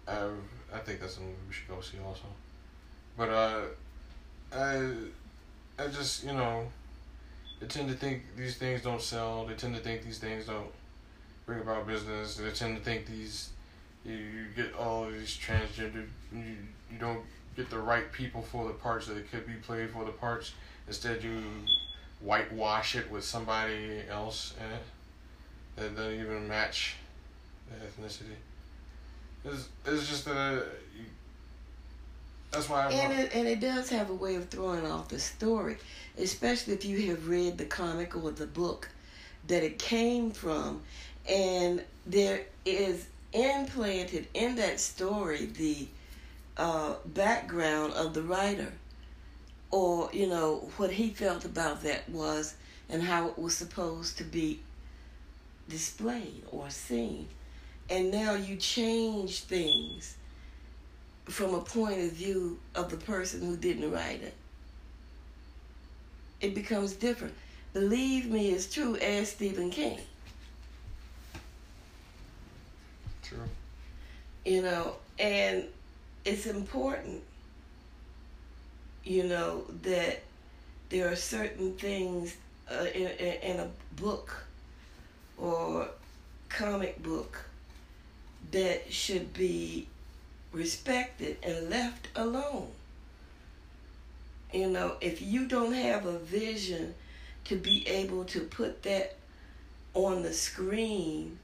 I 0.06 0.28
I 0.74 0.78
think 0.78 1.00
that's 1.00 1.18
a 1.18 1.20
movie 1.20 1.34
we 1.48 1.54
should 1.54 1.68
go 1.68 1.80
see 1.80 1.98
also, 2.06 2.26
but 3.16 3.28
uh 3.28 3.60
I 4.52 4.92
I 5.78 5.88
just 5.88 6.24
you 6.24 6.32
know, 6.32 6.66
they 7.60 7.66
tend 7.66 7.88
to 7.88 7.94
think 7.94 8.22
these 8.36 8.56
things 8.56 8.82
don't 8.82 9.02
sell. 9.02 9.46
They 9.46 9.54
tend 9.54 9.74
to 9.74 9.80
think 9.80 10.02
these 10.02 10.18
things 10.18 10.46
don't 10.46 10.70
bring 11.46 11.60
about 11.60 11.86
business. 11.86 12.36
They 12.36 12.50
tend 12.50 12.76
to 12.76 12.82
think 12.82 13.06
these 13.06 13.50
you, 14.04 14.14
you 14.14 14.44
get 14.54 14.74
all 14.74 15.10
these 15.10 15.36
transgender 15.36 16.06
you 16.32 16.56
you 16.90 16.98
don't 16.98 17.20
get 17.56 17.70
the 17.70 17.78
right 17.78 18.10
people 18.12 18.42
for 18.42 18.66
the 18.66 18.72
parts 18.74 19.06
that 19.08 19.16
it 19.16 19.30
could 19.30 19.46
be 19.46 19.54
played 19.54 19.90
for 19.90 20.04
the 20.04 20.12
parts. 20.12 20.52
Instead, 20.86 21.22
you 21.22 21.42
whitewash 22.20 22.96
it 22.96 23.10
with 23.10 23.24
somebody 23.24 24.02
else 24.10 24.54
in 24.58 24.72
it 24.72 24.82
that 25.76 25.96
doesn't 25.96 26.20
even 26.20 26.48
match 26.48 26.96
the 27.68 27.86
ethnicity. 27.86 28.36
It's, 29.44 29.68
it's 29.86 30.08
just 30.08 30.24
that 30.24 30.36
uh, 30.36 30.54
you, 30.96 31.04
that's 32.50 32.68
why 32.68 32.86
I 32.86 32.90
And 32.90 33.12
it, 33.20 33.34
and 33.34 33.46
it 33.46 33.60
does 33.60 33.88
have 33.90 34.10
a 34.10 34.14
way 34.14 34.36
of 34.36 34.48
throwing 34.48 34.86
off 34.86 35.08
the 35.08 35.18
story, 35.18 35.76
especially 36.18 36.74
if 36.74 36.84
you 36.84 37.10
have 37.10 37.28
read 37.28 37.58
the 37.58 37.64
comic 37.64 38.16
or 38.16 38.30
the 38.30 38.46
book 38.46 38.88
that 39.46 39.62
it 39.62 39.78
came 39.78 40.30
from. 40.30 40.82
And 41.28 41.82
there 42.06 42.42
is 42.64 43.06
implanted 43.32 44.26
in 44.34 44.56
that 44.56 44.80
story 44.80 45.46
the 45.46 45.86
uh, 46.56 46.94
background 47.06 47.92
of 47.92 48.14
the 48.14 48.22
writer, 48.22 48.72
or, 49.70 50.08
you 50.12 50.26
know, 50.26 50.70
what 50.76 50.90
he 50.90 51.10
felt 51.10 51.44
about 51.44 51.82
that 51.82 52.08
was 52.08 52.54
and 52.88 53.02
how 53.02 53.28
it 53.28 53.38
was 53.38 53.54
supposed 53.54 54.18
to 54.18 54.24
be 54.24 54.60
displayed 55.68 56.42
or 56.50 56.70
seen. 56.70 57.28
And 57.90 58.10
now 58.10 58.34
you 58.34 58.56
change 58.56 59.40
things 59.40 60.16
from 61.26 61.54
a 61.54 61.60
point 61.60 62.00
of 62.00 62.12
view 62.12 62.58
of 62.74 62.90
the 62.90 62.96
person 62.96 63.42
who 63.42 63.56
didn't 63.56 63.90
write 63.92 64.22
it. 64.22 64.34
It 66.40 66.54
becomes 66.54 66.92
different. 66.92 67.34
Believe 67.72 68.30
me, 68.30 68.50
it's 68.50 68.72
true, 68.72 68.96
as 68.96 69.30
Stephen 69.30 69.70
King. 69.70 69.98
true. 73.22 73.38
You 74.44 74.62
know, 74.62 74.94
and 75.18 75.64
it's 76.24 76.46
important, 76.46 77.22
you 79.04 79.24
know, 79.24 79.64
that 79.82 80.22
there 80.88 81.10
are 81.10 81.16
certain 81.16 81.74
things 81.74 82.36
uh, 82.70 82.86
in, 82.94 83.08
in, 83.08 83.32
in 83.42 83.60
a 83.60 83.68
book 84.00 84.44
or 85.36 85.88
comic 86.48 87.02
book 87.02 87.44
that 88.50 88.90
should 88.92 89.32
be 89.34 89.86
respected 90.52 91.36
and 91.42 91.68
left 91.68 92.08
alone. 92.16 92.70
You 94.52 94.70
know, 94.70 94.96
if 95.00 95.20
you 95.20 95.46
don't 95.46 95.72
have 95.72 96.06
a 96.06 96.18
vision 96.18 96.94
to 97.44 97.56
be 97.56 97.86
able 97.86 98.24
to 98.26 98.40
put 98.40 98.82
that 98.84 99.16
on 99.94 100.22
the 100.22 100.32
screen 100.32 101.38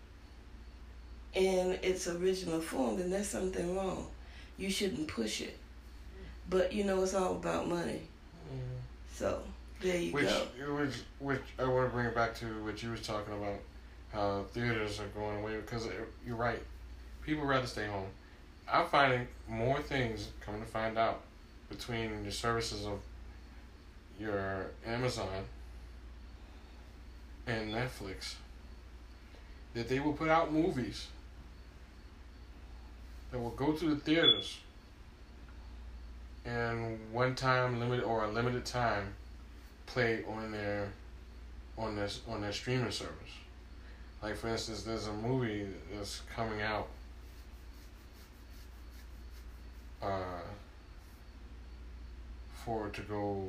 in 1.34 1.78
its 1.82 2.08
original 2.08 2.60
form, 2.60 2.98
then 2.98 3.10
there's 3.10 3.28
something 3.28 3.76
wrong. 3.76 4.06
You 4.56 4.70
shouldn't 4.70 5.08
push 5.08 5.40
it. 5.40 5.56
But 6.48 6.72
you 6.72 6.84
know, 6.84 7.02
it's 7.02 7.14
all 7.14 7.32
about 7.32 7.68
money. 7.68 8.00
Mm-hmm. 8.46 8.76
So 9.12 9.40
there 9.80 9.98
you 9.98 10.12
Which, 10.12 10.28
go. 10.28 10.74
which, 10.74 10.94
which 11.18 11.42
I 11.58 11.64
want 11.64 11.90
to 11.90 11.94
bring 11.94 12.06
it 12.06 12.14
back 12.14 12.34
to 12.36 12.46
what 12.64 12.82
you 12.82 12.90
was 12.90 13.00
talking 13.06 13.34
about, 13.34 13.60
how 14.12 14.44
theaters 14.52 15.00
are 15.00 15.06
going 15.18 15.40
away 15.40 15.56
because 15.56 15.88
you're 16.26 16.36
right. 16.36 16.60
People 17.22 17.44
rather 17.44 17.66
stay 17.66 17.86
home. 17.86 18.06
I'm 18.70 18.86
finding 18.86 19.26
more 19.48 19.80
things 19.80 20.28
coming 20.40 20.60
to 20.60 20.66
find 20.66 20.96
out 20.96 21.20
between 21.76 22.24
the 22.24 22.30
services 22.30 22.86
of 22.86 23.00
your 24.18 24.66
Amazon 24.86 25.44
and 27.46 27.72
Netflix 27.72 28.34
that 29.74 29.88
they 29.88 29.98
will 29.98 30.12
put 30.12 30.28
out 30.28 30.52
movies 30.52 31.08
that 33.30 33.38
will 33.38 33.50
go 33.50 33.72
to 33.72 33.90
the 33.90 33.96
theaters 33.96 34.58
and 36.44 36.98
one 37.12 37.34
time 37.34 37.80
limit 37.80 38.04
or 38.04 38.24
a 38.24 38.30
limited 38.30 38.64
time 38.64 39.08
play 39.86 40.22
on 40.28 40.52
their 40.52 40.88
on 41.76 41.96
this 41.96 42.20
on 42.28 42.40
their 42.40 42.52
streaming 42.52 42.90
service. 42.92 43.14
Like 44.22 44.36
for 44.36 44.48
instance, 44.48 44.84
there's 44.84 45.08
a 45.08 45.12
movie 45.12 45.66
that's 45.94 46.22
coming 46.34 46.62
out. 46.62 46.88
Uh, 50.00 50.40
for 52.64 52.86
it 52.86 52.94
to 52.94 53.02
go 53.02 53.48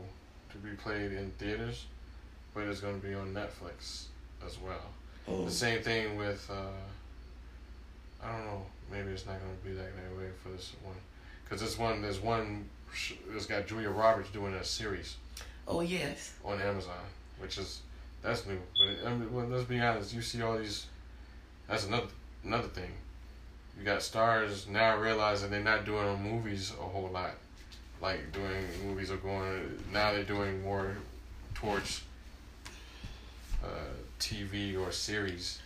to 0.52 0.58
be 0.58 0.76
played 0.76 1.12
in 1.12 1.32
theaters, 1.38 1.86
but 2.54 2.64
it's 2.64 2.82
going 2.82 3.00
to 3.00 3.06
be 3.08 3.14
on 3.14 3.34
Netflix 3.34 4.06
as 4.46 4.58
well. 4.60 4.86
Mm. 5.30 5.46
The 5.46 5.52
same 5.52 5.82
thing 5.82 6.18
with 6.18 6.50
uh, 6.52 8.26
I 8.26 8.32
don't 8.32 8.46
know. 8.46 8.62
Maybe 8.92 9.10
it's 9.12 9.26
not 9.26 9.40
going 9.40 9.58
to 9.58 9.66
be 9.66 9.74
that 9.76 9.92
way 10.18 10.30
for 10.44 10.50
this 10.50 10.74
one, 10.84 10.96
because 11.44 11.62
this 11.62 11.78
one 11.78 12.02
there's 12.02 12.20
one 12.22 12.66
it's 13.36 13.46
got 13.46 13.68
Julia 13.68 13.90
Roberts 13.90 14.30
doing 14.30 14.54
a 14.54 14.64
series 14.64 15.18
Oh 15.68 15.82
yes. 15.82 16.34
on 16.46 16.62
Amazon, 16.62 16.94
which 17.40 17.58
is 17.58 17.82
that's 18.22 18.46
new. 18.46 18.58
But 18.78 19.08
I 19.08 19.14
mean, 19.14 19.34
well, 19.34 19.46
let's 19.48 19.66
be 19.66 19.80
honest, 19.80 20.14
you 20.14 20.22
see 20.22 20.42
all 20.42 20.58
these. 20.58 20.88
That's 21.68 21.88
another 21.88 22.08
another 22.44 22.68
thing. 22.68 22.92
You 23.78 23.84
got 23.84 24.02
stars 24.02 24.68
now 24.68 24.98
realizing 24.98 25.50
they're 25.52 25.60
not 25.62 25.86
doing 25.86 26.06
on 26.06 26.24
movies 26.24 26.72
a 26.80 26.84
whole 26.84 27.10
lot. 27.12 27.32
Like 28.06 28.32
doing 28.32 28.68
movies 28.86 29.10
are 29.10 29.18
going 29.18 29.84
now 29.91 30.11
they're 30.11 30.23
doing 30.23 30.61
more 30.61 30.95
towards 31.56 32.03
uh, 33.64 33.68
TV 34.19 34.80
or 34.80 34.91
series. 34.91 35.60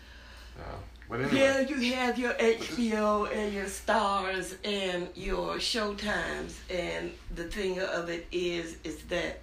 Uh, 0.57 0.78
but 1.10 1.20
anyway, 1.20 1.38
Yeah, 1.38 1.60
you 1.60 1.94
have 1.95 2.18
your 2.18 2.32
HBO 2.36 3.30
and 3.36 3.53
your 3.53 3.68
stars 3.68 4.56
and 4.64 5.10
your 5.16 5.56
showtimes, 5.56 6.53
and 6.74 7.11
the 7.36 7.44
thing 7.44 7.82
of 7.82 8.07
it 8.07 8.26
is, 8.32 8.78
is 8.86 9.03
that 9.10 9.41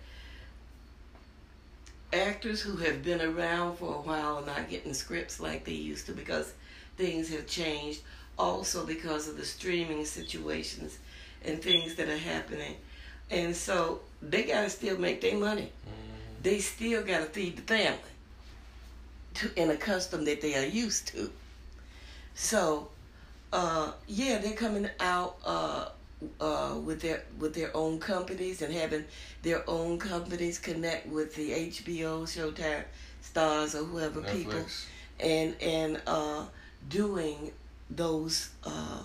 actors 2.15 2.63
who 2.63 2.79
have 2.79 3.05
been 3.05 3.21
around 3.21 3.77
for 3.77 3.95
a 3.95 3.99
while 3.99 4.37
are 4.37 4.47
not 4.47 4.71
getting 4.71 4.95
scripts 4.95 5.39
like 5.39 5.67
they 5.67 5.73
used 5.73 6.07
to 6.07 6.13
because 6.13 6.55
things 6.97 7.29
have 7.29 7.47
changed. 7.47 8.01
Also 8.39 8.87
because 8.87 9.29
of 9.29 9.37
the 9.37 9.45
streaming 9.45 10.07
situations 10.07 10.99
and 11.45 11.61
things 11.61 11.95
that 11.97 12.09
are 12.09 12.17
happening, 12.17 12.75
and 13.31 13.55
so 13.55 14.01
they 14.23 14.45
gotta 14.45 14.71
still 14.71 14.99
make 14.99 15.21
their 15.21 15.37
money. 15.37 15.73
They 16.43 16.59
still 16.59 17.03
gotta 17.03 17.25
feed 17.27 17.57
the 17.57 17.63
family 17.63 17.99
to 19.35 19.51
in 19.61 19.71
a 19.71 19.77
custom 19.77 20.25
that 20.25 20.41
they 20.41 20.55
are 20.55 20.67
used 20.67 21.09
to. 21.09 21.31
So, 22.35 22.89
uh, 23.53 23.93
yeah, 24.07 24.39
they're 24.39 24.53
coming 24.53 24.89
out 25.01 25.37
uh, 25.45 25.89
uh, 26.41 26.77
with 26.85 27.01
their 27.01 27.25
with 27.39 27.55
their 27.55 27.77
own 27.77 27.99
companies 27.99 28.63
and 28.63 28.73
having 28.73 29.05
their 29.43 29.69
own 29.69 29.99
companies 29.99 30.59
connect 30.59 31.07
with 31.09 31.35
the 31.35 31.51
HBO, 31.51 32.23
Showtime, 32.25 32.85
Starz, 33.23 33.75
or 33.75 33.85
whoever 33.85 34.23
people, 34.23 34.65
and 35.21 35.55
and 35.61 36.01
uh, 36.07 36.45
doing 36.89 37.53
those 37.91 38.51
uh, 38.65 39.03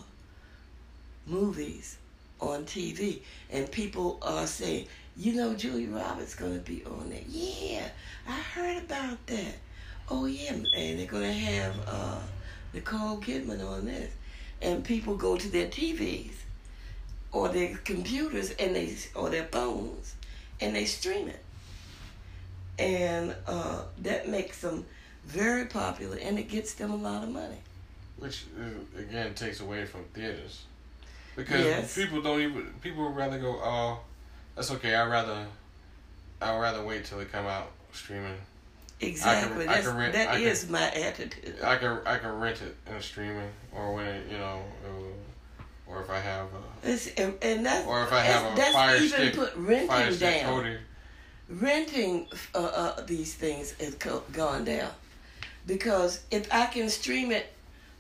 movies 1.26 1.98
on 2.42 2.66
TV, 2.66 3.22
and 3.52 3.72
people 3.72 4.18
are 4.22 4.48
saying, 4.48 4.88
you 5.16 5.34
know, 5.34 5.54
Julie 5.54 5.88
Roberts 5.88 6.36
gonna 6.36 6.60
be 6.60 6.84
on 6.86 7.10
there. 7.10 7.22
Yeah, 7.28 7.88
I 8.28 8.32
heard 8.34 8.84
about 8.84 9.26
that. 9.28 9.56
Oh 10.10 10.26
yeah, 10.26 10.54
and 10.54 11.00
they're 11.00 11.06
gonna 11.08 11.32
have 11.32 11.76
uh, 11.88 12.20
Nicole 12.74 13.18
Kidman 13.20 13.66
on 13.66 13.86
this, 13.86 14.12
and 14.62 14.84
people 14.84 15.16
go 15.16 15.38
to 15.38 15.48
their 15.50 15.68
TVs 15.68 16.34
or 17.32 17.50
their 17.50 17.76
computers 17.86 18.52
and 18.52 18.76
they 18.76 18.96
or 19.16 19.30
their 19.30 19.46
phones 19.46 20.16
and 20.60 20.76
they 20.76 20.86
stream 20.86 21.28
it, 21.30 21.44
and 22.80 23.36
uh, 23.48 23.84
that 24.00 24.28
makes 24.30 24.62
them 24.62 24.86
very 25.26 25.66
popular 25.66 26.18
and 26.18 26.40
it 26.40 26.50
gets 26.50 26.74
them 26.74 26.92
a 26.92 26.96
lot 26.96 27.24
of 27.24 27.30
money. 27.30 27.58
which 28.18 28.46
uh, 28.60 29.00
again 29.00 29.34
takes 29.34 29.60
away 29.60 29.86
from 29.86 30.04
theaters 30.14 30.66
because 31.36 31.66
Yes. 31.66 31.96
people 31.96 32.22
don't 32.22 32.40
even 32.42 32.66
people 32.82 33.04
would 33.06 33.16
rather 33.16 33.40
go 33.40 33.60
oh 33.64 34.00
that's 34.56 34.72
okay 34.72 34.94
i'd 34.96 35.10
rather 35.10 35.46
i'd 36.42 36.60
rather 36.60 36.84
wait 36.84 37.06
till 37.06 37.20
it 37.20 37.32
come 37.32 37.46
out 37.46 37.72
streaming 37.94 38.36
Exactly. 39.04 39.64
I 39.64 39.68
That's, 39.68 39.88
can 39.88 39.98
rent- 39.98 40.14
that 40.14 40.30
I 40.30 40.40
can- 40.44 40.72
my 40.72 40.88
attitude. 40.92 41.56
i 41.64 41.76
can 41.76 42.00
i 42.06 42.18
can 42.20 42.40
rent 42.40 42.62
it 42.62 42.76
in 42.94 43.02
streaming 43.02 43.50
or 43.74 43.96
when 43.96 44.06
it 44.06 44.28
you 44.32 44.38
know 44.38 44.62
uh, 44.86 45.92
or 45.92 46.02
if 46.04 46.10
i 46.12 46.20
have 46.20 46.46
a, 46.54 46.90
It's, 46.92 47.08
and, 47.16 47.34
and 47.42 47.66
that's, 47.66 47.88
or 47.88 48.04
if 48.04 48.12
i 48.14 48.20
have 48.20 48.54
a 48.54 48.56
that's 48.56 48.74
fire 48.74 48.96
even 48.98 49.10
stick 49.10 49.36
put 49.36 49.54
fire 49.54 49.64
renting 49.66 50.14
stick 50.16 50.42
down. 50.44 50.78
Renting 51.50 52.28
uh, 52.56 52.60
uh, 52.60 53.02
these 53.06 53.34
things 53.34 53.72
has 53.82 53.96
co- 53.96 54.24
gone 54.32 54.64
down 54.64 54.90
because 55.68 56.22
if 56.32 56.48
I 56.54 56.66
can 56.68 56.88
stream 56.90 57.32
it 57.32 57.48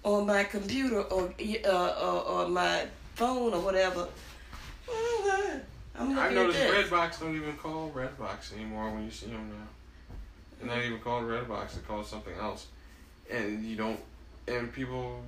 on 0.03 0.25
my 0.25 0.43
computer 0.45 1.01
or 1.01 1.33
uh, 1.65 1.69
or, 2.01 2.21
or 2.45 2.47
my 2.47 2.85
phone 3.15 3.53
or 3.53 3.59
whatever, 3.61 4.07
I'm 5.97 6.17
I 6.17 6.29
noticed. 6.29 6.59
Redbox 6.59 7.19
don't 7.19 7.35
even 7.35 7.55
call 7.57 7.91
Redbox 7.91 8.53
anymore 8.55 8.91
when 8.91 9.05
you 9.05 9.11
see 9.11 9.27
them 9.27 9.49
now. 9.49 10.15
They're 10.59 10.75
not 10.75 10.85
even 10.85 10.99
called 10.99 11.25
Redbox. 11.25 11.73
They're 11.73 11.83
called 11.87 12.05
something 12.05 12.33
else, 12.39 12.67
and 13.29 13.63
you 13.65 13.75
don't. 13.75 13.99
And 14.47 14.73
people, 14.73 15.21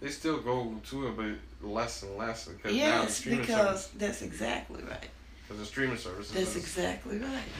they 0.00 0.08
still 0.08 0.38
go 0.38 0.74
to 0.90 1.08
it, 1.08 1.16
but 1.16 1.68
less 1.68 2.02
and 2.02 2.16
less 2.16 2.46
because 2.46 2.74
Yes, 2.74 3.24
because 3.24 3.46
service, 3.46 3.90
that's 3.96 4.22
exactly 4.22 4.82
right. 4.84 5.08
because 5.42 5.58
the 5.60 5.66
streaming 5.66 5.96
services. 5.96 6.32
That's 6.32 6.56
exactly 6.56 7.18
right. 7.18 7.52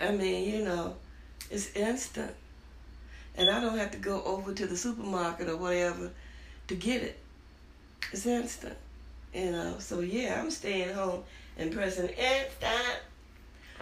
I 0.00 0.10
mean, 0.12 0.52
you 0.52 0.64
know, 0.64 0.96
it's 1.50 1.74
instant. 1.76 2.34
And 3.36 3.48
I 3.48 3.60
don't 3.60 3.78
have 3.78 3.90
to 3.92 3.98
go 3.98 4.22
over 4.24 4.52
to 4.52 4.66
the 4.66 4.76
supermarket 4.76 5.48
or 5.48 5.56
whatever 5.56 6.10
to 6.68 6.74
get 6.74 7.02
it. 7.02 7.18
It's 8.10 8.26
instant. 8.26 8.76
You 9.34 9.50
know, 9.52 9.76
so 9.78 10.00
yeah, 10.00 10.40
I'm 10.40 10.50
staying 10.50 10.92
home 10.94 11.22
and 11.56 11.72
pressing 11.72 12.08
instant. 12.08 13.00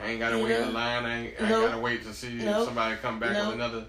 I 0.00 0.06
ain't 0.06 0.20
gotta 0.20 0.38
You 0.38 0.44
wait 0.44 0.56
in 0.60 0.72
line. 0.72 1.04
I 1.04 1.18
ain't, 1.18 1.34
I 1.40 1.42
ain't 1.42 1.50
Nope. 1.50 1.70
gotta 1.70 1.80
wait 1.80 2.04
to 2.04 2.12
see 2.14 2.34
Nope. 2.34 2.64
somebody 2.64 2.96
come 2.96 3.18
back 3.18 3.32
Nope. 3.32 3.46
with 3.46 3.54
another 3.56 3.84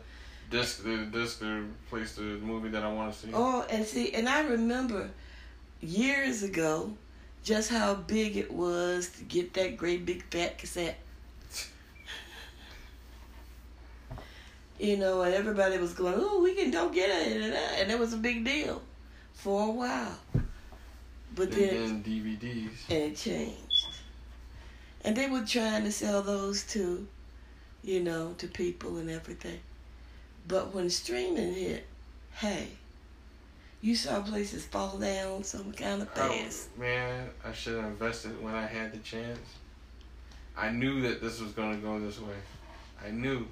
disc, 0.50 0.84
the 0.84 0.98
disc 1.12 1.42
or 1.44 1.66
place 1.90 2.16
the 2.16 2.22
movie 2.24 2.70
that 2.70 2.84
I 2.84 2.92
want 2.92 3.14
to 3.14 3.20
see. 3.20 3.32
Oh, 3.34 3.66
and 3.70 3.86
see, 3.86 4.12
and 4.14 4.28
I 4.28 4.42
remember 4.48 5.10
years 5.82 6.44
ago 6.44 6.92
just 7.44 7.70
how 7.70 7.96
big 7.96 8.38
it 8.38 8.52
was 8.52 9.10
to 9.10 9.24
get 9.24 9.54
that 9.54 9.78
great 9.78 10.06
big 10.06 10.24
fat 10.32 10.58
cassette. 10.58 10.98
You 14.80 14.98
know, 14.98 15.22
and 15.22 15.36
everybody 15.36 15.78
was 15.78 15.94
going, 15.94 16.16
"Oh, 16.18 16.42
we 16.42 16.56
can 16.56 16.72
don't 16.72 16.92
get 16.92 17.08
it," 17.08 17.54
and 17.80 17.92
it 17.92 18.00
was 18.00 18.14
a 18.14 18.18
big 18.18 18.44
deal 18.44 18.82
for 19.42 19.68
a 19.68 19.72
while. 19.72 20.18
But 21.34 21.52
then, 21.52 22.04
then 22.04 22.04
DVDs. 22.04 22.70
and 22.90 22.98
it 23.12 23.16
changed, 23.16 23.88
and 25.04 25.16
they 25.16 25.30
were 25.30 25.44
trying 25.46 25.84
to 25.86 25.92
sell 25.92 26.22
those 26.22 26.64
to, 26.74 27.08
you 27.84 28.02
know, 28.02 28.36
to 28.38 28.48
people 28.48 28.98
and 28.98 29.10
everything. 29.10 29.60
But 30.48 30.74
when 30.74 30.90
streaming 30.90 31.54
hit, 31.54 31.86
hey, 32.34 32.68
you 33.82 33.96
saw 33.96 34.22
places 34.22 34.66
fall 34.66 34.98
down 34.98 35.44
some 35.44 35.72
kind 35.72 36.02
of 36.02 36.10
Oh, 36.18 36.28
fast. 36.30 36.78
man, 36.78 37.30
I 37.46 37.54
should 37.54 37.76
have 37.78 37.86
invested 37.92 38.42
when 38.44 38.54
I 38.54 38.68
had 38.68 38.92
the 38.92 38.98
chance. 39.00 39.40
I 40.58 40.70
knew 40.70 41.02
that 41.04 41.22
this 41.22 41.40
was 41.40 41.54
gonna 41.54 41.78
go 41.78 42.00
this 42.00 42.20
way. 42.20 42.36
I 43.04 43.10
knew. 43.10 43.48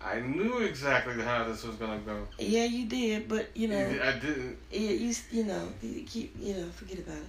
I 0.00 0.20
knew 0.20 0.58
exactly 0.58 1.22
how 1.22 1.44
this 1.44 1.64
was 1.64 1.76
gonna 1.76 1.98
go. 1.98 2.26
Yeah, 2.38 2.64
you 2.64 2.86
did, 2.86 3.28
but 3.28 3.48
you 3.56 3.68
know, 3.68 3.98
I 4.02 4.12
didn't. 4.12 4.58
you, 4.70 4.88
you 4.88 5.14
you 5.30 5.44
know, 5.44 5.68
you 5.82 6.02
keep 6.02 6.34
you 6.38 6.54
know, 6.54 6.68
forget 6.70 6.98
about 6.98 7.16
it. 7.16 7.28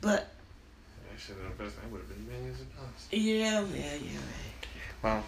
But 0.00 0.28
I 1.12 1.18
should 1.18 1.36
have 1.36 1.52
invested. 1.52 1.82
That 1.82 1.90
would 1.90 2.00
have 2.00 2.08
been 2.08 2.28
millions 2.28 2.60
of 2.60 2.76
dollars. 2.76 3.08
yeah, 3.10 3.64
yeah, 3.74 3.94
yeah. 3.94 4.18
Wow. 5.02 5.22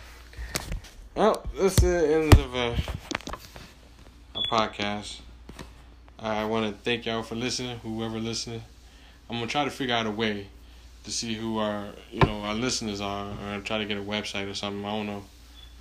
Well, 1.14 1.46
that's 1.56 1.76
the 1.76 2.14
end 2.14 2.34
of 2.34 2.54
uh, 2.54 2.76
our 4.34 4.42
podcast. 4.50 5.20
I 6.18 6.44
want 6.44 6.66
to 6.66 6.82
thank 6.82 7.06
y'all 7.06 7.22
for 7.22 7.34
listening, 7.34 7.78
whoever 7.78 8.18
listening. 8.18 8.62
I'm 9.30 9.36
gonna 9.36 9.46
try 9.46 9.64
to 9.64 9.70
figure 9.70 9.94
out 9.94 10.06
a 10.06 10.10
way 10.10 10.48
to 11.04 11.10
see 11.10 11.34
who 11.34 11.58
our 11.58 11.88
you 12.10 12.20
know 12.20 12.40
our 12.40 12.54
listeners 12.54 13.00
are, 13.00 13.30
or 13.30 13.60
try 13.60 13.78
to 13.78 13.84
get 13.84 13.96
a 13.96 14.02
website 14.02 14.50
or 14.50 14.54
something. 14.54 14.84
I 14.84 14.90
don't 14.90 15.06
know 15.06 15.22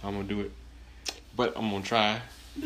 how 0.01 0.09
I'm 0.09 0.15
gonna 0.15 0.27
do 0.27 0.41
it, 0.41 0.51
but 1.35 1.53
I'm 1.55 1.69
gonna 1.69 1.83
try. 1.83 2.21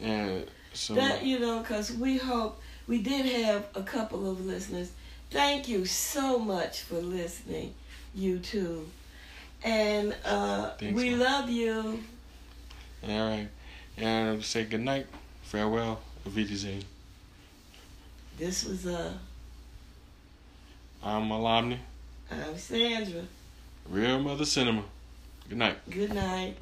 And 0.00 0.46
so 0.72 0.94
That 0.94 1.22
you 1.24 1.38
know, 1.38 1.62
cause 1.62 1.92
we 1.92 2.16
hope 2.18 2.60
we 2.88 3.00
did 3.02 3.24
have 3.44 3.66
a 3.76 3.82
couple 3.82 4.28
of 4.28 4.44
listeners. 4.44 4.90
Thank 5.30 5.68
you 5.68 5.84
so 5.84 6.38
much 6.40 6.80
for 6.82 6.96
listening, 6.96 7.72
you 8.14 8.38
too, 8.40 8.88
and 9.62 10.14
uh, 10.24 10.70
Thanks, 10.70 11.00
we 11.00 11.10
Mom. 11.10 11.20
love 11.20 11.50
you. 11.50 12.02
all 13.08 13.28
right, 13.30 13.48
and 13.96 14.42
say 14.44 14.64
good 14.64 14.80
night, 14.80 15.06
farewell, 15.42 16.00
Wiedersehen. 16.24 16.82
This 18.38 18.64
was 18.64 18.86
uh, 18.86 19.12
I'm 21.02 21.28
Malomni, 21.28 21.78
I'm 22.30 22.58
Sandra. 22.58 23.22
Real 23.88 24.18
Mother 24.20 24.44
Cinema. 24.44 24.82
Good 25.48 25.58
night. 25.58 25.78
Good 25.88 26.12
night. 26.14 26.56